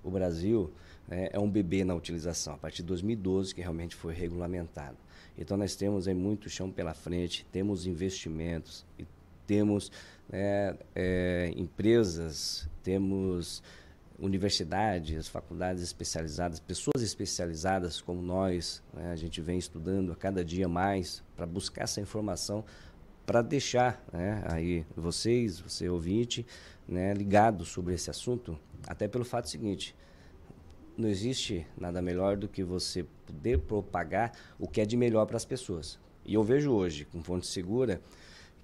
O 0.02 0.10
Brasil 0.10 0.70
é, 1.10 1.30
é 1.32 1.38
um 1.38 1.50
bebê 1.50 1.84
na 1.84 1.94
utilização, 1.94 2.54
a 2.54 2.58
partir 2.58 2.82
de 2.82 2.88
2012 2.88 3.54
que 3.54 3.60
realmente 3.60 3.94
foi 3.94 4.14
regulamentado. 4.14 4.96
Então 5.36 5.56
nós 5.56 5.76
temos 5.76 6.08
aí 6.08 6.14
muito 6.14 6.48
chão 6.48 6.70
pela 6.70 6.94
frente, 6.94 7.46
temos 7.52 7.86
investimentos 7.86 8.84
temos 9.48 9.90
né, 10.28 10.76
é, 10.94 11.50
empresas, 11.56 12.68
temos 12.84 13.62
universidades, 14.18 15.26
faculdades 15.26 15.82
especializadas, 15.82 16.60
pessoas 16.60 17.02
especializadas 17.02 18.00
como 18.00 18.20
nós, 18.20 18.82
né, 18.92 19.10
a 19.10 19.16
gente 19.16 19.40
vem 19.40 19.58
estudando 19.58 20.12
a 20.12 20.16
cada 20.16 20.44
dia 20.44 20.68
mais 20.68 21.22
para 21.34 21.46
buscar 21.46 21.84
essa 21.84 22.00
informação 22.00 22.64
para 23.28 23.42
deixar 23.42 24.02
né, 24.10 24.42
aí 24.46 24.86
vocês, 24.96 25.60
você 25.60 25.86
ouvinte, 25.86 26.46
né, 26.88 27.12
ligado 27.12 27.62
sobre 27.62 27.92
esse 27.92 28.08
assunto, 28.08 28.58
até 28.86 29.06
pelo 29.06 29.22
fato 29.22 29.50
seguinte, 29.50 29.94
não 30.96 31.10
existe 31.10 31.66
nada 31.76 32.00
melhor 32.00 32.38
do 32.38 32.48
que 32.48 32.64
você 32.64 33.04
poder 33.26 33.58
propagar 33.58 34.32
o 34.58 34.66
que 34.66 34.80
é 34.80 34.86
de 34.86 34.96
melhor 34.96 35.26
para 35.26 35.36
as 35.36 35.44
pessoas. 35.44 35.98
E 36.24 36.32
eu 36.32 36.42
vejo 36.42 36.72
hoje, 36.72 37.04
com 37.04 37.22
fonte 37.22 37.46
segura, 37.46 38.00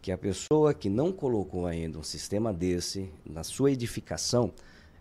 que 0.00 0.10
a 0.10 0.16
pessoa 0.16 0.72
que 0.72 0.88
não 0.88 1.12
colocou 1.12 1.66
ainda 1.66 1.98
um 1.98 2.02
sistema 2.02 2.50
desse 2.50 3.12
na 3.22 3.44
sua 3.44 3.70
edificação 3.70 4.50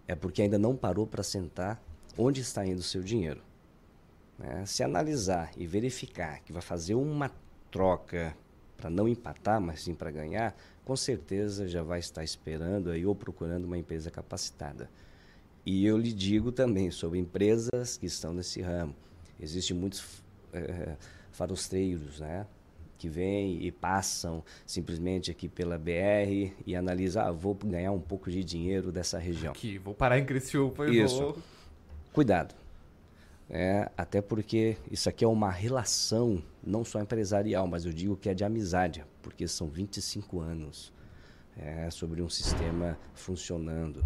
é 0.06 0.14
porque 0.14 0.42
ainda 0.42 0.60
não 0.60 0.76
parou 0.76 1.08
para 1.08 1.24
sentar 1.24 1.82
onde 2.18 2.42
está 2.42 2.66
indo 2.66 2.80
o 2.80 2.84
seu 2.84 3.02
dinheiro. 3.02 3.42
Né? 4.38 4.66
Se 4.66 4.84
analisar 4.84 5.52
e 5.56 5.66
verificar 5.66 6.42
que 6.42 6.52
vai 6.52 6.62
fazer 6.62 6.96
uma 6.96 7.32
troca 7.72 8.36
para 8.78 8.90
não 8.90 9.08
empatar, 9.08 9.62
mas 9.62 9.82
sim 9.82 9.94
para 9.94 10.12
ganhar, 10.12 10.56
com 10.84 10.96
certeza 10.96 11.68
já 11.68 11.82
vai 11.84 12.00
estar 12.00 12.24
esperando 12.24 12.90
aí 12.90 13.06
ou 13.06 13.16
procurando 13.16 13.66
uma 13.66 13.78
empresa 13.78 14.12
capacitada. 14.12 14.90
E 15.66 15.86
eu 15.86 15.98
lhe 15.98 16.12
digo 16.12 16.52
também 16.52 16.92
sobre 16.92 17.20
empresas 17.20 17.98
que 17.98 18.06
estão 18.06 18.34
nesse 18.34 18.62
ramo. 18.62 18.94
Existem 19.40 19.76
muitos 19.76 20.22
é, 20.52 20.96
farosteiros, 21.32 22.20
né? 22.20 22.46
Que 22.98 23.08
vêm 23.08 23.64
e 23.66 23.72
passam 23.72 24.44
simplesmente 24.66 25.32
aqui 25.32 25.48
pela 25.48 25.78
BR 25.78 26.54
e 26.66 26.76
analisam, 26.76 27.26
ah, 27.26 27.32
vou 27.32 27.54
ganhar 27.54 27.92
um 27.92 28.00
pouco 28.00 28.30
de 28.30 28.44
dinheiro 28.44 28.92
dessa 28.92 29.18
região. 29.18 29.52
Aqui, 29.52 29.78
vou 29.78 29.94
parar 29.94 30.20
em 30.20 30.26
Criciúma 30.26 30.90
e 30.90 31.02
Isso. 31.02 31.20
vou... 31.20 31.38
Cuidado. 32.12 32.63
É, 33.56 33.92
até 33.96 34.20
porque 34.20 34.78
isso 34.90 35.08
aqui 35.08 35.24
é 35.24 35.28
uma 35.28 35.52
relação 35.52 36.42
não 36.64 36.84
só 36.84 37.00
empresarial, 37.00 37.68
mas 37.68 37.86
eu 37.86 37.94
digo 37.94 38.18
que 38.18 38.28
é 38.28 38.34
de 38.34 38.44
amizade, 38.44 39.06
porque 39.22 39.48
são 39.48 39.68
25 39.68 40.40
anos 40.40 40.92
é, 41.56 41.88
sobre 41.92 42.24
um 42.24 42.30
sistema 42.30 42.98
funcionando. 43.14 44.04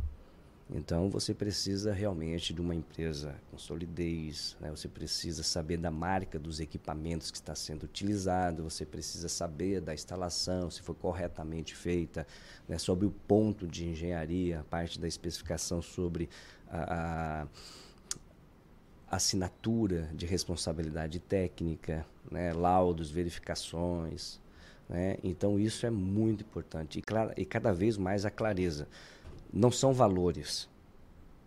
Então 0.69 1.09
você 1.09 1.33
precisa 1.33 1.93
realmente 1.93 2.53
de 2.53 2.59
uma 2.59 2.75
empresa 2.75 3.35
com 3.49 3.57
solidez, 3.57 4.57
né? 4.59 4.69
você 4.69 4.89
precisa 4.89 5.43
saber 5.43 5.77
da 5.77 5.89
marca 5.89 6.37
dos 6.37 6.59
equipamentos 6.59 7.31
que 7.31 7.37
está 7.37 7.55
sendo 7.55 7.83
utilizado, 7.83 8.63
você 8.63 8.85
precisa 8.85 9.29
saber 9.29 9.79
da 9.79 9.93
instalação, 9.93 10.69
se 10.69 10.81
foi 10.81 10.93
corretamente 10.93 11.73
feita, 11.73 12.27
né? 12.67 12.77
sobre 12.77 13.05
o 13.05 13.11
ponto 13.11 13.65
de 13.65 13.87
engenharia, 13.87 14.59
a 14.59 14.63
parte 14.65 14.99
da 14.99 15.07
especificação 15.07 15.81
sobre 15.81 16.27
a, 16.69 17.43
a 17.43 17.47
assinatura 19.09 20.09
de 20.13 20.25
responsabilidade 20.25 21.19
técnica, 21.19 22.05
né? 22.29 22.51
laudos, 22.53 23.09
verificações. 23.09 24.39
Né? 24.89 25.17
Então 25.23 25.59
isso 25.59 25.85
é 25.85 25.89
muito 25.89 26.41
importante 26.43 26.99
e, 26.99 27.01
clara, 27.01 27.33
e 27.37 27.45
cada 27.45 27.73
vez 27.73 27.97
mais 27.97 28.25
a 28.25 28.31
clareza 28.31 28.87
não 29.51 29.71
são 29.71 29.93
valores. 29.93 30.69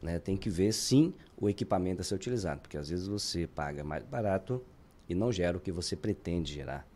Né? 0.01 0.19
Tem 0.19 0.37
que 0.37 0.49
ver, 0.49 0.73
sim, 0.73 1.13
o 1.37 1.49
equipamento 1.49 2.01
a 2.01 2.05
ser 2.05 2.15
utilizado, 2.15 2.61
porque 2.61 2.77
às 2.77 2.89
vezes 2.89 3.07
você 3.07 3.47
paga 3.47 3.85
mais 3.85 4.05
barato 4.05 4.63
e 5.09 5.15
não 5.15 5.31
gera 5.31 5.57
o 5.57 5.61
que 5.61 5.73
você 5.73 5.95
pretende 5.95 6.53
gerar. 6.53 6.87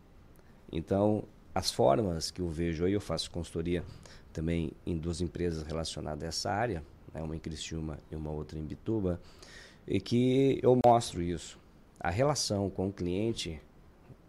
Então, 0.72 1.24
as 1.54 1.70
formas 1.70 2.30
que 2.30 2.40
eu 2.40 2.48
vejo 2.48 2.84
aí, 2.84 2.92
eu 2.92 3.00
faço 3.00 3.30
consultoria 3.30 3.84
também 4.32 4.72
em 4.84 4.96
duas 4.96 5.20
empresas 5.20 5.62
relacionadas 5.62 6.24
a 6.24 6.26
essa 6.26 6.50
área, 6.50 6.82
né? 7.12 7.22
uma 7.22 7.36
em 7.36 7.38
Criciúma 7.38 7.98
e 8.10 8.16
uma 8.16 8.30
outra 8.30 8.58
em 8.58 8.64
Bituba, 8.64 9.20
e 9.86 10.00
que 10.00 10.58
eu 10.62 10.78
mostro 10.84 11.22
isso. 11.22 11.58
A 12.00 12.10
relação 12.10 12.68
com 12.70 12.88
o 12.88 12.92
cliente 12.92 13.60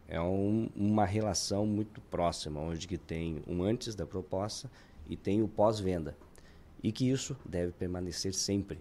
é 0.08 0.22
um, 0.22 0.70
uma 0.76 1.06
relação 1.06 1.66
muito 1.66 2.00
próxima, 2.02 2.60
onde 2.60 2.88
que 2.88 2.98
tem 2.98 3.42
um 3.48 3.64
antes 3.64 3.96
da 3.96 4.06
proposta 4.06 4.70
e 5.10 5.16
tem 5.16 5.42
o 5.42 5.48
pós-venda 5.48 6.16
e 6.84 6.92
que 6.92 7.10
isso 7.10 7.36
deve 7.46 7.72
permanecer 7.72 8.34
sempre. 8.34 8.80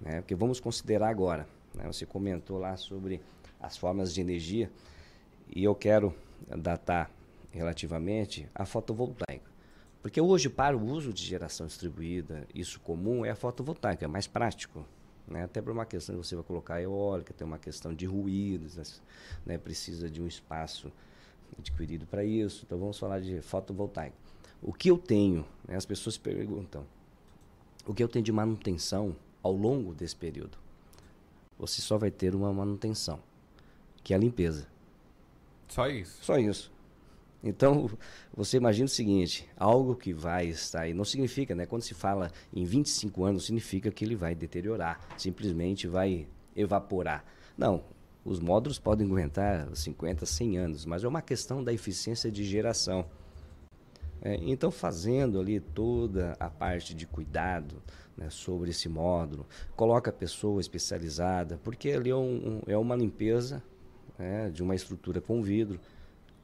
Né? 0.00 0.20
Porque 0.20 0.34
vamos 0.34 0.60
considerar 0.60 1.08
agora, 1.08 1.46
né? 1.74 1.84
você 1.86 2.04
comentou 2.04 2.58
lá 2.58 2.76
sobre 2.76 3.20
as 3.60 3.76
formas 3.76 4.12
de 4.12 4.20
energia 4.20 4.70
e 5.54 5.62
eu 5.64 5.74
quero 5.74 6.14
datar 6.56 7.10
relativamente 7.50 8.48
a 8.54 8.64
fotovoltaica. 8.64 9.48
Porque 10.02 10.20
hoje, 10.20 10.48
para 10.48 10.76
o 10.76 10.84
uso 10.84 11.12
de 11.12 11.24
geração 11.24 11.66
distribuída, 11.66 12.46
isso 12.54 12.80
comum 12.80 13.24
é 13.24 13.30
a 13.30 13.36
fotovoltaica, 13.36 14.04
é 14.04 14.08
mais 14.08 14.26
prático. 14.26 14.84
Né? 15.28 15.44
Até 15.44 15.60
por 15.60 15.72
uma 15.72 15.84
questão 15.84 16.14
de 16.14 16.26
você 16.26 16.34
vai 16.34 16.44
colocar 16.44 16.80
eólica, 16.80 17.34
tem 17.34 17.46
uma 17.46 17.58
questão 17.58 17.94
de 17.94 18.06
ruídos, 18.06 19.00
né? 19.44 19.58
precisa 19.58 20.10
de 20.10 20.22
um 20.22 20.26
espaço 20.26 20.90
adquirido 21.58 22.06
para 22.06 22.24
isso. 22.24 22.64
Então 22.66 22.78
vamos 22.78 22.98
falar 22.98 23.20
de 23.20 23.40
fotovoltaica. 23.42 24.16
O 24.62 24.72
que 24.72 24.90
eu 24.90 24.98
tenho, 24.98 25.46
né? 25.66 25.76
as 25.76 25.86
pessoas 25.86 26.16
perguntam, 26.16 26.84
o 27.86 27.94
que 27.94 28.02
eu 28.02 28.08
tenho 28.08 28.24
de 28.24 28.32
manutenção 28.32 29.14
ao 29.42 29.52
longo 29.52 29.94
desse 29.94 30.16
período? 30.16 30.58
Você 31.58 31.80
só 31.80 31.98
vai 31.98 32.10
ter 32.10 32.34
uma 32.34 32.52
manutenção, 32.52 33.20
que 34.02 34.12
é 34.12 34.16
a 34.16 34.18
limpeza. 34.18 34.66
Só 35.68 35.88
isso? 35.88 36.24
Só 36.24 36.38
isso. 36.38 36.72
Então, 37.42 37.90
você 38.34 38.56
imagina 38.56 38.86
o 38.86 38.88
seguinte, 38.88 39.48
algo 39.56 39.94
que 39.94 40.12
vai 40.12 40.46
estar 40.46 40.82
aí, 40.82 40.94
não 40.94 41.04
significa, 41.04 41.54
né? 41.54 41.66
Quando 41.66 41.82
se 41.82 41.94
fala 41.94 42.30
em 42.52 42.64
25 42.64 43.24
anos, 43.24 43.46
significa 43.46 43.90
que 43.90 44.04
ele 44.04 44.16
vai 44.16 44.34
deteriorar, 44.34 45.00
simplesmente 45.16 45.86
vai 45.86 46.26
evaporar. 46.54 47.24
Não, 47.56 47.82
os 48.24 48.40
módulos 48.40 48.78
podem 48.78 49.06
aguentar 49.06 49.68
50, 49.74 50.26
100 50.26 50.58
anos, 50.58 50.84
mas 50.84 51.04
é 51.04 51.08
uma 51.08 51.22
questão 51.22 51.62
da 51.62 51.72
eficiência 51.72 52.30
de 52.30 52.44
geração. 52.44 53.06
É, 54.20 54.34
então, 54.42 54.70
fazendo 54.70 55.38
ali 55.38 55.60
toda 55.60 56.36
a 56.40 56.50
parte 56.50 56.92
de 56.92 57.06
cuidado 57.06 57.80
né, 58.16 58.28
sobre 58.30 58.70
esse 58.70 58.88
módulo, 58.88 59.46
coloca 59.76 60.10
a 60.10 60.12
pessoa 60.12 60.60
especializada, 60.60 61.58
porque 61.62 61.90
ali 61.90 62.10
é, 62.10 62.16
um, 62.16 62.60
é 62.66 62.76
uma 62.76 62.96
limpeza 62.96 63.62
né, 64.18 64.50
de 64.50 64.62
uma 64.62 64.74
estrutura 64.74 65.20
com 65.20 65.40
vidro, 65.40 65.78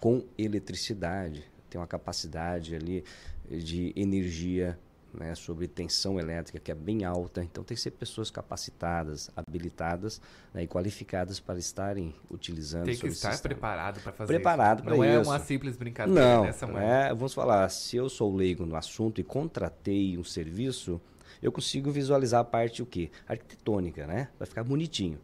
com 0.05 0.23
eletricidade, 0.37 1.51
tem 1.71 1.81
uma 1.81 1.87
capacidade 1.87 2.75
ali 2.75 3.03
de 3.51 3.91
energia 3.97 4.79
né, 5.15 5.35
sobre 5.35 5.67
tensão 5.67 6.21
elétrica 6.21 6.59
que 6.59 6.71
é 6.71 6.75
bem 6.75 7.07
alta. 7.07 7.43
Então 7.43 7.65
tem 7.65 7.75
que 7.75 7.81
ser 7.81 7.93
pessoas 7.93 8.31
capacitadas, 8.31 9.31
habilitadas 9.35 10.21
né, 10.53 10.65
e 10.65 10.67
qualificadas 10.67 11.41
para 11.41 11.59
estarem 11.59 12.15
utilizando. 12.31 12.85
Tem 12.85 12.99
que 12.99 13.07
estar 13.07 13.41
preparado 13.41 13.99
para 14.03 14.13
fazer 14.13 14.35
preparado 14.35 14.81
isso. 14.81 14.91
Não 14.91 15.03
é 15.03 15.19
isso. 15.19 15.31
uma 15.31 15.39
simples 15.39 15.75
brincadeira. 15.75 16.21
Não, 16.21 16.45
nessa 16.45 16.67
não 16.67 16.79
é. 16.79 17.09
Vamos 17.15 17.33
falar, 17.33 17.67
se 17.71 17.97
eu 17.97 18.11
sou 18.11 18.37
leigo 18.37 18.67
no 18.67 18.77
assunto 18.77 19.23
e 19.23 19.25
contratei 19.25 20.19
um 20.19 20.25
serviço, 20.25 21.01
eu 21.41 21.51
consigo 21.51 21.91
visualizar 21.91 22.43
a 22.43 22.45
parte 22.45 22.83
o 22.83 22.87
quê? 22.87 23.11
Arquitetônica, 23.27 24.07
né? 24.07 24.29
Vai 24.39 24.47
ficar 24.47 24.65
bonitinho. 24.65 25.19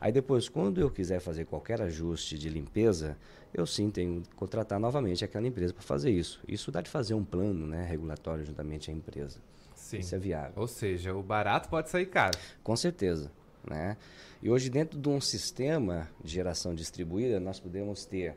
Aí 0.00 0.12
depois, 0.12 0.48
quando 0.48 0.80
eu 0.80 0.90
quiser 0.90 1.18
fazer 1.18 1.44
qualquer 1.44 1.82
ajuste 1.82 2.38
de 2.38 2.48
limpeza, 2.48 3.16
eu 3.52 3.66
sim 3.66 3.90
tenho 3.90 4.22
que 4.22 4.34
contratar 4.34 4.78
novamente 4.78 5.24
aquela 5.24 5.46
empresa 5.46 5.72
para 5.72 5.82
fazer 5.82 6.10
isso. 6.10 6.40
Isso 6.46 6.70
dá 6.70 6.80
de 6.80 6.90
fazer 6.90 7.14
um 7.14 7.24
plano 7.24 7.66
né, 7.66 7.84
regulatório 7.84 8.44
juntamente 8.44 8.90
à 8.90 8.94
empresa. 8.94 9.40
Sim. 9.74 9.98
Isso 9.98 10.14
é 10.14 10.18
viável. 10.18 10.52
Ou 10.56 10.66
seja, 10.66 11.14
o 11.14 11.22
barato 11.22 11.68
pode 11.68 11.88
sair 11.88 12.06
caro. 12.06 12.38
Com 12.62 12.76
certeza. 12.76 13.30
Né? 13.68 13.96
E 14.42 14.50
hoje, 14.50 14.68
dentro 14.70 14.98
de 14.98 15.08
um 15.08 15.20
sistema 15.20 16.08
de 16.22 16.32
geração 16.32 16.74
distribuída, 16.74 17.40
nós 17.40 17.58
podemos 17.58 18.04
ter. 18.04 18.36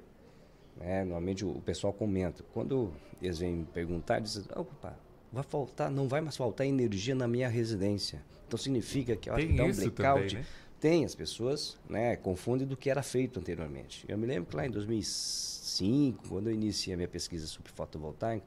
Né, 0.78 1.04
normalmente 1.04 1.46
o 1.46 1.62
pessoal 1.62 1.92
comenta. 1.94 2.44
Quando 2.54 2.92
eles 3.22 3.38
vêm 3.40 3.58
me 3.58 3.66
perguntar, 3.66 4.20
dizem: 4.20 4.44
opa, 4.56 4.98
vai 5.32 5.44
faltar, 5.44 5.92
não 5.92 6.08
vai 6.08 6.22
mais 6.22 6.36
faltar 6.38 6.66
energia 6.66 7.14
na 7.14 7.28
minha 7.28 7.50
residência. 7.50 8.22
Então 8.48 8.58
significa 8.58 9.16
que 9.16 9.30
hora 9.30 9.40
Tem 9.40 9.52
que 9.52 9.58
dá 9.58 9.64
um 9.64 9.72
blackout. 9.72 9.96
também, 9.96 10.34
né? 10.36 10.46
Tem, 10.82 11.06
as 11.06 11.14
pessoas 11.14 11.78
né, 11.88 12.16
confundem 12.16 12.68
do 12.68 12.76
que 12.76 12.90
era 12.90 13.04
feito 13.04 13.40
anteriormente. 13.40 14.04
Eu 14.08 14.18
me 14.18 14.26
lembro 14.26 14.50
que 14.50 14.56
lá 14.56 14.66
em 14.66 14.72
2005, 14.72 16.28
quando 16.28 16.50
eu 16.50 16.54
iniciei 16.56 16.96
a 16.96 16.98
minha 16.98 17.08
pesquisa 17.08 17.46
sobre 17.46 17.72
fotovoltaica, 17.72 18.44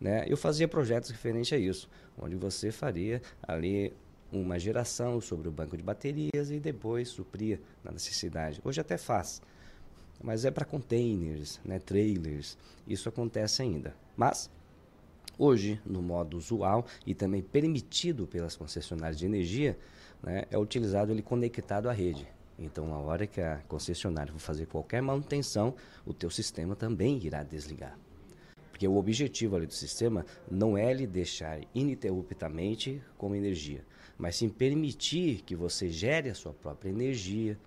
né, 0.00 0.24
eu 0.26 0.36
fazia 0.36 0.66
projetos 0.66 1.10
referentes 1.10 1.52
a 1.52 1.56
isso, 1.56 1.88
onde 2.18 2.34
você 2.34 2.72
faria 2.72 3.22
ali 3.40 3.92
uma 4.32 4.58
geração 4.58 5.20
sobre 5.20 5.46
o 5.46 5.52
banco 5.52 5.76
de 5.76 5.82
baterias 5.84 6.50
e 6.50 6.58
depois 6.58 7.08
supria 7.08 7.60
na 7.84 7.92
necessidade. 7.92 8.60
Hoje 8.64 8.80
até 8.80 8.98
faz, 8.98 9.40
mas 10.20 10.44
é 10.44 10.50
para 10.50 10.64
containers, 10.64 11.60
né, 11.64 11.78
trailers, 11.78 12.58
isso 12.84 13.08
acontece 13.08 13.62
ainda. 13.62 13.94
Mas 14.16 14.50
hoje, 15.38 15.80
no 15.86 16.02
modo 16.02 16.36
usual 16.36 16.84
e 17.06 17.14
também 17.14 17.42
permitido 17.42 18.26
pelas 18.26 18.56
concessionárias 18.56 19.20
de 19.20 19.24
energia, 19.24 19.78
né, 20.22 20.44
é 20.50 20.58
utilizado 20.58 21.12
ele 21.12 21.22
conectado 21.22 21.88
à 21.88 21.92
rede. 21.92 22.26
Então, 22.58 22.92
a 22.92 22.98
hora 22.98 23.26
que 23.26 23.40
a 23.40 23.58
concessionária 23.66 24.32
for 24.32 24.38
fazer 24.38 24.66
qualquer 24.66 25.00
manutenção, 25.00 25.74
o 26.04 26.12
teu 26.12 26.28
sistema 26.28 26.76
também 26.76 27.18
irá 27.18 27.42
desligar. 27.42 27.98
Porque 28.70 28.86
o 28.86 28.96
objetivo 28.96 29.56
ali 29.56 29.66
do 29.66 29.74
sistema 29.74 30.26
não 30.50 30.76
é 30.76 30.92
lhe 30.92 31.06
deixar 31.06 31.60
ininterruptamente 31.74 33.02
com 33.16 33.34
energia, 33.34 33.84
mas 34.18 34.36
sim 34.36 34.48
permitir 34.48 35.42
que 35.42 35.56
você 35.56 35.88
gere 35.88 36.28
a 36.28 36.34
sua 36.34 36.52
própria 36.52 36.90
energia, 36.90 37.58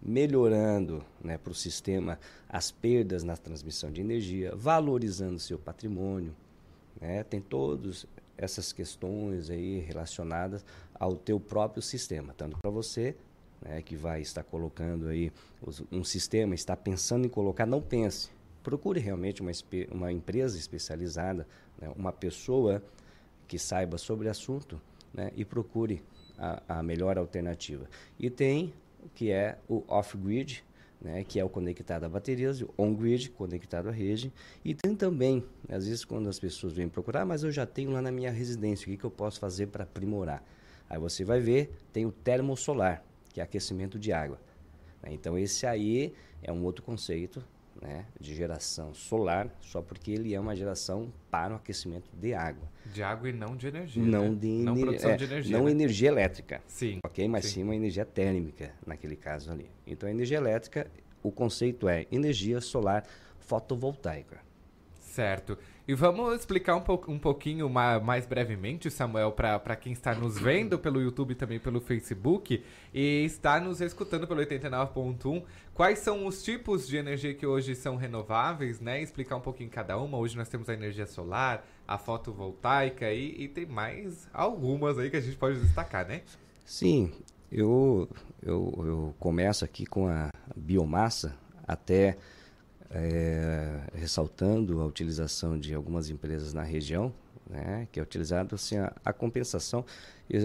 melhorando 0.00 1.02
né, 1.22 1.38
para 1.38 1.50
o 1.50 1.54
sistema 1.54 2.18
as 2.46 2.70
perdas 2.70 3.24
na 3.24 3.36
transmissão 3.38 3.90
de 3.90 4.02
energia, 4.02 4.54
valorizando 4.54 5.38
seu 5.38 5.58
patrimônio. 5.58 6.36
Né? 7.00 7.22
Tem 7.24 7.40
todas 7.40 8.06
essas 8.36 8.72
questões 8.72 9.48
aí 9.48 9.78
relacionadas 9.78 10.64
ao 10.94 11.16
teu 11.16 11.40
próprio 11.40 11.82
sistema, 11.82 12.34
tanto 12.36 12.56
para 12.58 12.70
você 12.70 13.14
né, 13.60 13.82
que 13.82 13.96
vai 13.96 14.20
estar 14.20 14.44
colocando 14.44 15.08
aí 15.08 15.32
um 15.90 16.04
sistema, 16.04 16.54
está 16.54 16.76
pensando 16.76 17.26
em 17.26 17.28
colocar, 17.28 17.66
não 17.66 17.80
pense. 17.80 18.30
Procure 18.62 19.00
realmente 19.00 19.42
uma, 19.42 19.52
uma 19.90 20.12
empresa 20.12 20.58
especializada, 20.58 21.46
né, 21.80 21.90
uma 21.96 22.12
pessoa 22.12 22.82
que 23.48 23.58
saiba 23.58 23.98
sobre 23.98 24.28
o 24.28 24.30
assunto 24.30 24.80
né, 25.12 25.30
e 25.36 25.44
procure 25.44 26.02
a, 26.38 26.78
a 26.78 26.82
melhor 26.82 27.18
alternativa. 27.18 27.88
E 28.18 28.30
tem 28.30 28.72
o 29.02 29.08
que 29.08 29.30
é 29.30 29.58
o 29.68 29.84
off-grid, 29.86 30.64
né, 31.00 31.22
que 31.22 31.38
é 31.38 31.44
o 31.44 31.48
conectado 31.48 32.04
a 32.04 32.08
baterias, 32.08 32.62
o 32.62 32.70
on-grid, 32.78 33.30
conectado 33.30 33.88
à 33.88 33.92
rede. 33.92 34.32
E 34.64 34.74
tem 34.74 34.96
também, 34.96 35.44
às 35.68 35.86
vezes, 35.86 36.04
quando 36.04 36.28
as 36.28 36.38
pessoas 36.38 36.72
vêm 36.72 36.88
procurar, 36.88 37.26
mas 37.26 37.44
eu 37.44 37.52
já 37.52 37.66
tenho 37.66 37.90
lá 37.90 38.00
na 38.00 38.10
minha 38.10 38.30
residência, 38.30 38.86
o 38.86 38.90
que, 38.90 38.96
que 38.96 39.04
eu 39.04 39.10
posso 39.10 39.38
fazer 39.38 39.66
para 39.66 39.84
aprimorar? 39.84 40.42
Aí 40.94 41.00
você 41.00 41.24
vai 41.24 41.40
ver, 41.40 41.72
tem 41.92 42.06
o 42.06 42.12
termosolar, 42.12 43.02
que 43.32 43.40
é 43.40 43.42
aquecimento 43.42 43.98
de 43.98 44.12
água. 44.12 44.38
Né. 45.02 45.12
Então, 45.12 45.36
esse 45.36 45.66
aí 45.66 46.14
é 46.40 46.52
um 46.52 46.62
outro 46.62 46.84
conceito 46.84 47.44
né, 47.82 48.06
de 48.20 48.32
geração 48.32 48.94
solar, 48.94 49.50
só 49.60 49.82
porque 49.82 50.12
ele 50.12 50.32
é 50.32 50.38
uma 50.38 50.54
geração 50.54 51.12
para 51.32 51.52
o 51.52 51.56
aquecimento 51.56 52.08
de 52.14 52.32
água. 52.32 52.70
De 52.86 53.02
água 53.02 53.28
e 53.28 53.32
não 53.32 53.56
de 53.56 53.66
energia. 53.66 54.00
Não 54.04 54.30
né? 54.30 54.36
de 54.36 54.46
não 54.46 54.76
produção 54.76 55.10
é, 55.10 55.16
de 55.16 55.24
energia. 55.24 55.58
Não 55.58 55.64
né? 55.64 55.70
energia 55.72 56.08
elétrica. 56.08 56.62
Sim. 56.68 57.00
Ok? 57.04 57.26
Mas 57.26 57.46
sim. 57.46 57.54
sim 57.54 57.62
uma 57.64 57.74
energia 57.74 58.04
térmica, 58.04 58.72
naquele 58.86 59.16
caso 59.16 59.50
ali. 59.50 59.68
Então, 59.84 60.08
a 60.08 60.12
energia 60.12 60.36
elétrica, 60.36 60.88
o 61.24 61.32
conceito 61.32 61.88
é 61.88 62.06
energia 62.12 62.60
solar 62.60 63.04
fotovoltaica. 63.40 64.38
Certo. 65.00 65.58
E 65.86 65.92
vamos 65.94 66.34
explicar 66.34 66.76
um, 66.76 66.80
po 66.80 66.98
um 67.08 67.18
pouquinho 67.18 67.68
mais, 67.68 68.24
brevemente, 68.24 68.90
Samuel, 68.90 69.32
para 69.32 69.76
quem 69.76 69.92
está 69.92 70.14
nos 70.14 70.38
vendo 70.38 70.78
pelo 70.78 70.98
YouTube 70.98 71.34
também 71.34 71.60
pelo 71.60 71.78
Facebook 71.78 72.64
e 72.92 73.24
está 73.26 73.60
nos 73.60 73.82
escutando 73.82 74.26
pelo 74.26 74.40
89.1, 74.40 75.44
quais 75.74 75.98
são 75.98 76.24
os 76.24 76.42
tipos 76.42 76.88
de 76.88 76.96
energia 76.96 77.34
que 77.34 77.46
hoje 77.46 77.74
são 77.74 77.96
renováveis, 77.96 78.80
né? 78.80 79.02
Explicar 79.02 79.36
um 79.36 79.42
pouquinho 79.42 79.68
cada 79.68 79.98
uma. 79.98 80.16
Hoje 80.16 80.38
nós 80.38 80.48
temos 80.48 80.70
a 80.70 80.72
energia 80.72 81.06
solar, 81.06 81.66
a 81.86 81.98
fotovoltaica 81.98 83.12
e, 83.12 83.42
e 83.42 83.48
tem 83.48 83.66
mais 83.66 84.26
algumas 84.32 84.98
aí 84.98 85.10
que 85.10 85.18
a 85.18 85.20
gente 85.20 85.36
pode 85.36 85.60
destacar, 85.60 86.08
né? 86.08 86.22
Sim, 86.64 87.12
eu, 87.52 88.08
eu, 88.42 88.72
eu 88.78 89.14
começo 89.18 89.66
aqui 89.66 89.84
com 89.84 90.08
a 90.08 90.30
biomassa 90.56 91.36
até 91.68 92.16
é, 92.94 93.80
ressaltando 93.92 94.80
a 94.80 94.86
utilização 94.86 95.58
de 95.58 95.74
algumas 95.74 96.10
empresas 96.10 96.54
na 96.54 96.62
região, 96.62 97.12
né, 97.50 97.88
que 97.90 97.98
é 97.98 98.02
utilizado 98.02 98.54
assim, 98.54 98.78
a, 98.78 98.92
a, 99.04 99.12
compensação. 99.12 99.84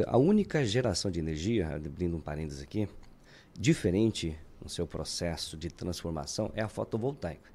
A 0.07 0.17
única 0.17 0.65
geração 0.65 1.11
de 1.11 1.19
energia, 1.19 1.76
abrindo 1.76 2.17
um 2.17 2.21
parênteses 2.21 2.63
aqui, 2.63 2.89
diferente 3.57 4.35
no 4.61 4.67
seu 4.67 4.88
processo 4.88 5.55
de 5.55 5.69
transformação 5.69 6.51
é 6.55 6.61
a 6.61 6.67
fotovoltaica. 6.67 7.49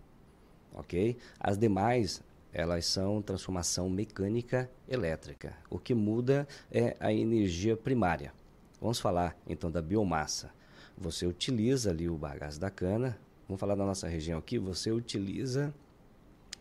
Ok? 0.72 1.16
As 1.38 1.58
demais, 1.58 2.22
elas 2.52 2.86
são 2.86 3.20
transformação 3.20 3.90
mecânica 3.90 4.70
elétrica. 4.88 5.54
O 5.68 5.78
que 5.78 5.92
muda 5.94 6.46
é 6.70 6.96
a 7.00 7.12
energia 7.12 7.76
primária. 7.76 8.32
Vamos 8.80 9.00
falar 9.00 9.36
então 9.46 9.70
da 9.70 9.82
biomassa. 9.82 10.50
Você 10.96 11.26
utiliza 11.26 11.90
ali 11.90 12.08
o 12.08 12.16
bagaço 12.16 12.60
da 12.60 12.70
cana, 12.70 13.18
vamos 13.48 13.60
falar 13.60 13.74
da 13.74 13.84
nossa 13.84 14.08
região 14.08 14.38
aqui, 14.38 14.58
você 14.58 14.90
utiliza 14.90 15.74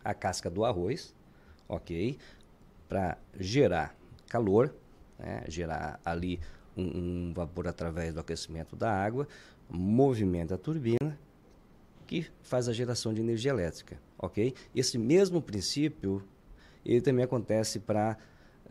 a 0.04 0.12
casca 0.12 0.50
do 0.50 0.64
arroz, 0.64 1.14
ok? 1.68 2.18
Para 2.88 3.16
gerar 3.38 3.96
calor, 4.28 4.74
né? 5.18 5.44
gerar 5.48 6.00
ali 6.04 6.40
um, 6.76 6.82
um, 7.28 7.32
vapor 7.34 7.68
através 7.68 8.12
do 8.12 8.20
aquecimento 8.20 8.76
da 8.76 8.92
água, 8.92 9.26
movimenta 9.68 10.56
a 10.56 10.58
turbina, 10.58 11.18
que 12.06 12.26
faz 12.42 12.68
a 12.68 12.72
geração 12.72 13.14
de 13.14 13.20
energia 13.20 13.50
elétrica, 13.50 13.98
ok? 14.18 14.54
Esse 14.74 14.98
mesmo 14.98 15.40
princípio, 15.40 16.22
ele 16.84 17.00
também 17.00 17.24
acontece 17.24 17.80
para 17.80 18.18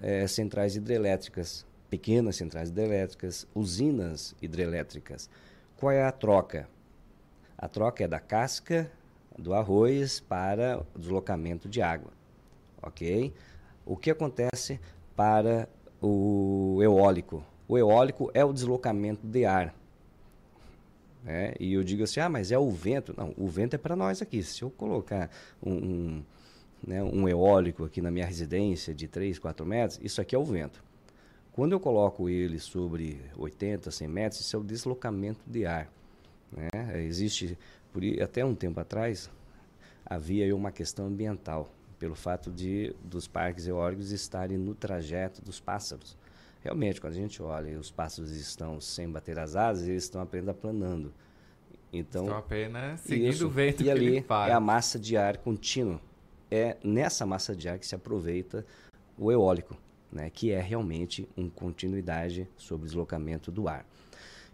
é, 0.02 0.28
centrais 0.28 0.76
hidrelétricas, 0.76 1.66
pequenas 1.90 2.36
centrais 2.36 2.70
hidrelétricas, 2.70 3.48
usinas 3.56 4.36
hidrelétricas. 4.42 5.30
Qual 5.76 5.92
é 5.92 6.04
a 6.04 6.12
troca? 6.12 6.70
A 7.64 7.68
troca 7.70 8.04
é 8.04 8.08
da 8.10 8.20
casca 8.20 8.92
do 9.40 9.54
arroz 9.54 10.20
para 10.20 10.86
o 10.94 11.00
deslocamento 11.00 11.70
de 11.70 11.82
água. 11.82 12.12
Ok? 12.82 13.34
O 13.86 13.96
que 13.96 14.12
acontece 14.12 14.82
para 15.16 15.70
o 16.02 16.82
eólico? 16.84 17.42
O 17.66 17.78
eólico 17.78 18.30
é 18.34 18.44
o 18.44 18.52
deslocamento 18.52 19.26
de 19.26 19.46
ar. 19.46 19.74
É, 21.26 21.56
e 21.58 21.72
eu 21.72 21.86
digo 21.86 22.04
assim, 22.04 22.20
ah, 22.20 22.28
mas 22.28 22.52
é 22.52 22.60
o 22.60 22.70
vento. 22.70 23.14
Não, 23.16 23.34
o 23.38 23.48
vento 23.48 23.76
é 23.76 23.78
para 23.78 23.96
nós 23.96 24.22
aqui. 24.22 24.44
Se 24.44 24.62
eu 24.62 24.70
colocar 24.70 25.30
um, 25.66 25.74
um, 25.74 26.24
né, 26.86 27.02
um 27.02 27.30
eólico 27.30 27.86
aqui 27.86 28.02
na 28.02 28.12
minha 28.12 28.26
residência 28.26 28.94
de 28.94 29.08
3, 29.08 29.40
4 29.40 29.66
metros, 29.66 30.02
isso 30.04 30.20
aqui 30.20 30.36
é 30.36 30.38
o 30.38 30.44
vento. 30.44 30.84
Quando 31.54 31.72
eu 31.72 31.80
coloco 31.80 32.28
ele 32.28 32.60
sobre 32.60 33.22
80, 33.38 33.90
100 33.90 34.08
metros, 34.10 34.42
isso 34.42 34.54
é 34.54 34.60
o 34.60 34.64
deslocamento 34.66 35.40
de 35.48 35.66
ar. 35.66 35.90
Né? 36.56 37.04
Existe, 37.04 37.58
por, 37.92 38.04
até 38.22 38.44
um 38.46 38.56
tempo 38.56 38.80
atrás, 38.80 39.30
havia 40.06 40.56
uma 40.56 40.72
questão 40.72 41.08
ambiental, 41.08 41.70
pelo 41.98 42.16
fato 42.16 42.52
de 42.52 42.94
dos 43.04 43.28
parques 43.28 43.68
eólicos 43.68 44.12
estarem 44.12 44.58
no 44.58 44.76
trajeto 44.76 45.42
dos 45.42 45.60
pássaros. 45.60 46.18
Realmente, 46.62 47.02
quando 47.02 47.14
a 47.14 47.18
gente 47.18 47.42
olha 47.42 47.70
e 47.70 47.76
os 47.76 47.92
pássaros 47.92 48.32
estão 48.32 48.80
sem 48.80 49.10
bater 49.10 49.38
as 49.38 49.56
asas, 49.56 49.88
eles 49.88 50.04
estão 50.04 50.22
apenas 50.22 50.50
aplanando. 50.50 51.14
Então, 51.92 52.24
estão 52.24 52.38
apenas 52.38 53.02
seguindo 53.02 53.30
isso, 53.30 53.48
o 53.48 53.50
vento 53.50 53.84
e 53.84 53.92
ali 53.92 54.26
é 54.48 54.52
a 54.52 54.60
massa 54.60 54.98
de 54.98 55.16
ar 55.16 55.38
contínuo. 55.38 56.00
É 56.50 56.78
nessa 56.84 57.26
massa 57.26 57.56
de 57.56 57.68
ar 57.68 57.78
que 57.78 57.86
se 57.86 57.96
aproveita 57.96 58.66
o 59.18 59.32
eólico, 59.32 59.78
né, 60.12 60.30
que 60.30 60.52
é 60.52 60.62
realmente 60.62 61.28
uma 61.36 61.50
continuidade 61.50 62.48
sobre 62.58 62.86
o 62.86 62.88
deslocamento 62.88 63.52
do 63.52 63.68
ar. 63.68 63.86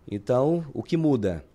Então, 0.10 0.66
o 0.74 0.82
que 0.82 0.98
muda 0.98 1.46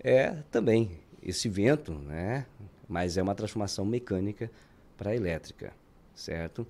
é 0.00 0.42
também 0.50 0.90
esse 1.22 1.48
vento, 1.48 1.92
né? 1.92 2.46
Mas 2.88 3.16
é 3.16 3.22
uma 3.22 3.34
transformação 3.34 3.84
mecânica 3.84 4.50
para 4.96 5.14
elétrica, 5.14 5.72
certo? 6.14 6.66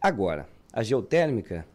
Agora, 0.00 0.48
a 0.72 0.82
geotérmica, 0.82 1.66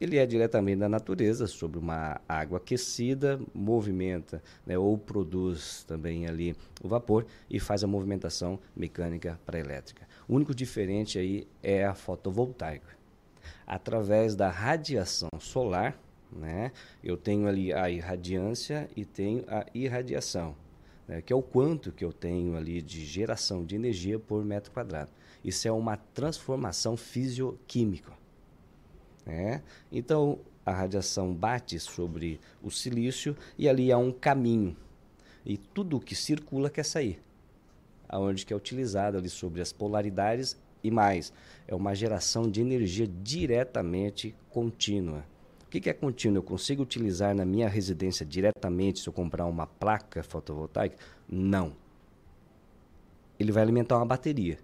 ele 0.00 0.18
é 0.18 0.26
diretamente 0.26 0.78
da 0.78 0.88
natureza, 0.88 1.46
sobre 1.46 1.78
uma 1.78 2.20
água 2.28 2.58
aquecida, 2.58 3.40
movimenta, 3.54 4.42
né, 4.66 4.76
ou 4.76 4.96
produz 4.98 5.84
também 5.84 6.26
ali 6.26 6.54
o 6.82 6.88
vapor 6.88 7.26
e 7.48 7.58
faz 7.58 7.82
a 7.82 7.86
movimentação 7.86 8.58
mecânica 8.76 9.40
para 9.44 9.58
elétrica. 9.58 10.06
O 10.28 10.34
único 10.34 10.54
diferente 10.54 11.18
aí 11.18 11.48
é 11.62 11.84
a 11.84 11.94
fotovoltaica. 11.94 12.96
Através 13.66 14.36
da 14.36 14.50
radiação 14.50 15.30
solar, 15.40 15.98
né? 16.32 16.72
Eu 17.02 17.16
tenho 17.16 17.46
ali 17.46 17.72
a 17.72 17.90
irradiância 17.90 18.88
e 18.96 19.04
tenho 19.04 19.44
a 19.48 19.66
irradiação, 19.74 20.54
né? 21.06 21.22
que 21.22 21.32
é 21.32 21.36
o 21.36 21.42
quanto 21.42 21.92
que 21.92 22.04
eu 22.04 22.12
tenho 22.12 22.56
ali 22.56 22.82
de 22.82 23.04
geração 23.04 23.64
de 23.64 23.74
energia 23.74 24.18
por 24.18 24.44
metro 24.44 24.72
quadrado. 24.72 25.10
Isso 25.44 25.66
é 25.68 25.72
uma 25.72 25.96
transformação 25.96 26.96
fisioquímica. 26.96 28.12
Né? 29.24 29.62
Então, 29.90 30.38
a 30.64 30.72
radiação 30.72 31.32
bate 31.32 31.78
sobre 31.78 32.40
o 32.62 32.70
silício 32.70 33.36
e 33.56 33.68
ali 33.68 33.92
há 33.92 33.98
um 33.98 34.10
caminho. 34.10 34.76
E 35.44 35.56
tudo 35.56 36.00
que 36.00 36.16
circula 36.16 36.68
quer 36.68 36.84
sair. 36.84 37.22
Aonde 38.08 38.44
que 38.44 38.52
é 38.52 38.56
utilizado 38.56 39.16
ali 39.16 39.28
sobre 39.28 39.60
as 39.60 39.72
polaridades 39.72 40.56
e 40.82 40.90
mais. 40.90 41.32
É 41.68 41.74
uma 41.74 41.94
geração 41.94 42.50
de 42.50 42.60
energia 42.60 43.06
diretamente 43.06 44.34
contínua. 44.50 45.24
O 45.66 45.68
que, 45.68 45.80
que 45.80 45.90
é 45.90 45.92
contínuo? 45.92 46.38
Eu 46.38 46.42
consigo 46.42 46.82
utilizar 46.82 47.34
na 47.34 47.44
minha 47.44 47.68
residência 47.68 48.24
diretamente 48.24 49.00
se 49.00 49.08
eu 49.08 49.12
comprar 49.12 49.46
uma 49.46 49.66
placa 49.66 50.22
fotovoltaica? 50.22 50.96
Não. 51.28 51.74
Ele 53.38 53.50
vai 53.50 53.64
alimentar 53.64 53.96
uma 53.96 54.06
bateria, 54.06 54.58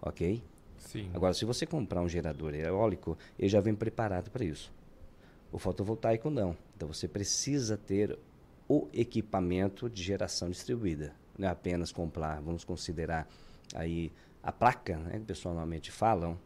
ok? 0.00 0.42
Sim. 0.78 1.10
Agora, 1.12 1.34
se 1.34 1.44
você 1.44 1.66
comprar 1.66 2.00
um 2.00 2.08
gerador 2.08 2.54
eólico, 2.54 3.16
ele 3.38 3.48
já 3.48 3.60
vem 3.60 3.74
preparado 3.74 4.30
para 4.30 4.44
isso. 4.44 4.72
O 5.52 5.58
fotovoltaico 5.58 6.30
não. 6.30 6.56
Então 6.74 6.88
você 6.88 7.06
precisa 7.06 7.76
ter 7.76 8.18
o 8.66 8.88
equipamento 8.92 9.88
de 9.88 10.02
geração 10.02 10.48
distribuída. 10.50 11.14
Não 11.38 11.46
é 11.46 11.50
apenas 11.50 11.92
comprar, 11.92 12.40
vamos 12.40 12.64
considerar 12.64 13.28
aí 13.74 14.10
a 14.42 14.50
placa, 14.50 14.96
né, 14.96 15.12
que 15.12 15.18
o 15.18 15.26
pessoal 15.26 15.54
normalmente 15.54 15.90
falam, 15.90 16.38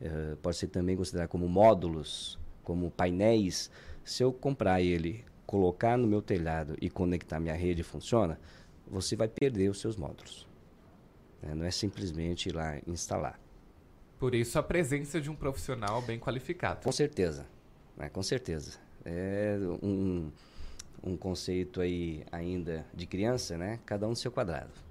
uh, 0.00 0.36
pode 0.38 0.56
ser 0.56 0.68
também 0.68 0.96
considerado 0.96 1.28
como 1.28 1.46
módulos 1.46 2.38
como 2.68 2.90
painéis, 2.90 3.70
se 4.04 4.22
eu 4.22 4.30
comprar 4.30 4.82
ele 4.82 5.24
colocar 5.46 5.96
no 5.96 6.06
meu 6.06 6.20
telhado 6.20 6.76
e 6.82 6.90
conectar 6.90 7.40
minha 7.40 7.54
rede 7.54 7.82
funciona, 7.82 8.38
você 8.86 9.16
vai 9.16 9.26
perder 9.26 9.70
os 9.70 9.80
seus 9.80 9.96
módulos. 9.96 10.46
Né? 11.42 11.54
Não 11.54 11.64
é 11.64 11.70
simplesmente 11.70 12.50
ir 12.50 12.54
lá 12.54 12.78
instalar. 12.86 13.40
Por 14.18 14.34
isso 14.34 14.58
a 14.58 14.62
presença 14.62 15.18
de 15.18 15.30
um 15.30 15.34
profissional 15.34 16.02
bem 16.02 16.18
qualificado. 16.18 16.84
Com 16.84 16.92
certeza, 16.92 17.46
né? 17.96 18.10
com 18.10 18.22
certeza. 18.22 18.78
É 19.02 19.56
um, 19.82 20.30
um 21.02 21.16
conceito 21.16 21.80
aí 21.80 22.26
ainda 22.30 22.84
de 22.92 23.06
criança, 23.06 23.56
né? 23.56 23.80
Cada 23.86 24.04
um 24.04 24.10
no 24.10 24.16
seu 24.16 24.30
quadrado. 24.30 24.87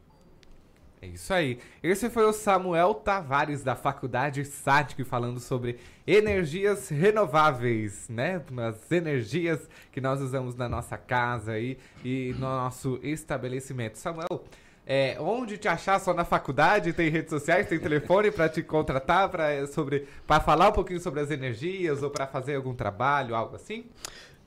É 1.00 1.06
isso 1.06 1.32
aí. 1.32 1.60
Esse 1.84 2.10
foi 2.10 2.26
o 2.26 2.34
Samuel 2.34 2.96
Tavares 2.96 3.64
da 3.64 3.76
Faculdade 3.76 4.44
SATIC 4.44 5.04
falando 5.04 5.40
sobre 5.40 5.78
energias 6.08 6.90
renováveis, 6.90 8.10
né? 8.10 8.42
As 8.68 8.92
energias 8.92 9.70
que 9.92 10.02
nós 10.02 10.20
usamos 10.20 10.56
na 10.56 10.68
nossa 10.68 10.98
casa 10.98 11.52
aí 11.52 11.78
e 12.04 12.34
no 12.34 12.48
nosso 12.48 13.00
estabelecimento. 13.04 14.00
Samuel, 14.00 14.44
é, 14.88 15.18
onde 15.20 15.58
te 15.58 15.68
achar 15.68 16.00
só 16.00 16.16
na 16.16 16.26
faculdade? 16.26 16.94
Tem 16.94 17.10
redes 17.10 17.30
sociais, 17.30 17.68
tem 17.68 17.78
telefone 17.78 18.32
para 18.32 18.50
te 18.50 18.64
contratar 18.64 19.30
para 19.30 19.68
sobre 19.68 20.08
para 20.26 20.42
falar 20.42 20.70
um 20.70 20.74
pouquinho 20.74 21.00
sobre 21.00 21.20
as 21.20 21.30
energias 21.30 22.02
ou 22.02 22.10
para 22.10 22.26
fazer 22.26 22.56
algum 22.56 22.74
trabalho, 22.74 23.36
algo 23.36 23.56
assim? 23.56 23.86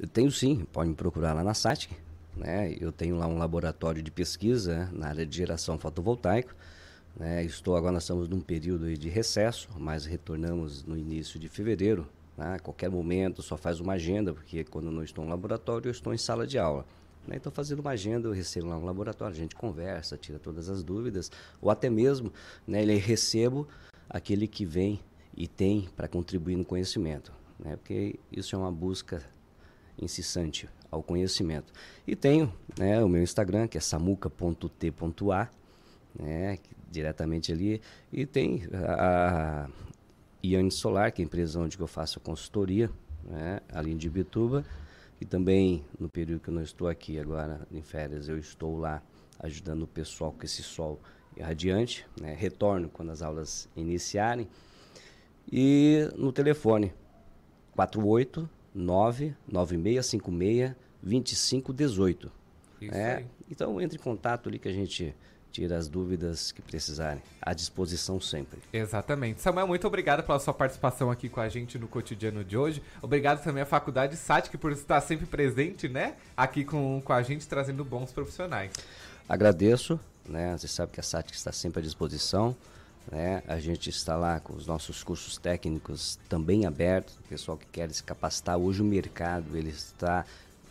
Eu 0.01 0.09
tenho 0.09 0.33
sim, 0.33 0.67
pode 0.73 0.89
me 0.89 0.97
procurar 0.97 1.33
lá 1.33 1.45
na 1.45 1.55
SATIC. 1.55 1.95
Né? 2.41 2.75
Eu 2.81 2.91
tenho 2.91 3.17
lá 3.17 3.27
um 3.27 3.37
laboratório 3.37 4.03
de 4.03 4.11
pesquisa 4.11 4.89
na 4.95 5.09
área 5.09 5.27
de 5.27 5.37
geração 5.37 5.79
fotovoltaica. 5.79 6.57
Né? 7.15 7.45
Estou 7.45 7.77
agora 7.77 7.93
nós 7.93 8.05
estamos 8.05 8.29
num 8.29 8.41
período 8.41 8.97
de 8.97 9.11
recesso, 9.11 9.69
mas 9.79 10.07
retornamos 10.07 10.83
no 10.83 10.97
início 10.97 11.39
de 11.39 11.49
fevereiro. 11.49 12.09
Né? 12.39 12.55
A 12.55 12.59
qualquer 12.59 12.89
momento 12.89 13.43
só 13.43 13.59
faz 13.59 13.79
uma 13.79 13.93
agenda, 13.93 14.33
porque 14.33 14.65
quando 14.65 14.91
não 14.91 15.05
estou 15.05 15.23
no 15.23 15.31
laboratório 15.31 15.89
eu 15.89 15.93
estou 15.93 16.15
em 16.15 16.19
sala 16.19 16.47
de 16.47 16.59
aula. 16.59 16.87
Né? 17.29 17.37
Então, 17.37 17.53
fazendo 17.53 17.81
uma 17.81 17.91
agenda, 17.91 18.27
eu 18.27 18.33
recebo 18.33 18.69
lá 18.69 18.79
no 18.79 18.87
laboratório, 18.87 19.37
a 19.37 19.39
gente 19.39 19.55
conversa, 19.55 20.17
tira 20.17 20.39
todas 20.39 20.71
as 20.71 20.83
dúvidas, 20.83 21.31
ou 21.61 21.71
até 21.71 21.91
mesmo 21.91 22.33
né, 22.67 22.81
ele 22.81 22.97
recebo 22.97 23.69
aquele 24.09 24.49
que 24.49 24.65
vem 24.65 24.99
e 25.37 25.47
tem 25.47 25.91
para 25.95 26.09
contribuir 26.09 26.57
no 26.57 26.65
conhecimento, 26.65 27.31
né? 27.59 27.77
porque 27.77 28.19
isso 28.33 28.57
é 28.57 28.59
uma 28.59 28.73
busca 28.73 29.23
incessante 30.01 30.71
ao 30.91 31.03
conhecimento. 31.03 31.73
E 32.07 32.17
tenho 32.17 32.53
né, 32.79 33.03
o 33.03 33.09
meu 33.09 33.23
Instagram, 33.23 33.69
que 33.69 33.79
é 33.79 33.81
samuca.t.a, 33.81 35.49
né, 36.19 36.59
diretamente 36.91 37.53
ali, 37.53 37.81
e 38.13 38.27
tem 38.27 38.63
a, 38.73 39.67
a 39.67 39.69
Iane 40.43 40.71
Solar, 40.71 41.13
que 41.13 41.23
é 41.23 41.25
a 41.25 41.27
empresa 41.27 41.61
onde 41.61 41.79
eu 41.79 41.87
faço 41.87 42.19
a 42.19 42.23
consultoria, 42.23 42.91
né, 43.25 43.61
ali 43.73 43.93
em 43.93 43.97
Dibituba, 43.97 44.65
e 45.21 45.25
também 45.25 45.85
no 45.99 46.09
período 46.09 46.41
que 46.41 46.49
eu 46.49 46.55
não 46.55 46.63
estou 46.63 46.89
aqui 46.89 47.19
agora 47.19 47.67
em 47.71 47.83
férias, 47.83 48.29
eu 48.29 48.39
estou 48.39 48.79
lá 48.79 49.03
ajudando 49.39 49.83
o 49.83 49.87
pessoal 49.87 50.33
com 50.33 50.45
esse 50.45 50.63
sol 50.63 51.01
irradiante, 51.37 52.07
né, 52.21 52.35
retorno 52.35 52.89
quando 52.89 53.11
as 53.11 53.23
aulas 53.23 53.69
iniciarem, 53.77 54.49
e 55.53 56.09
no 56.17 56.33
telefone 56.33 56.93
48 57.75 58.49
99656 58.75 60.75
2518. 61.03 62.33
Isso 62.81 62.95
é, 62.95 63.17
aí. 63.17 63.27
então 63.51 63.81
entre 63.81 63.99
em 63.99 64.01
contato 64.01 64.49
ali 64.49 64.59
que 64.59 64.69
a 64.69 64.73
gente 64.73 65.15
tira 65.51 65.77
as 65.77 65.89
dúvidas 65.89 66.53
que 66.53 66.63
precisarem. 66.63 67.23
À 67.43 67.53
disposição 67.53 68.21
sempre. 68.21 68.61
Exatamente. 68.73 69.41
Samuel, 69.41 69.67
muito 69.67 69.87
obrigado 69.87 70.23
pela 70.23 70.39
sua 70.39 70.55
participação 70.55 71.11
aqui 71.11 71.29
com 71.29 71.41
a 71.41 71.49
gente 71.49 71.79
no 71.79 71.89
cotidiano 71.89 72.45
de 72.45 72.57
hoje. 72.57 72.83
Obrigado 73.03 73.43
também 73.43 73.63
à 73.63 73.67
Faculdade 73.67 74.17
SATIC 74.17 74.57
por 74.57 74.73
estar 74.73 75.01
sempre 75.01 75.27
presente, 75.27 75.89
né? 75.89 76.15
Aqui 76.37 76.65
com, 76.65 77.03
com 77.05 77.13
a 77.13 77.23
gente, 77.23 77.47
trazendo 77.49 77.85
bons 77.85 78.13
profissionais. 78.13 78.73
Agradeço, 79.29 79.99
né? 80.29 80.57
Você 80.57 80.69
sabe 80.69 80.93
que 80.93 81.01
a 81.01 81.03
SATIC 81.03 81.37
está 81.37 81.53
sempre 81.53 81.81
à 81.81 81.83
disposição. 81.83 82.57
Né? 83.11 83.43
A 83.49 83.59
gente 83.59 83.91
está 83.91 84.17
lá 84.17 84.39
com 84.39 84.55
os 84.55 84.67
nossos 84.67 85.03
cursos 85.03 85.37
técnicos 85.37 86.19
também 86.29 86.65
abertos. 86.65 87.17
O 87.17 87.29
pessoal 87.29 87.59
que 87.59 87.67
quer 87.67 87.91
se 87.91 88.03
capacitar. 88.03 88.57
Hoje 88.57 88.81
o 88.83 88.85
mercado 88.85 89.57
ele 89.57 89.71
está 89.71 90.25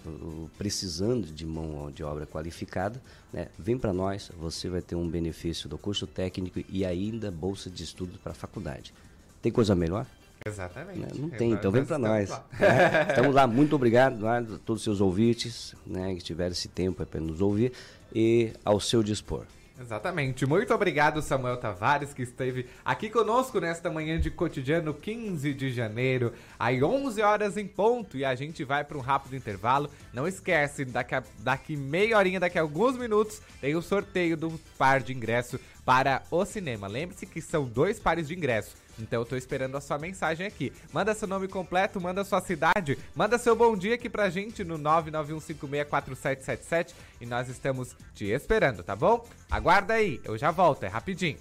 uh, 0.06 0.49
precisando 0.57 1.28
de 1.28 1.45
mão 1.45 1.91
de 1.91 2.03
obra 2.03 2.26
qualificada, 2.26 3.02
né? 3.34 3.49
vem 3.57 3.78
para 3.78 3.91
nós, 3.91 4.32
você 4.40 4.70
vai 4.70 4.82
ter 4.82 4.95
um 4.95 5.07
benefício 5.07 5.68
do 5.68 5.78
curso 5.78 6.07
técnico 6.07 6.61
e 6.70 6.86
ainda 6.86 7.30
bolsa 7.30 7.70
de 7.70 7.84
estudos 7.84 8.18
para 8.18 8.32
a 8.32 8.36
faculdade. 8.36 8.94
Tem 9.41 9.52
coisa 9.52 9.76
melhor? 9.76 10.06
Exatamente. 10.45 10.99
Né? 10.99 11.07
Não 11.16 11.30
tem, 11.30 11.52
então 11.52 11.72
vem 11.72 11.84
para 11.84 11.98
nós. 11.98 12.30
lá. 12.30 12.45
né? 12.57 13.07
Estamos 13.10 13.36
lá, 13.36 13.45
muito 13.45 13.76
obrigado 13.76 14.16
Eduardo, 14.16 14.56
a 14.56 14.60
todos 14.60 14.82
os 14.82 14.84
seus 14.86 15.02
ouvintes 15.02 15.76
né, 15.86 16.16
que 16.16 16.24
tiveram 16.24 16.52
esse 16.52 16.70
tempo 16.70 17.06
para 17.06 17.20
nos 17.20 17.41
ouvir 17.41 17.74
e 18.16 18.53
ao 18.64 18.80
seu 18.80 19.03
dispor. 19.03 19.45
Exatamente. 19.80 20.45
Muito 20.45 20.73
obrigado, 20.73 21.22
Samuel 21.22 21.56
Tavares, 21.56 22.14
que 22.14 22.22
esteve 22.22 22.68
aqui 22.84 23.10
conosco 23.10 23.60
nesta 23.61 23.89
manhã 23.89 24.19
de 24.19 24.30
cotidiano, 24.30 24.93
15 24.93 25.53
de 25.53 25.72
janeiro, 25.72 26.34
às 26.60 26.81
11 26.81 27.22
horas 27.22 27.56
em 27.56 27.65
ponto. 27.65 28.18
E 28.18 28.26
a 28.26 28.35
gente 28.35 28.64
vai 28.65 28.84
para 28.84 28.97
um 28.97 29.01
rápido 29.01 29.38
intervalo. 29.38 29.89
Não 30.14 30.27
esquece, 30.27 30.84
daqui, 30.84 31.15
a, 31.15 31.23
daqui 31.39 31.77
meia 31.77 32.18
horinha, 32.18 32.41
daqui 32.41 32.60
a 32.60 32.61
alguns 32.61 32.97
minutos, 32.97 33.41
tem 33.61 33.76
o 33.76 33.81
sorteio 33.81 34.35
do 34.35 34.60
par 34.77 35.01
de 35.01 35.14
ingresso 35.14 35.57
para 35.85 36.23
o 36.30 36.43
cinema. 36.43 36.88
Lembre-se 36.88 37.26
que 37.26 37.41
são 37.41 37.65
dois 37.65 37.99
pares 37.99 38.27
de 38.27 38.35
ingresso. 38.35 38.76
Então 39.03 39.21
eu 39.21 39.26
tô 39.26 39.35
esperando 39.35 39.76
a 39.76 39.81
sua 39.81 39.97
mensagem 39.97 40.45
aqui. 40.45 40.71
Manda 40.91 41.13
seu 41.13 41.27
nome 41.27 41.47
completo, 41.47 41.99
manda 41.99 42.23
sua 42.23 42.41
cidade, 42.41 42.97
manda 43.15 43.38
seu 43.38 43.55
bom 43.55 43.76
dia 43.76 43.95
aqui 43.95 44.09
pra 44.09 44.30
gente 44.30 44.63
no 44.63 44.77
991564777 44.80 46.93
e 47.21 47.26
nós 47.26 47.49
estamos 47.49 47.95
te 48.13 48.26
esperando, 48.26 48.84
tá 48.84 48.95
bom? 48.95 49.26
Aguarda 49.49 49.95
aí, 49.95 50.21
eu 50.23 50.38
já 50.38 50.51
volto, 50.51 50.84
é 50.84 50.88
rapidinho. 50.88 51.38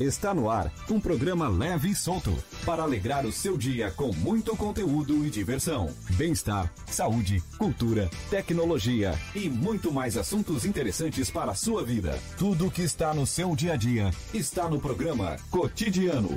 Está 0.00 0.32
no 0.32 0.48
ar 0.48 0.72
um 0.90 0.98
programa 0.98 1.46
leve 1.46 1.90
e 1.90 1.94
solto 1.94 2.34
para 2.64 2.82
alegrar 2.82 3.26
o 3.26 3.30
seu 3.32 3.58
dia 3.58 3.90
com 3.90 4.10
muito 4.14 4.56
conteúdo 4.56 5.26
e 5.26 5.30
diversão, 5.30 5.94
bem-estar, 6.16 6.72
saúde, 6.86 7.42
cultura, 7.58 8.08
tecnologia 8.30 9.12
e 9.34 9.50
muito 9.50 9.92
mais 9.92 10.16
assuntos 10.16 10.64
interessantes 10.64 11.30
para 11.30 11.52
a 11.52 11.54
sua 11.54 11.84
vida. 11.84 12.18
Tudo 12.38 12.68
o 12.68 12.70
que 12.70 12.80
está 12.80 13.12
no 13.12 13.26
seu 13.26 13.54
dia 13.54 13.74
a 13.74 13.76
dia 13.76 14.10
está 14.32 14.70
no 14.70 14.80
programa 14.80 15.36
Cotidiano. 15.50 16.34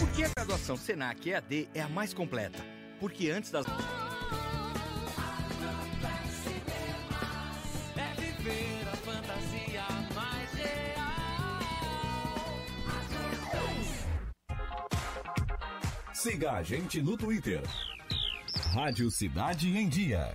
Por 0.00 0.10
que 0.10 0.24
a 0.24 0.30
graduação 0.34 0.76
Senac 0.76 1.30
EAD 1.30 1.68
é 1.72 1.80
a 1.80 1.88
mais 1.88 2.12
completa? 2.12 2.58
Porque 2.98 3.30
antes 3.30 3.52
das. 3.52 3.66
Siga 16.22 16.52
a 16.52 16.62
gente 16.62 17.00
no 17.00 17.16
Twitter. 17.16 17.62
Rádio 18.74 19.10
Cidade 19.10 19.74
em 19.74 19.88
Dia. 19.88 20.34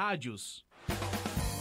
Rádios. 0.01 0.65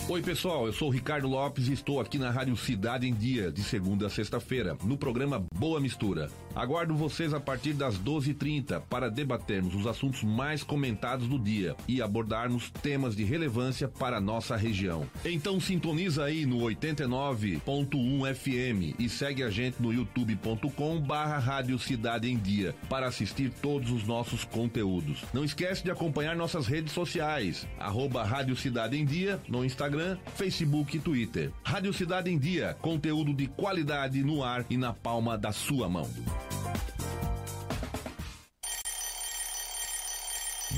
Oi, 0.08 0.22
pessoal, 0.22 0.64
eu 0.64 0.72
sou 0.72 0.88
o 0.88 0.90
Ricardo 0.90 1.28
Lopes 1.28 1.68
e 1.68 1.74
estou 1.74 2.00
aqui 2.00 2.16
na 2.16 2.30
Rádio 2.30 2.56
Cidade 2.56 3.06
em 3.06 3.12
Dia, 3.12 3.52
de 3.52 3.62
segunda 3.62 4.06
a 4.06 4.10
sexta-feira, 4.10 4.78
no 4.82 4.96
programa 4.96 5.44
Boa 5.54 5.78
Mistura. 5.78 6.30
Aguardo 6.54 6.94
vocês 6.94 7.32
a 7.32 7.40
partir 7.40 7.72
das 7.72 7.98
12h30 7.98 8.82
para 8.88 9.10
debatermos 9.10 9.74
os 9.74 9.86
assuntos 9.86 10.22
mais 10.22 10.62
comentados 10.62 11.28
do 11.28 11.38
dia 11.38 11.76
e 11.86 12.02
abordarmos 12.02 12.70
temas 12.70 13.14
de 13.14 13.24
relevância 13.24 13.88
para 13.88 14.16
a 14.16 14.20
nossa 14.20 14.56
região. 14.56 15.06
Então 15.24 15.60
sintoniza 15.60 16.24
aí 16.24 16.44
no 16.44 16.58
89.1 16.58 18.34
FM 18.34 18.98
e 18.98 19.08
segue 19.08 19.42
a 19.42 19.50
gente 19.50 19.80
no 19.80 19.92
youtube.com 19.92 21.00
barra 21.00 21.38
Rádio 21.38 21.78
Cidade 21.78 22.30
em 22.30 22.36
Dia 22.36 22.74
para 22.88 23.06
assistir 23.06 23.50
todos 23.62 23.90
os 23.90 24.04
nossos 24.04 24.44
conteúdos. 24.44 25.24
Não 25.32 25.44
esquece 25.44 25.84
de 25.84 25.90
acompanhar 25.90 26.36
nossas 26.36 26.66
redes 26.66 26.92
sociais, 26.92 27.66
arroba 27.78 28.24
Rádio 28.24 28.56
Cidade 28.56 28.98
em 28.98 29.04
Dia 29.04 29.40
no 29.48 29.64
Instagram, 29.64 30.18
Facebook 30.34 30.96
e 30.96 31.00
Twitter. 31.00 31.52
Rádio 31.62 31.92
Cidade 31.92 32.30
em 32.30 32.38
Dia, 32.38 32.76
conteúdo 32.80 33.32
de 33.32 33.46
qualidade 33.46 34.22
no 34.22 34.42
ar 34.42 34.64
e 34.68 34.76
na 34.76 34.92
palma 34.92 35.38
da 35.38 35.52
sua 35.52 35.88
mão. 35.88 36.08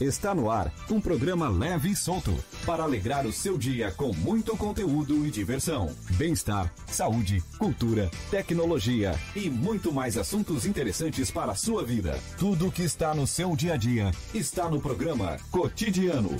Está 0.00 0.34
no 0.34 0.50
ar 0.50 0.72
um 0.90 1.00
programa 1.00 1.48
leve 1.48 1.90
e 1.90 1.96
solto 1.96 2.34
para 2.66 2.82
alegrar 2.82 3.26
o 3.26 3.32
seu 3.32 3.56
dia 3.56 3.92
com 3.92 4.12
muito 4.12 4.56
conteúdo 4.56 5.24
e 5.24 5.30
diversão, 5.30 5.94
bem-estar, 6.16 6.72
saúde, 6.88 7.40
cultura, 7.58 8.10
tecnologia 8.28 9.14
e 9.36 9.48
muito 9.48 9.92
mais 9.92 10.18
assuntos 10.18 10.66
interessantes 10.66 11.30
para 11.30 11.52
a 11.52 11.54
sua 11.54 11.84
vida. 11.84 12.18
Tudo 12.36 12.72
que 12.72 12.82
está 12.82 13.14
no 13.14 13.24
seu 13.24 13.54
dia 13.54 13.74
a 13.74 13.76
dia 13.76 14.10
está 14.34 14.68
no 14.68 14.80
programa 14.80 15.36
Cotidiano. 15.52 16.36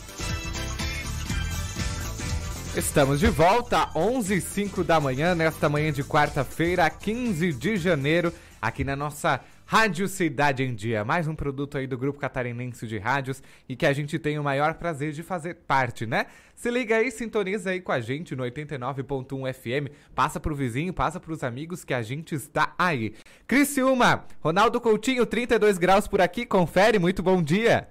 Estamos 2.77 3.21
de 3.21 3.29
volta, 3.29 3.89
11 3.95 4.35
h 4.35 4.47
05 4.47 4.83
da 4.83 4.99
manhã, 4.99 5.33
nesta 5.33 5.69
manhã 5.69 5.93
de 5.93 6.03
quarta-feira, 6.03 6.91
15 6.91 7.53
de 7.53 7.77
janeiro, 7.77 8.33
aqui 8.61 8.83
na 8.83 8.97
nossa 8.97 9.41
Rádio 9.67 10.07
Cidade 10.09 10.63
em 10.63 10.75
Dia, 10.75 11.07
mais 11.07 11.27
um 11.27 11.35
produto 11.35 11.79
aí 11.79 11.87
do 11.87 11.97
Grupo 11.97 12.21
Catarinense 12.21 12.87
de 12.87 12.99
Rádios 12.99 13.43
e 13.67 13.75
que 13.75 13.87
a 13.87 13.95
gente 13.95 14.19
tem 14.19 14.39
o 14.39 14.45
maior 14.45 14.75
prazer 14.75 15.13
de 15.13 15.23
fazer 15.23 15.55
parte, 15.55 16.07
né? 16.07 16.27
Se 16.55 16.71
liga 16.71 16.97
aí, 16.97 17.11
sintoniza 17.11 17.71
aí 17.71 17.81
com 17.81 17.91
a 17.91 17.99
gente 17.99 18.37
no 18.37 18.45
89.1 18.45 19.55
FM, 19.55 19.91
passa 20.15 20.39
pro 20.39 20.55
vizinho, 20.55 20.93
passa 20.93 21.19
pros 21.19 21.43
amigos 21.43 21.83
que 21.83 21.95
a 21.95 22.03
gente 22.03 22.35
está 22.35 22.75
aí. 22.79 23.15
Criciúma, 23.47 24.27
Ronaldo 24.43 24.79
Coutinho, 24.83 25.25
32 25.25 25.79
graus 25.79 26.07
por 26.07 26.21
aqui, 26.21 26.45
confere, 26.45 26.99
muito 26.99 27.23
bom 27.23 27.43
dia. 27.43 27.89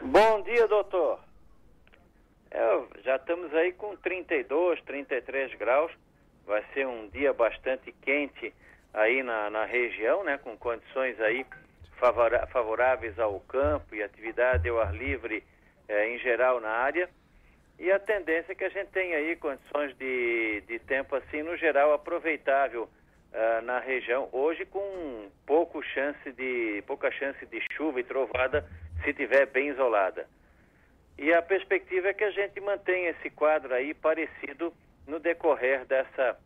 Bom 0.00 0.42
dia, 0.42 0.66
doutor. 0.66 1.20
É, 2.50 2.80
já 3.04 3.16
estamos 3.16 3.52
aí 3.54 3.72
com 3.72 3.94
32, 3.96 4.80
33 4.82 5.54
graus, 5.58 5.92
vai 6.46 6.64
ser 6.72 6.86
um 6.86 7.08
dia 7.10 7.34
bastante 7.34 7.94
quente 8.00 8.54
aí 8.92 9.22
na, 9.22 9.50
na 9.50 9.64
região, 9.64 10.22
né, 10.24 10.38
com 10.38 10.56
condições 10.56 11.20
aí 11.20 11.46
favoráveis 12.48 13.18
ao 13.18 13.38
campo 13.40 13.94
e 13.94 14.02
atividade 14.02 14.68
ao 14.68 14.80
ar 14.80 14.94
livre 14.94 15.44
eh, 15.88 16.08
em 16.08 16.18
geral 16.18 16.60
na 16.60 16.70
área. 16.70 17.08
E 17.78 17.90
a 17.90 17.98
tendência 17.98 18.52
é 18.52 18.54
que 18.54 18.64
a 18.64 18.68
gente 18.68 18.90
tenha 18.90 19.16
aí 19.16 19.36
condições 19.36 19.96
de, 19.96 20.62
de 20.66 20.78
tempo 20.80 21.16
assim, 21.16 21.42
no 21.42 21.56
geral, 21.56 21.92
aproveitável 21.92 22.84
uh, 22.84 23.62
na 23.64 23.78
região, 23.80 24.28
hoje 24.32 24.64
com 24.64 25.28
pouco 25.46 25.82
chance 25.82 26.30
de, 26.32 26.82
pouca 26.86 27.10
chance 27.10 27.44
de 27.46 27.60
chuva 27.72 28.00
e 28.00 28.04
trovada 28.04 28.64
se 29.02 29.12
tiver 29.12 29.46
bem 29.46 29.68
isolada. 29.68 30.28
E 31.18 31.32
a 31.32 31.42
perspectiva 31.42 32.08
é 32.08 32.14
que 32.14 32.24
a 32.24 32.30
gente 32.30 32.60
mantenha 32.60 33.10
esse 33.10 33.30
quadro 33.30 33.74
aí 33.74 33.94
parecido 33.94 34.72
no 35.06 35.18
decorrer 35.18 35.84
dessa 35.84 36.38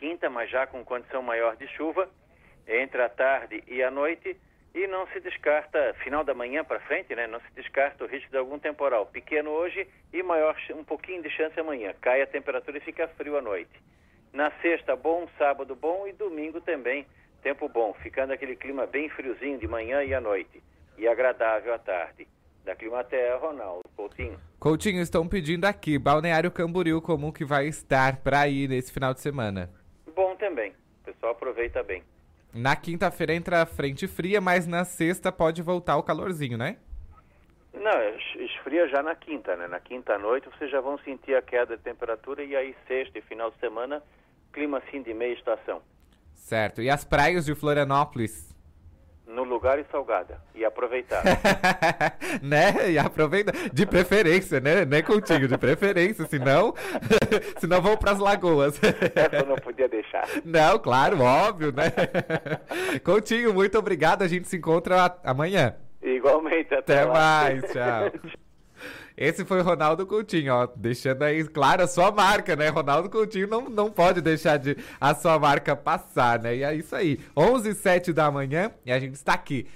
quinta, 0.00 0.30
mas 0.30 0.50
já 0.50 0.66
com 0.66 0.82
condição 0.82 1.22
maior 1.22 1.54
de 1.56 1.68
chuva, 1.68 2.08
entre 2.66 3.02
a 3.02 3.08
tarde 3.08 3.62
e 3.68 3.82
a 3.82 3.90
noite, 3.90 4.34
e 4.74 4.86
não 4.86 5.06
se 5.08 5.20
descarta, 5.20 5.94
final 6.02 6.24
da 6.24 6.32
manhã 6.32 6.64
para 6.64 6.80
frente, 6.80 7.14
né, 7.14 7.26
não 7.26 7.40
se 7.40 7.52
descarta 7.54 8.04
o 8.04 8.06
risco 8.06 8.30
de 8.30 8.36
algum 8.36 8.58
temporal 8.58 9.04
pequeno 9.04 9.50
hoje 9.50 9.86
e 10.12 10.22
maior, 10.22 10.56
um 10.74 10.84
pouquinho 10.84 11.22
de 11.22 11.28
chance 11.30 11.58
amanhã. 11.60 11.92
Cai 12.00 12.22
a 12.22 12.26
temperatura 12.26 12.78
e 12.78 12.80
fica 12.80 13.08
frio 13.08 13.36
à 13.36 13.42
noite. 13.42 13.70
Na 14.32 14.50
sexta, 14.62 14.96
bom, 14.96 15.28
sábado 15.36 15.74
bom 15.74 16.06
e 16.06 16.12
domingo 16.12 16.60
também, 16.60 17.04
tempo 17.42 17.68
bom, 17.68 17.92
ficando 17.94 18.32
aquele 18.32 18.56
clima 18.56 18.86
bem 18.86 19.08
friozinho 19.10 19.58
de 19.58 19.66
manhã 19.66 20.02
e 20.02 20.14
à 20.14 20.20
noite, 20.20 20.62
e 20.96 21.06
agradável 21.06 21.74
à 21.74 21.78
tarde. 21.78 22.26
Da 22.64 22.76
Climaterra, 22.76 23.38
Ronaldo 23.38 23.88
Coutinho. 23.96 24.38
Coutinho, 24.58 25.00
estão 25.00 25.26
pedindo 25.26 25.64
aqui, 25.64 25.98
Balneário 25.98 26.50
Camboriú, 26.50 27.00
como 27.00 27.32
que 27.32 27.44
vai 27.44 27.66
estar 27.66 28.18
para 28.18 28.46
ir 28.46 28.68
nesse 28.68 28.92
final 28.92 29.14
de 29.14 29.20
semana? 29.20 29.79
Também. 30.40 30.72
O 31.02 31.04
pessoal 31.04 31.32
aproveita 31.32 31.82
bem. 31.82 32.02
Na 32.52 32.74
quinta-feira 32.74 33.32
entra 33.32 33.62
a 33.62 33.66
frente 33.66 34.08
fria, 34.08 34.40
mas 34.40 34.66
na 34.66 34.84
sexta 34.84 35.30
pode 35.30 35.62
voltar 35.62 35.96
o 35.96 36.02
calorzinho, 36.02 36.58
né? 36.58 36.78
Não, 37.72 38.44
esfria 38.44 38.88
já 38.88 39.02
na 39.02 39.14
quinta, 39.14 39.54
né? 39.54 39.68
Na 39.68 39.78
quinta 39.78 40.18
noite 40.18 40.48
vocês 40.48 40.68
já 40.70 40.80
vão 40.80 40.98
sentir 40.98 41.36
a 41.36 41.42
queda 41.42 41.76
de 41.76 41.82
temperatura 41.82 42.42
e 42.42 42.56
aí 42.56 42.74
sexta 42.88 43.18
e 43.18 43.22
final 43.22 43.52
de 43.52 43.58
semana, 43.58 44.02
clima 44.52 44.78
assim 44.78 45.00
de 45.02 45.14
meia 45.14 45.34
estação. 45.34 45.80
Certo. 46.34 46.82
E 46.82 46.90
as 46.90 47.04
praias 47.04 47.44
de 47.44 47.54
Florianópolis? 47.54 48.49
No 49.30 49.44
lugar 49.44 49.78
e 49.78 49.84
salgada. 49.90 50.40
E 50.54 50.64
aproveitar. 50.64 51.22
né? 52.42 52.90
E 52.90 52.98
aproveita. 52.98 53.52
De 53.72 53.86
preferência, 53.86 54.60
né? 54.60 54.84
Não 54.84 54.96
é 54.96 55.02
contigo, 55.02 55.46
de 55.46 55.56
preferência. 55.56 56.26
Senão, 56.26 56.74
senão 57.58 57.80
vou 57.80 57.96
pras 57.96 58.18
lagoas. 58.18 58.78
Essa 58.82 59.36
eu 59.36 59.46
não 59.46 59.56
podia 59.56 59.88
deixar. 59.88 60.26
Não, 60.44 60.78
claro, 60.78 61.20
óbvio, 61.20 61.72
né? 61.72 61.90
Coutinho, 63.04 63.54
muito 63.54 63.78
obrigado. 63.78 64.22
A 64.22 64.28
gente 64.28 64.48
se 64.48 64.56
encontra 64.56 65.16
amanhã. 65.24 65.76
Igualmente, 66.02 66.74
até, 66.74 67.00
até 67.02 67.12
mais. 67.12 67.62
Tchau. 67.72 68.40
Esse 69.20 69.44
foi 69.44 69.60
Ronaldo 69.60 70.04
Coutinho, 70.06 70.54
ó, 70.54 70.66
deixando 70.74 71.22
aí 71.24 71.44
claro 71.44 71.82
a 71.82 71.86
sua 71.86 72.10
marca, 72.10 72.56
né? 72.56 72.68
Ronaldo 72.68 73.10
Coutinho 73.10 73.46
não, 73.46 73.68
não 73.68 73.90
pode 73.90 74.22
deixar 74.22 74.56
de 74.56 74.78
a 74.98 75.14
sua 75.14 75.38
marca 75.38 75.76
passar, 75.76 76.40
né? 76.40 76.56
E 76.56 76.62
é 76.62 76.74
isso 76.74 76.96
aí. 76.96 77.20
11 77.36 77.68
h 77.68 77.80
07 77.82 78.14
da 78.14 78.30
manhã 78.30 78.72
e 78.82 78.90
a 78.90 78.98
gente 78.98 79.16
está 79.16 79.34
aqui. 79.34 79.66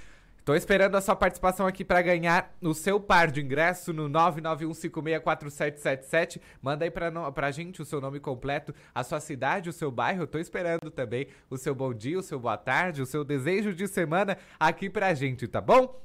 Tô 0.47 0.55
esperando 0.55 0.95
a 0.95 1.01
sua 1.03 1.15
participação 1.15 1.67
aqui 1.67 1.85
para 1.85 2.01
ganhar 2.01 2.55
o 2.63 2.73
seu 2.73 2.99
par 2.99 3.31
de 3.31 3.43
ingresso 3.43 3.93
no 3.93 4.09
991564777. 4.09 6.41
Manda 6.63 6.87
aí 6.87 6.91
pra, 6.91 7.11
no, 7.11 7.31
pra 7.31 7.51
gente 7.51 7.83
o 7.83 7.85
seu 7.85 8.01
nome 8.01 8.21
completo, 8.21 8.75
a 8.95 9.05
sua 9.05 9.21
cidade, 9.21 9.69
o 9.69 9.75
seu 9.75 9.91
bairro. 9.91 10.23
Eu 10.23 10.27
tô 10.27 10.39
esperando 10.39 10.91
também 10.91 11.27
o 11.51 11.59
seu 11.59 11.75
bom 11.75 11.93
dia, 11.93 12.19
o 12.19 12.23
seu 12.23 12.41
boa 12.41 12.57
tarde, 12.57 13.03
o 13.03 13.07
seu 13.07 13.23
desejo 13.23 13.75
de 13.75 13.87
semana 13.89 14.39
aqui 14.59 14.89
pra 14.89 15.13
gente, 15.13 15.47
tá 15.47 15.61
bom? 15.61 16.03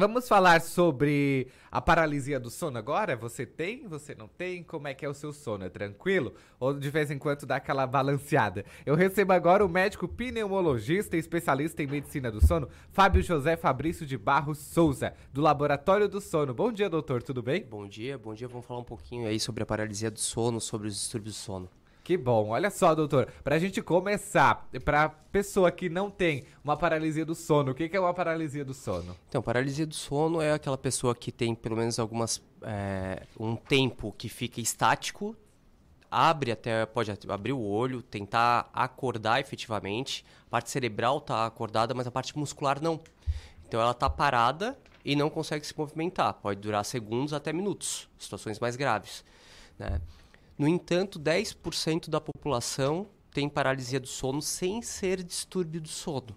Vamos 0.00 0.26
falar 0.26 0.62
sobre 0.62 1.48
a 1.70 1.78
paralisia 1.78 2.40
do 2.40 2.48
sono 2.48 2.78
agora? 2.78 3.14
Você 3.16 3.44
tem, 3.44 3.86
você 3.86 4.14
não 4.14 4.28
tem? 4.28 4.62
Como 4.62 4.88
é 4.88 4.94
que 4.94 5.04
é 5.04 5.08
o 5.10 5.12
seu 5.12 5.30
sono? 5.30 5.66
É 5.66 5.68
tranquilo? 5.68 6.32
Ou 6.58 6.72
de 6.72 6.88
vez 6.88 7.10
em 7.10 7.18
quando 7.18 7.44
dá 7.44 7.56
aquela 7.56 7.86
balanceada? 7.86 8.64
Eu 8.86 8.94
recebo 8.94 9.34
agora 9.34 9.62
o 9.62 9.68
médico 9.68 10.08
pneumologista 10.08 11.18
e 11.18 11.20
especialista 11.20 11.82
em 11.82 11.86
medicina 11.86 12.30
do 12.30 12.40
sono, 12.40 12.70
Fábio 12.90 13.22
José 13.22 13.58
Fabrício 13.58 14.06
de 14.06 14.16
Barros 14.16 14.56
Souza, 14.56 15.12
do 15.34 15.42
Laboratório 15.42 16.08
do 16.08 16.18
Sono. 16.18 16.54
Bom 16.54 16.72
dia, 16.72 16.88
doutor, 16.88 17.22
tudo 17.22 17.42
bem? 17.42 17.62
Bom 17.62 17.86
dia, 17.86 18.16
bom 18.16 18.32
dia. 18.32 18.48
Vamos 18.48 18.64
falar 18.64 18.80
um 18.80 18.84
pouquinho 18.84 19.28
aí 19.28 19.38
sobre 19.38 19.62
a 19.62 19.66
paralisia 19.66 20.10
do 20.10 20.18
sono, 20.18 20.62
sobre 20.62 20.88
os 20.88 20.94
distúrbios 20.94 21.34
do 21.34 21.38
sono. 21.38 21.79
Que 22.10 22.16
bom. 22.16 22.48
Olha 22.48 22.70
só, 22.70 22.92
doutor, 22.92 23.32
pra 23.44 23.56
gente 23.60 23.80
começar, 23.80 24.68
pra 24.84 25.08
pessoa 25.08 25.70
que 25.70 25.88
não 25.88 26.10
tem 26.10 26.44
uma 26.64 26.76
paralisia 26.76 27.24
do 27.24 27.36
sono, 27.36 27.70
o 27.70 27.74
que, 27.74 27.88
é 27.96 28.00
uma 28.00 28.12
paralisia 28.12 28.64
do 28.64 28.74
sono? 28.74 29.16
Então, 29.28 29.40
paralisia 29.40 29.86
do 29.86 29.94
sono 29.94 30.40
é 30.40 30.50
aquela 30.50 30.76
pessoa 30.76 31.14
que 31.14 31.30
tem 31.30 31.54
pelo 31.54 31.76
menos 31.76 32.00
algumas. 32.00 32.42
É, 32.62 33.22
um 33.38 33.54
tempo 33.54 34.12
que 34.18 34.28
fica 34.28 34.60
estático, 34.60 35.36
abre 36.10 36.50
até. 36.50 36.84
pode 36.84 37.12
abrir 37.28 37.52
o 37.52 37.62
olho, 37.62 38.02
tentar 38.02 38.68
acordar 38.72 39.38
efetivamente. 39.38 40.24
A 40.48 40.50
parte 40.50 40.68
cerebral 40.68 41.20
tá 41.20 41.46
acordada, 41.46 41.94
mas 41.94 42.08
a 42.08 42.10
parte 42.10 42.36
muscular 42.36 42.82
não. 42.82 42.98
Então 43.68 43.80
ela 43.80 43.94
tá 43.94 44.10
parada 44.10 44.76
e 45.04 45.14
não 45.14 45.30
consegue 45.30 45.64
se 45.64 45.78
movimentar. 45.78 46.34
Pode 46.34 46.58
durar 46.58 46.84
segundos 46.84 47.32
até 47.32 47.52
minutos, 47.52 48.08
situações 48.18 48.58
mais 48.58 48.74
graves. 48.74 49.24
Né? 49.78 50.00
No 50.60 50.68
entanto, 50.68 51.18
10% 51.18 52.10
da 52.10 52.20
população 52.20 53.06
tem 53.32 53.48
paralisia 53.48 53.98
do 53.98 54.06
sono 54.06 54.42
sem 54.42 54.82
ser 54.82 55.22
distúrbio 55.22 55.80
do 55.80 55.88
sono. 55.88 56.36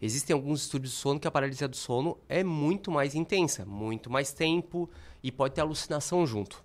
Existem 0.00 0.32
alguns 0.32 0.60
distúrbios 0.60 0.92
do 0.92 0.96
sono 0.96 1.18
que 1.18 1.26
a 1.26 1.30
paralisia 1.32 1.66
do 1.66 1.74
sono 1.74 2.16
é 2.28 2.44
muito 2.44 2.88
mais 2.88 3.16
intensa, 3.16 3.66
muito 3.66 4.08
mais 4.08 4.32
tempo 4.32 4.88
e 5.24 5.32
pode 5.32 5.54
ter 5.54 5.60
alucinação 5.60 6.24
junto, 6.24 6.64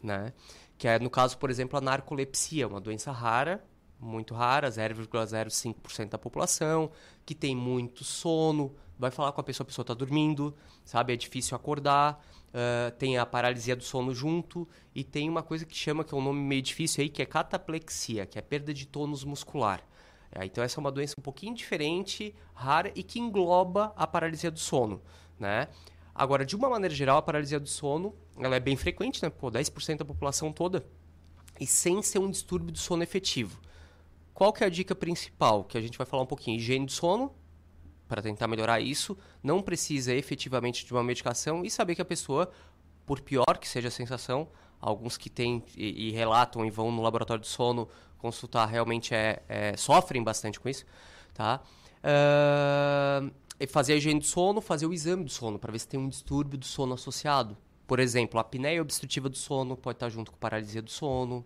né? 0.00 0.32
Que 0.78 0.86
é 0.86 0.96
no 1.00 1.10
caso, 1.10 1.36
por 1.38 1.50
exemplo, 1.50 1.76
a 1.76 1.80
narcolepsia, 1.80 2.68
uma 2.68 2.80
doença 2.80 3.10
rara, 3.10 3.64
muito 3.98 4.32
rara, 4.32 4.68
0,05% 4.70 6.10
da 6.10 6.18
população, 6.18 6.88
que 7.24 7.34
tem 7.34 7.56
muito 7.56 8.04
sono, 8.04 8.72
vai 8.96 9.10
falar 9.10 9.32
com 9.32 9.40
a 9.40 9.44
pessoa, 9.44 9.64
a 9.64 9.66
pessoa 9.66 9.82
está 9.82 9.92
dormindo, 9.92 10.54
sabe? 10.84 11.14
É 11.14 11.16
difícil 11.16 11.56
acordar 11.56 12.24
uh, 12.56 12.90
tem 12.92 13.18
a 13.18 13.26
paralisia 13.26 13.76
do 13.76 13.84
sono 13.84 14.14
junto 14.14 14.66
e 14.94 15.04
tem 15.04 15.28
uma 15.28 15.42
coisa 15.42 15.66
que 15.66 15.76
chama, 15.76 16.02
que 16.02 16.14
é 16.14 16.16
um 16.16 16.22
nome 16.22 16.40
meio 16.40 16.62
difícil 16.62 17.02
aí, 17.02 17.10
que 17.10 17.20
é 17.20 17.26
cataplexia, 17.26 18.24
que 18.24 18.38
é 18.38 18.42
perda 18.42 18.72
de 18.72 18.86
tônus 18.86 19.22
muscular. 19.22 19.82
É, 20.32 20.44
então 20.44 20.64
essa 20.64 20.78
é 20.78 20.80
uma 20.80 20.90
doença 20.90 21.14
um 21.18 21.22
pouquinho 21.22 21.54
diferente, 21.54 22.34
rara 22.54 22.90
e 22.94 23.02
que 23.02 23.20
engloba 23.20 23.92
a 23.96 24.06
paralisia 24.06 24.50
do 24.50 24.58
sono. 24.58 25.02
né? 25.38 25.68
Agora, 26.14 26.46
de 26.46 26.56
uma 26.56 26.70
maneira 26.70 26.94
geral, 26.94 27.18
a 27.18 27.22
paralisia 27.22 27.60
do 27.60 27.68
sono, 27.68 28.14
ela 28.38 28.56
é 28.56 28.60
bem 28.60 28.74
frequente, 28.74 29.22
né? 29.22 29.28
Pô, 29.28 29.50
10% 29.50 29.98
da 29.98 30.04
população 30.04 30.50
toda, 30.50 30.82
e 31.60 31.66
sem 31.66 32.00
ser 32.00 32.18
um 32.18 32.30
distúrbio 32.30 32.72
do 32.72 32.78
sono 32.78 33.02
efetivo. 33.02 33.60
Qual 34.32 34.50
que 34.50 34.64
é 34.64 34.66
a 34.66 34.70
dica 34.70 34.94
principal? 34.94 35.64
Que 35.64 35.76
a 35.76 35.80
gente 35.80 35.98
vai 35.98 36.06
falar 36.06 36.22
um 36.22 36.26
pouquinho, 36.26 36.56
higiene 36.56 36.86
do 36.86 36.92
sono, 36.92 37.34
para 38.08 38.22
tentar 38.22 38.46
melhorar 38.46 38.80
isso, 38.80 39.16
não 39.42 39.60
precisa 39.60 40.14
efetivamente 40.14 40.84
de 40.84 40.92
uma 40.92 41.02
medicação 41.02 41.64
e 41.64 41.70
saber 41.70 41.94
que 41.94 42.02
a 42.02 42.04
pessoa, 42.04 42.50
por 43.04 43.20
pior 43.20 43.58
que 43.58 43.68
seja 43.68 43.88
a 43.88 43.90
sensação, 43.90 44.48
alguns 44.80 45.16
que 45.16 45.28
têm 45.28 45.62
e, 45.76 46.08
e 46.08 46.10
relatam 46.12 46.64
e 46.64 46.70
vão 46.70 46.90
no 46.90 47.02
laboratório 47.02 47.42
de 47.42 47.48
sono 47.48 47.88
consultar 48.18 48.66
realmente 48.66 49.14
é, 49.14 49.42
é 49.48 49.76
sofrem 49.76 50.22
bastante 50.22 50.58
com 50.60 50.68
isso, 50.68 50.84
tá? 51.34 51.60
Uh, 52.02 53.66
fazer 53.68 53.94
a 53.94 53.96
higiene 53.96 54.20
do 54.20 54.26
sono, 54.26 54.60
fazer 54.60 54.86
o 54.86 54.92
exame 54.92 55.24
do 55.24 55.30
sono 55.30 55.58
para 55.58 55.72
ver 55.72 55.78
se 55.78 55.88
tem 55.88 55.98
um 55.98 56.08
distúrbio 56.08 56.58
do 56.58 56.64
sono 56.64 56.94
associado. 56.94 57.56
Por 57.86 58.00
exemplo, 58.00 58.38
a 58.38 58.42
apneia 58.42 58.82
obstrutiva 58.82 59.28
do 59.28 59.36
sono 59.36 59.76
pode 59.76 59.96
estar 59.96 60.08
junto 60.08 60.32
com 60.32 60.38
paralisia 60.38 60.82
do 60.82 60.90
sono, 60.90 61.44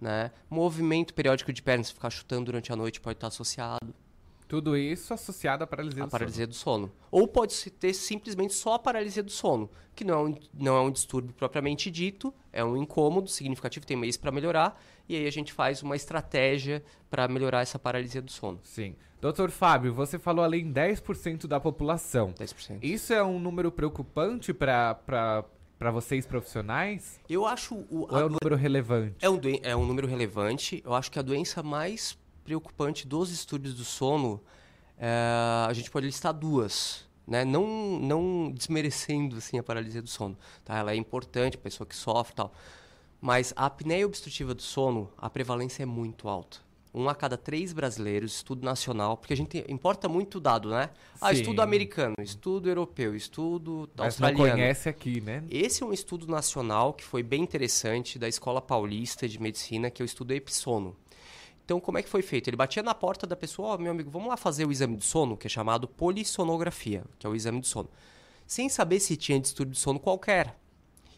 né? 0.00 0.30
Movimento 0.48 1.12
periódico 1.12 1.52
de 1.52 1.62
pernas, 1.62 1.90
ficar 1.90 2.10
chutando 2.10 2.46
durante 2.46 2.72
a 2.72 2.76
noite 2.76 3.00
pode 3.00 3.16
estar 3.16 3.26
associado. 3.26 3.94
Tudo 4.50 4.76
isso 4.76 5.14
associado 5.14 5.62
à 5.62 5.66
paralisia 5.66 6.02
a 6.02 6.06
do 6.06 6.10
paralisia 6.10 6.44
sono. 6.50 6.88
do 6.88 6.90
sono. 6.90 6.92
Ou 7.08 7.28
pode 7.28 7.52
se 7.52 7.70
ter 7.70 7.94
simplesmente 7.94 8.52
só 8.52 8.74
a 8.74 8.78
paralisia 8.80 9.22
do 9.22 9.30
sono, 9.30 9.70
que 9.94 10.02
não 10.02 10.14
é 10.14 10.28
um, 10.28 10.34
não 10.52 10.76
é 10.76 10.80
um 10.80 10.90
distúrbio 10.90 11.32
propriamente 11.32 11.88
dito, 11.88 12.34
é 12.52 12.64
um 12.64 12.76
incômodo 12.76 13.28
significativo, 13.28 13.86
tem 13.86 13.96
meios 13.96 14.16
para 14.16 14.32
melhorar, 14.32 14.82
e 15.08 15.14
aí 15.14 15.24
a 15.24 15.30
gente 15.30 15.52
faz 15.52 15.84
uma 15.84 15.94
estratégia 15.94 16.82
para 17.08 17.28
melhorar 17.28 17.60
essa 17.60 17.78
paralisia 17.78 18.20
do 18.20 18.32
sono. 18.32 18.58
Sim. 18.64 18.96
Doutor 19.20 19.52
Fábio, 19.52 19.94
você 19.94 20.18
falou 20.18 20.44
além 20.44 20.72
10% 20.72 21.46
da 21.46 21.60
população. 21.60 22.32
10%. 22.32 22.80
Isso 22.82 23.12
é 23.12 23.22
um 23.22 23.38
número 23.38 23.70
preocupante 23.70 24.52
para 24.52 25.44
vocês 25.92 26.26
profissionais? 26.26 27.20
Eu 27.28 27.46
acho... 27.46 27.76
O, 27.88 28.08
Ou 28.10 28.18
é 28.18 28.24
um 28.24 28.30
número 28.30 28.56
relevante? 28.56 29.14
É 29.20 29.30
um, 29.30 29.40
é 29.62 29.76
um 29.76 29.86
número 29.86 30.08
relevante. 30.08 30.82
Eu 30.84 30.92
acho 30.92 31.08
que 31.08 31.20
a 31.20 31.22
doença 31.22 31.62
mais 31.62 32.18
preocupante 32.50 33.06
dos 33.06 33.28
distúrbios 33.28 33.74
do 33.74 33.84
sono, 33.84 34.40
é, 34.98 35.08
a 35.68 35.72
gente 35.72 35.88
pode 35.88 36.06
listar 36.06 36.34
duas. 36.34 37.08
Né? 37.24 37.44
Não, 37.44 37.64
não 38.00 38.50
desmerecendo 38.50 39.36
assim, 39.36 39.56
a 39.56 39.62
paralisia 39.62 40.02
do 40.02 40.08
sono. 40.08 40.36
Tá? 40.64 40.76
Ela 40.78 40.90
é 40.90 40.96
importante, 40.96 41.56
a 41.56 41.60
pessoa 41.60 41.86
que 41.86 41.94
sofre 41.94 42.34
tal. 42.34 42.52
Mas 43.20 43.52
a 43.54 43.66
apneia 43.66 44.04
obstrutiva 44.04 44.52
do 44.52 44.62
sono, 44.62 45.08
a 45.16 45.30
prevalência 45.30 45.84
é 45.84 45.86
muito 45.86 46.28
alta. 46.28 46.58
Um 46.92 47.08
a 47.08 47.14
cada 47.14 47.36
três 47.36 47.72
brasileiros, 47.72 48.34
estudo 48.34 48.64
nacional, 48.64 49.16
porque 49.16 49.32
a 49.32 49.36
gente 49.36 49.64
importa 49.68 50.08
muito 50.08 50.40
dado, 50.40 50.70
né? 50.70 50.90
Ah, 51.20 51.32
Sim. 51.32 51.40
estudo 51.40 51.62
americano, 51.62 52.16
estudo 52.20 52.68
europeu, 52.68 53.14
estudo 53.14 53.88
Mas 53.96 54.06
australiano. 54.06 54.44
não 54.44 54.54
conhece 54.56 54.88
aqui, 54.88 55.20
né? 55.20 55.44
Esse 55.48 55.84
é 55.84 55.86
um 55.86 55.92
estudo 55.92 56.26
nacional 56.26 56.94
que 56.94 57.04
foi 57.04 57.22
bem 57.22 57.44
interessante 57.44 58.18
da 58.18 58.26
Escola 58.26 58.60
Paulista 58.60 59.28
de 59.28 59.40
Medicina, 59.40 59.88
que 59.88 60.02
é 60.02 60.04
o 60.04 60.04
estudo 60.04 60.32
Episono. 60.32 60.96
Então, 61.70 61.78
como 61.78 61.98
é 61.98 62.02
que 62.02 62.08
foi 62.08 62.20
feito? 62.20 62.50
Ele 62.50 62.56
batia 62.56 62.82
na 62.82 62.92
porta 62.92 63.28
da 63.28 63.36
pessoa, 63.36 63.74
ó, 63.74 63.78
meu 63.78 63.92
amigo, 63.92 64.10
vamos 64.10 64.26
lá 64.26 64.36
fazer 64.36 64.66
o 64.66 64.72
exame 64.72 64.96
de 64.96 65.04
sono, 65.04 65.36
que 65.36 65.46
é 65.46 65.48
chamado 65.48 65.86
polissonografia, 65.86 67.04
que 67.16 67.24
é 67.24 67.30
o 67.30 67.34
exame 67.36 67.60
de 67.60 67.68
sono. 67.68 67.88
Sem 68.44 68.68
saber 68.68 68.98
se 68.98 69.16
tinha 69.16 69.38
distúrbio 69.38 69.74
de 69.74 69.78
sono 69.78 70.00
qualquer. 70.00 70.58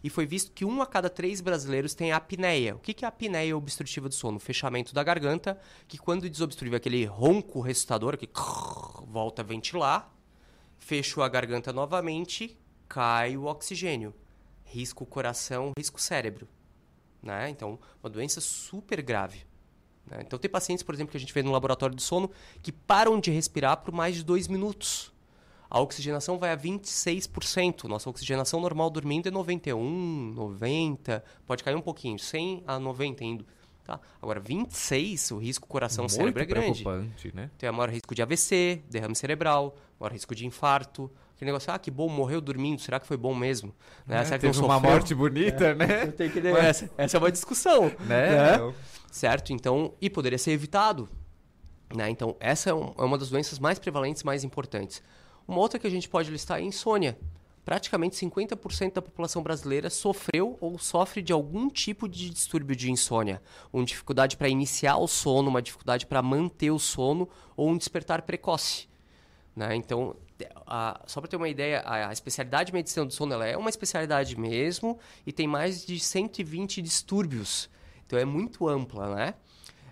E 0.05 0.11
foi 0.11 0.27
visto 0.27 0.53
que 0.53 0.62
um 0.62 0.83
a 0.83 0.87
cada 0.87 1.09
três 1.09 1.41
brasileiros 1.41 1.95
tem 1.95 2.12
apneia. 2.12 2.74
O 2.74 2.81
que 2.81 3.03
é 3.03 3.09
apneia 3.09 3.57
obstrutiva 3.57 4.11
do 4.11 4.15
sono? 4.15 4.39
Fechamento 4.39 4.93
da 4.93 5.03
garganta, 5.03 5.59
que 5.89 5.97
quando 5.97 6.29
desobstrui 6.29 6.77
aquele 6.77 7.07
ronco 7.07 7.62
ressuscitador, 7.62 8.19
que 8.19 8.29
volta 9.09 9.41
a 9.41 9.45
ventilar, 9.47 10.15
fecho 10.79 11.23
a 11.23 11.31
garganta 11.31 11.73
novamente, 11.73 12.61
cai 12.87 13.39
o 13.39 13.47
oxigênio. 13.47 14.12
Risco 14.66 15.07
coração, 15.07 15.73
risco 15.79 15.99
cérebro. 15.99 16.47
Né? 17.23 17.49
Então, 17.49 17.79
uma 18.03 18.11
doença 18.11 18.39
super 18.39 19.01
grave. 19.01 19.51
Né? 20.07 20.19
Então, 20.20 20.39
tem 20.39 20.51
pacientes, 20.51 20.83
por 20.83 20.95
exemplo, 20.95 21.11
que 21.11 21.16
a 21.16 21.20
gente 21.20 21.33
vê 21.33 21.43
no 21.43 21.53
laboratório 21.53 21.95
de 21.95 22.03
sono 22.03 22.31
que 22.62 22.73
param 22.73 23.19
de 23.19 23.31
respirar 23.31 23.79
por 23.79 23.93
mais 23.93 24.16
de 24.16 24.24
dois 24.24 24.49
minutos. 24.49 25.12
A 25.70 25.81
oxigenação 25.81 26.39
vai 26.39 26.53
a 26.53 26.57
26%. 26.57 27.85
Nossa 27.85 28.11
oxigenação 28.11 28.61
normal 28.61 28.91
dormindo 28.91 29.29
é 29.29 29.31
91, 29.31 30.33
90, 30.35 31.24
pode 31.47 31.65
cair 31.65 31.74
um 31.74 31.81
pouquinho, 31.81 32.19
100 32.19 32.62
a 32.66 32.79
90 32.79 33.24
indo. 33.24 33.47
Tá? 33.85 33.99
Agora, 34.20 34.39
26, 34.39 35.31
o 35.33 35.39
risco 35.39 35.66
coração-cérebro 35.66 36.43
é 36.43 36.47
grande. 36.47 36.83
preocupante, 36.83 37.35
né? 37.35 37.51
Tem 37.59 37.70
maior 37.73 37.89
risco 37.89 38.15
de 38.15 38.23
AVC, 38.23 38.83
derrame 38.89 39.16
cerebral, 39.16 39.74
maior 39.99 40.12
risco 40.12 40.35
de 40.35 40.47
infarto. 40.47 41.11
Aquele 41.34 41.50
negócio, 41.50 41.72
ah, 41.72 41.78
que 41.78 41.90
bom, 41.90 42.09
morreu 42.09 42.40
dormindo, 42.40 42.80
será 42.80 43.00
que 43.00 43.06
foi 43.06 43.16
bom 43.16 43.34
mesmo? 43.34 43.74
Né? 44.06 44.20
É, 44.20 44.24
será 44.24 44.38
que 44.38 44.46
teve 44.46 44.59
não 44.59 44.64
uma 44.66 44.74
sofreu? 44.74 44.90
morte 44.92 45.14
bonita, 45.14 45.64
É, 45.66 45.74
né? 45.74 46.02
eu 46.04 46.12
tenho 46.12 46.30
que... 46.30 46.40
Mas- 46.40 46.64
essa, 46.64 46.90
essa 46.96 47.16
é 47.16 47.18
uma 47.18 47.32
discussão, 47.32 47.84
Né? 48.00 48.56
né? 48.59 48.74
Certo? 49.10 49.52
Então, 49.52 49.92
e 50.00 50.09
poderia 50.09 50.38
ser 50.38 50.52
evitado. 50.52 51.09
Né? 51.94 52.09
Então, 52.10 52.36
essa 52.40 52.70
é, 52.70 52.74
um- 52.74 52.94
é 52.96 53.02
uma 53.02 53.18
das 53.18 53.28
doenças 53.28 53.59
mais 53.59 53.78
prevalentes, 53.78 54.22
mais 54.22 54.44
importantes. 54.44 55.02
Uma 55.46 55.59
outra 55.59 55.78
que 55.78 55.86
a 55.86 55.90
gente 55.90 56.09
pode 56.09 56.30
listar 56.30 56.59
é 56.60 56.62
insônia. 56.62 57.18
Praticamente 57.64 58.16
50% 58.16 58.94
da 58.94 59.02
população 59.02 59.42
brasileira 59.42 59.88
sofreu 59.90 60.56
ou 60.60 60.78
sofre 60.78 61.22
de 61.22 61.32
algum 61.32 61.68
tipo 61.68 62.09
de 62.09 62.30
distúrbio 62.30 62.74
de 62.74 62.90
insônia. 62.90 63.40
Uma 63.72 63.84
dificuldade 63.84 64.36
para 64.36 64.48
iniciar 64.48 64.96
o 64.96 65.06
sono, 65.06 65.48
uma 65.48 65.62
dificuldade 65.62 66.06
para 66.06 66.22
manter 66.22 66.70
o 66.70 66.78
sono 66.78 67.28
ou 67.56 67.68
um 67.68 67.76
despertar 67.76 68.22
precoce. 68.22 68.88
Né? 69.54 69.76
Então, 69.76 70.16
a- 70.66 71.01
só 71.06 71.20
para 71.20 71.28
ter 71.31 71.36
uma 71.36 71.48
ideia, 71.48 71.81
a, 71.81 72.09
a 72.09 72.12
especialidade 72.12 72.66
de 72.69 72.73
medicina 72.73 73.05
do 73.06 73.12
sono 73.12 73.35
é 73.43 73.56
uma 73.56 73.70
especialidade 73.70 74.39
mesmo 74.39 74.98
e 75.27 75.32
tem 75.32 75.47
mais 75.47 75.85
de 75.85 75.98
120 76.01 76.81
distúrbios. 76.82 77.69
Então 78.06 78.19
é 78.19 78.24
muito 78.24 78.69
ampla, 78.69 79.14
né? 79.14 79.35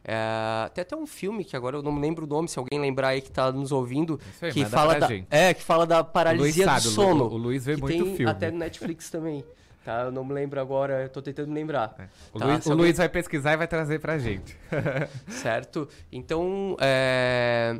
É, 0.03 0.69
tem 0.75 0.81
até 0.83 0.97
um 0.97 1.07
filme 1.07 1.45
que 1.45 1.55
agora 1.55 1.77
eu 1.77 1.83
não 1.83 1.93
me 1.93 2.01
lembro 2.01 2.25
o 2.25 2.29
nome, 2.29 2.49
se 2.49 2.59
alguém 2.59 2.81
lembrar 2.81 3.09
aí 3.09 3.21
que 3.21 3.29
está 3.29 3.53
nos 3.53 3.71
ouvindo, 3.71 4.19
aí, 4.41 4.51
que 4.51 4.65
fala 4.65 4.99
da, 4.99 5.07
gente. 5.07 5.27
é, 5.31 5.53
que 5.53 5.63
fala 5.63 5.87
da 5.87 6.03
paralisia 6.03 6.65
sabe, 6.65 6.83
do 6.83 6.89
sono. 6.91 7.25
o 7.25 7.37
Luiz 7.37 7.67
vê 7.67 7.77
muito 7.77 8.05
tem 8.05 8.17
filme. 8.17 8.31
até 8.31 8.51
no 8.51 8.59
Netflix 8.59 9.11
também. 9.11 9.45
Tá, 9.85 10.03
eu 10.03 10.13
não 10.13 10.25
me 10.25 10.33
lembro 10.35 10.61
agora, 10.61 11.03
eu 11.03 11.09
tô 11.09 11.23
tentando 11.23 11.49
me 11.49 11.55
lembrar. 11.55 11.95
O, 12.35 12.39
Tá, 12.39 12.45
Luiz, 12.47 12.67
o 12.67 12.71
alguém- 12.71 12.87
Luiz 12.87 12.97
vai 12.99 13.09
pesquisar 13.09 13.53
e 13.55 13.57
vai 13.57 13.67
trazer 13.67 13.99
pra 13.99 14.19
gente. 14.19 14.57
certo? 15.29 15.89
Então, 16.13 16.77
é, 16.81 17.77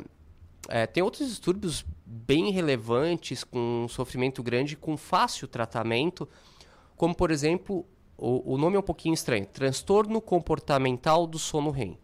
é, 0.69 0.85
tem 0.85 1.03
outros 1.03 1.27
distúrbios 1.27 1.85
bem 2.05 2.51
relevantes, 2.51 3.43
com 3.43 3.87
sofrimento 3.89 4.43
grande, 4.43 4.75
com 4.75 4.97
fácil 4.97 5.47
tratamento, 5.47 6.27
como, 6.95 7.15
por 7.15 7.31
exemplo, 7.31 7.85
o, 8.17 8.53
o 8.53 8.57
nome 8.57 8.75
é 8.75 8.79
um 8.79 8.83
pouquinho 8.83 9.13
estranho, 9.13 9.45
transtorno 9.45 10.21
comportamental 10.21 11.25
do 11.25 11.39
sono 11.39 11.71
REM. 11.71 11.97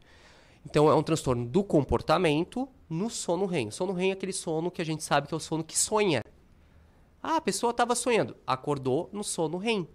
Então, 0.65 0.89
é 0.89 0.95
um 0.95 1.03
transtorno 1.03 1.45
do 1.45 1.63
comportamento 1.63 2.67
no 2.89 3.09
sono 3.09 3.45
REM. 3.45 3.71
Sono 3.71 3.93
REM 3.93 4.09
é 4.09 4.13
aquele 4.13 4.33
sono 4.33 4.71
que 4.71 4.81
a 4.81 4.85
gente 4.85 5.03
sabe 5.03 5.27
que 5.27 5.33
é 5.33 5.37
o 5.37 5.39
sono 5.39 5.63
que 5.63 5.77
sonha. 5.77 6.23
Ah, 7.21 7.37
a 7.37 7.41
pessoa 7.41 7.71
estava 7.71 7.95
sonhando, 7.95 8.35
acordou 8.45 9.09
no 9.13 9.23
sono 9.23 9.57
REM. 9.57 9.87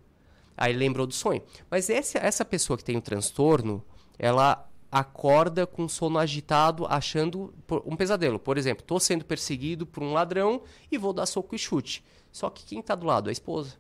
Aí 0.57 0.73
lembrou 0.73 1.07
do 1.07 1.15
sonho. 1.15 1.43
Mas 1.71 1.91
essa, 1.91 2.19
essa 2.19 2.45
pessoa 2.45 2.77
que 2.77 2.85
tem 2.85 2.97
o 2.97 3.03
transtorno, 3.03 3.85
ela 4.19 4.69
acorda 4.93 5.67
com 5.67 5.89
sono 5.89 6.19
agitado, 6.19 6.85
achando 6.87 7.55
um 7.87 7.97
pesadelo. 7.97 8.39
Por 8.39 8.59
exemplo, 8.59 8.83
estou 8.83 9.01
sendo 9.01 9.25
perseguido 9.25 9.87
por 9.87 10.03
um 10.03 10.13
ladrão 10.13 10.63
e 10.91 10.99
vou 10.99 11.15
dar 11.15 11.25
soco 11.25 11.55
e 11.55 11.59
chute. 11.59 12.05
Só 12.31 12.51
que 12.51 12.63
quem 12.67 12.81
está 12.81 12.95
do 12.95 13.07
lado? 13.07 13.31
A 13.31 13.33
esposa. 13.33 13.77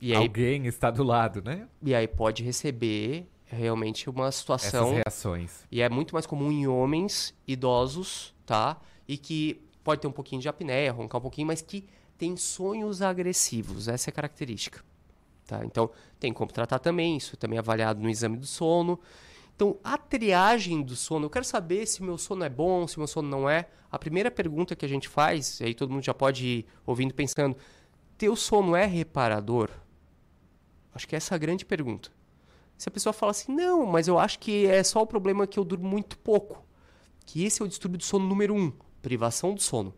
E 0.00 0.12
aí, 0.12 0.22
Alguém 0.22 0.66
está 0.66 0.90
do 0.90 1.02
lado, 1.02 1.42
né? 1.42 1.68
e 1.82 1.94
aí 1.94 2.08
pode 2.08 2.42
receber 2.42 3.26
realmente 3.44 4.08
uma 4.08 4.32
situação. 4.32 4.86
Essas 4.86 4.96
reações. 4.96 5.66
E 5.70 5.82
é 5.82 5.88
muito 5.90 6.14
mais 6.14 6.24
comum 6.24 6.50
em 6.50 6.66
homens 6.66 7.34
idosos, 7.46 8.34
tá? 8.46 8.80
E 9.06 9.18
que 9.18 9.60
pode 9.84 10.00
ter 10.00 10.06
um 10.06 10.12
pouquinho 10.12 10.40
de 10.40 10.48
apneia, 10.48 10.92
roncar 10.92 11.18
um 11.18 11.22
pouquinho, 11.22 11.48
mas 11.48 11.60
que 11.60 11.84
tem 12.16 12.36
sonhos 12.36 13.02
agressivos. 13.02 13.88
Essa 13.88 14.08
é 14.08 14.10
a 14.10 14.14
característica. 14.14 14.82
Tá? 15.46 15.64
Então, 15.64 15.90
tem 16.20 16.32
como 16.32 16.52
tratar 16.52 16.78
também, 16.78 17.16
isso 17.16 17.36
também 17.36 17.56
é 17.56 17.60
avaliado 17.60 18.00
no 18.00 18.08
exame 18.08 18.36
do 18.36 18.46
sono. 18.46 19.00
Então, 19.58 19.76
a 19.82 19.98
triagem 19.98 20.82
do 20.82 20.94
sono, 20.94 21.26
eu 21.26 21.30
quero 21.30 21.44
saber 21.44 21.84
se 21.84 22.00
meu 22.00 22.16
sono 22.16 22.44
é 22.44 22.48
bom, 22.48 22.86
se 22.86 22.96
meu 22.96 23.08
sono 23.08 23.28
não 23.28 23.50
é. 23.50 23.68
A 23.90 23.98
primeira 23.98 24.30
pergunta 24.30 24.76
que 24.76 24.84
a 24.84 24.88
gente 24.88 25.08
faz, 25.08 25.58
e 25.58 25.64
aí 25.64 25.74
todo 25.74 25.90
mundo 25.92 26.04
já 26.04 26.14
pode 26.14 26.46
ir 26.46 26.66
ouvindo 26.86 27.12
pensando, 27.12 27.56
teu 28.16 28.36
sono 28.36 28.76
é 28.76 28.86
reparador? 28.86 29.68
Acho 30.94 31.08
que 31.08 31.16
essa 31.16 31.34
é 31.34 31.36
a 31.36 31.38
grande 31.38 31.64
pergunta. 31.64 32.08
Se 32.76 32.88
a 32.88 32.92
pessoa 32.92 33.12
fala 33.12 33.32
assim, 33.32 33.52
não, 33.52 33.84
mas 33.84 34.06
eu 34.06 34.16
acho 34.16 34.38
que 34.38 34.64
é 34.66 34.80
só 34.84 35.02
o 35.02 35.06
problema 35.08 35.44
que 35.44 35.58
eu 35.58 35.64
durmo 35.64 35.88
muito 35.88 36.16
pouco. 36.18 36.64
Que 37.26 37.44
esse 37.44 37.60
é 37.60 37.64
o 37.64 37.68
distúrbio 37.68 37.98
do 37.98 38.04
sono 38.04 38.28
número 38.28 38.54
um, 38.54 38.72
privação 39.02 39.54
do 39.54 39.60
sono. 39.60 39.92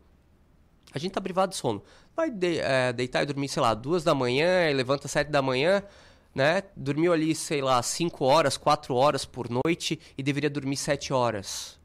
A 0.91 0.99
gente 0.99 1.13
tá 1.13 1.21
privado 1.21 1.51
de 1.51 1.59
sono. 1.59 1.83
Vai 2.17 2.31
de- 2.31 2.61
eh, 2.61 2.95
deitar 2.95 3.23
e 3.23 3.27
dormir, 3.27 3.51
sei 3.51 3.61
lá, 3.61 3.75
duas 3.75 4.03
da 4.03 4.15
manhã, 4.15 4.71
e 4.71 4.73
levanta 4.73 5.07
sete 5.07 5.29
da 5.31 5.43
manhã, 5.43 5.83
né? 6.35 6.63
Dormiu 6.77 7.13
ali, 7.13 7.35
sei 7.35 7.61
lá, 7.61 7.83
cinco 7.83 8.25
horas, 8.25 8.57
quatro 8.57 8.95
horas 8.95 9.25
por 9.25 9.49
noite 9.49 9.99
e 10.17 10.23
deveria 10.23 10.51
dormir 10.51 10.77
sete 10.77 11.13
horas. 11.13 11.81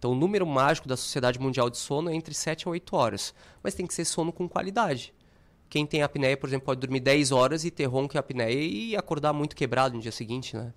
Então, 0.00 0.12
o 0.12 0.14
número 0.14 0.46
mágico 0.46 0.88
da 0.88 0.96
Sociedade 0.96 1.38
Mundial 1.38 1.68
de 1.68 1.76
Sono 1.76 2.08
é 2.08 2.14
entre 2.14 2.32
7 2.32 2.66
a 2.66 2.70
8 2.70 2.96
horas. 2.96 3.34
Mas 3.62 3.74
tem 3.74 3.86
que 3.86 3.92
ser 3.92 4.06
sono 4.06 4.32
com 4.32 4.48
qualidade. 4.48 5.12
Quem 5.68 5.84
tem 5.84 6.02
apneia, 6.02 6.38
por 6.38 6.48
exemplo, 6.48 6.64
pode 6.64 6.80
dormir 6.80 7.00
10 7.00 7.30
horas 7.32 7.66
e 7.66 7.70
ter 7.70 7.84
ronco 7.84 8.16
e 8.16 8.18
apneia 8.18 8.58
e 8.58 8.96
acordar 8.96 9.34
muito 9.34 9.54
quebrado 9.54 9.94
no 9.94 10.00
dia 10.00 10.10
seguinte, 10.10 10.56
né? 10.56 10.72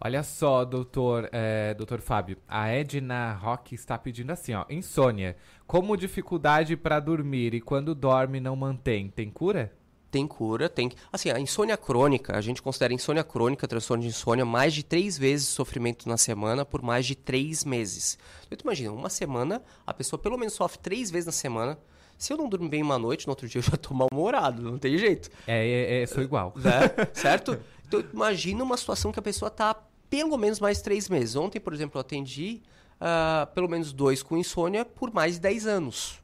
Olha 0.00 0.22
só, 0.22 0.64
doutor, 0.64 1.28
é, 1.32 1.74
doutor 1.74 2.00
Fábio, 2.00 2.38
a 2.48 2.68
Edna 2.68 3.34
Rock 3.34 3.74
está 3.74 3.98
pedindo 3.98 4.30
assim, 4.30 4.54
ó, 4.54 4.64
insônia. 4.70 5.36
Como 5.66 5.96
dificuldade 5.96 6.74
para 6.76 7.00
dormir 7.00 7.52
e 7.52 7.60
quando 7.60 7.92
dorme 7.92 8.38
não 8.40 8.54
mantém, 8.54 9.10
tem 9.10 9.28
cura? 9.28 9.72
Tem 10.10 10.26
cura, 10.26 10.68
tem. 10.68 10.90
Assim, 11.12 11.30
a 11.30 11.38
insônia 11.38 11.76
crônica, 11.76 12.36
a 12.36 12.40
gente 12.40 12.60
considera 12.60 12.92
insônia 12.92 13.22
crônica, 13.22 13.68
transtorno 13.68 14.02
de 14.02 14.08
insônia, 14.08 14.44
mais 14.44 14.74
de 14.74 14.82
três 14.82 15.16
vezes 15.16 15.46
sofrimento 15.48 16.08
na 16.08 16.16
semana 16.16 16.64
por 16.64 16.82
mais 16.82 17.06
de 17.06 17.14
três 17.14 17.64
meses. 17.64 18.18
Então, 18.46 18.58
tu 18.58 18.62
imagina, 18.62 18.92
uma 18.92 19.08
semana, 19.08 19.62
a 19.86 19.94
pessoa 19.94 20.18
pelo 20.18 20.36
menos 20.36 20.54
sofre 20.54 20.78
três 20.80 21.10
vezes 21.10 21.26
na 21.26 21.32
semana. 21.32 21.78
Se 22.18 22.32
eu 22.32 22.36
não 22.36 22.48
durmo 22.48 22.68
bem 22.68 22.82
uma 22.82 22.98
noite, 22.98 23.26
no 23.26 23.30
outro 23.30 23.48
dia 23.48 23.60
eu 23.60 23.62
já 23.62 23.76
tô 23.76 23.94
mal-humorado, 23.94 24.60
não 24.60 24.78
tem 24.78 24.98
jeito. 24.98 25.30
É, 25.46 25.66
é, 25.66 26.02
é 26.02 26.06
sou 26.06 26.22
igual. 26.22 26.52
Né? 26.56 27.06
certo? 27.14 27.58
Então, 27.86 28.04
imagina 28.12 28.62
uma 28.62 28.76
situação 28.76 29.12
que 29.12 29.18
a 29.18 29.22
pessoa 29.22 29.50
tá 29.50 29.74
pelo 30.10 30.36
menos 30.36 30.58
mais 30.58 30.82
três 30.82 31.08
meses. 31.08 31.36
Ontem, 31.36 31.60
por 31.60 31.72
exemplo, 31.72 31.96
eu 31.96 32.00
atendi 32.00 32.60
uh, 33.00 33.46
pelo 33.54 33.68
menos 33.68 33.92
dois 33.92 34.22
com 34.22 34.36
insônia 34.36 34.84
por 34.84 35.12
mais 35.14 35.34
de 35.34 35.40
10 35.40 35.66
anos. 35.66 36.19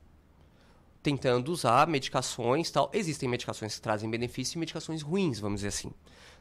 Tentando 1.07 1.53
usar 1.53 1.87
medicações 1.87 2.69
tal. 2.69 2.91
Existem 2.93 3.29
medicações 3.29 3.77
que 3.77 3.81
trazem 3.81 4.11
benefício 4.11 4.57
e 4.57 4.59
medicações 4.59 5.03
ruins, 5.03 5.39
vamos 5.39 5.61
dizer 5.61 5.69
assim. 5.69 5.93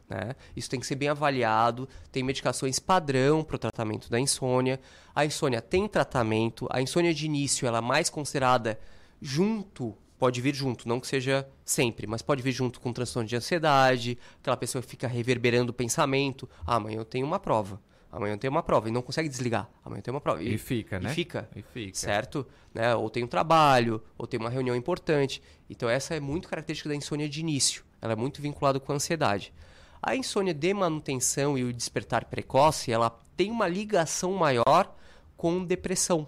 Né? 0.10 0.36
Isso 0.56 0.68
tem 0.68 0.80
que 0.80 0.88
ser 0.88 0.96
bem 0.96 1.08
avaliado. 1.08 1.88
Tem 2.12 2.24
medicações 2.24 2.80
padrão 2.80 3.44
para 3.44 3.58
o 3.58 3.60
tratamento 3.60 4.10
da 4.10 4.20
insônia. 4.20 4.82
A 5.14 5.24
insônia 5.24 5.62
tem 5.62 5.88
tratamento. 5.88 6.68
A 6.72 6.82
insônia 6.82 7.14
de 7.14 7.28
início 7.28 7.68
ela 7.68 7.78
é 7.78 7.82
mais 7.82 8.10
considerada 8.10 8.80
junto 9.22 9.96
pode 10.18 10.42
vir 10.42 10.56
junto, 10.56 10.88
não 10.88 11.00
que 11.00 11.06
seja 11.06 11.48
sempre, 11.64 12.08
mas 12.08 12.24
pode 12.24 12.42
vir 12.42 12.54
junto 12.54 12.80
com 12.80 12.92
transtorno 12.92 13.28
de 13.28 13.36
ansiedade, 13.36 14.18
aquela 14.40 14.56
pessoa 14.56 14.82
fica 14.82 15.08
reverberando 15.08 15.72
o 15.72 15.76
pensamento. 15.76 16.50
Ah, 16.66 16.78
amanhã 16.78 16.98
eu 16.98 17.06
tenho 17.06 17.28
uma 17.28 17.38
prova. 17.38 17.80
Amanhã 18.16 18.38
tenho 18.38 18.52
uma 18.52 18.64
prova 18.64 18.88
e 18.88 18.92
não 18.92 19.02
consegue 19.02 19.28
desligar. 19.28 19.70
Amanhã 19.84 20.02
tenho 20.02 20.16
uma 20.16 20.22
prova. 20.22 20.42
E, 20.42 20.54
e 20.54 20.58
fica, 20.58 21.00
né? 21.00 21.12
E 21.12 21.14
fica. 21.14 21.50
E 21.56 21.62
fica. 21.62 21.98
Certo? 21.98 22.48
Né? 22.74 22.96
Ou 22.96 23.10
tem 23.10 23.24
um 23.24 23.28
trabalho, 23.28 24.02
ou 24.18 24.26
tem 24.26 24.40
uma 24.40 24.50
reunião 24.50 24.76
importante. 24.76 25.42
Então 25.70 25.90
essa 25.90 26.16
é 26.16 26.20
muito 26.20 26.48
característica 26.48 26.90
da 26.90 26.96
insônia 26.96 27.28
de 27.28 27.40
início. 27.40 27.84
Ela 28.02 28.14
é 28.14 28.16
muito 28.16 28.42
vinculada 28.42 28.80
com 28.80 28.92
a 28.92 28.96
ansiedade. 28.96 29.54
A 30.02 30.16
insônia 30.16 30.54
de 30.54 30.74
manutenção 30.74 31.58
e 31.58 31.64
o 31.64 31.74
despertar 31.74 32.26
precoce, 32.26 32.92
ela 32.92 33.10
tem 33.36 33.52
uma 33.52 33.68
ligação 33.68 34.34
maior 34.34 34.96
com 35.36 35.66
depressão. 35.66 36.28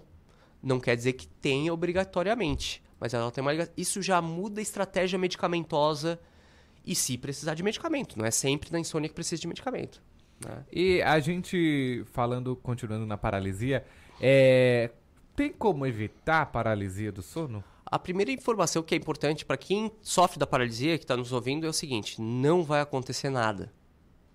Não 0.62 0.80
quer 0.80 0.96
dizer 0.96 1.14
que 1.14 1.26
tenha 1.26 1.72
obrigatoriamente 1.72 2.82
mas 3.00 3.14
ela 3.14 3.30
tem 3.30 3.42
uma 3.42 3.52
ligação. 3.52 3.72
Isso 3.76 4.02
já 4.02 4.20
muda 4.20 4.60
a 4.60 4.62
estratégia 4.62 5.18
medicamentosa 5.18 6.18
e 6.84 6.94
se 6.94 7.16
precisar 7.16 7.54
de 7.54 7.62
medicamento. 7.62 8.18
Não 8.18 8.24
é 8.24 8.30
sempre 8.30 8.72
na 8.72 8.80
insônia 8.80 9.08
que 9.08 9.14
precisa 9.14 9.40
de 9.40 9.46
medicamento. 9.46 10.02
Né? 10.44 10.64
E 10.72 11.02
a 11.02 11.18
gente, 11.20 12.04
falando, 12.12 12.56
continuando 12.56 13.06
na 13.06 13.16
paralisia, 13.16 13.84
é... 14.20 14.90
tem 15.34 15.52
como 15.52 15.86
evitar 15.86 16.42
a 16.42 16.46
paralisia 16.46 17.10
do 17.10 17.22
sono? 17.22 17.62
A 17.84 17.98
primeira 17.98 18.30
informação 18.30 18.82
que 18.82 18.94
é 18.94 18.98
importante 18.98 19.44
para 19.44 19.56
quem 19.56 19.90
sofre 20.02 20.38
da 20.38 20.46
paralisia, 20.46 20.98
que 20.98 21.04
está 21.04 21.16
nos 21.16 21.32
ouvindo, 21.32 21.66
é 21.66 21.70
o 21.70 21.72
seguinte: 21.72 22.20
não 22.20 22.62
vai 22.62 22.80
acontecer 22.80 23.30
nada. 23.30 23.72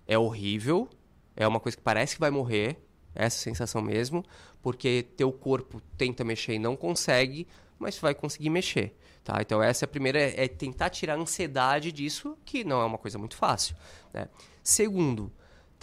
É 0.06 0.18
horrível, 0.18 0.88
é 1.36 1.46
uma 1.46 1.60
coisa 1.60 1.76
que 1.76 1.82
parece 1.82 2.14
que 2.14 2.20
vai 2.20 2.30
morrer, 2.30 2.76
essa 3.14 3.38
sensação 3.38 3.80
mesmo, 3.80 4.24
porque 4.60 5.06
teu 5.16 5.32
corpo 5.32 5.80
tenta 5.96 6.24
mexer 6.24 6.54
e 6.54 6.58
não 6.58 6.76
consegue, 6.76 7.46
mas 7.78 7.98
vai 7.98 8.14
conseguir 8.14 8.50
mexer. 8.50 8.96
Tá? 9.22 9.40
Então 9.40 9.62
essa 9.62 9.84
é 9.84 9.86
a 9.86 9.88
primeira, 9.88 10.18
é, 10.18 10.44
é 10.44 10.48
tentar 10.48 10.90
tirar 10.90 11.14
a 11.14 11.16
ansiedade 11.16 11.92
disso, 11.92 12.36
que 12.44 12.64
não 12.64 12.80
é 12.82 12.84
uma 12.84 12.98
coisa 12.98 13.18
muito 13.18 13.36
fácil. 13.36 13.74
Né? 14.12 14.28
Segundo, 14.62 15.32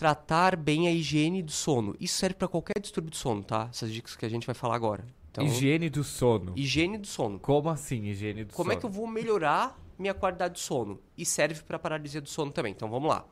tratar 0.02 0.56
bem 0.56 0.88
a 0.88 0.92
higiene 0.92 1.44
do 1.44 1.52
sono. 1.52 1.96
Isso 2.00 2.18
serve 2.18 2.34
para 2.34 2.48
qualquer 2.48 2.80
distúrbio 2.80 3.12
do 3.12 3.16
sono, 3.16 3.44
tá? 3.44 3.68
Essas 3.70 3.94
dicas 3.94 4.16
que 4.16 4.26
a 4.26 4.30
gente 4.30 4.48
vai 4.48 4.56
falar 4.56 4.74
agora. 4.74 5.06
Então, 5.30 5.46
higiene 5.46 5.92
do 5.92 6.04
sono. 6.04 6.54
Higiene 6.56 6.98
do 6.98 7.06
sono. 7.06 7.38
Como 7.40 7.70
assim, 7.70 8.06
higiene 8.06 8.44
do 8.46 8.52
Como 8.52 8.72
sono? 8.72 8.76
é 8.76 8.80
que 8.80 8.84
eu 8.84 8.90
vou 8.90 9.06
melhorar 9.06 9.80
minha 10.00 10.16
qualidade 10.16 10.56
do 10.56 10.60
sono? 10.60 11.00
E 11.16 11.24
serve 11.24 11.62
para 11.62 11.78
paralisia 11.78 12.20
do 12.20 12.28
sono 12.28 12.52
também. 12.52 12.72
Então 12.72 12.90
vamos 12.90 13.12
lá. 13.12 13.24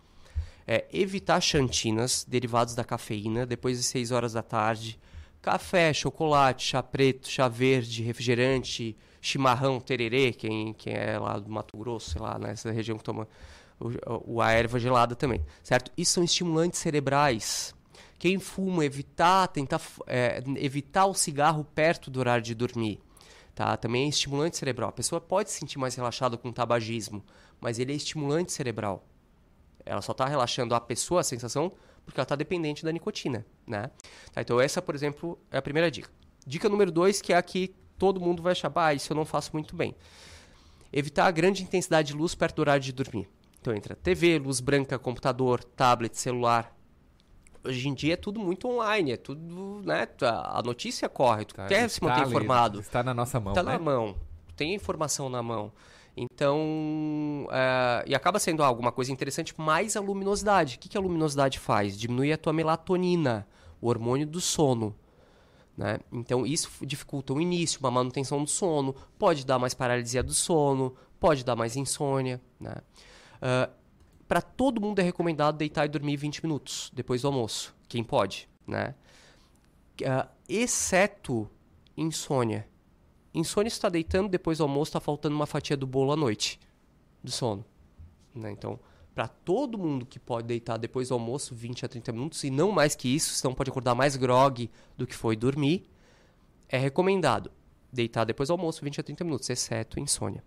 É, 0.67 0.85
evitar 0.93 1.41
chantinas 1.41 2.23
derivados 2.23 2.75
da 2.75 2.83
cafeína 2.83 3.47
depois 3.47 3.79
de 3.79 3.83
6 3.83 4.11
horas 4.11 4.33
da 4.33 4.43
tarde 4.43 4.99
Café, 5.41 5.93
chocolate, 5.93 6.65
chá 6.67 6.83
preto, 6.83 7.29
chá 7.29 7.47
verde, 7.47 8.03
refrigerante, 8.03 8.95
chimarrão, 9.21 9.79
tererê, 9.79 10.33
quem, 10.33 10.73
quem 10.73 10.93
é 10.93 11.17
lá 11.17 11.39
do 11.39 11.49
Mato 11.49 11.77
Grosso, 11.77 12.11
sei 12.11 12.21
lá, 12.21 12.37
nessa 12.37 12.71
região 12.71 12.97
que 12.97 13.03
toma 13.03 13.25
o, 13.79 14.41
a 14.41 14.51
erva 14.51 14.79
gelada 14.79 15.15
também, 15.15 15.45
certo? 15.63 15.91
Isso 15.97 16.13
são 16.13 16.23
estimulantes 16.23 16.79
cerebrais. 16.79 17.73
Quem 18.17 18.37
fuma, 18.37 18.83
evitar, 18.83 19.47
tentar 19.47 19.81
é, 20.05 20.43
evitar 20.57 21.05
o 21.05 21.13
cigarro 21.13 21.63
perto 21.63 22.11
do 22.11 22.19
horário 22.19 22.43
de 22.43 22.53
dormir. 22.53 22.99
Tá? 23.55 23.77
Também 23.77 24.05
é 24.05 24.09
estimulante 24.09 24.57
cerebral. 24.57 24.89
A 24.89 24.93
pessoa 24.93 25.21
pode 25.21 25.49
se 25.51 25.59
sentir 25.59 25.77
mais 25.77 25.95
relaxada 25.95 26.37
com 26.37 26.49
o 26.49 26.53
tabagismo, 26.53 27.23
mas 27.61 27.79
ele 27.79 27.93
é 27.93 27.95
estimulante 27.95 28.51
cerebral. 28.51 29.05
Ela 29.85 30.01
só 30.01 30.11
está 30.11 30.25
relaxando 30.25 30.75
a 30.75 30.81
pessoa, 30.81 31.21
a 31.21 31.23
sensação, 31.23 31.71
porque 32.05 32.19
ela 32.19 32.23
está 32.23 32.35
dependente 32.35 32.83
da 32.83 32.91
nicotina, 32.91 33.45
né? 33.65 33.89
Tá, 34.33 34.41
então 34.41 34.59
essa, 34.59 34.81
por 34.81 34.95
exemplo, 34.95 35.39
é 35.51 35.57
a 35.57 35.61
primeira 35.61 35.89
dica. 35.89 36.09
Dica 36.45 36.67
número 36.67 36.91
dois, 36.91 37.21
que 37.21 37.33
é 37.33 37.37
a 37.37 37.41
que 37.41 37.73
todo 37.97 38.19
mundo 38.19 38.41
vai 38.41 38.51
achar, 38.51 38.71
ah, 38.75 38.93
isso 38.93 39.11
eu 39.11 39.15
não 39.15 39.25
faço 39.25 39.51
muito 39.53 39.75
bem. 39.75 39.95
Evitar 40.91 41.27
a 41.27 41.31
grande 41.31 41.63
intensidade 41.63 42.09
de 42.09 42.13
luz 42.17 42.33
perto 42.35 42.57
do 42.57 42.59
horário 42.61 42.81
de 42.81 42.91
dormir. 42.91 43.29
Então 43.61 43.73
entra 43.73 43.95
TV, 43.95 44.39
luz 44.39 44.59
branca, 44.59 44.97
computador, 44.97 45.63
tablet, 45.63 46.17
celular. 46.17 46.75
Hoje 47.63 47.89
em 47.89 47.93
dia 47.93 48.13
é 48.13 48.17
tudo 48.17 48.39
muito 48.39 48.67
online, 48.69 49.11
é 49.11 49.17
tudo, 49.17 49.81
né? 49.83 50.07
A 50.21 50.61
notícia 50.63 51.09
corre, 51.09 51.43
tu 51.45 51.55
tá, 51.55 51.67
quer 51.67 51.89
se 51.89 52.01
manter 52.01 52.21
ali, 52.21 52.29
informado. 52.29 52.79
Está 52.79 53.03
na 53.03 53.13
nossa 53.13 53.39
mão, 53.39 53.51
Está 53.51 53.63
né? 53.63 53.73
na 53.73 53.79
mão. 53.79 54.15
Tem 54.55 54.71
a 54.71 54.75
informação 54.75 55.29
na 55.29 55.43
mão. 55.43 55.71
Então, 56.15 57.47
é, 57.51 58.03
e 58.07 58.15
acaba 58.15 58.39
sendo 58.39 58.63
alguma 58.63 58.91
coisa 58.91 59.11
interessante, 59.11 59.53
mais 59.57 59.95
a 59.95 60.01
luminosidade. 60.01 60.75
O 60.75 60.79
que, 60.79 60.89
que 60.89 60.97
a 60.97 61.01
luminosidade 61.01 61.59
faz? 61.59 61.97
Diminui 61.97 62.31
a 62.33 62.37
tua 62.37 62.51
melatonina, 62.53 63.47
o 63.79 63.87
hormônio 63.87 64.27
do 64.27 64.41
sono. 64.41 64.95
Né? 65.77 65.99
Então, 66.11 66.45
isso 66.45 66.69
dificulta 66.81 67.33
o 67.33 67.39
início, 67.39 67.79
uma 67.79 67.91
manutenção 67.91 68.43
do 68.43 68.49
sono, 68.49 68.93
pode 69.17 69.45
dar 69.45 69.57
mais 69.57 69.73
paralisia 69.73 70.21
do 70.21 70.33
sono, 70.33 70.93
pode 71.19 71.45
dar 71.45 71.55
mais 71.55 71.77
insônia. 71.77 72.41
Né? 72.59 72.75
Uh, 73.41 73.71
Para 74.27 74.41
todo 74.41 74.79
mundo 74.79 74.99
é 74.99 75.03
recomendado 75.03 75.57
deitar 75.57 75.85
e 75.85 75.89
dormir 75.89 76.17
20 76.17 76.43
minutos 76.43 76.91
depois 76.93 77.21
do 77.21 77.27
almoço, 77.27 77.75
quem 77.87 78.03
pode. 78.03 78.47
Né? 78.67 78.93
Uh, 80.01 80.29
exceto 80.47 81.49
insônia. 81.97 82.67
Insônia 83.33 83.67
está 83.67 83.89
deitando, 83.89 84.29
depois 84.29 84.57
do 84.57 84.63
almoço 84.63 84.89
está 84.89 84.99
faltando 84.99 85.35
uma 85.35 85.45
fatia 85.45 85.77
do 85.77 85.87
bolo 85.87 86.11
à 86.11 86.15
noite, 86.15 86.59
do 87.23 87.31
sono. 87.31 87.65
Né? 88.33 88.51
Então, 88.51 88.79
para 89.13 89.27
todo 89.27 89.77
mundo 89.77 90.05
que 90.05 90.19
pode 90.19 90.47
deitar 90.47 90.77
depois 90.77 91.09
do 91.09 91.13
almoço 91.13 91.53
20 91.53 91.85
a 91.85 91.89
30 91.89 92.11
minutos, 92.11 92.43
e 92.43 92.49
não 92.49 92.71
mais 92.71 92.95
que 92.95 93.13
isso, 93.13 93.33
senão 93.33 93.53
pode 93.53 93.69
acordar 93.69 93.93
mais 93.93 94.15
grog 94.15 94.69
do 94.97 95.05
que 95.05 95.15
foi 95.15 95.35
dormir, 95.35 95.89
é 96.67 96.77
recomendado 96.77 97.51
deitar 97.91 98.23
depois 98.23 98.47
do 98.47 98.53
almoço 98.53 98.83
20 98.83 98.99
a 98.99 99.03
30 99.03 99.23
minutos, 99.23 99.49
exceto 99.49 99.99
insônia. 99.99 100.43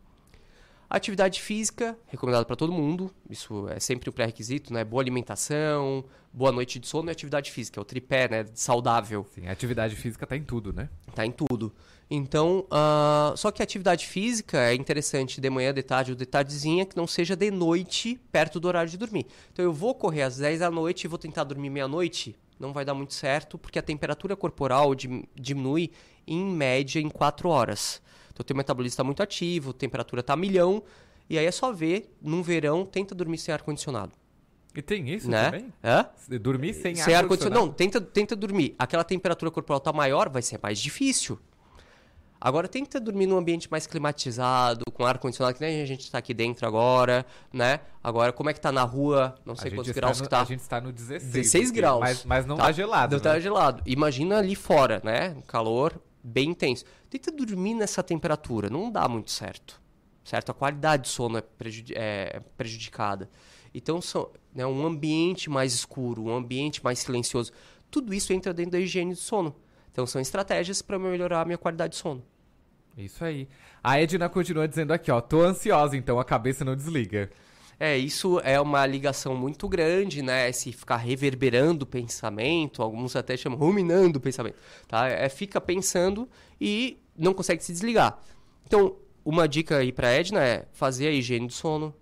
Atividade 0.94 1.40
física, 1.40 1.96
recomendado 2.06 2.44
para 2.44 2.54
todo 2.54 2.70
mundo, 2.70 3.10
isso 3.30 3.66
é 3.70 3.80
sempre 3.80 4.10
um 4.10 4.12
pré-requisito, 4.12 4.74
né? 4.74 4.84
Boa 4.84 5.02
alimentação, 5.02 6.04
boa 6.30 6.52
noite 6.52 6.78
de 6.78 6.86
sono 6.86 7.08
e 7.08 7.10
atividade 7.10 7.50
física, 7.50 7.80
é 7.80 7.82
o 7.82 7.84
tripé, 7.84 8.28
né? 8.28 8.44
Saudável. 8.52 9.26
Sim, 9.34 9.46
a 9.46 9.52
atividade 9.52 9.96
física 9.96 10.26
tá 10.26 10.36
em 10.36 10.42
tudo, 10.42 10.70
né? 10.70 10.90
Tá 11.14 11.24
em 11.24 11.30
tudo. 11.30 11.72
Então, 12.10 12.66
uh, 12.70 13.34
só 13.38 13.50
que 13.50 13.62
a 13.62 13.64
atividade 13.64 14.06
física 14.06 14.58
é 14.70 14.74
interessante 14.74 15.40
de 15.40 15.48
manhã, 15.48 15.72
de 15.72 15.82
tarde 15.82 16.10
ou 16.10 16.16
de 16.16 16.26
tardezinha, 16.26 16.84
que 16.84 16.94
não 16.94 17.06
seja 17.06 17.34
de 17.34 17.50
noite, 17.50 18.20
perto 18.30 18.60
do 18.60 18.68
horário 18.68 18.90
de 18.90 18.98
dormir. 18.98 19.24
Então, 19.50 19.64
eu 19.64 19.72
vou 19.72 19.94
correr 19.94 20.24
às 20.24 20.36
10 20.36 20.60
da 20.60 20.70
noite 20.70 21.04
e 21.04 21.08
vou 21.08 21.18
tentar 21.18 21.44
dormir 21.44 21.70
meia-noite, 21.70 22.36
não 22.60 22.70
vai 22.70 22.84
dar 22.84 22.92
muito 22.92 23.14
certo, 23.14 23.56
porque 23.56 23.78
a 23.78 23.82
temperatura 23.82 24.36
corporal 24.36 24.94
diminui 25.34 25.90
em 26.26 26.44
média 26.44 27.00
em 27.00 27.08
4 27.08 27.48
horas. 27.48 28.02
Então, 28.32 28.44
teu 28.44 28.56
metabolismo 28.56 28.94
está 28.94 29.04
muito 29.04 29.22
ativo, 29.22 29.70
a 29.70 29.74
temperatura 29.74 30.20
está 30.20 30.34
milhão, 30.34 30.82
e 31.28 31.38
aí 31.38 31.46
é 31.46 31.50
só 31.50 31.72
ver, 31.72 32.14
num 32.20 32.42
verão, 32.42 32.84
tenta 32.84 33.14
dormir 33.14 33.38
sem 33.38 33.52
ar-condicionado. 33.52 34.12
E 34.74 34.80
tem 34.80 35.08
isso 35.10 35.30
né? 35.30 35.44
também? 35.44 35.72
Hã? 35.84 36.06
Dormir 36.40 36.72
sem, 36.74 36.94
sem 36.94 37.14
ar-condicionado? 37.14 37.60
Ar 37.60 37.66
não, 37.66 37.72
tenta, 37.72 38.00
tenta 38.00 38.34
dormir. 38.34 38.74
Aquela 38.78 39.04
temperatura 39.04 39.50
corporal 39.50 39.80
tá 39.80 39.92
maior, 39.92 40.30
vai 40.30 40.40
ser 40.40 40.58
mais 40.62 40.78
difícil. 40.78 41.38
Agora 42.40 42.66
tenta 42.66 42.98
dormir 42.98 43.26
num 43.26 43.36
ambiente 43.36 43.70
mais 43.70 43.86
climatizado, 43.86 44.84
com 44.92 45.06
ar 45.06 45.18
condicionado, 45.18 45.56
que 45.56 45.60
nem 45.60 45.80
a 45.80 45.86
gente 45.86 46.00
está 46.00 46.18
aqui 46.18 46.34
dentro 46.34 46.66
agora, 46.66 47.24
né? 47.52 47.78
Agora, 48.02 48.32
como 48.32 48.50
é 48.50 48.52
que 48.52 48.60
tá 48.60 48.72
na 48.72 48.82
rua? 48.82 49.36
Não 49.44 49.54
sei 49.54 49.70
quantos 49.70 49.92
graus 49.92 50.18
no, 50.18 50.24
que 50.24 50.30
tá. 50.30 50.40
A 50.40 50.44
gente 50.44 50.58
está 50.58 50.80
no 50.80 50.90
16. 50.90 51.32
16 51.32 51.64
porque, 51.66 51.80
graus. 51.80 52.00
Mas, 52.00 52.24
mas 52.24 52.44
não 52.44 52.56
tá, 52.56 52.64
tá 52.64 52.72
gelado. 52.72 53.16
Não 53.16 53.22
né? 53.22 53.30
tá 53.30 53.38
gelado. 53.38 53.82
Imagina 53.86 54.38
ali 54.38 54.56
fora, 54.56 55.00
né? 55.04 55.36
Calor 55.46 56.00
bem 56.22 56.50
intenso. 56.50 56.84
Tenta 57.10 57.30
dormir 57.30 57.74
nessa 57.74 58.02
temperatura, 58.02 58.70
não 58.70 58.90
dá 58.90 59.08
muito 59.08 59.30
certo. 59.30 59.80
certo? 60.24 60.50
A 60.50 60.54
qualidade 60.54 61.02
do 61.02 61.08
sono 61.08 61.38
é, 61.38 61.40
prejudi 61.40 61.94
é 61.96 62.40
prejudicada. 62.56 63.28
Então, 63.74 64.00
são, 64.00 64.30
né, 64.54 64.66
um 64.66 64.86
ambiente 64.86 65.48
mais 65.48 65.72
escuro, 65.72 66.24
um 66.24 66.34
ambiente 66.34 66.84
mais 66.84 66.98
silencioso, 66.98 67.52
tudo 67.90 68.12
isso 68.12 68.32
entra 68.32 68.52
dentro 68.52 68.72
da 68.72 68.80
higiene 68.80 69.12
do 69.12 69.18
sono. 69.18 69.54
Então, 69.90 70.06
são 70.06 70.20
estratégias 70.20 70.80
para 70.80 70.98
melhorar 70.98 71.42
a 71.42 71.44
minha 71.44 71.58
qualidade 71.58 71.92
de 71.92 71.98
sono. 71.98 72.22
Isso 72.96 73.24
aí. 73.24 73.48
A 73.82 74.00
Edna 74.00 74.28
continua 74.28 74.68
dizendo 74.68 74.92
aqui, 74.92 75.10
ó, 75.10 75.20
tô 75.20 75.42
ansiosa, 75.42 75.96
então 75.96 76.18
a 76.20 76.24
cabeça 76.24 76.64
não 76.64 76.76
desliga. 76.76 77.30
É, 77.84 77.98
isso 77.98 78.38
é 78.44 78.60
uma 78.60 78.86
ligação 78.86 79.34
muito 79.34 79.68
grande, 79.68 80.22
né? 80.22 80.52
Se 80.52 80.70
ficar 80.70 80.98
reverberando 80.98 81.82
o 81.82 81.86
pensamento, 81.86 82.80
alguns 82.80 83.16
até 83.16 83.36
chamam 83.36 83.58
ruminando 83.58 84.18
o 84.18 84.20
pensamento, 84.20 84.54
tá? 84.86 85.08
É 85.08 85.28
fica 85.28 85.60
pensando 85.60 86.28
e 86.60 87.02
não 87.18 87.34
consegue 87.34 87.60
se 87.64 87.72
desligar. 87.72 88.20
Então, 88.64 88.94
uma 89.24 89.48
dica 89.48 89.78
aí 89.78 89.90
para 89.90 90.12
Edna 90.12 90.44
é 90.44 90.68
fazer 90.72 91.08
a 91.08 91.10
higiene 91.10 91.48
do 91.48 91.52
sono 91.52 91.92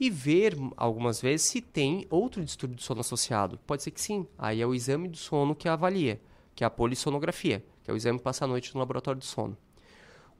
e 0.00 0.08
ver 0.08 0.56
algumas 0.78 1.20
vezes 1.20 1.46
se 1.46 1.60
tem 1.60 2.06
outro 2.08 2.42
distúrbio 2.42 2.76
do 2.76 2.82
sono 2.82 3.02
associado. 3.02 3.60
Pode 3.66 3.82
ser 3.82 3.90
que 3.90 4.00
sim. 4.00 4.26
Aí 4.38 4.62
é 4.62 4.66
o 4.66 4.74
exame 4.74 5.08
do 5.08 5.18
sono 5.18 5.54
que 5.54 5.68
avalia, 5.68 6.22
que 6.54 6.64
é 6.64 6.66
a 6.66 6.70
polissonografia, 6.70 7.62
que 7.84 7.90
é 7.90 7.92
o 7.92 7.98
exame 7.98 8.16
que 8.16 8.24
passa 8.24 8.46
a 8.46 8.48
noite 8.48 8.72
no 8.72 8.80
laboratório 8.80 9.18
do 9.18 9.26
sono. 9.26 9.58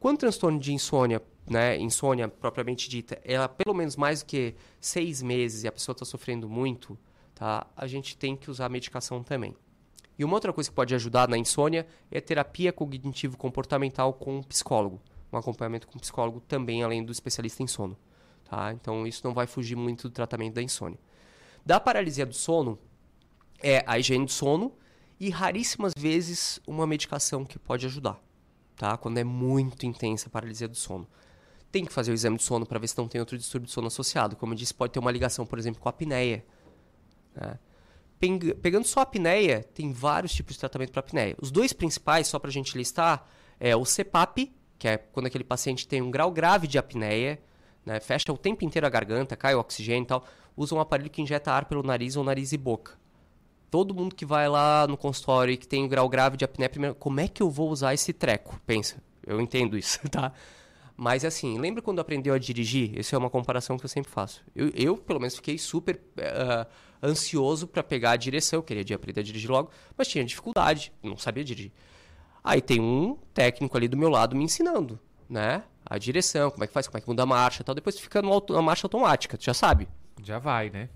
Quando 0.01 0.16
transtorno 0.16 0.59
de 0.59 0.72
insônia, 0.72 1.20
né, 1.49 1.79
insônia 1.79 2.29
propriamente 2.29 2.89
dita, 2.89 3.20
ela 3.25 3.49
pelo 3.49 3.75
menos 3.75 3.97
mais 3.97 4.23
do 4.23 4.27
que 4.27 4.55
seis 4.81 5.23
meses 5.23 5.65
e 5.65 5.69
a 5.69 5.73
pessoa 5.73 5.93
está 5.93 6.05
sofrendo 6.05 6.49
muito, 6.49 6.99
tá, 7.35 7.66
a 7.77 7.87
gente 7.87 8.16
tem 8.16 8.37
que 8.37 8.51
usar 8.51 8.69
medicação 8.69 9.23
também. 9.23 9.57
E 10.19 10.25
uma 10.25 10.35
outra 10.35 10.53
coisa 10.53 10.69
que 10.69 10.75
pode 10.75 10.95
ajudar 10.95 11.29
na 11.29 11.39
insônia 11.39 11.87
é 12.11 12.20
terapia 12.20 12.73
cognitivo-comportamental 12.73 14.12
com 14.12 14.39
um 14.39 14.43
psicólogo. 14.43 15.01
Um 15.33 15.37
acompanhamento 15.37 15.87
com 15.87 15.97
um 15.97 16.01
psicólogo 16.01 16.41
também, 16.41 16.83
além 16.83 17.05
do 17.05 17.12
especialista 17.12 17.62
em 17.62 17.66
sono. 17.66 17.97
Tá? 18.45 18.73
Então, 18.73 19.07
isso 19.07 19.20
não 19.25 19.33
vai 19.33 19.47
fugir 19.47 19.77
muito 19.77 20.09
do 20.09 20.12
tratamento 20.12 20.55
da 20.55 20.62
insônia. 20.62 20.99
Da 21.65 21.79
paralisia 21.79 22.27
do 22.27 22.35
sono, 22.35 22.79
é 23.62 23.85
a 23.87 23.99
higiene 23.99 24.25
do 24.25 24.33
sono 24.33 24.73
e 25.20 25.31
raríssimas 25.31 25.93
vezes 25.97 26.59
uma 26.66 26.87
medicação 26.87 27.45
que 27.45 27.59
pode 27.59 27.87
ajudar 27.87 28.20
tá? 28.79 28.97
Quando 28.97 29.19
é 29.19 29.25
muito 29.25 29.85
intensa 29.85 30.29
a 30.29 30.31
paralisia 30.31 30.69
do 30.69 30.77
sono. 30.77 31.07
Tem 31.70 31.85
que 31.85 31.93
fazer 31.93 32.11
o 32.11 32.15
exame 32.15 32.36
de 32.36 32.43
sono 32.43 32.65
para 32.65 32.78
ver 32.78 32.89
se 32.89 32.97
não 32.97 33.09
tem 33.09 33.20
outro 33.20 33.36
distúrbio 33.36 33.66
de 33.66 33.73
sono 33.73 33.89
associado. 33.89 34.36
Como 34.36 34.53
eu 34.53 34.57
disse, 34.57 34.73
pode 34.73 34.93
ter 34.93 34.99
uma 34.99 35.11
ligação, 35.11 35.45
por 35.45 35.59
exemplo, 35.59 35.81
com 35.81 35.89
a 35.89 35.90
apneia. 35.90 36.45
Né? 37.35 37.59
Pegando 38.62 38.86
só 38.86 39.01
a 39.01 39.03
apneia, 39.03 39.62
tem 39.62 39.93
vários 39.93 40.32
tipos 40.32 40.55
de 40.55 40.61
tratamento 40.61 40.93
para 40.93 41.01
apneia. 41.01 41.36
Os 41.40 41.51
dois 41.51 41.73
principais, 41.73 42.27
só 42.27 42.39
para 42.39 42.49
a 42.49 42.53
gente 42.53 42.77
listar, 42.77 43.27
é 43.61 43.77
o 43.77 43.85
CPAP, 43.85 44.53
que 44.78 44.89
é 44.89 44.97
quando 44.97 45.27
aquele 45.27 45.45
paciente 45.45 45.86
tem 45.86 46.01
um 46.01 46.11
grau 46.11 46.31
grave 46.31 46.66
de 46.66 46.78
apneia, 46.78 47.39
né? 47.85 48.01
fecha 48.01 48.32
o 48.32 48.39
tempo 48.39 48.65
inteiro 48.65 48.86
a 48.86 48.90
garganta, 48.90 49.36
cai 49.36 49.55
o 49.55 49.61
oxigênio 49.61 50.05
e 50.05 50.07
tal, 50.07 50.24
usa 50.57 50.74
um 50.74 50.81
aparelho 50.81 51.11
que 51.11 51.23
injeta 51.23 51.53
ar 51.53 51.66
pelo 51.66 51.82
nariz 51.82 52.16
ou 52.16 52.24
nariz 52.24 52.53
e 52.53 52.57
boca 52.57 52.99
todo 53.70 53.95
mundo 53.95 54.15
que 54.15 54.24
vai 54.24 54.49
lá 54.49 54.86
no 54.86 54.97
consultório 54.97 55.53
e 55.53 55.57
que 55.57 55.66
tem 55.66 55.85
um 55.85 55.89
grau 55.89 56.09
grave 56.09 56.36
de 56.36 56.45
apneia, 56.45 56.69
primeiro, 56.69 56.95
como 56.95 57.20
é 57.20 57.28
que 57.28 57.43
eu 57.43 57.51
vou 57.51 57.70
usar 57.70 57.95
esse 57.95 58.12
treco? 58.12 58.61
Pensa, 58.66 59.03
eu 59.27 59.40
entendo 59.40 59.77
isso, 59.77 60.01
tá? 60.09 60.32
Mas 61.01 61.25
assim, 61.25 61.61
lembra 61.61 61.81
quando 61.81 62.01
aprendeu 62.01 62.35
a 62.35 62.39
dirigir? 62.39 62.99
Essa 62.99 63.15
é 63.15 63.19
uma 63.20 63.31
comparação 63.31 63.79
que 63.79 63.85
eu 63.85 63.89
sempre 63.89 64.11
faço. 64.11 64.43
Eu, 64.53 64.69
eu 64.75 64.97
pelo 64.97 65.20
menos, 65.20 65.37
fiquei 65.37 65.57
super 65.57 65.95
uh, 65.95 66.66
ansioso 67.01 67.69
para 67.69 67.85
pegar 67.85 68.11
a 68.11 68.16
direção. 68.16 68.59
Eu 68.59 68.62
queria 68.65 68.97
aprender 68.97 69.20
a 69.20 69.23
dirigir 69.23 69.49
logo, 69.49 69.70
mas 69.97 70.09
tinha 70.09 70.25
dificuldade, 70.25 70.93
não 71.01 71.16
sabia 71.16 71.45
dirigir. 71.45 71.70
Aí 72.43 72.61
tem 72.61 72.81
um 72.81 73.16
técnico 73.33 73.77
ali 73.77 73.87
do 73.87 73.97
meu 73.97 74.09
lado 74.09 74.35
me 74.35 74.43
ensinando, 74.43 74.99
né? 75.31 75.62
A 75.87 75.99
direção, 75.99 76.51
como 76.51 76.65
é 76.65 76.66
que 76.66 76.73
faz, 76.73 76.89
como 76.89 76.99
é 76.99 77.01
que 77.01 77.07
muda 77.07 77.23
a 77.23 77.27
marcha 77.27 77.62
tal. 77.62 77.77
Depois 77.77 77.97
fica 77.97 78.20
na 78.20 78.61
marcha 78.61 78.85
automática, 78.85 79.39
tu 79.39 79.45
já 79.45 79.55
sabe. 79.55 79.87
Já 80.25 80.41
vai, 80.41 80.69
né? 80.69 80.89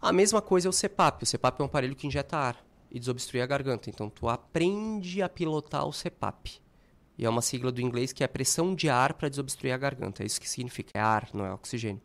A 0.00 0.12
mesma 0.12 0.40
coisa 0.40 0.68
é 0.68 0.70
o 0.70 0.72
CPAP. 0.72 1.24
O 1.24 1.26
CPAP 1.26 1.58
é 1.58 1.62
um 1.64 1.66
aparelho 1.66 1.96
que 1.96 2.06
injeta 2.06 2.36
ar 2.36 2.64
e 2.88 3.00
desobstrui 3.00 3.42
a 3.42 3.46
garganta. 3.46 3.90
Então, 3.90 4.08
tu 4.08 4.28
aprende 4.28 5.20
a 5.20 5.28
pilotar 5.28 5.84
o 5.84 5.90
CPAP. 5.90 6.60
E 7.20 7.26
é 7.26 7.28
uma 7.28 7.42
sigla 7.42 7.70
do 7.70 7.82
inglês 7.82 8.14
que 8.14 8.24
é 8.24 8.26
pressão 8.26 8.74
de 8.74 8.88
ar 8.88 9.12
para 9.12 9.28
desobstruir 9.28 9.74
a 9.74 9.76
garganta. 9.76 10.22
É 10.22 10.26
isso 10.26 10.40
que 10.40 10.48
significa. 10.48 10.92
É 10.94 11.02
ar, 11.02 11.28
não 11.34 11.44
é 11.44 11.52
oxigênio. 11.52 12.00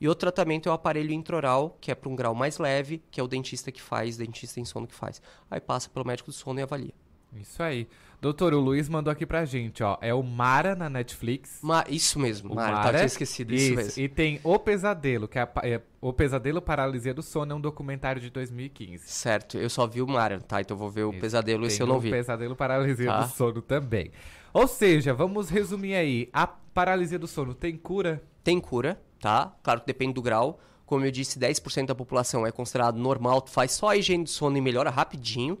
E 0.00 0.06
outro 0.06 0.30
tratamento 0.30 0.68
é 0.68 0.70
o 0.70 0.76
aparelho 0.76 1.10
intraoral, 1.10 1.76
que 1.80 1.90
é 1.90 1.94
para 1.96 2.08
um 2.08 2.14
grau 2.14 2.36
mais 2.36 2.56
leve, 2.56 3.02
que 3.10 3.20
é 3.20 3.24
o 3.24 3.26
dentista 3.26 3.72
que 3.72 3.82
faz, 3.82 4.16
dentista 4.16 4.60
em 4.60 4.64
sono 4.64 4.86
que 4.86 4.94
faz. 4.94 5.20
Aí 5.50 5.60
passa 5.60 5.90
pelo 5.90 6.06
médico 6.06 6.30
do 6.30 6.32
sono 6.32 6.60
e 6.60 6.62
avalia. 6.62 6.94
Isso 7.34 7.62
aí. 7.62 7.88
Doutor, 8.20 8.52
o 8.52 8.58
Luiz 8.58 8.88
mandou 8.88 9.12
aqui 9.12 9.24
pra 9.24 9.44
gente, 9.44 9.82
ó. 9.82 9.96
É 10.00 10.12
o 10.12 10.22
Mara 10.22 10.74
na 10.74 10.90
Netflix. 10.90 11.60
Ma 11.62 11.84
isso 11.88 12.18
mesmo, 12.18 12.52
o 12.52 12.56
Mara. 12.56 12.72
Mara. 12.72 12.92
Tava 12.92 13.04
esquecido, 13.04 13.54
isso, 13.54 13.66
isso 13.66 13.76
mesmo. 13.76 14.02
E 14.02 14.08
tem 14.08 14.40
O 14.42 14.58
Pesadelo, 14.58 15.28
que 15.28 15.38
é, 15.38 15.48
é, 15.62 15.80
O 16.00 16.12
Pesadelo 16.12 16.60
Paralisia 16.60 17.14
do 17.14 17.22
Sono, 17.22 17.52
é 17.52 17.54
um 17.54 17.60
documentário 17.60 18.20
de 18.20 18.28
2015. 18.30 19.06
Certo, 19.06 19.56
eu 19.56 19.70
só 19.70 19.86
vi 19.86 20.02
o 20.02 20.06
Mara, 20.06 20.40
tá? 20.40 20.60
Então 20.60 20.74
eu 20.74 20.78
vou 20.78 20.90
ver 20.90 21.04
o 21.04 21.10
isso. 21.10 21.20
Pesadelo, 21.20 21.66
esse 21.66 21.80
eu 21.80 21.86
não 21.86 22.00
vi. 22.00 22.08
O 22.08 22.10
Pesadelo 22.10 22.56
Paralisia 22.56 23.06
tá. 23.06 23.20
do 23.20 23.28
Sono 23.28 23.62
também. 23.62 24.10
Ou 24.52 24.66
seja, 24.66 25.14
vamos 25.14 25.50
resumir 25.50 25.94
aí. 25.94 26.28
A 26.32 26.46
paralisia 26.46 27.18
do 27.18 27.26
sono 27.26 27.54
tem 27.54 27.76
cura? 27.76 28.22
Tem 28.42 28.60
cura, 28.60 29.00
tá? 29.20 29.54
Claro 29.62 29.80
que 29.80 29.86
depende 29.86 30.14
do 30.14 30.22
grau. 30.22 30.58
Como 30.86 31.04
eu 31.04 31.10
disse, 31.10 31.38
10% 31.38 31.86
da 31.86 31.94
população 31.94 32.46
é 32.46 32.50
considerado 32.50 32.96
normal, 32.96 33.42
tu 33.42 33.50
faz 33.50 33.72
só 33.72 33.90
a 33.90 33.96
higiene 33.96 34.24
do 34.24 34.30
sono 34.30 34.56
e 34.56 34.60
melhora 34.60 34.88
rapidinho. 34.88 35.58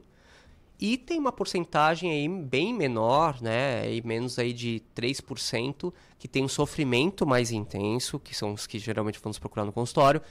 E 0.80 0.96
tem 0.96 1.18
uma 1.18 1.32
porcentagem 1.32 2.10
aí 2.12 2.28
bem 2.28 2.72
menor, 2.72 3.42
né, 3.42 3.92
e 3.92 4.00
menos 4.02 4.38
aí 4.38 4.52
de 4.52 4.80
3%, 4.94 5.92
que 6.18 6.28
tem 6.28 6.44
um 6.44 6.48
sofrimento 6.48 7.26
mais 7.26 7.50
intenso, 7.50 8.20
que 8.20 8.34
são 8.34 8.52
os 8.52 8.66
que 8.66 8.78
geralmente 8.78 9.18
vamos 9.20 9.40
procurar 9.40 9.64
no 9.64 9.72
consultório, 9.72 10.22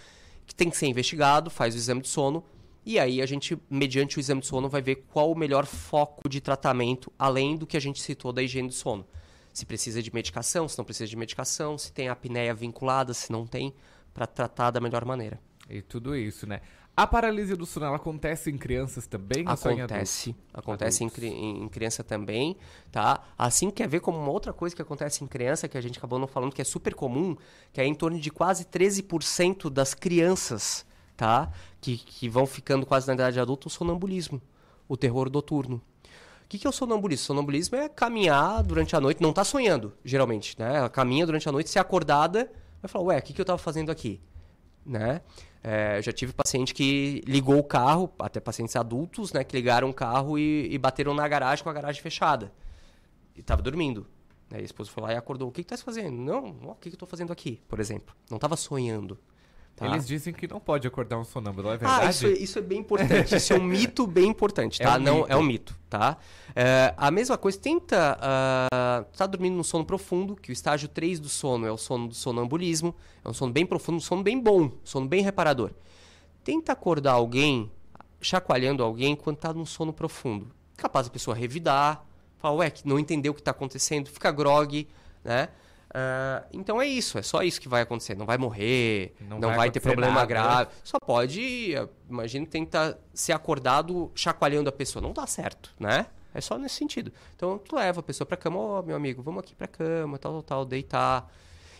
que 0.45 0.55
tem 0.55 0.69
que 0.69 0.77
ser 0.77 0.87
investigado, 0.87 1.49
faz 1.49 1.75
o 1.75 1.77
exame 1.77 2.01
de 2.01 2.07
sono, 2.07 2.43
e 2.85 2.97
aí 2.97 3.21
a 3.21 3.25
gente, 3.25 3.57
mediante 3.69 4.17
o 4.17 4.21
exame 4.21 4.39
de 4.39 4.47
sono, 4.47 4.69
vai 4.69 4.81
ver 4.81 5.03
qual 5.11 5.29
o 5.29 5.37
melhor 5.37 5.65
foco 5.65 6.29
de 6.29 6.39
tratamento, 6.39 7.11
além 7.19 7.57
do 7.57 7.67
que 7.67 7.75
a 7.75 7.81
gente 7.81 8.01
citou 8.01 8.31
da 8.31 8.41
higiene 8.41 8.69
do 8.69 8.73
sono. 8.73 9.05
Se 9.51 9.65
precisa 9.65 10.01
de 10.01 10.13
medicação, 10.13 10.69
se 10.69 10.77
não 10.77 10.85
precisa 10.85 11.09
de 11.09 11.17
medicação, 11.17 11.77
se 11.77 11.91
tem 11.91 12.07
apneia 12.07 12.53
vinculada, 12.53 13.13
se 13.13 13.29
não 13.29 13.45
tem, 13.45 13.73
para 14.13 14.25
tratar 14.25 14.71
da 14.71 14.79
melhor 14.79 15.03
maneira. 15.03 15.37
E 15.69 15.81
tudo 15.81 16.15
isso, 16.15 16.47
né? 16.47 16.61
A 16.97 17.05
paralisia 17.05 17.55
do 17.55 17.63
sono 17.63 17.85
ela 17.85 17.97
acontece 17.97 18.49
em 18.49 18.57
crianças 18.57 19.05
também? 19.05 19.43
Acontece. 20.51 21.03
Acontece 21.03 21.03
em, 21.03 21.63
em, 21.63 21.69
criança 21.69 22.03
também, 22.03 22.57
tá? 22.91 23.23
Assim 23.37 23.69
quer 23.69 23.87
ver 23.87 23.99
como 23.99 24.17
uma 24.17 24.31
outra 24.31 24.51
coisa 24.51 24.75
que 24.75 24.81
acontece 24.81 25.23
em 25.23 25.27
criança, 25.27 25.67
que 25.67 25.77
a 25.77 25.81
gente 25.81 25.99
acabou 25.99 26.17
não 26.17 26.25
falando, 26.25 26.55
que 26.55 26.61
é 26.61 26.65
super 26.65 26.95
comum, 26.95 27.37
que 27.71 27.79
é 27.79 27.85
em 27.85 27.93
torno 27.93 28.19
de 28.19 28.31
quase 28.31 28.65
13% 28.65 29.69
das 29.69 29.93
crianças, 29.93 30.87
tá? 31.15 31.51
Que, 31.79 31.97
que 31.97 32.27
vão 32.27 32.47
ficando 32.47 32.83
quase 32.83 33.05
na 33.05 33.13
idade 33.13 33.39
adulta, 33.39 33.67
o 33.67 33.69
sonambulismo, 33.69 34.41
o 34.89 34.97
terror 34.97 35.29
noturno. 35.29 35.75
O 35.75 36.49
que, 36.49 36.57
que 36.57 36.65
é 36.65 36.69
o 36.71 36.73
sonambulismo? 36.73 37.25
O 37.25 37.27
sonambulismo 37.27 37.77
é 37.77 37.87
caminhar 37.87 38.63
durante 38.63 38.95
a 38.95 38.99
noite, 38.99 39.21
não 39.21 39.31
tá 39.31 39.43
sonhando, 39.43 39.93
geralmente, 40.03 40.57
né? 40.57 40.77
Ela 40.77 40.89
caminha 40.89 41.27
durante 41.27 41.47
a 41.47 41.51
noite, 41.51 41.69
se 41.69 41.77
acordada, 41.77 42.51
vai 42.81 42.89
falar, 42.89 43.05
ué, 43.05 43.19
o 43.19 43.21
que, 43.21 43.33
que 43.33 43.41
eu 43.41 43.45
tava 43.45 43.59
fazendo 43.59 43.91
aqui? 43.91 44.19
Né? 44.87 45.21
É, 45.61 46.01
já 46.01 46.13
tive 46.13 46.31
paciente 46.31 46.73
que 46.73 47.21
ligou 47.27 47.57
o 47.57 47.63
carro, 47.63 48.09
até 48.19 48.39
pacientes 48.39 48.75
adultos, 48.77 49.33
né, 49.33 49.43
que 49.43 49.53
ligaram 49.53 49.89
o 49.89 49.93
carro 49.93 50.39
e, 50.39 50.73
e 50.73 50.77
bateram 50.77 51.13
na 51.13 51.27
garagem 51.27 51.61
com 51.61 51.69
a 51.69 51.73
garagem 51.73 52.01
fechada. 52.01 52.53
E 53.35 53.41
estava 53.41 53.61
dormindo. 53.61 54.07
A 54.49 54.61
esposa 54.61 54.89
foi 54.89 55.03
lá 55.03 55.13
e 55.13 55.17
acordou. 55.17 55.49
O 55.49 55.51
que, 55.51 55.63
que 55.63 55.69
tá 55.69 55.77
fazendo? 55.77 56.15
Não, 56.15 56.71
o 56.71 56.75
que, 56.75 56.89
que 56.89 56.89
eu 56.89 56.93
estou 56.93 57.07
fazendo 57.07 57.33
aqui, 57.33 57.61
por 57.67 57.81
exemplo. 57.81 58.15
Não 58.29 58.37
estava 58.37 58.55
sonhando. 58.55 59.19
Tá? 59.77 59.85
Eles 59.85 60.07
dizem 60.07 60.33
que 60.33 60.47
não 60.47 60.59
pode 60.59 60.87
acordar 60.87 61.19
um 61.19 61.23
sonâmbulo, 61.23 61.69
é 61.69 61.77
verdade? 61.77 62.07
Ah, 62.07 62.09
isso, 62.09 62.25
é, 62.25 62.31
isso 62.31 62.57
é 62.57 62.61
bem 62.63 62.79
importante. 62.79 63.35
isso 63.35 63.53
é 63.53 63.55
um 63.55 63.61
mito 63.63 64.07
bem 64.07 64.27
importante, 64.27 64.81
é 64.81 64.85
tá? 64.85 64.95
É 64.95 64.97
um 64.97 65.01
não, 65.03 65.15
mito. 65.17 65.31
é 65.31 65.37
um 65.37 65.43
mito, 65.43 65.79
tá? 65.87 66.17
É, 66.55 66.95
a 66.97 67.11
mesma 67.11 67.37
coisa, 67.37 67.59
tenta... 67.59 68.17
Uh, 68.17 69.05
tá 69.15 69.27
dormindo 69.27 69.55
num 69.55 69.63
sono 69.63 69.85
profundo, 69.85 70.35
que 70.35 70.49
o 70.49 70.51
estágio 70.51 70.89
3 70.89 71.19
do 71.19 71.29
sono 71.29 71.67
é 71.67 71.71
o 71.71 71.77
sono 71.77 72.07
do 72.07 72.15
sonambulismo. 72.15 72.95
É 73.23 73.29
um 73.29 73.33
sono 73.33 73.53
bem 73.53 73.67
profundo, 73.67 73.97
um 73.97 74.01
sono 74.01 74.23
bem 74.23 74.41
bom, 74.41 74.63
um 74.63 74.71
sono 74.83 75.07
bem 75.07 75.21
reparador. 75.21 75.69
Tenta 76.43 76.71
acordar 76.71 77.11
alguém, 77.11 77.71
chacoalhando 78.19 78.81
alguém, 78.81 79.15
quando 79.15 79.37
tá 79.37 79.53
num 79.53 79.65
sono 79.65 79.93
profundo. 79.93 80.47
Capaz 80.75 81.05
a 81.05 81.11
pessoa 81.11 81.35
revidar, 81.35 82.03
falar, 82.39 82.55
ué, 82.55 82.71
que 82.71 82.87
não 82.87 82.97
entendeu 82.97 83.31
o 83.31 83.35
que 83.35 83.41
está 83.41 83.51
acontecendo, 83.51 84.09
fica 84.09 84.31
grog, 84.31 84.87
né? 85.23 85.49
Uh, 85.97 86.45
então 86.53 86.79
é 86.79 86.85
isso, 86.85 87.17
é 87.17 87.23
só 87.23 87.41
isso 87.41 87.59
que 87.59 87.67
vai 87.67 87.81
acontecer. 87.81 88.15
Não 88.15 88.25
vai 88.25 88.37
morrer, 88.37 89.15
não, 89.21 89.39
não 89.39 89.49
vai, 89.49 89.57
vai 89.57 89.71
ter 89.71 89.79
problema 89.79 90.13
nada, 90.13 90.21
né? 90.21 90.27
grave. 90.27 90.71
Só 90.83 90.99
pode, 90.99 91.73
imagina, 92.07 92.45
tentar 92.45 92.97
ser 93.13 93.31
acordado 93.31 94.11
chacoalhando 94.13 94.69
a 94.69 94.71
pessoa. 94.71 95.01
Não 95.01 95.11
dá 95.11 95.25
certo, 95.25 95.73
né? 95.79 96.05
É 96.35 96.41
só 96.41 96.55
nesse 96.55 96.75
sentido. 96.75 97.11
Então 97.35 97.57
tu 97.57 97.75
leva 97.75 98.01
a 98.01 98.03
pessoa 98.03 98.27
pra 98.27 98.37
cama, 98.37 98.59
ó, 98.59 98.79
oh, 98.79 98.83
meu 98.83 98.95
amigo, 98.95 99.23
vamos 99.23 99.39
aqui 99.39 99.55
pra 99.55 99.65
cama, 99.65 100.19
tal, 100.19 100.33
tal, 100.33 100.43
tal, 100.43 100.65
deitar. 100.65 101.31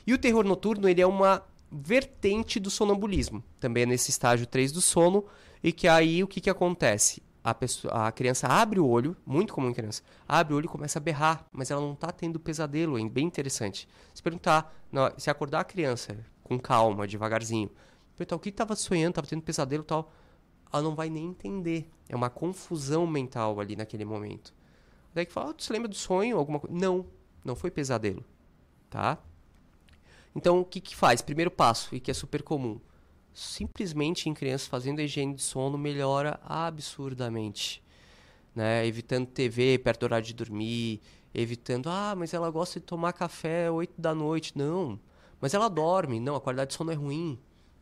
E 0.06 0.14
o 0.14 0.18
terror 0.18 0.44
noturno, 0.44 0.90
ele 0.90 1.02
é 1.02 1.06
uma 1.06 1.44
vertente 1.72 2.60
do 2.60 2.72
sonambulismo. 2.72 3.44
Também 3.60 3.84
é 3.84 3.86
nesse 3.86 4.10
estágio 4.10 4.48
3 4.48 4.72
do 4.72 4.82
sono. 4.82 5.26
E 5.64 5.72
que 5.72 5.88
aí 5.88 6.24
o 6.24 6.28
que, 6.28 6.42
que 6.42 6.50
acontece? 6.50 7.22
A, 7.44 7.54
pessoa, 7.54 8.08
a 8.08 8.12
criança 8.12 8.48
abre 8.48 8.80
o 8.80 8.88
olho, 8.88 9.16
muito 9.26 9.54
comum 9.54 9.70
em 9.70 9.74
criança, 9.74 10.02
abre 10.28 10.54
o 10.54 10.58
olho 10.58 10.66
e 10.66 10.70
começa 10.70 11.00
a 11.00 11.02
berrar, 11.02 11.46
mas 11.52 11.72
ela 11.72 11.82
não 11.82 11.94
está 11.94 12.12
tendo 12.12 12.40
pesadelo, 12.40 13.00
é 13.00 13.10
bem 13.10 13.26
interessante. 13.26 13.88
Se 14.14 14.22
perguntar, 14.22 14.74
não, 14.92 15.12
se 15.18 15.30
acordar 15.30 15.62
a 15.62 15.64
criança 15.64 16.18
com 16.44 16.60
calma, 16.60 17.08
devagarzinho, 17.08 17.72
perguntar 18.16 18.36
o 18.36 18.40
que 18.40 18.50
estava 18.50 18.76
sonhando, 18.76 19.12
estava 19.12 19.28
tendo 19.28 19.42
pesadelo 19.42 19.84
tal, 19.84 20.12
ela 20.72 20.84
não 20.84 20.96
vai 20.96 21.10
nem 21.10 21.26
entender. 21.26 21.90
É 22.10 22.16
uma 22.16 22.30
confusão 22.30 23.08
mental 23.08 23.60
ali 23.60 23.76
naquele 23.76 24.06
momento. 24.06 24.54
Daí 25.14 25.26
que 25.26 25.32
fala, 25.32 25.50
oh, 25.50 25.54
tu 25.54 25.64
se 25.64 25.72
lembra 25.74 25.88
do 25.88 25.96
sonho? 25.96 26.38
Alguma 26.38 26.60
coisa? 26.60 26.76
Não, 26.76 27.06
não 27.44 27.56
foi 27.56 27.72
pesadelo, 27.72 28.24
tá? 28.90 29.18
Então, 30.36 30.60
o 30.60 30.66
que 30.66 30.80
que 30.80 30.96
faz? 30.96 31.22
Primeiro 31.22 31.50
passo, 31.50 31.96
e 31.96 32.00
que 32.00 32.12
é 32.12 32.14
super 32.14 32.44
comum, 32.44 32.80
simplesmente 33.38 34.28
em 34.28 34.34
crianças 34.34 34.68
fazendo 34.68 35.00
higiene 35.00 35.36
de 35.36 35.44
sono 35.44 35.78
melhora 35.78 36.40
absurdamente. 36.44 37.84
Né? 38.56 38.88
Evitando 38.88 39.28
TV 39.28 39.78
perto 39.78 40.00
do 40.00 40.04
horário 40.06 40.26
de 40.26 40.34
dormir, 40.34 41.00
evitando, 41.34 41.88
ah, 41.88 42.16
mas 42.18 42.34
ela 42.34 42.50
gosta 42.50 42.80
de 42.80 42.86
tomar 42.88 43.14
café 43.14 43.70
8 43.70 43.94
da 43.96 44.16
noite. 44.16 44.54
Não, 44.56 45.00
mas 45.40 45.54
ela 45.54 45.70
dorme. 45.70 46.20
Não, 46.20 46.36
a 46.36 46.42
qualidade 46.42 46.72
de 46.72 46.78
sono 46.78 46.92
é 46.92 46.96
ruim, 46.96 47.38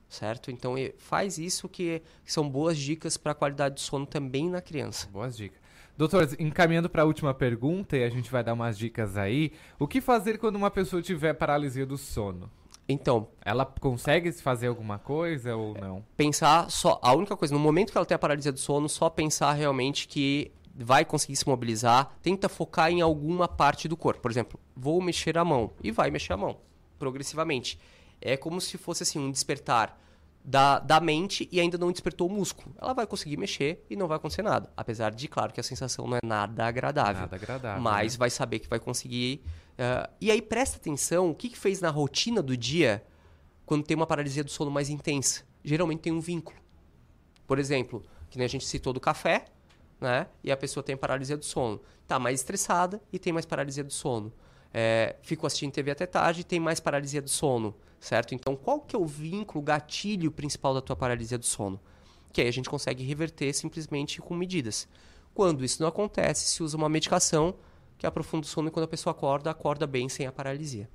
certo? 0.09 0.51
Então 0.51 0.75
faz 0.97 1.37
isso 1.37 1.69
que 1.69 2.01
são 2.25 2.49
boas 2.49 2.77
dicas 2.77 3.15
para 3.15 3.31
a 3.31 3.35
qualidade 3.35 3.75
de 3.75 3.81
sono 3.81 4.05
também 4.05 4.49
na 4.49 4.61
criança. 4.61 5.07
Boas 5.07 5.37
dicas. 5.37 5.63
Doutor, 5.97 6.27
encaminhando 6.37 6.89
para 6.89 7.03
a 7.03 7.05
última 7.05 7.33
pergunta, 7.33 7.95
e 7.95 8.03
a 8.03 8.09
gente 8.09 8.29
vai 8.29 8.43
dar 8.43 8.51
umas 8.51 8.77
dicas 8.77 9.15
aí. 9.15 9.53
O 9.79 9.87
que 9.87 10.01
fazer 10.01 10.37
quando 10.37 10.57
uma 10.57 10.69
pessoa 10.69 11.01
tiver 11.01 11.33
paralisia 11.33 11.85
do 11.85 11.97
sono? 11.97 12.51
Então. 12.87 13.27
Ela 13.43 13.65
consegue 13.65 14.31
fazer 14.31 14.67
alguma 14.67 14.99
coisa 14.99 15.55
ou 15.55 15.73
não? 15.73 16.05
Pensar 16.15 16.69
só. 16.69 16.99
A 17.01 17.13
única 17.13 17.35
coisa, 17.35 17.53
no 17.53 17.59
momento 17.59 17.91
que 17.91 17.97
ela 17.97 18.05
tem 18.05 18.15
a 18.15 18.19
paralisia 18.19 18.51
do 18.51 18.59
sono, 18.59 18.87
só 18.87 19.09
pensar 19.09 19.53
realmente 19.53 20.07
que 20.07 20.51
vai 20.75 21.05
conseguir 21.05 21.35
se 21.35 21.47
mobilizar, 21.47 22.15
tenta 22.21 22.49
focar 22.49 22.91
em 22.91 23.01
alguma 23.01 23.47
parte 23.47 23.87
do 23.87 23.95
corpo. 23.95 24.21
Por 24.21 24.31
exemplo, 24.31 24.59
vou 24.75 25.01
mexer 25.01 25.37
a 25.37 25.45
mão. 25.45 25.71
E 25.83 25.91
vai 25.91 26.11
mexer 26.11 26.33
a 26.33 26.37
mão, 26.37 26.57
progressivamente. 26.99 27.79
É 28.21 28.35
como 28.35 28.59
se 28.59 28.77
fosse 28.77 29.03
assim, 29.03 29.19
um 29.19 29.31
despertar 29.31 29.99
da, 30.45 30.77
da 30.77 30.99
mente 30.99 31.49
e 31.51 31.59
ainda 31.59 31.75
não 31.75 31.91
despertou 31.91 32.27
o 32.27 32.31
músculo. 32.31 32.75
Ela 32.79 32.93
vai 32.93 33.07
conseguir 33.07 33.35
mexer 33.35 33.83
e 33.89 33.95
não 33.95 34.07
vai 34.07 34.17
acontecer 34.17 34.43
nada. 34.43 34.71
Apesar 34.77 35.11
de, 35.11 35.27
claro, 35.27 35.51
que 35.51 35.59
a 35.59 35.63
sensação 35.63 36.05
não 36.05 36.17
é 36.17 36.19
nada 36.23 36.67
agradável. 36.67 37.21
Nada 37.21 37.35
agradável. 37.35 37.81
Mas 37.81 38.13
né? 38.13 38.19
vai 38.19 38.29
saber 38.29 38.59
que 38.59 38.69
vai 38.69 38.79
conseguir. 38.79 39.41
Uh, 39.71 40.07
e 40.21 40.29
aí 40.29 40.41
presta 40.41 40.77
atenção 40.77 41.31
o 41.31 41.35
que, 41.35 41.49
que 41.49 41.57
fez 41.57 41.81
na 41.81 41.89
rotina 41.89 42.43
do 42.43 42.55
dia 42.55 43.03
quando 43.65 43.83
tem 43.83 43.97
uma 43.97 44.05
paralisia 44.05 44.43
do 44.43 44.51
sono 44.51 44.69
mais 44.69 44.87
intensa. 44.87 45.43
Geralmente 45.63 46.01
tem 46.01 46.13
um 46.13 46.19
vínculo. 46.19 46.57
Por 47.47 47.57
exemplo, 47.57 48.03
que 48.29 48.37
nem 48.37 48.45
a 48.45 48.49
gente 48.49 48.67
citou 48.67 48.93
do 48.93 48.99
café, 48.99 49.45
né? 49.99 50.27
E 50.43 50.51
a 50.51 50.57
pessoa 50.57 50.83
tem 50.83 50.95
paralisia 50.95 51.35
do 51.35 51.45
sono. 51.45 51.81
Tá 52.07 52.19
mais 52.19 52.41
estressada 52.41 53.01
e 53.11 53.17
tem 53.17 53.33
mais 53.33 53.47
paralisia 53.47 53.83
do 53.83 53.91
sono. 53.91 54.31
É, 54.71 55.15
ficou 55.23 55.47
assistindo 55.47 55.71
TV 55.71 55.89
até 55.89 56.05
tarde 56.05 56.41
e 56.41 56.43
tem 56.43 56.59
mais 56.59 56.79
paralisia 56.79 57.21
do 57.21 57.29
sono 57.29 57.75
certo? 58.05 58.35
Então, 58.35 58.55
qual 58.55 58.79
que 58.79 58.95
é 58.95 58.99
o 58.99 59.05
vínculo, 59.05 59.61
o 59.61 59.65
gatilho 59.65 60.31
principal 60.31 60.73
da 60.73 60.81
tua 60.81 60.95
paralisia 60.95 61.37
do 61.37 61.45
sono? 61.45 61.79
Que 62.31 62.41
aí 62.41 62.47
a 62.47 62.51
gente 62.51 62.69
consegue 62.69 63.03
reverter 63.03 63.51
simplesmente 63.53 64.21
com 64.21 64.35
medidas. 64.35 64.87
Quando 65.33 65.65
isso 65.65 65.81
não 65.81 65.89
acontece, 65.89 66.47
se 66.47 66.61
usa 66.61 66.77
uma 66.77 66.87
medicação 66.87 67.55
que 67.97 68.05
aprofunda 68.05 68.45
o 68.45 68.49
sono 68.49 68.67
e 68.67 68.71
quando 68.71 68.85
a 68.85 68.87
pessoa 68.87 69.11
acorda, 69.11 69.49
acorda 69.49 69.87
bem 69.87 70.07
sem 70.07 70.27
a 70.27 70.31
paralisia. 70.31 70.89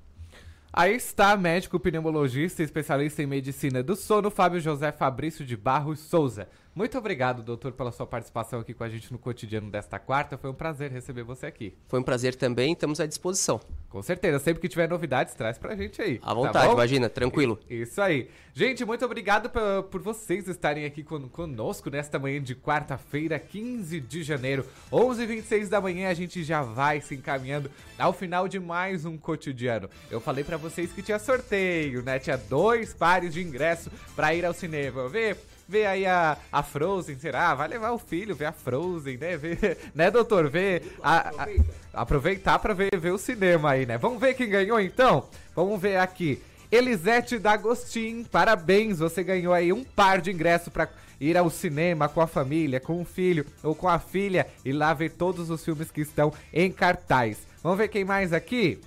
Aí 0.73 0.95
está 0.95 1.35
médico 1.35 1.79
pneumologista 1.79 2.61
e 2.61 2.65
especialista 2.65 3.21
em 3.21 3.25
medicina 3.25 3.83
do 3.83 3.95
sono, 3.95 4.31
Fábio 4.31 4.61
José 4.61 4.91
Fabrício 4.91 5.45
de 5.45 5.57
Barros 5.57 5.99
Souza. 5.99 6.47
Muito 6.73 6.97
obrigado, 6.97 7.43
doutor, 7.43 7.73
pela 7.73 7.91
sua 7.91 8.07
participação 8.07 8.61
aqui 8.61 8.73
com 8.73 8.83
a 8.83 8.89
gente 8.89 9.11
no 9.11 9.19
cotidiano 9.19 9.69
desta 9.69 9.99
quarta. 9.99 10.37
Foi 10.37 10.49
um 10.49 10.53
prazer 10.53 10.89
receber 10.89 11.23
você 11.23 11.45
aqui. 11.45 11.75
Foi 11.89 11.99
um 11.99 12.03
prazer 12.03 12.33
também, 12.33 12.71
estamos 12.71 13.01
à 13.01 13.05
disposição. 13.05 13.59
Com 13.89 14.01
certeza, 14.01 14.39
sempre 14.39 14.61
que 14.61 14.69
tiver 14.69 14.87
novidades, 14.87 15.33
traz 15.33 15.57
pra 15.57 15.75
gente 15.75 16.01
aí. 16.01 16.17
À 16.23 16.27
tá 16.27 16.33
vontade, 16.33 16.67
tá 16.67 16.73
imagina, 16.73 17.09
tranquilo. 17.09 17.59
Isso 17.69 18.01
aí. 18.01 18.29
Gente, 18.53 18.85
muito 18.85 19.03
obrigado 19.03 19.49
por, 19.49 19.83
por 19.83 20.01
vocês 20.01 20.47
estarem 20.47 20.85
aqui 20.85 21.03
con 21.03 21.27
conosco 21.27 21.89
nesta 21.89 22.17
manhã 22.17 22.41
de 22.41 22.55
quarta-feira, 22.55 23.37
15 23.37 23.99
de 23.99 24.23
janeiro, 24.23 24.65
11h26 24.93 25.67
da 25.67 25.81
manhã. 25.81 26.07
A 26.07 26.13
gente 26.13 26.41
já 26.41 26.61
vai 26.61 27.01
se 27.01 27.15
encaminhando 27.15 27.69
ao 27.99 28.13
final 28.13 28.47
de 28.47 28.61
mais 28.61 29.03
um 29.03 29.17
cotidiano. 29.17 29.89
Eu 30.09 30.21
falei 30.21 30.45
para 30.45 30.55
vocês 30.55 30.93
que 30.93 31.01
tinha 31.01 31.19
sorteio, 31.19 32.01
né? 32.01 32.17
Tinha 32.17 32.37
dois 32.37 32.93
pares 32.93 33.33
de 33.33 33.41
ingresso 33.41 33.91
para 34.15 34.33
ir 34.33 34.45
ao 34.45 34.53
cinema. 34.53 35.09
Ver 35.09 35.37
ver 35.71 35.85
aí 35.85 36.05
a, 36.05 36.37
a 36.51 36.61
Frozen, 36.61 37.17
será? 37.17 37.55
Vai 37.55 37.69
levar 37.69 37.91
o 37.91 37.97
filho, 37.97 38.35
ver 38.35 38.45
a 38.45 38.51
Frozen, 38.51 39.17
né? 39.17 39.37
Ver, 39.37 39.77
né, 39.95 40.11
doutor? 40.11 40.49
Ver. 40.49 40.97
A, 41.01 41.29
a, 41.29 42.01
aproveitar 42.01 42.59
pra 42.59 42.73
ver, 42.73 42.99
ver 42.99 43.11
o 43.11 43.17
cinema 43.17 43.71
aí, 43.71 43.85
né? 43.85 43.97
Vamos 43.97 44.19
ver 44.19 44.33
quem 44.33 44.49
ganhou 44.49 44.79
então? 44.79 45.29
Vamos 45.55 45.81
ver 45.81 45.97
aqui. 45.97 46.43
Elisete 46.69 47.37
D'Agostin, 47.37 48.23
parabéns, 48.23 48.99
você 48.99 49.23
ganhou 49.23 49.53
aí 49.53 49.73
um 49.73 49.83
par 49.83 50.21
de 50.21 50.31
ingressos 50.31 50.69
para 50.69 50.89
ir 51.19 51.37
ao 51.37 51.49
cinema 51.49 52.07
com 52.07 52.21
a 52.21 52.27
família, 52.27 52.79
com 52.79 53.01
o 53.01 53.05
filho 53.05 53.45
ou 53.63 53.75
com 53.75 53.87
a 53.87 53.99
filha 53.99 54.47
e 54.63 54.71
lá 54.71 54.93
ver 54.93 55.11
todos 55.11 55.49
os 55.49 55.63
filmes 55.63 55.91
que 55.91 56.01
estão 56.01 56.33
em 56.53 56.71
cartaz. 56.71 57.39
Vamos 57.61 57.77
ver 57.77 57.89
quem 57.89 58.03
mais 58.03 58.33
aqui? 58.33 58.79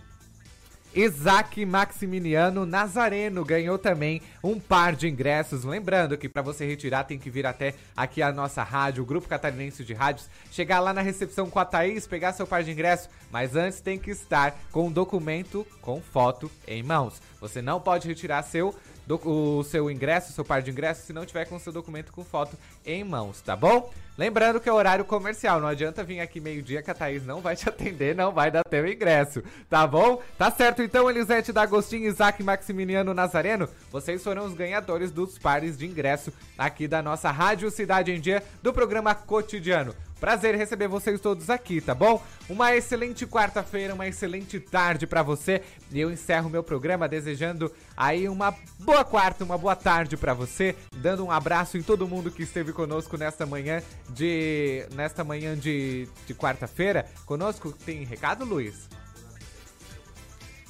Isaac 0.95 1.67
Maximiliano 1.67 2.65
Nazareno 2.65 3.45
ganhou 3.45 3.77
também 3.77 4.23
um 4.43 4.61
par 4.61 4.95
de 4.95 5.09
ingressos. 5.09 5.65
Lembrando 5.65 6.17
que 6.17 6.29
para 6.29 6.41
você 6.41 6.65
retirar 6.65 7.05
tem 7.05 7.19
que 7.19 7.29
vir 7.29 7.47
até 7.47 7.75
aqui 7.97 8.23
a 8.23 8.33
nossa 8.33 8.63
rádio, 8.63 9.03
o 9.03 9.07
Grupo 9.07 9.29
Catarinense 9.29 9.85
de 9.85 9.93
Rádios, 9.93 10.31
chegar 10.53 10.79
lá 10.79 10.93
na 10.93 11.01
recepção 11.01 11.51
com 11.51 11.59
a 11.59 11.65
Thaís, 11.65 12.07
pegar 12.07 12.33
seu 12.33 12.47
par 12.47 12.63
de 12.63 12.71
ingressos, 12.71 13.11
mas 13.31 13.57
antes 13.57 13.81
tem 13.81 13.99
que 13.99 14.11
estar 14.11 14.57
com 14.71 14.87
um 14.87 14.93
documento 14.93 15.67
com 15.81 16.01
foto 16.01 16.51
em 16.67 16.83
mãos. 16.83 17.21
Você 17.41 17.61
não 17.61 17.81
pode 17.81 18.07
retirar 18.07 18.43
seu 18.43 18.75
do, 19.07 19.21
o 19.25 19.63
seu 19.65 19.91
ingresso, 19.91 20.33
seu 20.33 20.45
par 20.45 20.63
de 20.63 20.71
ingressos, 20.71 21.05
se 21.05 21.13
não 21.13 21.27
tiver 21.27 21.45
com 21.47 21.59
seu 21.59 21.73
documento 21.73 22.13
com 22.13 22.25
foto 22.25 22.57
em 22.85 23.05
mãos, 23.05 23.41
tá 23.41 23.55
bom? 23.57 23.91
Lembrando 24.17 24.61
que 24.61 24.69
é 24.69 24.73
horário 24.73 25.05
comercial, 25.05 25.61
não 25.61 25.67
adianta 25.67 26.05
vir 26.05 26.21
aqui 26.21 26.41
meio-dia 26.41 26.83
que 26.83 26.91
a 26.91 26.95
Thaís 26.95 27.27
não 27.27 27.41
vai 27.41 27.57
te 27.57 27.67
atender, 27.69 28.15
não 28.15 28.31
vai 28.33 28.51
dar 28.51 28.63
teu 28.63 28.87
ingresso, 28.87 29.43
tá 29.69 29.87
bom? 29.87 30.23
Tá 30.39 30.51
certo 30.51 30.83
então, 30.83 31.11
Elisete 31.11 31.53
D'Agostinho, 31.53 32.09
Isaac 32.09 32.43
Maximiliano 32.43 33.13
Nazareno, 33.13 33.69
vocês 33.91 34.23
foram 34.23 34.45
os 34.45 34.55
ganhadores 34.55 35.11
dos 35.11 35.39
pares 35.39 35.77
de 35.77 35.87
ingresso 35.87 36.33
aqui 36.57 36.87
da 36.87 37.03
nossa 37.03 37.31
Rádio 37.31 37.71
Cidade 37.71 38.13
em 38.13 38.21
Dia 38.21 38.43
do 38.63 38.73
programa 38.73 39.15
Cotidiano. 39.15 39.95
Prazer 40.25 40.55
receber 40.55 40.89
vocês 40.89 41.21
todos 41.21 41.51
aqui, 41.51 41.83
tá 41.83 41.95
bom? 41.95 42.19
Uma 42.49 42.75
excelente 42.75 43.27
quarta-feira, 43.27 43.93
uma 43.93 44.09
excelente 44.09 44.59
tarde 44.59 45.07
para 45.07 45.23
você. 45.23 45.61
E 45.93 46.01
eu 46.01 46.11
encerro 46.11 46.49
meu 46.49 46.63
programa 46.63 47.07
desejando 47.07 47.71
aí 47.95 48.27
uma 48.27 48.55
boa 48.79 49.05
quarta, 49.05 49.45
uma 49.45 49.59
boa 49.59 49.77
tarde 49.77 50.17
para 50.17 50.33
você, 50.33 50.75
dando 50.97 51.27
um 51.27 51.31
abraço 51.31 51.77
em 51.77 51.83
todo 51.83 52.09
mundo 52.09 52.31
que 52.31 52.43
esteve 52.43 52.73
conosco 52.73 53.19
nesta 53.19 53.45
manhã 53.45 53.83
de 54.09 54.87
nesta 54.95 55.23
manhã 55.23 55.55
de, 55.55 56.09
de 56.27 56.35
quarta-feira. 56.35 57.05
Conosco 57.27 57.71
tem 57.71 58.03
recado, 58.03 58.47
Luiz? 58.47 58.89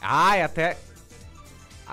Ai, 0.00 0.42
até 0.42 0.76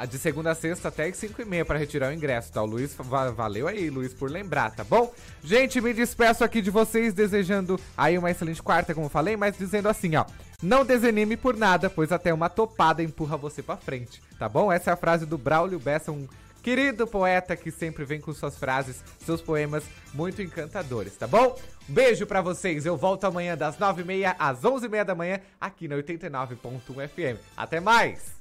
de 0.09 0.17
segunda 0.17 0.51
a 0.51 0.55
sexta 0.55 0.87
até 0.87 1.07
as 1.07 1.17
5 1.17 1.41
e 1.41 1.45
meia 1.45 1.65
para 1.65 1.77
retirar 1.77 2.09
o 2.09 2.13
ingresso, 2.13 2.51
tá? 2.51 2.61
O 2.61 2.65
Luiz, 2.65 2.95
valeu 3.35 3.67
aí, 3.67 3.89
Luiz, 3.89 4.13
por 4.13 4.29
lembrar, 4.31 4.71
tá 4.71 4.83
bom? 4.83 5.13
Gente, 5.43 5.79
me 5.81 5.93
despeço 5.93 6.43
aqui 6.43 6.61
de 6.61 6.71
vocês, 6.71 7.13
desejando 7.13 7.79
aí 7.97 8.17
uma 8.17 8.31
excelente 8.31 8.61
quarta, 8.63 8.93
como 8.93 9.09
falei, 9.09 9.35
mas 9.35 9.57
dizendo 9.57 9.89
assim, 9.89 10.15
ó. 10.15 10.25
Não 10.61 10.85
desanime 10.85 11.35
por 11.35 11.57
nada, 11.57 11.89
pois 11.89 12.11
até 12.11 12.33
uma 12.33 12.49
topada 12.49 13.01
empurra 13.01 13.35
você 13.35 13.63
para 13.63 13.77
frente, 13.77 14.21
tá 14.37 14.47
bom? 14.47 14.71
Essa 14.71 14.91
é 14.91 14.93
a 14.93 14.97
frase 14.97 15.25
do 15.25 15.37
Braulio 15.37 15.79
Bessa, 15.79 16.11
um 16.11 16.27
querido 16.61 17.07
poeta 17.07 17.55
que 17.55 17.71
sempre 17.71 18.05
vem 18.05 18.21
com 18.21 18.31
suas 18.33 18.57
frases, 18.57 19.03
seus 19.25 19.41
poemas 19.41 19.83
muito 20.13 20.41
encantadores, 20.41 21.15
tá 21.17 21.25
bom? 21.25 21.59
Beijo 21.87 22.25
para 22.27 22.41
vocês, 22.41 22.85
eu 22.85 22.95
volto 22.95 23.25
amanhã 23.25 23.57
das 23.57 23.77
9h30 23.77 24.35
às 24.37 24.61
11h30 24.61 25.03
da 25.03 25.15
manhã 25.15 25.39
aqui 25.59 25.87
na 25.87 25.95
89.1 25.95 27.09
FM. 27.09 27.41
Até 27.57 27.79
mais! 27.79 28.39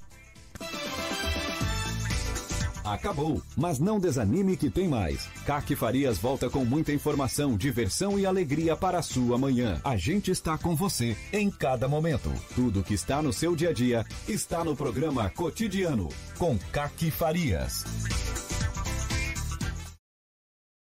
Acabou, 2.85 3.43
mas 3.57 3.78
não 3.78 3.98
desanime 3.98 4.57
que 4.57 4.70
tem 4.70 4.89
mais. 4.89 5.28
CAC 5.47 5.74
Farias 5.77 6.19
volta 6.19 6.48
com 6.48 6.65
muita 6.65 6.93
informação, 6.93 7.57
diversão 7.57 8.19
e 8.19 8.27
alegria 8.27 8.77
para 8.77 8.98
a 8.98 9.02
sua 9.02 9.39
manhã. 9.39 9.81
A 9.85 9.97
gente 9.97 10.31
está 10.31 10.57
com 10.57 10.74
você 10.74 11.16
em 11.32 11.51
cada 11.51 11.89
momento. 11.89 12.32
Tudo 12.55 12.82
que 12.82 12.94
está 12.94 13.23
no 13.23 13.32
seu 13.32 13.55
dia 13.55 13.70
a 13.70 13.73
dia 13.73 14.07
está 14.28 14.65
no 14.65 14.77
programa 14.77 15.31
Cotidiano 15.31 16.09
com 16.39 16.59
CAC 16.73 17.11
Farias. 17.11 17.85